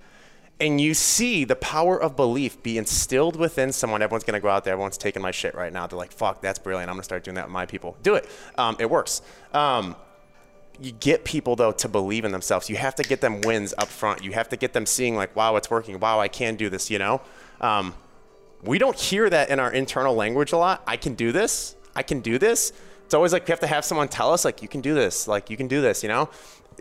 and 0.59 0.81
you 0.81 0.93
see 0.93 1.45
the 1.45 1.55
power 1.55 2.01
of 2.01 2.15
belief 2.15 2.61
be 2.61 2.77
instilled 2.77 3.35
within 3.37 3.71
someone. 3.71 4.01
Everyone's 4.01 4.25
gonna 4.25 4.39
go 4.39 4.49
out 4.49 4.65
there. 4.65 4.73
Everyone's 4.73 4.97
taking 4.97 5.21
my 5.21 5.31
shit 5.31 5.55
right 5.55 5.71
now. 5.71 5.87
They're 5.87 5.97
like, 5.97 6.11
"Fuck, 6.11 6.41
that's 6.41 6.59
brilliant. 6.59 6.89
I'm 6.89 6.95
gonna 6.95 7.03
start 7.03 7.23
doing 7.23 7.35
that 7.35 7.45
with 7.45 7.53
my 7.53 7.65
people." 7.65 7.95
Do 8.03 8.15
it. 8.15 8.29
Um, 8.57 8.75
it 8.79 8.89
works. 8.89 9.21
Um, 9.53 9.95
you 10.81 10.91
get 10.91 11.23
people 11.23 11.55
though 11.55 11.71
to 11.71 11.87
believe 11.87 12.25
in 12.25 12.31
themselves. 12.31 12.69
You 12.69 12.75
have 12.75 12.95
to 12.95 13.03
get 13.03 13.21
them 13.21 13.41
wins 13.41 13.73
up 13.77 13.87
front. 13.87 14.23
You 14.23 14.31
have 14.33 14.49
to 14.49 14.57
get 14.57 14.73
them 14.73 14.85
seeing 14.85 15.15
like, 15.15 15.33
"Wow, 15.35 15.55
it's 15.55 15.69
working. 15.69 15.99
Wow, 15.99 16.19
I 16.19 16.27
can 16.27 16.55
do 16.55 16.69
this." 16.69 16.89
You 16.89 16.99
know. 16.99 17.21
Um, 17.61 17.95
we 18.61 18.77
don't 18.77 18.99
hear 18.99 19.29
that 19.29 19.49
in 19.49 19.59
our 19.59 19.71
internal 19.71 20.13
language 20.15 20.51
a 20.51 20.57
lot. 20.57 20.83
I 20.85 20.97
can 20.97 21.15
do 21.15 21.31
this. 21.31 21.75
I 21.95 22.03
can 22.03 22.19
do 22.19 22.37
this. 22.37 22.73
It's 23.09 23.15
always 23.15 23.33
like 23.33 23.47
we 23.47 23.51
have 23.51 23.59
to 23.61 23.67
have 23.67 23.83
someone 23.83 24.07
tell 24.07 24.31
us 24.31 24.45
like, 24.45 24.61
"You 24.61 24.67
can 24.67 24.81
do 24.81 24.93
this." 24.93 25.27
Like, 25.27 25.49
you 25.49 25.57
can 25.57 25.67
do 25.67 25.81
this. 25.81 26.03
You 26.03 26.09
know 26.09 26.29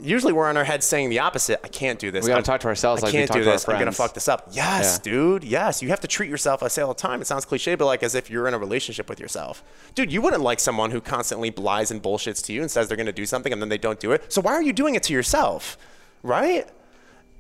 usually 0.00 0.32
we're 0.32 0.46
on 0.48 0.56
our 0.56 0.62
heads 0.62 0.86
saying 0.86 1.08
the 1.08 1.18
opposite. 1.18 1.58
I 1.64 1.68
can't 1.68 1.98
do 1.98 2.12
this. 2.12 2.22
We 2.22 2.28
gotta 2.28 2.36
I'm- 2.36 2.44
talk 2.44 2.60
to 2.60 2.68
ourselves 2.68 3.02
I 3.02 3.06
like 3.06 3.12
can't 3.14 3.32
do 3.32 3.42
this. 3.42 3.68
I'm 3.68 3.80
gonna 3.80 3.90
fuck 3.90 4.14
this 4.14 4.28
up. 4.28 4.46
Yes, 4.52 5.00
Yeah. 5.04 5.10
dude. 5.10 5.42
Yes, 5.42 5.82
you 5.82 5.88
have 5.88 5.98
to 6.00 6.06
treat 6.06 6.30
yourself. 6.30 6.62
I 6.62 6.68
say 6.68 6.82
all 6.82 6.94
the 6.94 6.94
time. 6.94 7.20
It 7.20 7.26
sounds 7.26 7.44
cliche, 7.44 7.74
but 7.74 7.86
like 7.86 8.04
as 8.04 8.14
if 8.14 8.30
you're 8.30 8.46
in 8.46 8.54
a 8.54 8.58
relationship 8.58 9.08
with 9.08 9.18
yourself, 9.18 9.64
dude. 9.96 10.12
You 10.12 10.22
wouldn't 10.22 10.42
like 10.44 10.60
someone 10.60 10.92
who 10.92 11.00
constantly 11.00 11.50
lies 11.50 11.90
and 11.90 12.00
bullshits 12.00 12.44
to 12.44 12.52
you 12.52 12.60
and 12.60 12.70
says 12.70 12.86
they're 12.86 12.96
gonna 12.96 13.10
do 13.10 13.26
something 13.26 13.52
and 13.52 13.60
then 13.60 13.70
they 13.70 13.78
don't 13.78 13.98
do 13.98 14.12
it. 14.12 14.32
So 14.32 14.40
why 14.40 14.52
are 14.52 14.62
you 14.62 14.72
doing 14.72 14.94
it 14.94 15.02
to 15.04 15.12
yourself, 15.12 15.76
right? 16.22 16.68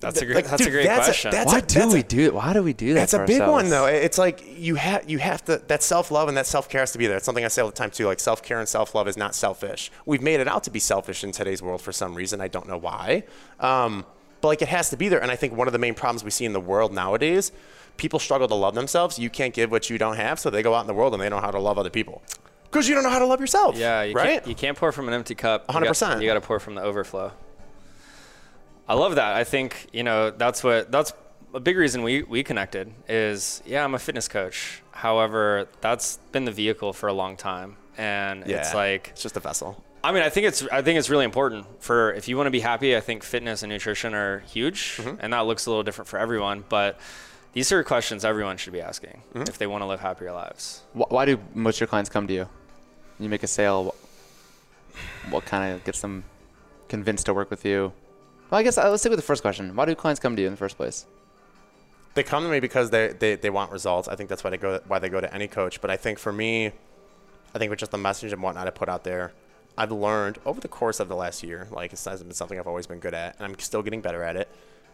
That's 0.00 0.20
a 0.22 0.24
great. 0.26 0.36
Like, 0.36 0.46
that's 0.46 0.58
dude, 0.62 0.68
a 0.68 0.70
great 0.70 0.86
that's 0.86 1.06
question. 1.06 1.30
that's 1.32 1.52
Why 1.52 1.58
a- 1.58 1.62
do 1.62 1.78
that's 1.80 1.92
we 1.94 2.00
a- 2.00 2.02
do 2.04 2.20
it? 2.26 2.34
Why 2.34 2.52
do 2.52 2.62
we 2.62 2.72
do 2.72 2.94
that? 2.94 3.00
that's 3.00 3.14
a 3.14 3.18
for 3.18 3.26
big 3.26 3.40
one 3.40 3.68
though. 3.68 3.86
It's 3.86 4.16
like 4.18 4.44
you 4.56 4.76
have 4.76 5.10
you 5.10 5.18
have 5.18 5.44
to 5.46 5.58
that 5.66 5.82
self 5.82 6.10
love 6.10 6.28
and 6.28 6.36
that 6.36 6.46
self 6.46 6.68
care 6.68 6.80
has 6.82 6.92
to 6.92 6.98
be 6.98 7.06
there. 7.06 7.16
It's 7.16 7.26
something 7.26 7.44
I 7.44 7.48
say 7.48 7.62
all 7.62 7.68
the 7.68 7.74
time 7.74 7.90
too. 7.90 8.06
Like 8.06 8.20
self 8.20 8.42
care 8.42 8.60
and 8.60 8.68
self 8.68 8.94
love 8.94 9.08
is 9.08 9.16
not 9.16 9.34
selfish. 9.34 9.90
We've 10.06 10.22
made 10.22 10.38
it 10.40 10.46
out 10.46 10.62
to 10.64 10.70
be 10.70 10.78
selfish 10.78 11.24
in 11.24 11.32
today's 11.32 11.60
world 11.62 11.80
for 11.82 11.92
some 11.92 12.14
reason. 12.14 12.40
I 12.40 12.46
don't 12.48 12.68
know 12.68 12.78
why. 12.78 13.24
Um, 13.58 14.06
but 14.40 14.48
like 14.48 14.62
it 14.62 14.68
has 14.68 14.90
to 14.90 14.96
be 14.96 15.08
there. 15.08 15.20
And 15.20 15.32
I 15.32 15.36
think 15.36 15.56
one 15.56 15.66
of 15.66 15.72
the 15.72 15.80
main 15.80 15.94
problems 15.94 16.22
we 16.22 16.30
see 16.30 16.44
in 16.44 16.52
the 16.52 16.60
world 16.60 16.92
nowadays, 16.92 17.50
people 17.96 18.20
struggle 18.20 18.46
to 18.46 18.54
love 18.54 18.76
themselves. 18.76 19.18
You 19.18 19.30
can't 19.30 19.52
give 19.52 19.72
what 19.72 19.90
you 19.90 19.98
don't 19.98 20.16
have, 20.16 20.38
so 20.38 20.48
they 20.48 20.62
go 20.62 20.74
out 20.74 20.82
in 20.82 20.86
the 20.86 20.94
world 20.94 21.12
and 21.12 21.20
they 21.20 21.28
don't 21.28 21.40
know 21.40 21.44
how 21.44 21.50
to 21.50 21.58
love 21.58 21.76
other 21.76 21.90
people. 21.90 22.22
Because 22.70 22.88
you 22.88 22.94
don't 22.94 23.02
know 23.02 23.10
how 23.10 23.18
to 23.18 23.26
love 23.26 23.40
yourself. 23.40 23.76
Yeah, 23.76 24.02
you 24.02 24.14
right. 24.14 24.28
Can't, 24.34 24.46
you 24.46 24.54
can't 24.54 24.76
pour 24.76 24.92
from 24.92 25.08
an 25.08 25.14
empty 25.14 25.34
cup. 25.34 25.66
100%. 25.68 26.20
You 26.20 26.28
got 26.28 26.34
to 26.34 26.40
pour 26.40 26.60
from 26.60 26.74
the 26.76 26.82
overflow. 26.82 27.32
I 28.88 28.94
love 28.94 29.16
that. 29.16 29.34
I 29.34 29.44
think 29.44 29.86
you 29.92 30.02
know 30.02 30.30
that's 30.30 30.64
what 30.64 30.90
that's 30.90 31.12
a 31.54 31.60
big 31.60 31.76
reason 31.76 32.02
we 32.02 32.22
we 32.22 32.42
connected. 32.42 32.92
Is 33.08 33.62
yeah, 33.66 33.84
I'm 33.84 33.94
a 33.94 33.98
fitness 33.98 34.28
coach. 34.28 34.82
However, 34.92 35.68
that's 35.80 36.18
been 36.32 36.44
the 36.44 36.52
vehicle 36.52 36.92
for 36.92 37.08
a 37.08 37.12
long 37.12 37.36
time, 37.36 37.76
and 37.96 38.46
yeah. 38.46 38.58
it's 38.58 38.74
like 38.74 39.08
it's 39.12 39.22
just 39.22 39.36
a 39.36 39.40
vessel. 39.40 39.84
I 40.02 40.12
mean, 40.12 40.22
I 40.22 40.30
think 40.30 40.46
it's 40.46 40.62
I 40.72 40.80
think 40.82 40.98
it's 40.98 41.10
really 41.10 41.24
important 41.24 41.66
for 41.82 42.12
if 42.14 42.28
you 42.28 42.36
want 42.36 42.46
to 42.46 42.50
be 42.52 42.60
happy. 42.60 42.96
I 42.96 43.00
think 43.00 43.22
fitness 43.24 43.62
and 43.62 43.70
nutrition 43.72 44.14
are 44.14 44.40
huge, 44.40 44.96
Mm-hmm. 44.98 45.16
and 45.20 45.32
that 45.32 45.40
looks 45.40 45.66
a 45.66 45.70
little 45.70 45.82
different 45.82 46.08
for 46.08 46.18
everyone. 46.18 46.64
But 46.68 46.98
these 47.52 47.70
are 47.72 47.82
questions 47.84 48.24
everyone 48.24 48.56
should 48.56 48.72
be 48.72 48.80
asking 48.80 49.22
Mm-hmm. 49.34 49.48
if 49.48 49.58
they 49.58 49.66
want 49.66 49.82
to 49.82 49.86
live 49.86 50.00
happier 50.00 50.32
lives. 50.32 50.82
Why 50.94 51.24
do 51.26 51.38
most 51.54 51.76
of 51.76 51.80
your 51.80 51.88
clients 51.88 52.08
come 52.10 52.26
to 52.28 52.32
you? 52.34 52.48
You 53.18 53.28
make 53.28 53.42
a 53.42 53.48
sale. 53.48 53.94
What 55.30 55.44
kind 55.44 55.72
of 55.74 55.84
gets 55.84 56.00
them 56.00 56.24
convinced 56.88 57.26
to 57.26 57.34
work 57.34 57.50
with 57.50 57.64
you? 57.64 57.92
Well, 58.50 58.58
I 58.58 58.62
guess 58.62 58.78
uh, 58.78 58.90
let's 58.90 59.02
stick 59.02 59.10
with 59.10 59.18
the 59.18 59.26
first 59.26 59.42
question. 59.42 59.74
Why 59.76 59.84
do 59.84 59.94
clients 59.94 60.20
come 60.20 60.36
to 60.36 60.42
you 60.42 60.48
in 60.48 60.54
the 60.54 60.58
first 60.58 60.76
place? 60.76 61.06
they 62.18 62.24
come 62.24 62.42
to 62.42 62.50
me 62.50 62.58
because 62.58 62.90
they, 62.90 63.14
they, 63.16 63.36
they 63.36 63.48
want 63.48 63.70
results. 63.70 64.08
I 64.08 64.16
think 64.16 64.28
that's 64.28 64.42
why 64.42 64.50
they 64.50 64.56
go 64.56 64.80
why 64.88 64.98
they 64.98 65.08
go 65.08 65.20
to 65.20 65.32
any 65.32 65.46
coach. 65.46 65.80
But 65.80 65.90
I 65.90 65.96
think 65.96 66.18
for 66.18 66.32
me, 66.32 66.72
I 67.54 67.58
think 67.58 67.70
with 67.70 67.78
just 67.78 67.92
the 67.92 67.98
message 67.98 68.32
and 68.32 68.42
whatnot 68.42 68.66
I 68.66 68.70
put 68.70 68.88
out 68.88 69.04
there, 69.04 69.32
I've 69.76 69.92
learned 69.92 70.38
over 70.44 70.60
the 70.60 70.68
course 70.68 70.98
of 70.98 71.08
the 71.08 71.14
last 71.14 71.44
year, 71.44 71.68
like 71.70 71.92
it's 71.92 72.04
been 72.04 72.32
something 72.32 72.58
I've 72.58 72.66
always 72.66 72.88
been 72.88 72.98
good 72.98 73.14
at, 73.14 73.36
and 73.36 73.44
I'm 73.44 73.56
still 73.60 73.82
getting 73.82 74.00
better 74.00 74.24
at 74.24 74.34
it. 74.34 74.48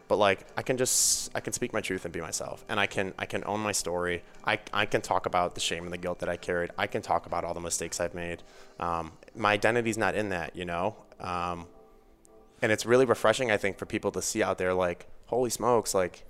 But 0.06 0.16
like 0.16 0.46
I 0.58 0.60
can 0.60 0.76
just 0.76 1.30
I 1.34 1.40
can 1.40 1.54
speak 1.54 1.72
my 1.72 1.80
truth 1.80 2.04
and 2.04 2.12
be 2.12 2.20
myself, 2.20 2.62
and 2.68 2.78
I 2.78 2.86
can 2.86 3.14
I 3.18 3.24
can 3.24 3.42
own 3.46 3.60
my 3.60 3.72
story. 3.72 4.22
I 4.44 4.58
I 4.74 4.84
can 4.84 5.00
talk 5.00 5.24
about 5.24 5.54
the 5.54 5.62
shame 5.62 5.84
and 5.84 5.92
the 5.92 5.98
guilt 5.98 6.18
that 6.18 6.28
I 6.28 6.36
carried. 6.36 6.72
I 6.76 6.86
can 6.86 7.00
talk 7.00 7.24
about 7.24 7.42
all 7.44 7.54
the 7.54 7.60
mistakes 7.60 8.00
I've 8.00 8.14
made. 8.14 8.42
Um, 8.78 9.12
my 9.34 9.52
identity's 9.52 9.96
not 9.96 10.14
in 10.14 10.28
that, 10.28 10.54
you 10.54 10.66
know. 10.66 10.96
Um, 11.20 11.68
and 12.62 12.72
it's 12.72 12.86
really 12.86 13.04
refreshing, 13.04 13.50
I 13.50 13.56
think, 13.56 13.78
for 13.78 13.86
people 13.86 14.10
to 14.12 14.22
see 14.22 14.42
out 14.42 14.58
there 14.58 14.74
like, 14.74 15.06
holy 15.26 15.50
smokes, 15.50 15.94
like 15.94 16.24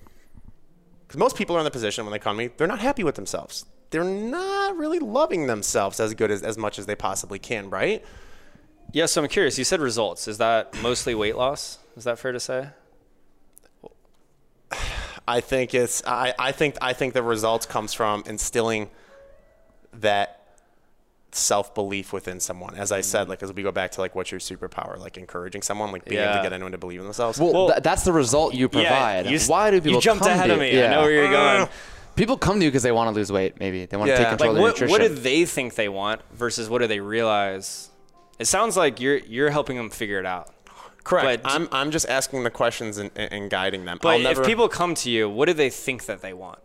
because 1.07 1.18
most 1.18 1.37
people 1.37 1.55
are 1.57 1.61
in 1.61 1.64
the 1.64 1.70
position 1.70 2.05
when 2.05 2.12
they 2.12 2.18
come 2.18 2.37
to 2.37 2.45
me, 2.45 2.51
they're 2.57 2.66
not 2.66 2.81
happy 2.81 3.05
with 3.05 3.14
themselves. 3.14 3.66
They're 3.91 4.03
not 4.03 4.77
really 4.77 4.99
loving 4.99 5.47
themselves 5.47 6.01
as 6.01 6.14
good 6.14 6.31
as, 6.31 6.43
as 6.43 6.59
much 6.59 6.79
as 6.79 6.87
they 6.87 6.97
possibly 6.97 7.39
can, 7.39 7.70
right? 7.70 8.05
Yeah, 8.93 9.07
so 9.07 9.22
I'm 9.22 9.29
curious. 9.29 9.59
You 9.59 9.64
said 9.64 9.81
results. 9.81 10.27
Is 10.27 10.39
that 10.39 10.75
mostly 10.83 11.14
weight 11.14 11.37
loss? 11.37 11.79
Is 11.97 12.05
that 12.05 12.18
fair 12.18 12.33
to 12.33 12.41
say? 12.41 12.68
I 15.29 15.41
think 15.41 15.75
it's 15.75 16.03
I, 16.07 16.35
I 16.39 16.53
think 16.53 16.77
I 16.83 16.93
think 16.93 17.14
the 17.14 17.22
results 17.22 17.66
comes 17.66 17.95
from 17.95 18.25
instilling 18.27 18.91
that 19.93 20.43
self 21.35 21.74
belief 21.74 22.12
within 22.12 22.39
someone. 22.39 22.74
As 22.76 22.93
I 22.93 23.01
said, 23.01 23.22
mm-hmm. 23.22 23.30
like 23.30 23.43
as 23.43 23.53
we 23.53 23.62
go 23.62 23.72
back 23.72 23.91
to 23.93 24.01
like 24.01 24.14
what's 24.14 24.30
your 24.30 24.41
superpower, 24.41 24.99
like 24.99 25.16
encouraging 25.16 25.62
someone, 25.62 25.91
like 25.93 26.05
being 26.05 26.20
able 26.22 26.35
to 26.35 26.43
get 26.43 26.53
anyone 26.53 26.72
to 26.72 26.78
believe 26.78 27.01
in 27.01 27.05
themselves. 27.05 27.39
Well, 27.41 27.53
Well- 27.53 27.68
th- 27.70 27.82
that's 27.82 28.05
the 28.05 28.12
result 28.12 28.55
you 28.55 28.68
provide. 28.68 29.26
you 29.26 29.37
s- 29.37 29.49
Why 29.49 29.70
do 29.70 29.80
people 29.80 29.93
You 29.97 30.01
jumped 30.01 30.22
come 30.24 30.32
ahead 30.32 30.47
to 30.47 30.55
of 30.55 30.62
you? 30.62 30.72
me. 30.78 30.85
I 30.85 30.89
know 30.89 31.03
where 31.03 31.12
you're 31.12 31.30
going. 31.30 31.68
People 32.16 32.37
come 32.37 32.61
to 32.61 32.64
you 32.64 32.70
because 32.70 32.85
they 32.85 32.93
want 32.93 33.09
to 33.09 33.14
lose 33.14 33.32
weight. 33.32 33.59
Maybe 33.59 33.87
they 33.87 33.97
want 33.97 34.09
to 34.11 34.16
take 34.16 34.28
Like, 34.28 34.39
control 34.39 34.53
like 34.55 34.72
of 34.72 34.78
their 34.78 34.89
what, 34.89 34.93
nutrition. 34.93 34.93
what 34.93 35.16
do 35.16 35.20
they 35.20 35.45
think 35.45 35.74
they 35.74 35.89
want 35.89 36.20
versus 36.32 36.68
what 36.70 36.78
do 36.80 36.87
they 36.87 37.01
realize? 37.01 37.91
It 38.39 38.45
sounds 38.47 38.76
like 38.76 39.01
you're 39.01 39.18
you're 39.18 39.51
helping 39.51 39.76
them 39.76 39.91
figure 39.91 40.20
it 40.20 40.26
out. 40.26 40.51
Correct. 41.03 41.43
but- 41.43 41.51
I'm 41.53 41.68
I'm 41.72 41.91
just 41.91 42.09
asking 42.09 42.45
the 42.45 42.51
questions 42.51 42.99
and, 42.99 43.11
and, 43.16 43.32
and 43.32 43.51
guiding 43.51 43.85
them. 43.85 43.99
But 44.01 44.09
I'll 44.11 44.18
never, 44.20 44.43
if 44.43 44.47
people 44.47 44.68
come 44.68 44.95
to 44.97 45.11
you, 45.11 45.28
what 45.28 45.47
do 45.47 45.53
they 45.55 45.70
think 45.70 46.07
that 46.07 46.22
they 46.22 46.32
want? 46.32 46.61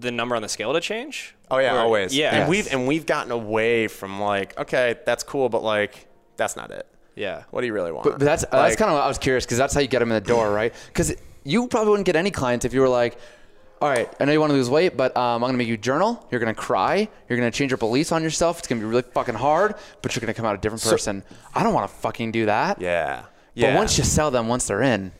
The 0.00 0.10
number 0.10 0.36
on 0.36 0.42
the 0.42 0.48
scale 0.48 0.72
to 0.72 0.80
change? 0.80 1.34
Oh 1.50 1.58
yeah, 1.58 1.74
Or- 1.74 1.80
always. 1.80 2.14
Yeah. 2.16 2.28
And 2.30 2.38
Yes. 2.40 2.48
we've 2.48 2.72
and 2.72 2.86
we've 2.86 3.06
gotten 3.06 3.32
away 3.32 3.88
from 3.88 4.20
like, 4.20 4.58
okay, 4.58 4.96
that's 5.06 5.24
cool, 5.24 5.48
but 5.48 5.62
like 5.62 6.06
that's 6.36 6.56
not 6.56 6.70
it. 6.70 6.86
Yeah. 7.16 7.44
What 7.50 7.62
do 7.62 7.66
you 7.66 7.72
really 7.72 7.90
want? 7.90 8.04
But, 8.04 8.18
but 8.18 8.24
that's 8.24 8.44
that's 8.50 8.76
kind 8.76 8.90
of 8.92 8.98
I 8.98 9.08
was 9.08 9.18
curious 9.18 9.44
because 9.44 9.58
that's 9.58 9.74
how 9.74 9.80
you 9.80 9.88
get 9.88 9.98
them 10.00 10.10
in 10.10 10.14
the 10.22 10.28
door, 10.28 10.52
right? 10.52 10.72
Because 10.88 11.14
you 11.44 11.66
probably 11.68 11.90
wouldn't 11.90 12.06
get 12.06 12.16
any 12.16 12.30
clients 12.30 12.64
if 12.64 12.72
you 12.74 12.80
were 12.80 12.88
like, 12.88 13.18
all 13.80 13.88
right, 13.88 14.08
I 14.20 14.24
know 14.24 14.32
you 14.32 14.40
want 14.40 14.50
to 14.50 14.56
lose 14.56 14.68
weight, 14.68 14.96
but 14.96 15.16
um, 15.16 15.42
I'm 15.42 15.48
gonna 15.48 15.58
make 15.58 15.68
you 15.68 15.76
journal. 15.76 16.24
You're 16.30 16.40
gonna 16.40 16.54
cry. 16.54 17.08
You're 17.28 17.38
gonna 17.38 17.50
change 17.50 17.70
your 17.70 17.78
beliefs 17.78 18.12
on 18.12 18.22
yourself. 18.22 18.58
It's 18.58 18.68
gonna 18.68 18.80
be 18.80 18.86
really 18.86 19.02
fucking 19.02 19.36
hard, 19.36 19.74
but 20.02 20.14
you're 20.14 20.20
gonna 20.20 20.34
come 20.34 20.46
out 20.46 20.54
a 20.54 20.58
different 20.58 20.82
person. 20.84 21.24
I 21.54 21.62
don't 21.62 21.74
want 21.74 21.90
to 21.90 21.96
fucking 21.96 22.30
do 22.32 22.46
that. 22.46 22.80
Yeah. 22.80 23.22
But 23.22 23.28
Yeah. 23.62 23.76
once 23.76 23.96
you 23.98 24.04
sell 24.04 24.30
them, 24.30 24.46
once 24.48 24.66
they're 24.66 24.82
in, 24.82 25.12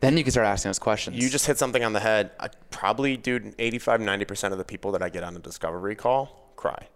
then 0.00 0.16
you 0.16 0.22
can 0.24 0.30
start 0.30 0.46
asking 0.46 0.68
those 0.70 0.78
questions. 0.78 1.16
You 1.16 1.28
just 1.28 1.46
hit 1.46 1.58
something 1.58 1.82
on 1.84 1.92
the 1.92 2.00
head. 2.00 2.30
I 2.38 2.48
probably, 2.70 3.16
dude, 3.16 3.54
85, 3.58 4.00
90% 4.00 4.52
of 4.52 4.58
the 4.58 4.64
people 4.64 4.92
that 4.92 5.02
I 5.02 5.08
get 5.08 5.24
on 5.24 5.34
a 5.36 5.40
discovery 5.40 5.94
call 5.96 6.52
cry. 6.56 6.88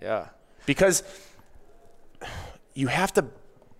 Yeah. 0.00 0.28
Because 0.66 1.02
you 2.74 2.88
have 2.88 3.12
to 3.14 3.24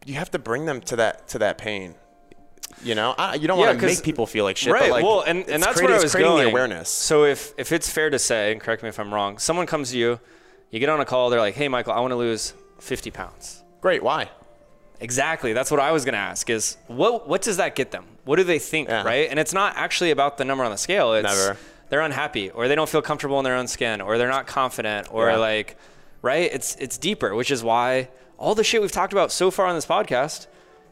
you 0.07 0.15
have 0.15 0.31
to 0.31 0.39
bring 0.39 0.67
them 0.67 0.81
to 0.83 0.97
that 0.97 1.29
to 1.29 1.39
that 1.41 1.59
pain. 1.59 1.95
You 2.83 2.95
know, 2.95 3.15
I, 3.17 3.35
you 3.37 3.47
don't 3.49 3.59
Yeah, 3.59 3.67
want 3.69 3.81
to 3.81 3.87
make 3.87 4.03
people 4.03 4.27
feel 4.27 4.45
like 4.45 4.57
shit. 4.57 4.73
right. 4.73 4.83
But 4.83 4.91
like, 4.91 5.05
well, 5.05 5.23
and, 5.23 5.49
and 5.49 5.63
that's 5.63 5.77
creating, 5.79 5.91
where 5.91 5.99
I 6.01 6.03
was 6.03 6.13
creating 6.13 6.33
going. 6.33 6.45
the 6.45 6.51
awareness. 6.51 6.89
So 6.89 7.25
if 7.25 7.53
if 7.59 7.73
it's 7.73 7.89
fair 7.91 8.11
to 8.11 8.19
say, 8.19 8.53
and 8.53 8.61
correct 8.61 8.83
me 8.83 8.89
if 8.89 8.99
I'm 9.01 9.13
wrong, 9.13 9.39
someone 9.39 9.67
comes 9.67 9.91
to 9.93 9.99
you, 9.99 10.21
you 10.71 10.79
get 10.81 10.89
on 10.89 11.01
a 11.01 11.05
call, 11.05 11.31
they're 11.31 11.41
like, 11.41 11.55
"Hey, 11.55 11.69
Michael, 11.69 11.93
I 11.93 12.01
want 12.01 12.13
to 12.13 12.17
lose 12.17 12.55
50 12.81 13.11
pounds." 13.11 13.63
Great. 13.81 14.03
Why? 14.03 14.31
Exactly. 15.01 15.53
That's 15.53 15.71
what 15.71 15.81
I 15.81 15.93
was 15.93 16.05
going 16.05 16.15
to 16.15 16.19
ask 16.19 16.49
is 16.51 16.77
what 16.87 17.29
what 17.29 17.43
does 17.43 17.57
that 17.59 17.75
get 17.75 17.91
them? 17.91 18.05
What 18.25 18.37
do 18.37 18.45
they 18.45 18.59
think, 18.59 18.89
Yeah. 18.89 19.03
right? 19.05 19.29
And 19.31 19.39
it's 19.39 19.53
not 19.53 19.77
actually 19.77 20.11
about 20.11 20.39
the 20.39 20.45
number 20.45 20.65
on 20.65 20.71
the 20.71 20.77
scale. 20.79 21.13
It's 21.15 21.25
Never. 21.29 21.57
they're 21.91 22.01
unhappy 22.01 22.51
or 22.51 22.67
they 22.69 22.75
don't 22.75 22.89
feel 22.89 23.03
comfortable 23.03 23.39
in 23.39 23.45
their 23.45 23.55
own 23.57 23.67
skin 23.69 24.01
or 24.01 24.19
they're 24.19 24.29
not 24.29 24.47
confident 24.47 25.09
or 25.11 25.31
Yeah. 25.31 25.37
like 25.37 25.77
right? 26.23 26.51
It's 26.53 26.75
it's 26.77 26.99
deeper, 26.99 27.35
which 27.35 27.51
is 27.51 27.63
why 27.63 28.09
all 28.39 28.55
the 28.55 28.65
shit 28.65 28.81
we've 28.81 28.91
talked 28.93 29.13
about 29.13 29.31
so 29.31 29.51
far 29.51 29.67
on 29.67 29.75
this 29.75 29.87
podcast 29.87 30.47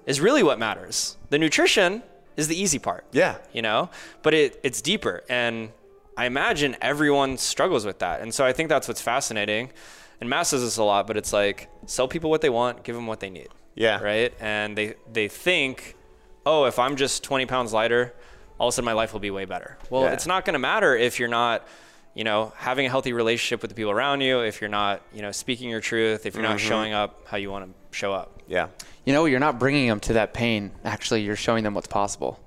is 0.07 0.21
really 0.21 0.43
what 0.43 0.59
matters. 0.59 1.17
The 1.31 1.39
nutrition 1.39 2.03
is 2.37 2.49
the 2.49 2.61
easy 2.61 2.79
part. 2.79 3.05
Yeah. 3.13 3.37
You 3.53 3.63
know? 3.63 3.91
But 4.23 4.35
it 4.35 4.61
it's 4.63 4.81
deeper 4.83 5.23
and 5.29 5.71
I 6.17 6.27
imagine 6.27 6.77
everyone 6.81 7.39
struggles 7.39 7.85
with 7.85 7.99
that. 7.99 8.21
And 8.21 8.33
so 8.33 8.45
I 8.45 8.53
think 8.53 8.69
that's 8.69 8.87
what's 8.87 9.01
fascinating. 9.01 9.71
And 10.21 10.31
Mass 10.31 10.51
says 10.51 10.63
this 10.63 10.77
a 10.77 10.85
lot, 10.85 11.09
but 11.09 11.17
it's 11.17 11.33
like 11.33 11.69
sell 11.87 12.07
people 12.07 12.31
what 12.31 12.41
they 12.41 12.51
want, 12.51 12.85
give 12.85 12.95
them 12.95 13.07
what 13.09 13.19
they 13.21 13.31
need 13.31 13.49
Yeah. 13.75 14.01
right? 14.01 14.33
And 14.41 14.77
they 14.77 14.95
they 15.13 15.29
think, 15.29 15.97
oh, 16.47 16.65
if 16.65 16.79
I'm 16.79 16.97
just 16.97 17.23
20 17.25 17.47
pounds 17.47 17.73
lighter, 17.73 18.15
all 18.59 18.69
of 18.69 18.73
a 18.73 18.75
sudden 18.75 18.85
my 18.85 18.93
life 18.93 19.13
will 19.13 19.21
be 19.21 19.31
way 19.31 19.45
better. 19.45 19.77
Well, 19.91 20.03
Yeah. 20.03 20.13
it's 20.13 20.27
not 20.27 20.45
going 20.45 20.55
to 20.55 20.59
matter 20.59 20.97
if 20.97 21.19
you're 21.19 21.29
not, 21.29 21.67
you 22.15 22.25
know, 22.25 22.53
having 22.57 22.87
a 22.87 22.89
healthy 22.89 23.13
relationship 23.13 23.63
with 23.63 23.71
the 23.71 23.75
people 23.75 23.91
around 23.91 24.21
you, 24.21 24.41
if 24.41 24.61
you're 24.61 24.71
not, 24.71 25.03
you 25.13 25.23
know, 25.23 25.33
speaking 25.33 25.69
your 25.71 25.81
truth, 25.81 26.27
if 26.27 26.35
you're 26.35 26.43
not 26.43 26.59
mm-hmm. 26.59 26.69
showing 26.69 26.93
up 26.93 27.27
how 27.27 27.37
you 27.37 27.51
want 27.51 27.67
to 27.67 27.97
show 27.97 28.13
up. 28.13 28.43
Yeah. 28.47 28.69
You 29.05 29.13
know, 29.13 29.25
you're 29.25 29.41
not 29.41 29.59
bringing 29.59 29.89
them 29.89 30.01
to 30.01 30.15
that 30.15 30.35
pain. 30.35 30.71
Actually, 30.85 31.23
you're 31.23 31.37
showing 31.37 31.65
them 31.65 31.75
what's 31.75 31.87
possible. 31.87 32.41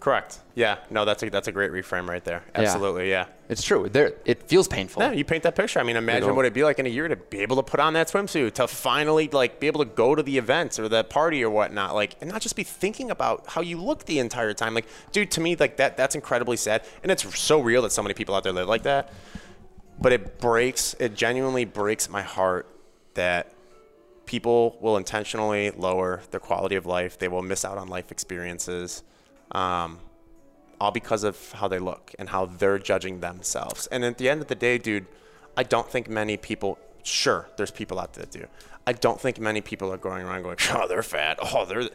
Correct. 0.00 0.38
Yeah. 0.54 0.78
No, 0.90 1.04
that's 1.04 1.22
a 1.22 1.30
that's 1.30 1.48
a 1.48 1.52
great 1.52 1.72
reframe 1.72 2.08
right 2.08 2.24
there. 2.24 2.44
Absolutely. 2.54 3.10
Yeah. 3.10 3.26
It's 3.48 3.62
true. 3.62 3.88
There, 3.88 4.12
it 4.24 4.42
feels 4.48 4.68
painful. 4.68 5.02
Yeah, 5.02 5.12
you 5.12 5.24
paint 5.24 5.42
that 5.42 5.56
picture. 5.56 5.80
I 5.80 5.82
mean, 5.82 5.96
imagine 5.96 6.28
know. 6.28 6.34
what 6.34 6.44
it'd 6.44 6.54
be 6.54 6.62
like 6.62 6.78
in 6.78 6.86
a 6.86 6.90
year 6.90 7.08
to 7.08 7.16
be 7.16 7.40
able 7.40 7.56
to 7.56 7.62
put 7.62 7.80
on 7.80 7.94
that 7.94 8.08
swimsuit, 8.08 8.52
to 8.54 8.68
finally 8.68 9.28
like 9.28 9.58
be 9.58 9.66
able 9.66 9.84
to 9.84 9.90
go 9.90 10.14
to 10.14 10.22
the 10.22 10.38
events 10.38 10.78
or 10.78 10.88
the 10.88 11.02
party 11.02 11.42
or 11.42 11.50
whatnot, 11.50 11.94
like, 11.94 12.16
and 12.20 12.30
not 12.30 12.42
just 12.42 12.56
be 12.56 12.62
thinking 12.62 13.10
about 13.10 13.46
how 13.48 13.62
you 13.62 13.80
look 13.80 14.04
the 14.04 14.18
entire 14.18 14.52
time. 14.52 14.74
Like, 14.74 14.86
dude, 15.12 15.30
to 15.32 15.40
me, 15.40 15.56
like 15.56 15.78
that 15.78 15.96
that's 15.96 16.14
incredibly 16.14 16.58
sad, 16.58 16.84
and 17.02 17.10
it's 17.10 17.38
so 17.38 17.60
real 17.60 17.82
that 17.82 17.90
so 17.90 18.02
many 18.02 18.14
people 18.14 18.34
out 18.34 18.44
there 18.44 18.52
live 18.52 18.68
like 18.68 18.82
that. 18.82 19.12
But 20.00 20.12
it 20.12 20.38
breaks, 20.38 20.94
it 21.00 21.14
genuinely 21.16 21.64
breaks 21.64 22.08
my 22.08 22.22
heart 22.22 22.68
that 23.14 23.52
people 24.26 24.76
will 24.80 24.96
intentionally 24.96 25.70
lower 25.70 26.20
their 26.30 26.38
quality 26.38 26.76
of 26.76 26.86
life. 26.86 27.18
They 27.18 27.28
will 27.28 27.42
miss 27.42 27.64
out 27.64 27.78
on 27.78 27.88
life 27.88 28.12
experiences. 28.12 29.02
Um, 29.52 30.00
all 30.80 30.90
because 30.90 31.24
of 31.24 31.52
how 31.52 31.68
they 31.68 31.78
look 31.78 32.14
and 32.18 32.28
how 32.28 32.46
they're 32.46 32.78
judging 32.78 33.20
themselves. 33.20 33.86
And 33.88 34.04
at 34.04 34.18
the 34.18 34.28
end 34.28 34.40
of 34.40 34.46
the 34.46 34.54
day, 34.54 34.78
dude, 34.78 35.06
I 35.56 35.62
don't 35.62 35.90
think 35.90 36.08
many 36.08 36.36
people. 36.36 36.78
Sure, 37.02 37.48
there's 37.56 37.70
people 37.70 37.98
out 37.98 38.12
there 38.14 38.24
that 38.24 38.30
do. 38.30 38.46
I 38.86 38.92
don't 38.92 39.20
think 39.20 39.40
many 39.40 39.60
people 39.60 39.92
are 39.92 39.96
going 39.96 40.24
around 40.24 40.42
going, 40.42 40.56
"Oh, 40.70 40.86
they're 40.86 41.02
fat. 41.02 41.38
Oh, 41.42 41.64
they're." 41.64 41.88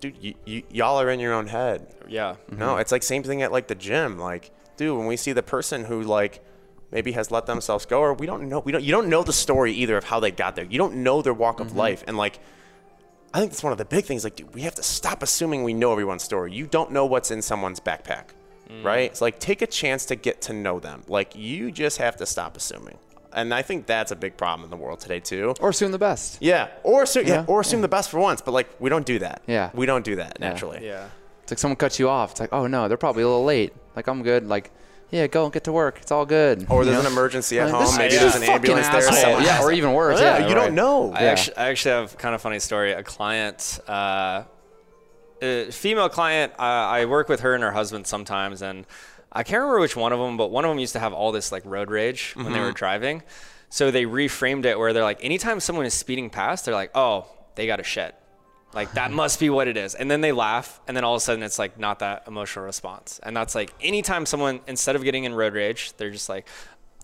Dude, 0.00 0.16
you, 0.20 0.34
you, 0.44 0.62
y'all 0.68 1.00
are 1.00 1.08
in 1.10 1.20
your 1.20 1.32
own 1.32 1.46
head. 1.46 1.94
Yeah. 2.08 2.34
No, 2.50 2.76
it's 2.78 2.90
like 2.90 3.04
same 3.04 3.22
thing 3.22 3.40
at 3.42 3.52
like 3.52 3.68
the 3.68 3.76
gym. 3.76 4.18
Like, 4.18 4.50
dude, 4.76 4.98
when 4.98 5.06
we 5.06 5.16
see 5.16 5.32
the 5.32 5.44
person 5.44 5.84
who 5.84 6.02
like 6.02 6.44
maybe 6.90 7.12
has 7.12 7.30
let 7.30 7.46
themselves 7.46 7.86
go, 7.86 8.00
or 8.00 8.14
we 8.14 8.26
don't 8.26 8.48
know, 8.48 8.58
we 8.60 8.72
don't, 8.72 8.82
you 8.82 8.90
don't 8.90 9.08
know 9.08 9.22
the 9.22 9.32
story 9.32 9.72
either 9.72 9.96
of 9.96 10.04
how 10.04 10.18
they 10.18 10.30
got 10.32 10.56
there. 10.56 10.64
You 10.64 10.76
don't 10.76 10.96
know 10.96 11.22
their 11.22 11.32
walk 11.32 11.60
of 11.60 11.76
life, 11.76 12.02
and 12.06 12.16
like, 12.16 12.40
I 13.34 13.40
think 13.40 13.50
that's 13.52 13.62
one 13.62 13.72
of 13.72 13.78
the 13.78 13.84
big 13.84 14.04
things. 14.04 14.24
Like, 14.24 14.36
dude, 14.36 14.54
we 14.54 14.62
have 14.62 14.74
to 14.74 14.82
stop 14.82 15.22
assuming 15.22 15.62
we 15.64 15.74
know 15.74 15.92
everyone's 15.92 16.22
story. 16.22 16.52
You 16.52 16.66
don't 16.66 16.90
know 16.92 17.06
what's 17.06 17.30
in 17.30 17.40
someone's 17.42 17.80
backpack, 17.80 18.24
mm. 18.68 18.84
right? 18.84 19.10
It's 19.10 19.20
like 19.20 19.38
take 19.40 19.62
a 19.62 19.66
chance 19.66 20.04
to 20.06 20.16
get 20.16 20.42
to 20.42 20.52
know 20.52 20.80
them. 20.80 21.02
Like, 21.08 21.34
you 21.34 21.70
just 21.70 21.98
have 21.98 22.16
to 22.18 22.26
stop 22.26 22.56
assuming, 22.56 22.98
and 23.32 23.54
I 23.54 23.62
think 23.62 23.86
that's 23.86 24.12
a 24.12 24.16
big 24.16 24.36
problem 24.36 24.64
in 24.64 24.70
the 24.70 24.76
world 24.76 25.00
today 25.00 25.20
too. 25.20 25.54
Or 25.60 25.70
assume 25.70 25.92
the 25.92 25.98
best. 25.98 26.38
Yeah, 26.40 26.68
or 26.82 27.04
assume, 27.04 27.26
yeah, 27.26 27.34
Yeah. 27.34 27.44
or 27.46 27.60
assume 27.60 27.80
the 27.80 27.88
best 27.88 28.10
for 28.10 28.20
once, 28.20 28.42
but 28.42 28.52
like 28.52 28.68
we 28.78 28.90
don't 28.90 29.06
do 29.06 29.18
that. 29.20 29.42
Yeah. 29.46 29.70
we 29.72 29.86
don't 29.86 30.04
do 30.04 30.16
that 30.16 30.38
naturally. 30.38 30.84
Yeah. 30.84 31.08
It's 31.42 31.52
like 31.52 31.58
someone 31.58 31.76
cuts 31.76 31.98
you 31.98 32.08
off. 32.08 32.32
It's 32.32 32.40
like, 32.40 32.52
oh 32.52 32.66
no, 32.66 32.86
they're 32.88 32.96
probably 32.96 33.22
a 33.22 33.26
little 33.26 33.44
late. 33.44 33.72
Like 33.96 34.06
I'm 34.06 34.22
good. 34.22 34.46
Like, 34.46 34.70
yeah, 35.12 35.28
go 35.28 35.44
and 35.44 35.52
get 35.52 35.62
to 35.64 35.72
work. 35.72 35.98
It's 36.02 36.10
all 36.10 36.26
good. 36.26 36.66
Or 36.68 36.80
You 36.80 36.86
there's 36.90 37.02
know? 37.02 37.06
an 37.08 37.12
emergency 37.12 37.60
at 37.60 37.70
Like, 37.70 37.84
home. 37.84 37.96
Maybe 37.96 38.16
there's 38.16 38.34
an 38.34 38.42
ambulance 38.42 38.88
there. 38.88 38.96
asshole. 38.96 39.12
someone 39.14 39.42
Yeah, 39.44 39.62
or 39.62 39.70
even 39.70 39.92
worse. 39.92 40.18
Yeah, 40.20 40.38
Yeah, 40.38 40.48
you 40.48 40.54
right. 40.54 40.64
don't 40.64 40.74
know. 40.74 41.12
I 41.12 41.24
actually, 41.26 41.56
I 41.56 41.68
actually 41.68 41.92
have 41.92 42.18
kind 42.18 42.34
of 42.34 42.40
funny 42.42 42.58
story. 42.58 42.92
A 42.92 43.02
client, 43.04 43.78
uh, 43.86 44.42
a 45.40 45.70
female 45.70 46.08
client, 46.08 46.52
uh, 46.58 46.62
I 46.62 47.04
work 47.04 47.28
with 47.28 47.40
her 47.40 47.54
and 47.54 47.62
her 47.62 47.72
husband 47.72 48.06
sometimes, 48.06 48.62
and 48.62 48.86
I 49.32 49.42
can't 49.42 49.60
remember 49.60 49.80
which 49.80 49.96
one 49.96 50.12
of 50.12 50.18
them, 50.18 50.36
but 50.36 50.50
one 50.50 50.64
of 50.64 50.70
them 50.70 50.78
used 50.78 50.92
to 50.94 50.98
have 51.00 51.12
all 51.12 51.32
this 51.32 51.52
like 51.52 51.62
road 51.64 51.90
rage 51.90 52.32
when 52.34 52.46
they 52.46 52.52
Mm-hmm. 52.52 52.62
were 52.64 52.72
driving. 52.72 53.22
So 53.70 53.90
they 53.90 54.04
reframed 54.04 54.66
it 54.66 54.78
where 54.78 54.92
they're 54.92 55.02
like, 55.02 55.24
anytime 55.24 55.58
someone 55.60 55.86
is 55.86 55.94
speeding 55.94 56.28
past, 56.30 56.64
they're 56.66 56.74
like, 56.74 56.90
oh, 56.94 57.26
they 57.54 57.66
got 57.66 57.80
a 57.80 57.82
shit. 57.84 58.14
Like 58.74 58.92
that 58.94 59.10
must 59.10 59.38
be 59.38 59.50
what 59.50 59.68
it 59.68 59.76
is. 59.76 59.94
And 59.94 60.10
then 60.10 60.20
they 60.22 60.32
laugh, 60.32 60.80
and 60.88 60.96
then 60.96 61.04
all 61.04 61.14
of 61.14 61.18
a 61.18 61.20
sudden 61.20 61.42
it's 61.42 61.58
like 61.58 61.78
not 61.78 61.98
that 61.98 62.24
emotional 62.26 62.64
response. 62.64 63.20
And 63.22 63.36
that's 63.36 63.54
like 63.54 63.72
anytime 63.80 64.24
someone 64.26 64.60
instead 64.66 64.96
of 64.96 65.04
getting 65.04 65.24
in 65.24 65.34
road 65.34 65.52
rage, 65.54 65.92
they're 65.98 66.10
just 66.10 66.28
like, 66.28 66.48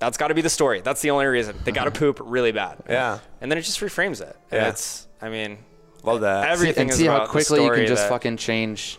that's 0.00 0.16
got 0.16 0.28
to 0.28 0.34
be 0.34 0.42
the 0.42 0.48
story. 0.50 0.80
That's 0.80 1.02
the 1.02 1.10
only 1.10 1.26
reason 1.26 1.56
they 1.64 1.72
got 1.72 1.84
to 1.84 1.90
poop 1.90 2.20
really 2.22 2.52
bad. 2.52 2.78
Yeah. 2.88 3.18
And 3.40 3.50
then 3.50 3.58
it 3.58 3.62
just 3.62 3.80
reframes 3.80 4.20
it. 4.20 4.36
And 4.50 4.62
Yeah. 4.62 4.68
it's, 4.68 5.06
I 5.20 5.28
mean, 5.28 5.58
Love 6.04 6.20
that. 6.22 6.48
everything 6.48 6.82
and 6.82 6.90
is 6.90 6.96
see 6.96 7.06
how 7.06 7.26
quickly 7.26 7.64
you 7.64 7.70
can 7.72 7.86
just 7.86 8.04
that- 8.04 8.08
fucking 8.08 8.36
change 8.36 8.98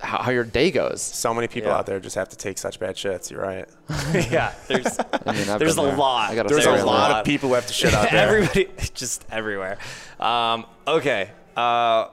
how, 0.00 0.18
how 0.22 0.30
your 0.30 0.44
day 0.44 0.70
goes. 0.70 1.02
so 1.02 1.34
many 1.34 1.48
people 1.48 1.70
Yeah. 1.70 1.78
out 1.78 1.86
there 1.86 1.98
just 2.00 2.14
have 2.14 2.28
to 2.28 2.36
take 2.36 2.56
such 2.56 2.78
bad 2.78 2.94
shits. 2.94 3.30
You're 3.32 3.42
right. 3.42 3.68
yeah, 4.30 4.54
there's, 4.68 4.96
I 5.26 5.32
mean, 5.32 5.58
there's 5.58 5.76
a 5.76 5.82
there. 5.82 5.96
lot. 5.96 6.34
There's 6.46 6.66
a 6.66 6.70
on 6.78 6.86
lot 6.86 7.10
of 7.10 7.24
people 7.26 7.48
who 7.50 7.56
have 7.56 7.66
to 7.66 7.72
shit 7.72 7.92
out 7.92 8.08
there. 8.12 8.26
Everybody, 8.28 8.68
just 8.94 9.24
everywhere. 9.30 9.76
Um, 10.20 10.66
okay. 10.86 11.30
Uh, 11.58 12.10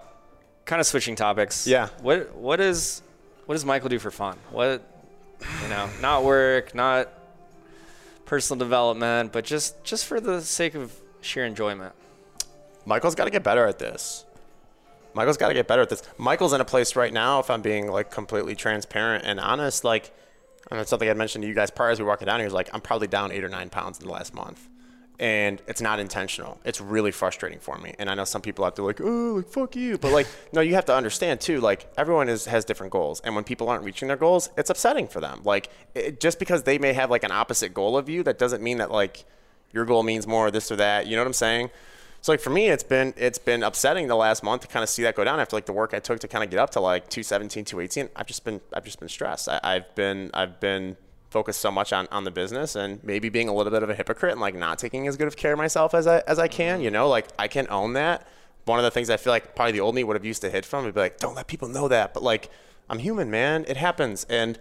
kind 0.66 0.80
of 0.80 0.88
switching 0.88 1.16
topics. 1.16 1.68
Yeah. 1.68 1.90
What 2.02 2.36
what 2.36 2.60
is 2.60 3.04
what 3.46 3.54
does 3.54 3.64
Michael 3.64 3.90
do 3.90 4.00
for 4.00 4.10
fun? 4.10 4.38
What 4.50 4.82
you 5.62 5.70
know, 5.70 5.88
not 6.02 6.24
work, 6.24 6.74
not 6.74 7.10
personal 8.26 8.58
development, 8.58 9.32
but 9.32 9.46
just 9.46 9.84
just 9.84 10.06
for 10.08 10.20
the 10.20 10.42
sake 10.42 10.74
of 10.74 10.92
sheer 11.22 11.46
enjoyment. 11.46 11.94
Michael's 12.86 13.14
got 13.14 13.26
to 13.26 13.32
get 13.32 13.44
better 13.44 13.66
at 13.68 13.78
this. 13.78 14.26
Michael's 15.14 15.38
got 15.38 15.50
to 15.50 15.54
get 15.54 15.68
better 15.68 15.84
at 15.84 15.90
this. 15.90 16.02
Michael's 16.18 16.54
in 16.54 16.62
a 16.62 16.66
place 16.66 16.96
right 16.96 17.14
now, 17.14 17.40
if 17.40 17.50
I'm 17.50 17.62
being 17.62 17.88
like 17.88 18.10
completely 18.10 18.56
transparent 18.56 19.26
and 19.26 19.40
honest, 19.40 19.84
like, 19.84 20.12
and 20.70 20.80
it's 20.80 20.90
something 20.90 21.10
I 21.10 21.14
mentioned 21.14 21.44
to 21.44 21.48
you 21.48 21.54
guys 21.54 21.70
prior 21.70 21.92
as 21.92 22.00
we 22.00 22.06
were 22.06 22.10
walking 22.10 22.26
down 22.26 22.40
here. 22.40 22.48
Is 22.48 22.54
like 22.54 22.70
I'm 22.74 22.82
probably 22.82 23.08
down 23.08 23.32
eight 23.32 23.44
or 23.44 23.50
nine 23.50 23.70
pounds 23.70 24.00
in 24.00 24.08
the 24.08 24.12
last 24.12 24.34
month, 24.34 24.68
and 25.20 25.62
it's 25.68 25.82
not 25.82 26.00
intentional. 26.00 26.60
It's 26.66 26.82
really 26.82 27.12
frustrating 27.12 27.60
for 27.60 27.78
me. 27.78 27.96
And 28.00 28.10
I 28.10 28.16
know 28.16 28.26
some 28.26 28.42
people 28.42 28.66
out 28.66 28.76
there 28.76 28.86
like, 28.86 29.02
oh, 29.02 29.36
like 29.38 29.48
fuck 29.48 29.76
you, 29.76 29.98
but 29.98 30.12
like, 30.12 30.28
no, 30.54 30.62
you 30.62 30.76
have 30.76 30.86
to 30.86 30.96
understand 30.96 31.42
too. 31.42 31.60
Like 31.60 31.92
everyone 31.98 32.30
is 32.30 32.46
has 32.46 32.66
different 32.66 32.92
goals, 32.92 33.22
and 33.22 33.36
when 33.36 33.44
people 33.44 33.70
aren't 33.70 33.84
reaching 33.84 34.08
their 34.08 34.18
goals, 34.18 34.50
it's 34.58 34.70
upsetting 34.70 35.08
for 35.08 35.20
them. 35.20 35.42
Like 35.44 35.70
it, 35.94 36.20
just 36.20 36.40
because 36.40 36.64
they 36.64 36.78
may 36.78 36.94
have 36.94 37.10
like 37.10 37.24
an 37.24 37.32
opposite 37.32 37.74
goal 37.74 37.98
of 37.98 38.10
you, 38.10 38.24
that 38.24 38.38
doesn't 38.38 38.62
mean 38.62 38.78
that 38.80 38.92
like 38.92 39.26
your 39.72 39.86
goal 39.86 40.04
means 40.04 40.26
more 40.26 40.52
this 40.52 40.72
or 40.72 40.76
that. 40.78 41.08
You 41.08 41.16
know 41.16 41.22
what 41.22 41.28
I'm 41.28 41.34
saying? 41.34 41.70
So 42.22 42.32
like 42.32 42.40
for 42.40 42.50
me, 42.50 42.70
it's 42.70 42.84
been 42.84 43.14
it's 43.18 43.38
been 43.38 43.62
upsetting 43.62 44.08
the 44.08 44.16
last 44.16 44.42
month 44.42 44.64
to 44.64 44.68
kind 44.68 44.82
of 44.82 44.90
see 44.90 45.04
that 45.04 45.14
go 45.14 45.24
down 45.24 45.40
after 45.40 45.56
like 45.56 45.68
the 45.68 45.74
work 45.74 45.94
I 45.94 46.00
took 46.00 46.20
to 46.22 46.28
kind 46.28 46.44
of 46.44 46.50
get 46.50 46.58
up 46.58 46.72
to 46.72 46.80
like 46.80 47.08
217, 47.10 47.66
218. 47.66 48.10
I've 48.16 48.26
just 48.26 48.44
been 48.44 48.62
I've 48.74 48.84
just 48.84 49.00
been 49.00 49.10
stressed. 49.10 49.48
I, 49.48 49.60
I've 49.64 49.94
been 49.94 50.32
I've 50.34 50.60
been 50.60 50.98
focused 51.36 51.60
so 51.60 51.70
much 51.70 51.92
on, 51.92 52.08
on 52.14 52.24
the 52.24 52.32
business 52.32 52.78
and 52.78 53.04
maybe 53.04 53.28
being 53.28 53.50
a 53.50 53.54
little 53.54 53.70
bit 53.70 53.84
of 53.84 53.90
a 53.90 53.94
hypocrite 53.94 54.32
and 54.32 54.40
like 54.40 54.56
not 54.56 54.80
taking 54.80 55.06
as 55.06 55.18
good 55.18 55.28
of 55.28 55.36
care 55.36 55.52
of 55.52 55.58
myself 55.58 55.94
as 55.94 56.08
I 56.08 56.24
as 56.28 56.40
I 56.40 56.48
can. 56.48 56.80
You 56.80 56.90
know, 56.90 57.10
like 57.10 57.28
I 57.38 57.50
can 57.50 57.68
own 57.70 57.92
that. 57.92 58.26
One 58.64 58.80
of 58.80 58.86
the 58.86 58.92
things 58.92 59.10
I 59.10 59.18
feel 59.18 59.34
like 59.34 59.54
probably 59.54 59.74
the 59.74 59.82
old 59.82 59.96
me 59.96 60.06
would 60.06 60.16
have 60.16 60.24
used 60.24 60.42
to 60.44 60.50
hid 60.50 60.66
from 60.66 60.86
would 60.86 60.94
be 60.94 61.02
like, 61.02 61.20
don't 61.20 61.36
let 61.36 61.48
people 61.48 61.68
know 61.68 61.90
that. 61.90 62.14
But 62.14 62.24
like 62.24 62.50
I'm 62.90 63.00
human, 63.00 63.30
man. 63.30 63.66
It 63.68 63.76
happens 63.76 64.26
and 64.30 64.58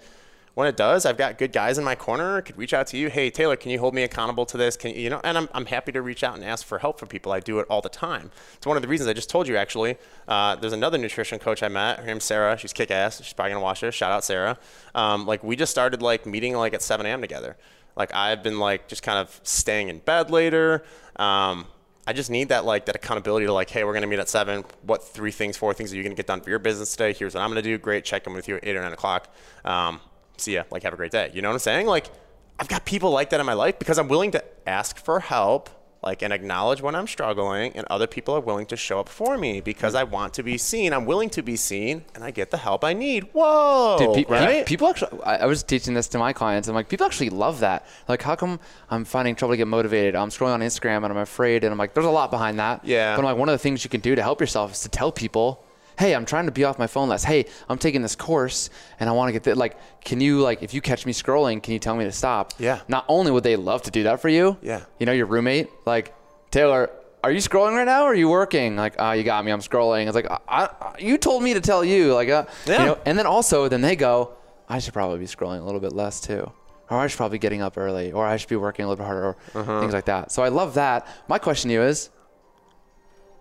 when 0.55 0.69
it 0.69 0.77
does, 0.77 1.05
I've 1.05 1.17
got 1.17 1.37
good 1.37 1.53
guys 1.53 1.79
in 1.79 1.85
my 1.85 1.97
corner. 1.97 2.41
Could 2.41 2.57
reach 2.57 2.73
out 2.73 2.87
to 2.89 2.97
you. 2.97 3.11
Hey, 3.11 3.29
Taylor, 3.29 3.57
can 3.57 3.73
you 3.73 3.81
hold 3.81 3.93
me 3.93 4.05
accountable 4.05 4.47
to 4.47 4.57
this? 4.57 4.77
Can 4.77 4.93
you, 4.95 5.01
you 5.01 5.11
know? 5.11 5.21
And 5.25 5.37
I'm, 5.37 5.49
I'm 5.53 5.67
happy 5.67 5.91
to 5.93 6.01
reach 6.01 6.23
out 6.23 6.37
and 6.37 6.45
ask 6.45 6.65
for 6.65 6.79
help 6.79 7.01
from 7.01 7.09
people. 7.09 7.33
I 7.33 7.41
do 7.41 7.59
it 7.59 7.67
all 7.69 7.81
the 7.81 7.89
time. 7.89 8.31
It's 8.55 8.67
one 8.67 8.77
of 8.77 8.83
the 8.83 8.89
reasons 8.89 9.09
I 9.09 9.15
just 9.15 9.29
told 9.29 9.49
you. 9.49 9.57
Actually, 9.57 9.97
uh, 10.29 10.55
there's 10.57 10.73
another 10.73 10.97
nutrition 10.97 11.41
coach 11.41 11.63
I 11.63 11.69
met. 11.69 11.99
Her 11.99 12.07
name's 12.07 12.25
Sarah. 12.25 12.57
She's 12.57 12.73
kick 12.73 12.93
ass. 12.93 13.21
She's 13.23 13.33
probably 13.33 13.53
gonna 13.53 13.65
watch 13.65 13.81
this. 13.81 13.97
Shout 13.97 14.13
out 14.13 14.25
Sarah. 14.25 14.57
Um, 14.95 15.27
like 15.27 15.43
we 15.43 15.57
just 15.57 15.73
started 15.73 16.03
like 16.03 16.25
meeting 16.25 16.55
like 16.55 16.73
at 16.73 16.83
7 16.83 17.05
a.m. 17.05 17.21
together. 17.21 17.57
Like 17.97 18.15
I've 18.15 18.45
been 18.45 18.61
like 18.61 18.87
just 18.87 19.03
kind 19.03 19.19
of 19.19 19.41
staying 19.43 19.89
in 19.89 19.99
bed 19.99 20.31
later. 20.31 20.85
Um, 21.17 21.67
I 22.07 22.13
just 22.13 22.31
need 22.31 22.51
that 22.51 22.65
like 22.65 22.87
that 22.87 22.95
accountability 22.95 23.47
to 23.47 23.53
like, 23.53 23.71
hey, 23.71 23.83
we're 23.83 23.95
gonna 23.95 24.07
meet 24.07 24.19
at 24.19 24.29
seven. 24.29 24.65
What 24.83 25.03
three 25.03 25.31
things, 25.31 25.57
four 25.57 25.73
things 25.75 25.93
are 25.93 25.97
you 25.97 26.03
gonna 26.03 26.15
get 26.15 26.27
done 26.27 26.43
for 26.43 26.51
your 26.51 26.59
business 26.59 26.93
today? 26.93 27.13
Here's 27.13 27.35
what 27.35 27.41
I'm 27.41 27.51
gonna 27.51 27.63
do. 27.63 27.77
Great. 27.79 28.05
Check 28.05 28.27
in 28.27 28.35
with 28.35 28.47
you 28.47 28.57
at 28.57 28.65
eight 28.65 28.77
or 28.77 28.83
nine 28.83 28.93
o'clock. 28.93 29.35
Um, 29.65 30.01
see 30.45 30.55
ya. 30.55 30.65
Like, 30.71 30.83
have 30.83 30.93
a 30.93 30.97
great 30.97 31.13
day. 31.13 31.31
You 31.35 31.43
know 31.43 31.49
what 31.49 31.55
I'm 31.55 31.61
saying? 31.61 31.87
Like, 31.87 32.11
I've 32.59 32.69
got 32.69 32.85
people 32.85 33.11
like 33.11 33.31
that 33.31 33.41
in 33.41 33.47
my 33.47 33.55
life 33.55 33.79
because 33.79 33.99
I'm 33.99 34.09
willing 34.09 34.31
to 34.33 34.45
ask 34.67 34.99
for 34.99 35.21
help 35.21 35.71
like 36.05 36.23
and 36.23 36.33
acknowledge 36.33 36.83
when 36.83 36.95
I'm 36.95 37.07
struggling 37.07 37.73
and 37.75 37.87
other 37.89 38.07
people 38.07 38.35
are 38.35 38.41
willing 38.41 38.67
to 38.67 38.77
show 38.77 39.01
up 39.01 39.09
for 39.09 39.39
me 39.39 39.61
because 39.63 39.95
I 39.95 40.05
want 40.05 40.35
to 40.35 40.43
be 40.43 40.59
seen. 40.59 40.93
I'm 40.93 41.07
willing 41.07 41.31
to 41.31 41.43
be 41.43 41.57
seen 41.57 42.05
and 42.15 42.23
I 42.23 42.31
get 42.31 42.51
the 42.51 42.59
help 42.59 42.85
I 42.85 42.93
need. 42.93 43.25
Whoa. 43.33 43.97
Dude, 43.99 44.15
pe- 44.15 44.25
pe- 44.25 44.31
right? 44.31 44.67
people 44.67 44.89
actually, 44.89 45.19
I, 45.23 45.37
I 45.39 45.47
was 45.47 45.63
teaching 45.63 45.95
this 45.95 46.09
to 46.09 46.19
my 46.19 46.33
clients. 46.33 46.69
I'm 46.69 46.75
like, 46.75 46.89
people 46.89 47.07
actually 47.07 47.31
love 47.31 47.61
that. 47.61 47.87
Like, 48.07 48.21
how 48.21 48.37
come 48.37 48.61
I'm 48.91 49.05
finding 49.05 49.35
trouble 49.35 49.55
to 49.55 49.57
get 49.57 49.67
motivated? 49.67 50.15
I'm 50.15 50.29
scrolling 50.29 50.55
on 50.55 50.61
Instagram 50.61 50.99
and 50.99 51.07
I'm 51.07 51.17
afraid. 51.17 51.65
And 51.65 51.73
I'm 51.73 51.79
like, 51.79 51.95
there's 51.95 52.07
a 52.07 52.11
lot 52.11 52.31
behind 52.31 52.59
that. 52.59 52.85
Yeah. 52.85 53.17
But 53.17 53.21
I'm 53.21 53.25
like, 53.25 53.39
one 53.39 53.49
of 53.49 53.55
the 53.55 53.59
things 53.59 53.83
you 53.83 53.91
can 53.91 54.01
do 54.01 54.15
to 54.15 54.23
help 54.23 54.41
yourself 54.41 54.73
is 54.73 54.81
to 54.81 54.91
tell 54.91 55.11
people, 55.11 55.65
hey, 55.99 56.15
I'm 56.15 56.25
trying 56.25 56.47
to 56.47 56.53
be 56.53 56.65
off 56.65 56.79
my 56.79 56.87
phone 56.87 57.09
less. 57.09 57.25
Hey, 57.25 57.47
I'm 57.69 57.79
taking 57.79 58.03
this 58.03 58.17
course 58.17 58.71
and 59.01 59.09
I 59.09 59.13
want 59.13 59.29
to 59.29 59.33
get 59.33 59.43
this. 59.45 59.57
Like, 59.57 59.77
can 60.03 60.21
you, 60.21 60.41
like, 60.41 60.63
if 60.63 60.75
you 60.75 60.81
catch 60.81 61.07
me 61.07 61.13
scrolling, 61.13 61.63
can 61.63 61.73
you 61.73 61.79
tell 61.79 61.95
me 61.97 62.05
to 62.05 62.13
stop? 62.13 62.53
Yeah. 62.59 62.81
Not 62.89 63.05
only 63.09 63.31
would 63.31 63.45
they 63.45 63.57
love 63.57 63.83
to 63.83 63.91
do 63.91 64.03
that 64.05 64.21
for 64.21 64.29
you, 64.29 64.57
Yeah. 64.63 64.81
you 64.99 65.07
know, 65.07 65.13
your 65.13 65.27
roommate, 65.27 65.69
like, 65.87 66.15
Taylor, 66.51 66.91
are 67.23 67.31
you 67.33 67.39
scrolling 67.41 67.75
right 67.75 67.85
now 67.87 68.03
or 68.05 68.09
are 68.09 68.15
you 68.15 68.29
working? 68.29 68.77
Like, 68.77 68.97
oh, 68.99 69.13
you 69.13 69.25
got 69.25 69.45
me. 69.45 69.51
I'm 69.51 69.61
scrolling. 69.61 70.07
It's 70.07 70.15
like, 70.15 70.31
I, 70.31 70.39
I, 70.49 70.95
you 70.99 71.17
told 71.17 71.43
me 71.43 71.55
to 71.55 71.61
tell 71.61 71.85
you. 71.85 72.13
Like, 72.15 72.29
uh, 72.29 72.45
Yeah. 72.67 72.81
you 72.81 72.87
know, 72.87 72.99
and 73.07 73.19
then 73.19 73.27
also, 73.27 73.69
then 73.69 73.81
they 73.81 73.97
go, 73.97 74.35
I 74.69 74.79
should 74.79 74.93
probably 74.95 75.19
be 75.19 75.27
scrolling 75.27 75.61
a 75.61 75.65
little 75.65 75.81
bit 75.81 75.93
less 75.93 76.21
too. 76.21 76.51
Or 76.91 76.99
I 76.99 77.07
should 77.07 77.17
probably 77.17 77.37
be 77.39 77.41
getting 77.43 77.63
up 77.63 77.79
early. 77.79 78.13
Or 78.13 78.27
I 78.27 78.37
should 78.37 78.51
be 78.51 78.57
working 78.57 78.85
a 78.85 78.89
little 78.89 79.03
bit 79.03 79.07
harder. 79.07 79.27
Or 79.29 79.37
Uh-huh. 79.55 79.81
things 79.81 79.95
like 79.95 80.05
that. 80.05 80.33
So 80.33 80.43
I 80.43 80.49
love 80.49 80.75
that. 80.75 81.07
My 81.29 81.39
question 81.39 81.69
to 81.69 81.75
you 81.75 81.83
is 81.83 82.11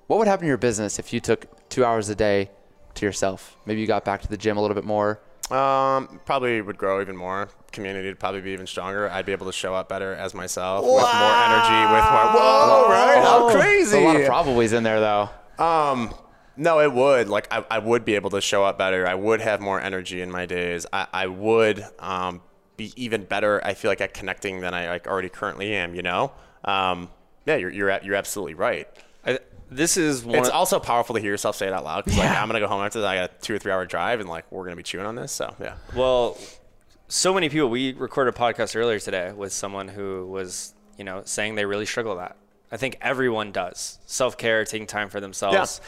what 0.08 0.18
would 0.20 0.28
happen 0.28 0.44
to 0.44 0.48
your 0.48 0.58
business 0.58 1.00
if 1.00 1.12
you 1.14 1.20
took 1.20 1.63
two 1.74 1.84
hours 1.84 2.08
a 2.10 2.16
day 2.16 2.52
to 2.94 3.06
yourself? 3.06 3.58
Maybe 3.66 3.82
you 3.82 3.88
got 3.88 4.06
back 4.06 4.22
to 4.22 4.28
the 4.28 4.38
gym 4.38 4.58
a 4.58 4.62
little 4.62 4.76
bit 4.76 4.84
more. 4.86 5.20
Um, 5.50 6.20
probably 6.26 6.62
would 6.62 6.78
grow 6.78 7.02
even 7.02 7.18
more. 7.18 7.50
Community 7.72 8.08
would 8.08 8.20
probably 8.20 8.42
be 8.42 8.52
even 8.52 8.68
stronger. 8.68 9.10
I'd 9.10 9.26
be 9.26 9.32
able 9.32 9.48
to 9.48 9.52
show 9.52 9.74
up 9.74 9.90
better 9.90 10.14
as 10.14 10.34
myself 10.36 10.86
with 10.86 10.92
more 10.92 11.02
energy, 11.02 11.94
with 11.94 12.04
more. 12.04 12.28
Whoa, 12.34 12.88
right? 12.90 13.22
How 13.24 13.52
crazy! 13.52 13.92
There's 13.92 14.04
a 14.04 14.28
lot 14.30 14.46
of 14.46 14.56
probablys 14.56 14.74
in 14.74 14.84
there, 14.84 15.00
though. 15.00 15.30
Um, 15.58 16.14
no, 16.56 16.80
it 16.80 16.94
would. 16.94 17.28
Like, 17.28 17.52
I, 17.52 17.66
I 17.70 17.80
would 17.80 18.06
be 18.06 18.16
able 18.16 18.30
to 18.30 18.42
show 18.42 18.64
up 18.64 18.78
better. 18.78 19.08
I 19.08 19.16
would 19.16 19.42
have 19.42 19.60
more 19.60 19.82
energy 19.82 20.22
in 20.22 20.32
my 20.32 20.46
days. 20.46 20.86
I, 20.94 21.08
I 21.12 21.28
would 21.28 21.84
um, 22.00 22.42
be 22.78 22.94
even 22.96 23.26
better. 23.26 23.62
I 23.66 23.74
feel 23.74 23.90
like 23.90 24.02
at 24.02 24.14
connecting 24.14 24.62
than 24.62 24.74
I 24.74 24.88
like 24.88 25.08
already 25.08 25.30
currently 25.30 25.74
am. 25.74 25.96
You 25.96 26.04
know. 26.04 26.32
Um, 26.64 27.10
yeah, 27.46 27.58
you're 27.58 27.72
you're 27.72 28.00
you're 28.04 28.16
absolutely 28.16 28.54
right. 28.54 28.88
This 29.76 29.98
is 29.98 30.24
one. 30.24 30.40
It's 30.40 30.50
also 30.50 30.80
powerful 30.80 31.16
to 31.16 31.22
hear 31.22 31.32
yourself 31.32 31.56
say 31.56 31.68
it 31.68 31.74
out 31.74 31.84
loud. 31.84 32.06
'cause, 32.06 32.18
like, 32.18 32.30
I'm 32.30 32.48
gonna 32.48 32.60
go 32.60 32.68
home 32.68 32.82
after 32.84 33.02
that. 33.02 33.08
I 33.08 33.16
got 33.16 33.32
a 33.32 33.42
two 33.42 33.56
or 33.56 33.60
three 33.60 33.72
hour 33.72 33.86
drive, 33.86 34.20
and 34.20 34.30
like 34.30 34.46
we're 34.52 34.64
gonna 34.64 34.76
be 34.76 34.84
chewing 34.84 35.06
on 35.06 35.16
this. 35.16 35.32
So 35.32 35.56
yeah. 35.60 35.76
Well, 35.96 36.38
so 37.08 37.34
many 37.34 37.50
people. 37.50 37.70
We 37.70 37.94
recorded 37.94 38.34
a 38.36 38.38
podcast 38.38 38.76
earlier 38.76 39.00
today 39.00 39.32
with 39.32 39.54
someone 39.54 39.88
who 39.88 40.28
was, 40.28 40.74
you 40.98 41.04
know, 41.04 41.22
saying 41.26 41.56
they 41.56 41.66
really 41.66 41.86
struggle 41.86 42.16
with 42.16 42.24
that. 42.24 42.36
I 42.72 42.78
think 42.78 42.98
everyone 43.02 43.52
does 43.52 44.00
self 44.06 44.38
care, 44.38 44.66
taking 44.66 44.88
time 44.88 45.10
for 45.10 45.20
themselves. 45.20 45.80
Yeah. 45.82 45.88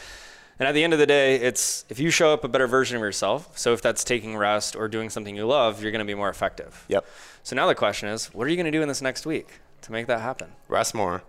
And 0.58 0.66
at 0.68 0.72
the 0.72 0.82
end 0.84 0.94
of 0.94 0.98
the 0.98 1.06
day, 1.06 1.34
it's 1.36 1.84
if 1.90 1.98
you 1.98 2.10
show 2.10 2.32
up 2.32 2.42
a 2.42 2.48
better 2.48 2.66
version 2.66 2.96
of 2.96 3.02
yourself. 3.02 3.58
So 3.58 3.72
if 3.74 3.82
that's 3.82 4.04
taking 4.04 4.36
rest 4.36 4.74
or 4.74 4.88
doing 4.88 5.10
something 5.10 5.36
you 5.36 5.46
love, 5.46 5.82
you're 5.82 5.92
going 5.92 5.98
to 5.98 6.06
be 6.06 6.14
more 6.14 6.30
effective. 6.30 6.84
Yep. 6.88 7.04
So 7.42 7.54
now 7.56 7.66
the 7.66 7.74
question 7.74 8.08
is, 8.08 8.32
what 8.32 8.46
are 8.46 8.50
you 8.50 8.56
going 8.56 8.64
to 8.64 8.70
do 8.70 8.80
in 8.80 8.88
this 8.88 9.02
next 9.02 9.26
week 9.26 9.60
to 9.82 9.92
make 9.92 10.06
that 10.06 10.20
happen? 10.20 10.52
Rest 10.68 10.94
more. 10.94 11.22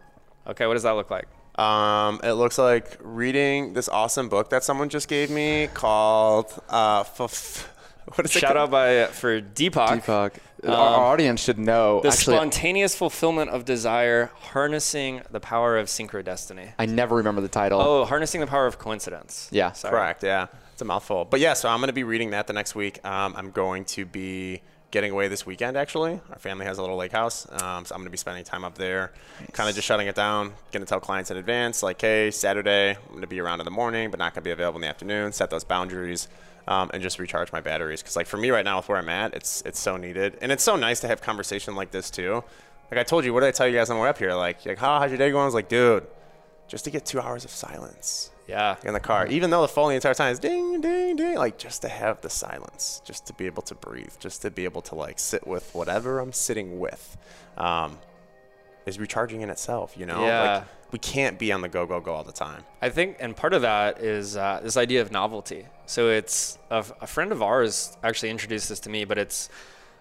Okay, 0.47 0.65
what 0.65 0.75
does 0.75 0.83
that 0.83 0.91
look 0.91 1.11
like? 1.11 1.27
Um, 1.57 2.19
it 2.23 2.33
looks 2.33 2.57
like 2.57 2.97
reading 3.01 3.73
this 3.73 3.89
awesome 3.89 4.29
book 4.29 4.51
that 4.51 4.63
someone 4.63 4.89
just 4.89 5.07
gave 5.07 5.31
me 5.31 5.67
called 5.73 6.53
uh, 6.69 6.99
f- 7.01 7.73
what 8.13 8.25
is 8.25 8.35
it? 8.35 8.39
Shout 8.39 8.53
called? 8.53 8.69
out 8.69 8.71
by 8.71 9.05
for 9.07 9.41
Deepak. 9.41 10.03
Deepak. 10.03 10.33
our, 10.63 10.71
our 10.71 11.05
audience 11.05 11.41
should 11.41 11.57
know. 11.57 12.01
The 12.01 12.09
Actually, 12.09 12.35
spontaneous 12.35 12.95
fulfillment 12.95 13.49
of 13.49 13.65
desire, 13.65 14.29
harnessing 14.35 15.23
the 15.31 15.39
power 15.39 15.77
of 15.77 15.87
synchrodestiny. 15.87 16.73
I 16.77 16.85
never 16.85 17.15
remember 17.15 17.41
the 17.41 17.47
title. 17.47 17.81
Oh, 17.81 18.05
harnessing 18.05 18.39
the 18.41 18.47
power 18.47 18.67
of 18.67 18.77
coincidence. 18.77 19.49
Yeah. 19.51 19.71
Sorry. 19.71 19.91
Correct. 19.91 20.23
Yeah, 20.23 20.47
it's 20.73 20.81
a 20.83 20.85
mouthful. 20.85 21.25
But 21.25 21.39
yeah, 21.39 21.53
so 21.53 21.69
I'm 21.69 21.79
going 21.79 21.87
to 21.87 21.93
be 21.93 22.03
reading 22.03 22.29
that 22.31 22.45
the 22.45 22.53
next 22.53 22.75
week. 22.75 23.03
Um, 23.03 23.33
I'm 23.35 23.49
going 23.49 23.85
to 23.85 24.05
be 24.05 24.61
getting 24.91 25.11
away 25.11 25.27
this 25.27 25.45
weekend. 25.45 25.75
Actually, 25.75 26.19
our 26.31 26.39
family 26.39 26.65
has 26.65 26.77
a 26.77 26.81
little 26.81 26.95
lake 26.95 27.11
house, 27.11 27.45
um, 27.61 27.85
so 27.85 27.93
I'm 27.93 27.99
going 27.99 28.05
to 28.05 28.09
be 28.09 28.17
spending 28.17 28.43
time 28.43 28.63
up 28.63 28.77
there, 28.77 29.11
kind 29.51 29.69
of 29.69 29.75
just 29.75 29.87
shutting 29.87 30.07
it 30.07 30.15
down. 30.15 30.53
Going 30.71 30.83
to 30.83 30.85
tell 30.85 30.99
clients 30.99 31.31
in 31.31 31.37
advance, 31.37 31.83
like, 31.83 31.99
hey, 31.99 32.31
Saturday 32.31 32.91
I'm 32.91 33.09
going 33.09 33.21
to 33.21 33.27
be 33.27 33.39
around 33.39 33.59
in 33.59 33.65
the 33.65 33.71
morning, 33.71 34.09
but 34.09 34.19
not 34.19 34.33
going 34.33 34.43
to 34.43 34.47
be 34.47 34.51
available 34.51 34.77
in 34.77 34.81
the 34.81 34.87
afternoon. 34.87 35.31
Set 35.31 35.49
those 35.49 35.63
boundaries. 35.63 36.27
Um, 36.69 36.91
and 36.93 37.01
just 37.01 37.17
recharge 37.17 37.53
my 37.53 37.61
batteries 37.61 38.01
because 38.01 38.17
like 38.17 38.27
for 38.27 38.35
me 38.35 38.49
right 38.49 38.65
now 38.65 38.75
with 38.75 38.89
where 38.89 38.97
i'm 38.97 39.07
at 39.07 39.33
it's 39.33 39.61
it's 39.61 39.79
so 39.79 39.95
needed 39.95 40.37
and 40.41 40.51
it's 40.51 40.65
so 40.65 40.75
nice 40.75 40.99
to 40.99 41.07
have 41.07 41.21
conversation 41.21 41.75
like 41.75 41.91
this 41.91 42.11
too 42.11 42.43
like 42.91 42.99
i 42.99 43.03
told 43.03 43.23
you 43.23 43.33
what 43.33 43.39
did 43.39 43.47
i 43.47 43.51
tell 43.51 43.65
you 43.65 43.73
guys 43.73 43.89
on 43.89 43.95
the 43.95 44.03
way 44.03 44.09
up 44.09 44.17
here 44.17 44.33
like 44.33 44.65
like 44.65 44.77
how, 44.77 44.99
how's 44.99 45.09
your 45.09 45.17
day 45.17 45.31
going 45.31 45.43
i 45.43 45.45
was 45.45 45.53
like 45.53 45.69
dude 45.69 46.05
just 46.67 46.83
to 46.83 46.91
get 46.91 47.05
two 47.05 47.21
hours 47.21 47.45
of 47.45 47.51
silence 47.51 48.31
Yeah. 48.47 48.75
in 48.83 48.93
the 48.93 48.99
car, 48.99 49.27
even 49.27 49.49
though 49.49 49.61
the 49.61 49.67
phone 49.67 49.89
the 49.89 49.95
entire 49.95 50.13
time 50.13 50.31
is 50.31 50.39
ding, 50.39 50.79
ding, 50.81 51.15
ding, 51.15 51.35
like 51.37 51.57
just 51.57 51.81
to 51.81 51.89
have 51.89 52.21
the 52.21 52.29
silence, 52.29 53.01
just 53.05 53.25
to 53.27 53.33
be 53.33 53.45
able 53.45 53.63
to 53.63 53.75
breathe, 53.75 54.13
just 54.19 54.41
to 54.43 54.49
be 54.51 54.63
able 54.63 54.81
to 54.83 54.95
like 54.95 55.19
sit 55.19 55.45
with 55.45 55.69
whatever 55.75 56.19
I'm 56.19 56.31
sitting 56.33 56.79
with, 56.79 57.17
um, 57.57 57.97
is 58.85 58.99
recharging 58.99 59.41
in 59.41 59.49
itself. 59.49 59.95
You 59.97 60.05
know, 60.05 60.25
Yeah. 60.25 60.41
like 60.59 60.63
we 60.93 60.99
can't 60.99 61.37
be 61.37 61.51
on 61.51 61.59
the 61.61 61.67
go, 61.67 61.85
go, 61.85 61.99
go 61.99 62.13
all 62.13 62.23
the 62.23 62.31
time. 62.31 62.63
I 62.81 62.89
think, 62.89 63.17
and 63.19 63.35
part 63.35 63.53
of 63.53 63.61
that 63.63 63.99
is 64.01 64.37
uh, 64.37 64.61
this 64.63 64.77
idea 64.77 65.01
of 65.01 65.11
novelty. 65.11 65.65
So 65.85 66.09
it's 66.09 66.57
a, 66.69 66.85
a 67.01 67.07
friend 67.07 67.31
of 67.33 67.41
ours 67.43 67.97
actually 68.03 68.29
introduced 68.29 68.69
this 68.69 68.79
to 68.81 68.89
me, 68.89 69.03
but 69.03 69.17
it's 69.17 69.49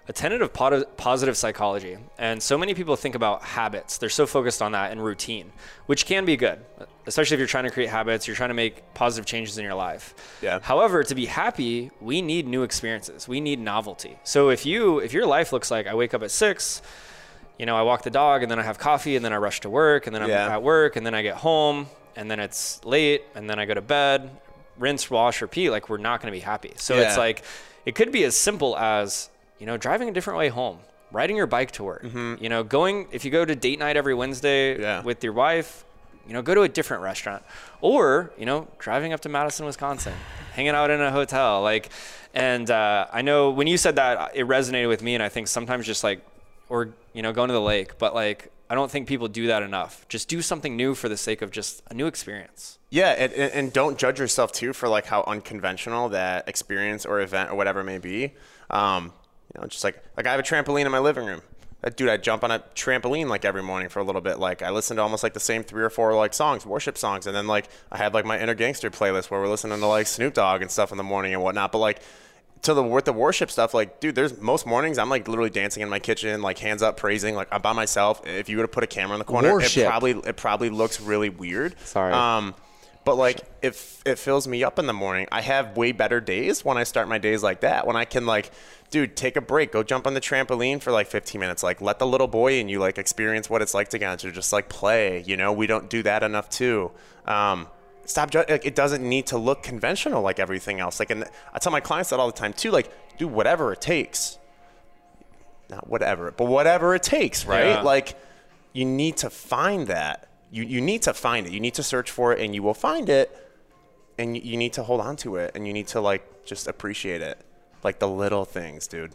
a 0.08 0.12
tenet 0.12 0.40
of 0.40 0.52
po- 0.52 0.84
positive 0.96 1.36
psychology. 1.36 1.96
And 2.18 2.40
so 2.40 2.56
many 2.56 2.74
people 2.74 2.94
think 2.94 3.16
about 3.16 3.42
habits. 3.42 3.98
They're 3.98 4.08
so 4.08 4.24
focused 4.26 4.62
on 4.62 4.70
that 4.72 4.92
and 4.92 5.04
routine, 5.04 5.50
which 5.86 6.06
can 6.06 6.24
be 6.24 6.36
good, 6.36 6.60
especially 7.06 7.34
if 7.36 7.38
you're 7.38 7.46
trying 7.46 7.64
to 7.64 7.70
create 7.70 7.88
habits, 7.90 8.26
you're 8.26 8.36
trying 8.36 8.50
to 8.50 8.54
make 8.54 8.82
positive 8.94 9.26
changes 9.26 9.58
in 9.58 9.64
your 9.64 9.74
life. 9.74 10.14
Yeah. 10.42 10.58
However, 10.62 11.02
to 11.04 11.14
be 11.14 11.26
happy, 11.26 11.90
we 12.00 12.20
need 12.22 12.46
new 12.46 12.62
experiences. 12.62 13.28
We 13.28 13.40
need 13.40 13.60
novelty. 13.60 14.18
So 14.24 14.48
if 14.50 14.66
you 14.66 14.98
if 14.98 15.12
your 15.12 15.26
life 15.26 15.52
looks 15.52 15.70
like 15.70 15.86
I 15.86 15.94
wake 15.94 16.14
up 16.14 16.22
at 16.22 16.30
6, 16.30 16.82
you 17.58 17.64
know, 17.66 17.76
I 17.76 17.82
walk 17.82 18.02
the 18.02 18.10
dog 18.10 18.42
and 18.42 18.50
then 18.50 18.58
I 18.58 18.62
have 18.62 18.78
coffee 18.78 19.16
and 19.16 19.24
then 19.24 19.32
I 19.32 19.36
rush 19.36 19.60
to 19.60 19.70
work 19.70 20.06
and 20.06 20.14
then 20.14 20.22
I'm 20.22 20.28
Yeah. 20.28 20.52
at 20.54 20.62
work 20.62 20.96
and 20.96 21.06
then 21.06 21.14
I 21.14 21.22
get 21.22 21.36
home 21.36 21.86
and 22.14 22.30
then 22.30 22.38
it's 22.40 22.84
late 22.84 23.22
and 23.34 23.48
then 23.48 23.58
I 23.58 23.64
go 23.64 23.72
to 23.74 23.80
bed, 23.80 24.30
rinse, 24.78 25.08
wash, 25.10 25.40
repeat, 25.40 25.70
like 25.70 25.88
we're 25.88 25.96
not 25.96 26.20
going 26.20 26.30
to 26.32 26.36
be 26.36 26.44
happy. 26.44 26.72
So 26.76 26.96
it's 26.96 27.16
like 27.16 27.44
it 27.86 27.94
could 27.94 28.12
be 28.12 28.24
as 28.24 28.36
simple 28.36 28.76
as, 28.76 29.30
you 29.58 29.64
know, 29.64 29.76
driving 29.78 30.08
a 30.10 30.12
different 30.12 30.38
way 30.38 30.48
home, 30.48 30.80
riding 31.12 31.36
your 31.36 31.46
bike 31.46 31.70
to 31.72 31.84
work. 31.84 32.04
You 32.04 32.48
know, 32.50 32.62
going 32.62 33.06
if 33.10 33.24
you 33.24 33.30
go 33.30 33.44
to 33.44 33.54
date 33.54 33.78
night 33.78 33.96
every 33.96 34.12
Wednesday 34.14 34.74
Mm-hmm. 34.74 34.82
Yeah. 34.82 35.02
with 35.02 35.24
your 35.24 35.32
wife, 35.32 35.85
you 36.26 36.32
know, 36.32 36.42
go 36.42 36.54
to 36.54 36.62
a 36.62 36.68
different 36.68 37.02
restaurant. 37.02 37.42
Or, 37.80 38.32
you 38.38 38.46
know, 38.46 38.68
driving 38.78 39.12
up 39.12 39.20
to 39.20 39.28
Madison, 39.28 39.66
Wisconsin, 39.66 40.14
hanging 40.52 40.70
out 40.70 40.90
in 40.90 41.00
a 41.00 41.10
hotel. 41.10 41.62
Like 41.62 41.90
and 42.34 42.70
uh, 42.70 43.06
I 43.12 43.22
know 43.22 43.50
when 43.50 43.66
you 43.66 43.78
said 43.78 43.96
that 43.96 44.32
it 44.34 44.46
resonated 44.46 44.88
with 44.88 45.02
me 45.02 45.14
and 45.14 45.22
I 45.22 45.30
think 45.30 45.48
sometimes 45.48 45.86
just 45.86 46.04
like 46.04 46.20
or 46.68 46.90
you 47.12 47.22
know 47.22 47.32
going 47.32 47.48
to 47.48 47.54
the 47.54 47.60
lake 47.60 47.98
but 47.98 48.14
like 48.14 48.50
i 48.68 48.74
don't 48.74 48.90
think 48.90 49.06
people 49.06 49.28
do 49.28 49.46
that 49.46 49.62
enough 49.62 50.04
just 50.08 50.28
do 50.28 50.42
something 50.42 50.76
new 50.76 50.94
for 50.94 51.08
the 51.08 51.16
sake 51.16 51.42
of 51.42 51.50
just 51.50 51.82
a 51.90 51.94
new 51.94 52.06
experience 52.06 52.78
Yeah, 52.90 53.10
and, 53.10 53.32
and 53.32 53.72
don't 53.72 53.98
judge 53.98 54.20
yourself 54.20 54.52
too 54.52 54.72
for 54.72 54.88
like 54.88 55.06
how 55.06 55.24
unconventional 55.26 56.08
that 56.10 56.48
experience 56.48 57.04
or 57.04 57.20
event 57.20 57.50
or 57.50 57.56
whatever 57.56 57.82
may 57.82 57.98
be. 57.98 58.34
Um, 58.70 59.12
you 59.54 59.60
know, 59.60 59.66
just 59.66 59.82
like 59.84 60.02
like 60.16 60.26
I 60.26 60.30
have 60.30 60.40
a 60.40 60.42
trampoline 60.42 60.86
in 60.86 60.92
my 60.92 60.98
living 61.00 61.26
room. 61.26 61.42
Dude, 61.90 62.08
I 62.08 62.16
jump 62.16 62.42
on 62.42 62.50
a 62.50 62.60
trampoline 62.74 63.28
like 63.28 63.44
every 63.44 63.62
morning 63.62 63.88
for 63.88 64.00
a 64.00 64.04
little 64.04 64.20
bit. 64.20 64.38
Like 64.38 64.62
I 64.62 64.70
listen 64.70 64.96
to 64.96 65.02
almost 65.02 65.22
like 65.22 65.34
the 65.34 65.40
same 65.40 65.62
three 65.62 65.84
or 65.84 65.90
four 65.90 66.14
like 66.14 66.34
songs, 66.34 66.66
worship 66.66 66.98
songs, 66.98 67.26
and 67.26 67.36
then 67.36 67.46
like 67.46 67.68
I 67.92 67.98
have 67.98 68.14
like 68.14 68.24
my 68.24 68.40
inner 68.40 68.54
gangster 68.54 68.90
playlist 68.90 69.30
where 69.30 69.40
we're 69.40 69.48
listening 69.48 69.78
to 69.78 69.86
like 69.86 70.06
Snoop 70.06 70.34
Dogg 70.34 70.62
and 70.62 70.70
stuff 70.70 70.90
in 70.90 70.98
the 70.98 71.04
morning 71.04 71.32
and 71.32 71.42
whatnot. 71.42 71.72
But 71.72 71.78
like 71.78 72.00
to 72.62 72.74
the 72.74 72.82
with 72.82 73.04
the 73.04 73.12
worship 73.12 73.50
stuff, 73.50 73.74
like 73.74 74.00
dude, 74.00 74.14
there's 74.14 74.40
most 74.40 74.66
mornings 74.66 74.98
I'm 74.98 75.08
like 75.08 75.28
literally 75.28 75.50
dancing 75.50 75.82
in 75.82 75.88
my 75.88 75.98
kitchen, 75.98 76.42
like 76.42 76.58
hands 76.58 76.82
up, 76.82 76.96
praising, 76.96 77.34
like 77.34 77.48
I'm 77.52 77.62
by 77.62 77.72
myself. 77.72 78.26
If 78.26 78.48
you 78.48 78.56
were 78.56 78.64
to 78.64 78.68
put 78.68 78.82
a 78.82 78.88
camera 78.88 79.14
in 79.14 79.18
the 79.18 79.24
corner, 79.24 79.52
Worship. 79.52 79.84
it 79.84 79.86
probably 79.86 80.10
it 80.12 80.36
probably 80.36 80.70
looks 80.70 81.00
really 81.00 81.28
weird. 81.28 81.78
Sorry. 81.84 82.12
Um, 82.12 82.54
but 83.06 83.16
like 83.16 83.40
if 83.62 84.02
it 84.04 84.18
fills 84.18 84.48
me 84.48 84.64
up 84.64 84.80
in 84.80 84.86
the 84.86 84.92
morning, 84.92 85.28
I 85.30 85.40
have 85.40 85.76
way 85.76 85.92
better 85.92 86.20
days 86.20 86.64
when 86.64 86.76
I 86.76 86.82
start 86.82 87.06
my 87.08 87.18
days 87.18 87.40
like 87.40 87.60
that. 87.60 87.86
When 87.86 87.94
I 87.94 88.04
can 88.04 88.26
like, 88.26 88.50
dude, 88.90 89.16
take 89.16 89.36
a 89.36 89.40
break, 89.40 89.72
go 89.72 89.82
jump 89.82 90.06
on 90.06 90.14
the 90.14 90.20
trampoline 90.20 90.80
for 90.80 90.92
like 90.92 91.06
15 91.06 91.40
minutes. 91.40 91.62
Like 91.62 91.80
let 91.80 91.98
the 91.98 92.06
little 92.06 92.28
boy 92.28 92.58
in 92.58 92.68
you 92.68 92.78
like 92.78 92.98
experience 92.98 93.50
what 93.50 93.62
it's 93.62 93.74
like 93.74 93.88
to 93.90 93.98
get 93.98 94.10
on 94.10 94.18
to 94.18 94.32
just 94.32 94.52
like 94.52 94.68
play. 94.68 95.22
You 95.26 95.36
know, 95.36 95.52
we 95.52 95.66
don't 95.66 95.88
do 95.88 96.02
that 96.02 96.22
enough 96.22 96.48
too. 96.48 96.92
Um, 97.26 97.68
stop. 98.04 98.30
Ju- 98.30 98.44
like, 98.48 98.64
it 98.64 98.74
doesn't 98.74 99.06
need 99.06 99.26
to 99.28 99.38
look 99.38 99.62
conventional 99.62 100.22
like 100.22 100.38
everything 100.38 100.80
else. 100.80 100.98
Like, 100.98 101.10
and 101.10 101.24
I 101.52 101.58
tell 101.58 101.72
my 101.72 101.80
clients 101.80 102.10
that 102.10 102.20
all 102.20 102.26
the 102.26 102.32
time 102.32 102.52
too. 102.52 102.70
Like, 102.70 102.90
do 103.18 103.28
whatever 103.28 103.72
it 103.72 103.80
takes. 103.80 104.38
Not 105.68 105.88
whatever, 105.88 106.30
but 106.30 106.46
whatever 106.46 106.94
it 106.94 107.02
takes, 107.02 107.44
right? 107.44 107.66
Yeah. 107.66 107.82
Like, 107.82 108.16
you 108.72 108.84
need 108.84 109.16
to 109.18 109.30
find 109.30 109.88
that. 109.88 110.28
You, 110.50 110.62
you 110.62 110.80
need 110.80 111.02
to 111.02 111.14
find 111.14 111.46
it. 111.46 111.52
You 111.52 111.58
need 111.60 111.74
to 111.74 111.82
search 111.82 112.10
for 112.10 112.32
it, 112.32 112.40
and 112.40 112.54
you 112.54 112.62
will 112.62 112.74
find 112.74 113.08
it. 113.08 113.36
And 114.16 114.36
you, 114.36 114.42
you 114.44 114.56
need 114.56 114.74
to 114.74 114.84
hold 114.84 115.00
on 115.00 115.16
to 115.16 115.36
it, 115.36 115.52
and 115.54 115.66
you 115.66 115.72
need 115.72 115.88
to 115.88 116.00
like 116.00 116.44
just 116.44 116.68
appreciate 116.68 117.20
it, 117.20 117.38
like 117.86 118.00
the 118.00 118.08
little 118.08 118.44
things, 118.44 118.88
dude. 118.88 119.12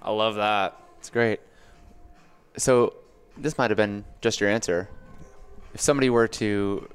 i 0.00 0.10
love 0.10 0.36
that 0.36 0.74
It's 1.00 1.10
great. 1.10 1.38
So 2.56 2.94
this 3.36 3.58
might 3.58 3.70
have 3.70 3.76
been 3.76 4.06
just 4.22 4.40
your 4.40 4.48
answer, 4.48 4.88
if 5.74 5.82
somebody 5.82 6.08
were 6.08 6.26
to 6.28 6.88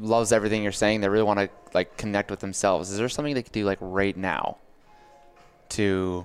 loves 0.00 0.32
everything 0.32 0.62
you're 0.62 0.72
saying, 0.72 1.02
they 1.02 1.10
really 1.10 1.22
want 1.22 1.38
to 1.38 1.50
like 1.74 1.98
connect 1.98 2.30
with 2.30 2.40
themselves. 2.40 2.90
Is 2.90 2.96
there 2.96 3.10
something 3.10 3.34
they 3.34 3.42
could 3.42 3.52
do 3.52 3.66
like 3.66 3.76
right 3.82 4.16
now 4.16 4.56
to 5.70 6.24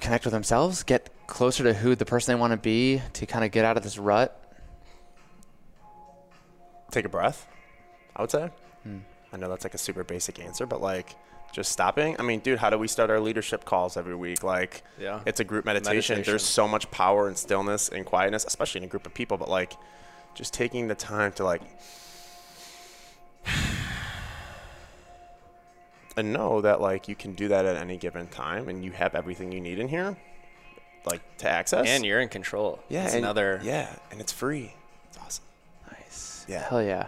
connect 0.00 0.26
with 0.26 0.32
themselves, 0.32 0.82
get 0.82 1.08
closer 1.26 1.64
to 1.64 1.72
who 1.72 1.94
the 1.94 2.04
person 2.04 2.34
they 2.34 2.38
want 2.38 2.50
to 2.50 2.58
be, 2.58 3.00
to 3.14 3.24
kind 3.24 3.46
of 3.46 3.50
get 3.50 3.64
out 3.64 3.78
of 3.78 3.82
this 3.82 3.96
rut? 3.96 4.38
Take 6.90 7.06
a 7.06 7.08
breath. 7.08 7.46
I 8.14 8.20
would 8.20 8.30
say. 8.30 8.50
Hmm. 8.82 8.98
I 9.32 9.36
know 9.36 9.48
that's 9.48 9.64
like 9.64 9.74
a 9.74 9.78
super 9.78 10.04
basic 10.04 10.38
answer, 10.40 10.66
but 10.66 10.80
like 10.80 11.14
just 11.52 11.72
stopping. 11.72 12.16
I 12.18 12.22
mean, 12.22 12.40
dude, 12.40 12.58
how 12.58 12.70
do 12.70 12.78
we 12.78 12.88
start 12.88 13.10
our 13.10 13.20
leadership 13.20 13.64
calls 13.64 13.96
every 13.96 14.14
week? 14.14 14.42
Like, 14.42 14.82
Yeah. 14.98 15.20
it's 15.26 15.40
a 15.40 15.44
group 15.44 15.64
meditation. 15.64 16.14
Meditation. 16.16 16.30
There's 16.32 16.44
so 16.44 16.66
much 16.68 16.90
power 16.90 17.26
and 17.28 17.36
stillness 17.36 17.88
and 17.88 18.04
quietness, 18.06 18.44
especially 18.44 18.80
in 18.80 18.84
a 18.84 18.88
group 18.88 19.06
of 19.06 19.14
people. 19.14 19.36
But 19.36 19.48
like, 19.48 19.74
just 20.34 20.52
taking 20.54 20.88
the 20.88 20.94
time 20.94 21.32
to 21.32 21.44
like, 21.44 21.62
and 26.16 26.32
know 26.32 26.60
that 26.60 26.80
like 26.80 27.08
you 27.08 27.14
can 27.14 27.34
do 27.34 27.48
that 27.48 27.64
at 27.64 27.76
any 27.76 27.96
given 27.96 28.26
time, 28.28 28.68
and 28.68 28.84
you 28.84 28.90
have 28.92 29.14
everything 29.14 29.52
you 29.52 29.60
need 29.60 29.78
in 29.78 29.88
here, 29.88 30.16
like 31.04 31.20
to 31.38 31.48
access. 31.48 31.86
And 31.86 32.04
you're 32.04 32.20
in 32.20 32.28
control. 32.28 32.80
yeah, 32.88 33.04
It's 33.04 33.14
and- 33.14 33.24
another. 33.24 33.60
yeah, 33.62 33.94
and 34.10 34.20
it's 34.20 34.32
free. 34.32 34.74
It's 35.08 35.18
awesome. 35.18 35.44
Nice. 35.92 36.44
Yeah. 36.48 36.68
Hell 36.68 36.82
yeah. 36.82 37.06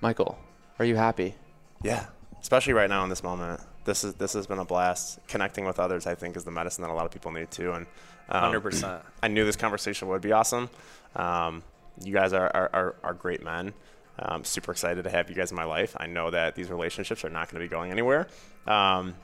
Michael, 0.00 0.36
are 0.82 0.86
you 0.86 0.96
happy? 0.96 1.34
Yeah, 1.82 2.06
especially 2.40 2.72
right 2.72 2.90
now 2.90 3.04
in 3.04 3.08
this 3.08 3.22
moment. 3.22 3.60
This 3.84 4.02
is 4.02 4.14
this 4.14 4.32
has 4.32 4.48
been 4.48 4.58
a 4.58 4.64
blast. 4.64 5.20
Connecting 5.28 5.64
with 5.64 5.78
others, 5.78 6.06
I 6.06 6.16
think, 6.16 6.36
is 6.36 6.42
the 6.44 6.50
medicine 6.50 6.82
that 6.82 6.90
a 6.90 6.94
lot 6.94 7.06
of 7.06 7.12
people 7.12 7.30
need 7.30 7.50
too. 7.50 7.72
And 7.72 7.86
um, 8.28 8.52
100%. 8.52 9.00
I 9.22 9.28
knew 9.28 9.44
this 9.44 9.56
conversation 9.56 10.08
would 10.08 10.22
be 10.22 10.32
awesome. 10.32 10.68
Um, 11.14 11.62
you 12.02 12.12
guys 12.12 12.32
are 12.32 12.50
are, 12.54 12.70
are, 12.72 12.94
are 13.04 13.14
great 13.14 13.44
men. 13.44 13.72
I'm 14.18 14.44
super 14.44 14.72
excited 14.72 15.04
to 15.04 15.10
have 15.10 15.30
you 15.30 15.36
guys 15.36 15.50
in 15.50 15.56
my 15.56 15.64
life. 15.64 15.96
I 15.98 16.06
know 16.06 16.30
that 16.30 16.54
these 16.54 16.68
relationships 16.68 17.24
are 17.24 17.30
not 17.30 17.48
going 17.48 17.62
to 17.62 17.68
be 17.68 17.68
going 17.68 17.90
anywhere, 17.90 18.26
um, 18.66 19.14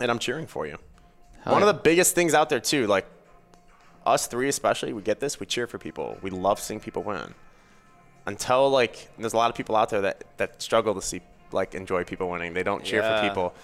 and 0.00 0.10
I'm 0.10 0.18
cheering 0.18 0.46
for 0.46 0.66
you. 0.66 0.78
Hell 1.42 1.52
One 1.52 1.62
yeah. 1.62 1.68
of 1.68 1.76
the 1.76 1.82
biggest 1.82 2.14
things 2.14 2.34
out 2.34 2.48
there 2.48 2.60
too, 2.60 2.86
like 2.86 3.06
us 4.06 4.26
three 4.26 4.48
especially, 4.48 4.92
we 4.94 5.02
get 5.02 5.20
this. 5.20 5.38
We 5.38 5.46
cheer 5.46 5.66
for 5.66 5.78
people. 5.78 6.18
We 6.22 6.30
love 6.30 6.58
seeing 6.58 6.80
people 6.80 7.02
win. 7.02 7.34
Until 8.30 8.70
like, 8.70 8.94
there's 9.18 9.32
a 9.32 9.36
lot 9.42 9.50
of 9.50 9.56
people 9.56 9.74
out 9.80 9.88
there 9.90 10.02
that 10.02 10.22
that 10.36 10.62
struggle 10.62 10.94
to 10.94 11.02
see 11.02 11.20
like 11.52 11.74
enjoy 11.74 12.04
people 12.04 12.26
winning. 12.30 12.54
They 12.54 12.62
don't 12.62 12.84
cheer 12.84 13.00
Yeah. 13.02 13.20
for 13.22 13.28
people. 13.28 13.54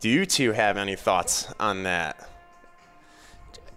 Do 0.00 0.08
you 0.08 0.24
two 0.26 0.52
have 0.52 0.76
any 0.78 0.96
thoughts 0.96 1.52
on 1.60 1.82
that? 1.84 2.14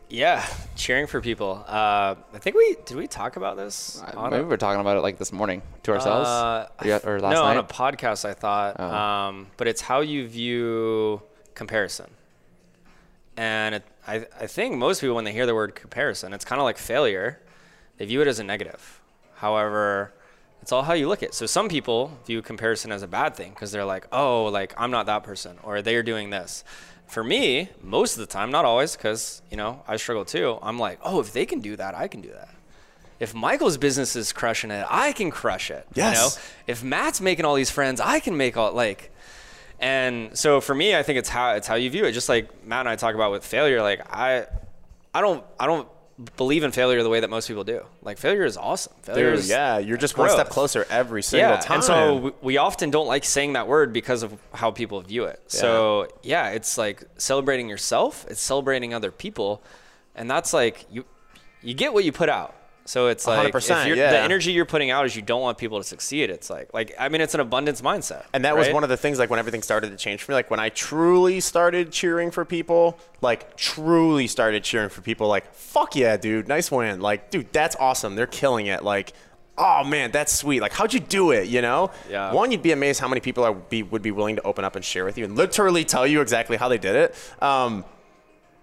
Yeah, 0.10 0.46
cheering 0.78 1.06
for 1.06 1.20
people. 1.20 1.66
Uh, 1.68 2.16
I 2.34 2.40
think 2.40 2.56
we 2.56 2.78
did 2.86 2.96
we 2.96 3.08
talk 3.08 3.36
about 3.36 3.58
this? 3.58 4.02
on 4.16 4.30
Maybe 4.32 4.40
a- 4.40 4.44
we 4.46 4.50
were 4.50 4.56
talking 4.66 4.80
about 4.80 4.96
it 4.96 5.02
like 5.02 5.18
this 5.18 5.34
morning 5.34 5.62
to 5.84 5.92
ourselves 5.92 6.30
Uh, 6.30 6.68
Yeah, 6.86 7.00
or 7.04 7.20
last 7.20 7.34
no, 7.34 7.42
night. 7.44 7.58
on 7.58 7.58
a 7.58 7.64
podcast 7.64 8.24
I 8.24 8.34
thought. 8.34 8.78
Oh. 8.80 8.86
Um, 8.88 9.48
but 9.58 9.68
it's 9.68 9.82
how 9.82 10.00
you 10.00 10.26
view 10.28 11.22
comparison. 11.56 12.10
And 13.36 13.76
it, 13.76 13.84
I, 14.08 14.16
I 14.40 14.48
think 14.48 14.78
most 14.78 15.02
people, 15.02 15.16
when 15.18 15.26
they 15.26 15.34
hear 15.34 15.46
the 15.46 15.54
word 15.54 15.76
comparison, 15.76 16.32
it's 16.34 16.46
kind 16.46 16.60
of 16.62 16.64
like 16.64 16.78
failure. 16.78 17.40
They 17.98 18.06
view 18.06 18.22
it 18.22 18.28
as 18.28 18.40
a 18.40 18.44
negative. 18.46 19.02
However, 19.38 20.14
it's 20.62 20.72
all 20.72 20.84
how 20.84 20.94
you 20.94 21.08
look 21.08 21.24
at 21.24 21.30
it. 21.30 21.34
So 21.36 21.46
some 21.46 21.70
people 21.70 22.18
view 22.26 22.42
comparison 22.42 22.92
as 22.92 23.04
a 23.04 23.08
bad 23.08 23.36
thing 23.36 23.52
because 23.52 23.72
they're 23.72 23.86
like, 23.86 24.08
oh, 24.12 24.46
like 24.46 24.74
I'm 24.78 24.92
not 24.92 25.06
that 25.06 25.24
person 25.24 25.58
or 25.64 25.82
they're 25.82 26.04
doing 26.04 26.30
this. 26.30 26.64
For 27.08 27.24
me, 27.24 27.70
most 27.82 28.14
of 28.16 28.20
the 28.20 28.26
time, 28.26 28.52
not 28.52 28.66
always, 28.66 28.98
because 28.98 29.42
you 29.50 29.56
know 29.56 29.82
I 29.88 29.96
struggle 29.96 30.26
too. 30.26 30.60
I'm 30.62 30.78
like, 30.78 31.00
oh, 31.04 31.20
if 31.20 31.32
they 31.32 31.46
can 31.46 31.62
do 31.62 31.76
that, 31.78 31.96
I 31.96 32.08
can 32.08 32.22
do 32.22 32.30
that. 32.30 32.50
If 33.20 33.34
Michael's 33.34 33.78
business 33.78 34.16
is 34.16 34.34
crushing 34.34 34.72
it, 34.72 34.86
I 34.90 35.12
can 35.12 35.32
crush 35.32 35.72
it. 35.72 35.88
Yes. 35.94 36.16
You 36.16 36.22
know? 36.22 36.46
If 36.68 36.84
Matt's 36.84 37.22
making 37.22 37.46
all 37.46 37.56
these 37.56 37.72
friends, 37.72 38.02
I 38.02 38.20
can 38.20 38.36
make 38.36 38.58
all 38.58 38.74
like. 38.74 39.12
And 39.80 40.38
so 40.38 40.60
for 40.60 40.76
me, 40.76 40.96
I 40.96 41.04
think 41.04 41.20
it's 41.20 41.30
how 41.30 41.54
it's 41.54 41.68
how 41.68 41.76
you 41.76 41.90
view 41.90 42.06
it. 42.06 42.12
Just 42.12 42.28
like 42.28 42.66
Matt 42.66 42.82
and 42.82 42.90
I 42.90 42.96
talk 42.96 43.16
about 43.16 43.32
with 43.32 43.46
failure, 43.46 43.82
like 43.82 44.02
I, 44.12 44.48
I 45.14 45.22
don't 45.22 45.46
I 45.60 45.68
don't 45.68 45.88
believe 46.36 46.64
in 46.64 46.72
failure 46.72 47.04
the 47.04 47.10
way 47.10 47.20
that 47.20 47.30
most 47.30 47.48
people 47.48 47.64
do. 47.64 47.86
Like 48.02 48.18
failure 48.18 48.44
is 48.44 48.58
awesome. 48.58 48.94
Failure 49.04 49.32
Dude, 49.32 49.40
is 49.40 49.50
yeah, 49.50 49.78
you're 49.78 49.98
just 49.98 50.18
one 50.18 50.30
step 50.30 50.50
closer 50.50 50.86
every 50.90 51.22
single 51.22 51.52
yeah, 51.52 51.58
time. 51.58 51.76
and 51.76 51.84
so 51.84 52.16
we, 52.18 52.32
we 52.42 52.58
often 52.58 52.90
don't 52.90 53.08
like 53.08 53.24
saying 53.24 53.54
that 53.54 53.68
word 53.68 53.94
because 53.94 54.24
of 54.24 54.38
how 54.54 54.72
people 54.72 55.00
view 55.02 55.26
it. 55.26 55.42
So 55.48 56.08
yeah, 56.24 56.50
it's 56.50 56.78
like 56.78 57.04
celebrating 57.18 57.70
yourself. 57.70 58.26
It's 58.30 58.42
celebrating 58.42 58.94
other 58.94 59.12
people, 59.12 59.62
and 60.16 60.30
that's 60.30 60.54
like 60.54 60.86
you 60.92 61.06
you 61.62 61.74
get 61.74 61.94
what 61.94 62.04
you 62.04 62.12
put 62.12 62.30
out. 62.30 62.56
So 62.88 63.08
it's 63.08 63.28
like 63.28 63.54
100%, 63.54 63.88
you're, 63.88 63.98
yeah. 63.98 64.12
the 64.12 64.20
energy 64.20 64.54
you're 64.54 64.66
putting 64.66 64.92
out 64.92 65.06
is 65.06 65.16
you 65.16 65.22
don't 65.22 65.42
want 65.42 65.58
people 65.58 65.78
to 65.78 65.84
succeed. 65.84 66.30
It's 66.30 66.50
like 66.50 66.74
like 66.74 66.96
I 66.98 67.10
mean 67.10 67.20
it's 67.20 67.34
an 67.34 67.42
abundance 67.42 67.82
mindset. 67.82 68.24
And 68.34 68.46
that 68.46 68.56
was 68.56 68.70
one 68.70 68.84
of 68.84 68.90
the 68.90 68.98
things, 68.98 69.20
like 69.20 69.30
when 69.30 69.40
everything 69.40 69.62
started 69.62 69.90
to 69.90 69.98
change 69.98 70.24
for 70.24 70.32
me, 70.32 70.36
like 70.36 70.50
when 70.50 70.60
I 70.60 70.70
truly 70.70 71.42
started 71.42 71.92
cheering 71.92 72.32
for 72.32 72.46
people, 72.46 72.98
like 73.22 73.58
truly 73.58 74.28
started 74.28 74.64
cheering 74.64 74.90
for 74.90 75.02
people, 75.02 75.28
like, 75.28 75.54
fuck 75.54 75.96
yeah, 75.96 76.16
dude, 76.16 76.48
nice 76.48 76.72
win. 76.72 77.02
Like, 77.02 77.30
dude, 77.30 77.52
that's 77.52 77.76
awesome. 77.76 78.16
They're 78.16 78.26
killing 78.26 78.68
it. 78.68 78.84
Like, 78.84 79.12
oh 79.58 79.84
man, 79.84 80.12
that's 80.12 80.34
sweet. 80.34 80.62
Like, 80.62 80.72
how'd 80.72 80.94
you 80.94 81.00
do 81.00 81.32
it? 81.32 81.48
You 81.48 81.62
know? 81.62 81.92
Yeah. 82.10 82.32
One, 82.32 82.52
you'd 82.52 82.62
be 82.62 82.72
amazed 82.72 83.00
how 83.00 83.08
many 83.08 83.20
people 83.20 83.44
are 83.44 83.54
be 83.54 83.84
would 83.84 84.02
be 84.02 84.12
willing 84.12 84.38
to 84.38 84.42
open 84.44 84.64
up 84.64 84.76
and 84.76 84.86
share 84.86 85.04
with 85.04 85.18
you 85.18 85.26
and 85.26 85.36
literally 85.36 85.84
tell 85.84 86.08
you 86.08 86.22
exactly 86.22 86.58
how 86.58 86.70
they 86.70 86.78
did 86.78 86.96
it. 86.96 87.44
Um, 87.44 87.84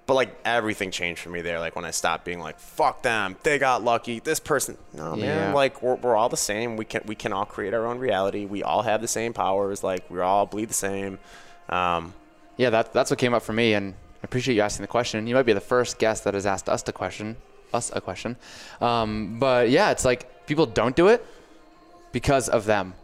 but 0.06 0.14
like 0.14 0.36
everything 0.44 0.90
changed 0.90 1.20
for 1.22 1.30
me 1.30 1.40
there. 1.42 1.58
Like 1.60 1.76
when 1.76 1.84
I 1.84 1.90
stopped 1.90 2.24
being 2.24 2.40
like, 2.40 2.58
"Fuck 2.58 3.02
them, 3.02 3.36
they 3.42 3.58
got 3.58 3.82
lucky." 3.82 4.20
This 4.20 4.40
person, 4.40 4.76
no 4.92 5.16
man. 5.16 5.20
Yeah. 5.50 5.54
Like 5.54 5.82
we're, 5.82 5.94
we're 5.96 6.16
all 6.16 6.28
the 6.28 6.36
same. 6.36 6.76
We 6.76 6.84
can 6.84 7.02
we 7.06 7.14
can 7.14 7.32
all 7.32 7.46
create 7.46 7.72
our 7.74 7.86
own 7.86 7.98
reality. 7.98 8.44
We 8.44 8.62
all 8.62 8.82
have 8.82 9.00
the 9.00 9.08
same 9.08 9.32
powers. 9.32 9.82
Like 9.82 10.08
we 10.10 10.20
all 10.20 10.46
bleed 10.46 10.68
the 10.68 10.74
same. 10.74 11.18
Um, 11.68 12.12
Yeah, 12.56 12.70
that, 12.70 12.92
that's 12.92 13.10
what 13.10 13.18
came 13.18 13.34
up 13.34 13.42
for 13.42 13.52
me, 13.52 13.74
and 13.74 13.94
I 13.94 14.24
appreciate 14.24 14.54
you 14.54 14.60
asking 14.60 14.82
the 14.84 14.88
question. 14.88 15.26
You 15.26 15.34
might 15.34 15.46
be 15.46 15.54
the 15.54 15.60
first 15.60 15.98
guest 15.98 16.24
that 16.24 16.34
has 16.34 16.46
asked 16.46 16.68
us 16.68 16.82
the 16.82 16.92
question, 16.92 17.36
us 17.72 17.90
a 17.94 18.00
question. 18.00 18.36
Um, 18.80 19.38
but 19.40 19.70
yeah, 19.70 19.90
it's 19.90 20.04
like 20.04 20.46
people 20.46 20.66
don't 20.66 20.94
do 20.94 21.08
it 21.08 21.24
because 22.12 22.48
of 22.48 22.64
them. 22.66 22.94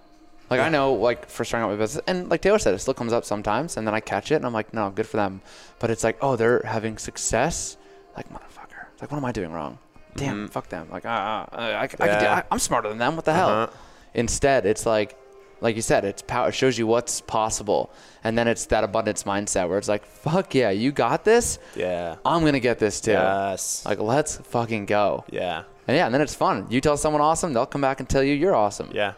Like 0.51 0.61
I 0.61 0.69
know, 0.69 0.95
like 0.95 1.29
for 1.29 1.45
starting 1.45 1.65
out 1.65 1.71
my 1.71 1.77
business, 1.77 2.03
and 2.09 2.29
like 2.29 2.43
Taylor 2.43 2.59
said, 2.59 2.75
it 2.75 2.81
still 2.81 2.95
comes 2.95 3.13
up 3.13 3.25
sometimes, 3.25 3.77
and 3.77 3.87
then 3.87 3.95
I 3.95 4.01
catch 4.01 4.33
it, 4.33 4.35
and 4.37 4.45
I'm 4.47 4.53
like, 4.53 4.75
no, 4.75 4.91
good 4.91 5.07
for 5.07 5.17
them. 5.17 5.43
But 5.79 5.91
it's 5.91 6.03
like, 6.03 6.19
oh, 6.21 6.35
they're 6.37 6.63
having 6.65 6.99
success. 6.99 7.77
Like 8.17 8.29
motherfucker. 8.31 8.87
Like 9.01 9.11
what 9.13 9.19
am 9.19 9.25
I 9.25 9.33
doing 9.33 9.53
wrong? 9.53 9.79
Damn, 10.17 10.49
fuck 10.49 10.69
them. 10.69 10.89
Like 10.91 11.05
ah, 11.07 11.47
ah, 11.53 11.57
I, 11.57 11.71
I, 11.73 11.83
I 11.83 11.87
could 11.87 11.99
do, 12.01 12.05
Yeah. 12.07 12.35
I, 12.35 12.43
I'm 12.51 12.59
smarter 12.59 12.89
than 12.89 12.99
them. 12.99 13.15
What 13.15 13.25
the 13.25 13.33
hell? 13.33 13.49
Uh-huh. 13.49 13.73
Instead, 14.15 14.67
it's 14.67 14.85
like, 14.85 15.17
like 15.61 15.77
you 15.77 15.83
said, 15.83 16.05
it's 16.05 16.21
power. 16.22 16.49
It 16.49 16.55
shows 16.55 16.77
you 16.77 16.87
what's 16.89 17.21
possible, 17.21 17.93
and 18.25 18.37
then 18.37 18.49
it's 18.49 18.67
that 18.67 18.83
abundance 18.83 19.22
mindset 19.22 19.68
where 19.68 19.79
it's 19.79 19.89
like, 19.89 20.05
fuck 20.05 20.53
yeah, 20.55 20.71
you 20.71 20.91
got 20.91 21.25
this. 21.25 21.61
yeah. 21.77 22.17
I'm 22.27 22.45
gonna 22.45 22.59
get 22.59 22.81
this 22.81 23.01
too. 23.01 23.13
Yes. 23.13 23.87
Like 23.87 24.01
let's 24.01 24.37
fucking 24.39 24.87
go. 24.87 25.25
yeah. 25.31 25.63
And 25.87 25.97
yeah, 25.97 26.07
and 26.07 26.14
then 26.14 26.21
it's 26.21 26.35
fun. 26.35 26.67
You 26.71 26.81
tell 26.81 26.97
someone 26.97 27.22
awesome, 27.22 27.53
they'll 27.53 27.67
come 27.67 27.81
back 27.81 28.01
and 28.01 28.09
tell 28.09 28.22
you 28.22 28.35
you're 28.35 28.55
awesome. 28.55 28.91
Yeah. 28.93 29.14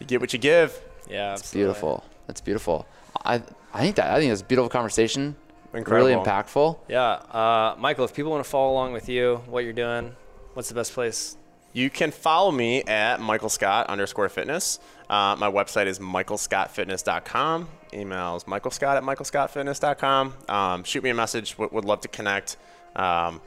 You 0.00 0.06
get 0.06 0.20
what 0.20 0.32
you 0.32 0.38
give. 0.38 0.78
yeah, 1.08 1.34
It's 1.34 1.52
beautiful. 1.52 2.04
It's 2.28 2.40
beautiful. 2.40 2.86
I 3.24 3.42
I 3.74 3.80
think 3.80 3.96
that 3.96 4.10
I 4.12 4.18
think 4.18 4.32
it's 4.32 4.42
a 4.42 4.44
beautiful 4.44 4.68
conversation. 4.68 5.36
Incredible. 5.74 6.08
Really 6.08 6.24
impactful. 6.24 6.78
Yeah, 6.88 7.10
uh, 7.10 7.74
Michael, 7.78 8.04
if 8.06 8.14
people 8.14 8.30
want 8.30 8.42
to 8.42 8.48
follow 8.50 8.72
along 8.72 8.92
with 8.94 9.08
you, 9.08 9.42
what 9.46 9.64
you're 9.64 9.72
doing, 9.74 10.14
what's 10.54 10.68
the 10.68 10.74
best 10.74 10.92
place? 10.94 11.36
You 11.74 11.90
can 11.90 12.10
follow 12.10 12.50
me 12.50 12.82
at 12.84 13.20
Michael 13.20 13.50
Scott 13.50 13.86
underscore 13.88 14.28
fitness. 14.30 14.80
Uh, 15.10 15.36
my 15.38 15.50
website 15.50 15.86
is 15.86 15.98
michaelscottfitness.com. 15.98 17.68
Emails 17.92 18.46
Michael 18.46 18.70
Scott 18.70 18.96
at 18.96 19.02
michaelscottfitness.com. 19.02 20.34
Um, 20.48 20.84
shoot 20.84 21.02
me 21.02 21.10
a 21.10 21.14
message. 21.14 21.56
Would, 21.58 21.72
would 21.72 21.84
love 21.84 22.00
to 22.02 22.08
connect. 22.08 22.56
Um, 22.96 23.40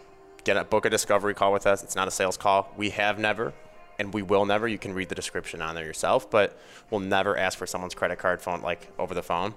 get 0.44 0.58
a 0.58 0.64
book 0.64 0.86
a 0.86 0.90
discovery 0.90 1.34
call 1.34 1.52
with 1.54 1.68
us. 1.68 1.84
It's 1.84 1.96
not 1.96 2.08
a 2.08 2.12
sales 2.12 2.38
call. 2.38 2.72
We 2.78 2.92
have 2.92 3.20
never, 3.20 3.54
and 4.00 4.14
we 4.14 4.22
will 4.22 4.46
never. 4.46 4.68
You 4.68 4.78
can 4.78 4.94
read 4.94 5.10
the 5.10 5.16
description 5.16 5.62
on 5.62 5.76
there 5.76 5.86
yourself, 5.86 6.30
but 6.30 6.58
we'll 6.90 7.00
never 7.00 7.38
ask 7.38 7.58
for 7.58 7.66
someone's 7.66 7.96
credit 7.96 8.20
card 8.20 8.42
phone 8.42 8.62
like 8.62 8.92
over 9.00 9.14
the 9.14 9.24
phone. 9.24 9.54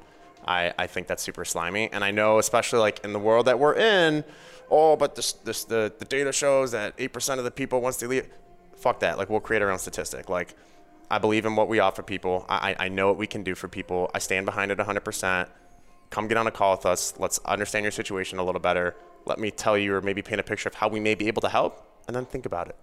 I, 0.46 0.72
I 0.78 0.86
think 0.86 1.06
that's 1.06 1.22
super 1.22 1.44
slimy. 1.44 1.90
And 1.92 2.04
I 2.04 2.10
know, 2.10 2.38
especially 2.38 2.80
like 2.80 3.02
in 3.04 3.12
the 3.12 3.18
world 3.18 3.46
that 3.46 3.58
we're 3.58 3.76
in, 3.76 4.24
oh, 4.70 4.96
but 4.96 5.14
this, 5.14 5.32
this 5.32 5.64
the, 5.64 5.92
the 5.98 6.04
data 6.04 6.32
shows 6.32 6.72
that 6.72 6.96
8% 6.98 7.38
of 7.38 7.44
the 7.44 7.50
people 7.50 7.80
once 7.80 7.96
they 7.96 8.06
leave. 8.06 8.28
Fuck 8.76 9.00
that. 9.00 9.16
Like, 9.16 9.30
we'll 9.30 9.40
create 9.40 9.62
our 9.62 9.70
own 9.70 9.78
statistic. 9.78 10.28
Like, 10.28 10.54
I 11.10 11.18
believe 11.18 11.46
in 11.46 11.56
what 11.56 11.68
we 11.68 11.78
offer 11.78 12.02
people. 12.02 12.44
I, 12.48 12.72
I 12.78 12.86
I 12.86 12.88
know 12.88 13.08
what 13.08 13.18
we 13.18 13.26
can 13.26 13.42
do 13.42 13.54
for 13.54 13.68
people. 13.68 14.10
I 14.14 14.18
stand 14.18 14.46
behind 14.46 14.70
it 14.70 14.78
100%. 14.78 15.48
Come 16.10 16.28
get 16.28 16.36
on 16.36 16.46
a 16.46 16.50
call 16.50 16.76
with 16.76 16.86
us. 16.86 17.14
Let's 17.18 17.38
understand 17.44 17.84
your 17.84 17.92
situation 17.92 18.38
a 18.38 18.44
little 18.44 18.60
better. 18.60 18.96
Let 19.26 19.38
me 19.38 19.50
tell 19.50 19.76
you 19.78 19.94
or 19.94 20.00
maybe 20.00 20.22
paint 20.22 20.40
a 20.40 20.44
picture 20.44 20.68
of 20.68 20.74
how 20.74 20.88
we 20.88 21.00
may 21.00 21.14
be 21.14 21.28
able 21.28 21.42
to 21.42 21.48
help, 21.48 21.86
and 22.06 22.14
then 22.14 22.26
think 22.26 22.46
about 22.46 22.68
it. 22.68 22.76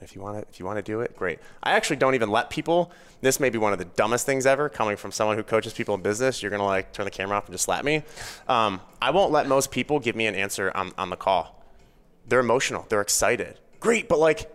If 0.00 0.14
you 0.14 0.20
want 0.20 0.36
to, 0.36 0.46
if 0.48 0.60
you 0.60 0.66
want 0.66 0.76
to 0.76 0.82
do 0.82 1.00
it, 1.00 1.16
great. 1.16 1.38
I 1.62 1.72
actually 1.72 1.96
don't 1.96 2.14
even 2.14 2.30
let 2.30 2.50
people. 2.50 2.92
This 3.22 3.40
may 3.40 3.48
be 3.48 3.58
one 3.58 3.72
of 3.72 3.78
the 3.78 3.86
dumbest 3.86 4.26
things 4.26 4.44
ever. 4.44 4.68
Coming 4.68 4.96
from 4.96 5.10
someone 5.10 5.36
who 5.36 5.42
coaches 5.42 5.72
people 5.72 5.94
in 5.94 6.02
business, 6.02 6.42
you're 6.42 6.50
gonna 6.50 6.66
like 6.66 6.92
turn 6.92 7.04
the 7.06 7.10
camera 7.10 7.36
off 7.36 7.46
and 7.46 7.54
just 7.54 7.64
slap 7.64 7.84
me. 7.84 8.02
Um, 8.46 8.80
I 9.00 9.10
won't 9.10 9.32
let 9.32 9.46
most 9.46 9.70
people 9.70 9.98
give 9.98 10.14
me 10.14 10.26
an 10.26 10.34
answer 10.34 10.70
on, 10.74 10.92
on 10.98 11.10
the 11.10 11.16
call. 11.16 11.64
They're 12.28 12.40
emotional. 12.40 12.84
They're 12.88 13.00
excited. 13.00 13.58
Great, 13.80 14.08
but 14.08 14.18
like, 14.18 14.52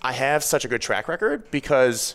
I 0.00 0.12
have 0.12 0.44
such 0.44 0.64
a 0.64 0.68
good 0.68 0.80
track 0.80 1.08
record 1.08 1.50
because 1.50 2.14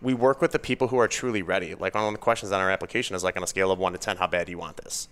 we 0.00 0.14
work 0.14 0.40
with 0.40 0.52
the 0.52 0.58
people 0.60 0.88
who 0.88 0.98
are 0.98 1.08
truly 1.08 1.42
ready. 1.42 1.74
Like 1.74 1.94
one 1.94 2.04
of 2.04 2.12
the 2.12 2.18
questions 2.18 2.52
on 2.52 2.60
our 2.60 2.70
application 2.70 3.16
is 3.16 3.24
like 3.24 3.36
on 3.36 3.42
a 3.42 3.46
scale 3.48 3.72
of 3.72 3.80
one 3.80 3.92
to 3.92 3.98
ten, 3.98 4.16
how 4.16 4.28
bad 4.28 4.46
do 4.46 4.52
you 4.52 4.58
want 4.58 4.76
this? 4.76 5.08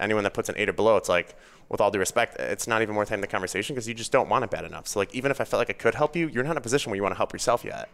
Anyone 0.00 0.24
that 0.24 0.32
puts 0.32 0.48
an 0.48 0.54
eight 0.56 0.68
or 0.68 0.72
below, 0.72 0.96
it's 0.96 1.08
like, 1.08 1.34
with 1.68 1.80
all 1.80 1.90
due 1.90 1.98
respect, 1.98 2.36
it's 2.38 2.66
not 2.66 2.82
even 2.82 2.94
worth 2.94 3.08
having 3.08 3.20
the 3.22 3.26
conversation 3.26 3.74
because 3.74 3.88
you 3.88 3.94
just 3.94 4.12
don't 4.12 4.28
want 4.28 4.44
it 4.44 4.50
bad 4.50 4.64
enough. 4.64 4.86
So 4.86 4.98
like, 5.00 5.14
even 5.14 5.30
if 5.30 5.40
I 5.40 5.44
felt 5.44 5.58
like 5.60 5.70
I 5.70 5.72
could 5.72 5.94
help 5.94 6.14
you, 6.14 6.28
you're 6.28 6.44
not 6.44 6.52
in 6.52 6.56
a 6.58 6.60
position 6.60 6.90
where 6.90 6.96
you 6.96 7.02
want 7.02 7.14
to 7.14 7.16
help 7.18 7.32
yourself 7.32 7.64
yet. 7.64 7.88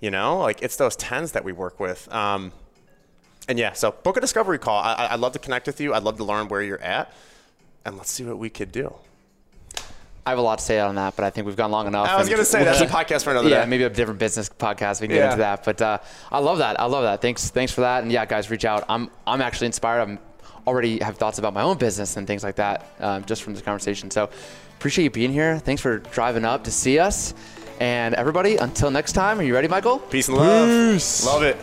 You 0.00 0.10
know, 0.10 0.38
like 0.38 0.62
it's 0.62 0.76
those 0.76 0.96
tens 0.96 1.32
that 1.32 1.44
we 1.44 1.52
work 1.52 1.78
with. 1.78 2.10
Um, 2.12 2.52
and 3.48 3.58
yeah, 3.58 3.72
so 3.74 3.90
book 3.92 4.16
a 4.16 4.20
discovery 4.20 4.58
call. 4.58 4.80
I, 4.82 5.08
I'd 5.10 5.20
love 5.20 5.32
to 5.32 5.38
connect 5.38 5.66
with 5.66 5.80
you. 5.80 5.92
I'd 5.92 6.02
love 6.04 6.16
to 6.18 6.24
learn 6.24 6.48
where 6.48 6.62
you're 6.62 6.80
at, 6.80 7.12
and 7.84 7.96
let's 7.98 8.10
see 8.10 8.24
what 8.24 8.38
we 8.38 8.48
could 8.48 8.72
do. 8.72 8.94
I 10.24 10.30
have 10.30 10.38
a 10.38 10.42
lot 10.42 10.58
to 10.58 10.64
say 10.64 10.78
on 10.78 10.94
that, 10.96 11.16
but 11.16 11.24
I 11.24 11.30
think 11.30 11.46
we've 11.46 11.56
gone 11.56 11.70
long 11.70 11.86
enough. 11.86 12.06
I 12.08 12.16
was 12.16 12.28
gonna 12.28 12.44
say 12.44 12.62
we'll 12.62 12.72
that's 12.78 12.80
a 12.80 12.86
podcast 13.04 13.24
for 13.24 13.30
another 13.30 13.48
yeah, 13.48 13.64
day. 13.64 13.70
maybe 13.70 13.84
a 13.84 13.90
different 13.90 14.20
business 14.20 14.48
podcast. 14.50 15.00
We 15.00 15.08
can 15.08 15.16
get 15.16 15.20
Yeah. 15.20 15.24
into 15.32 15.38
that, 15.38 15.64
but 15.64 15.82
uh, 15.82 15.98
I 16.30 16.38
love 16.38 16.58
that. 16.58 16.78
I 16.78 16.84
love 16.84 17.02
that. 17.04 17.20
Thanks, 17.22 17.50
thanks 17.50 17.72
for 17.72 17.80
that. 17.80 18.02
And 18.02 18.12
yeah, 18.12 18.26
guys, 18.26 18.50
reach 18.50 18.64
out. 18.66 18.84
I'm, 18.88 19.10
I'm 19.26 19.40
actually 19.40 19.66
inspired. 19.68 20.02
I'm 20.02 20.18
already 20.66 20.98
have 21.00 21.16
thoughts 21.16 21.38
about 21.38 21.54
my 21.54 21.62
own 21.62 21.78
business 21.78 22.16
and 22.16 22.26
things 22.26 22.42
like 22.42 22.56
that 22.56 22.86
um, 23.00 23.24
just 23.24 23.42
from 23.42 23.54
this 23.54 23.62
conversation. 23.62 24.10
So 24.10 24.30
appreciate 24.78 25.04
you 25.04 25.10
being 25.10 25.32
here. 25.32 25.58
Thanks 25.58 25.82
for 25.82 25.98
driving 25.98 26.44
up 26.44 26.64
to 26.64 26.70
see 26.70 26.98
us. 26.98 27.34
And 27.80 28.14
everybody, 28.14 28.56
until 28.56 28.90
next 28.90 29.12
time, 29.12 29.40
are 29.40 29.42
you 29.42 29.54
ready, 29.54 29.68
Michael? 29.68 29.98
Peace 29.98 30.28
and 30.28 30.36
love. 30.36 30.94
Peace. 30.94 31.24
Love 31.24 31.42
it. 31.42 31.56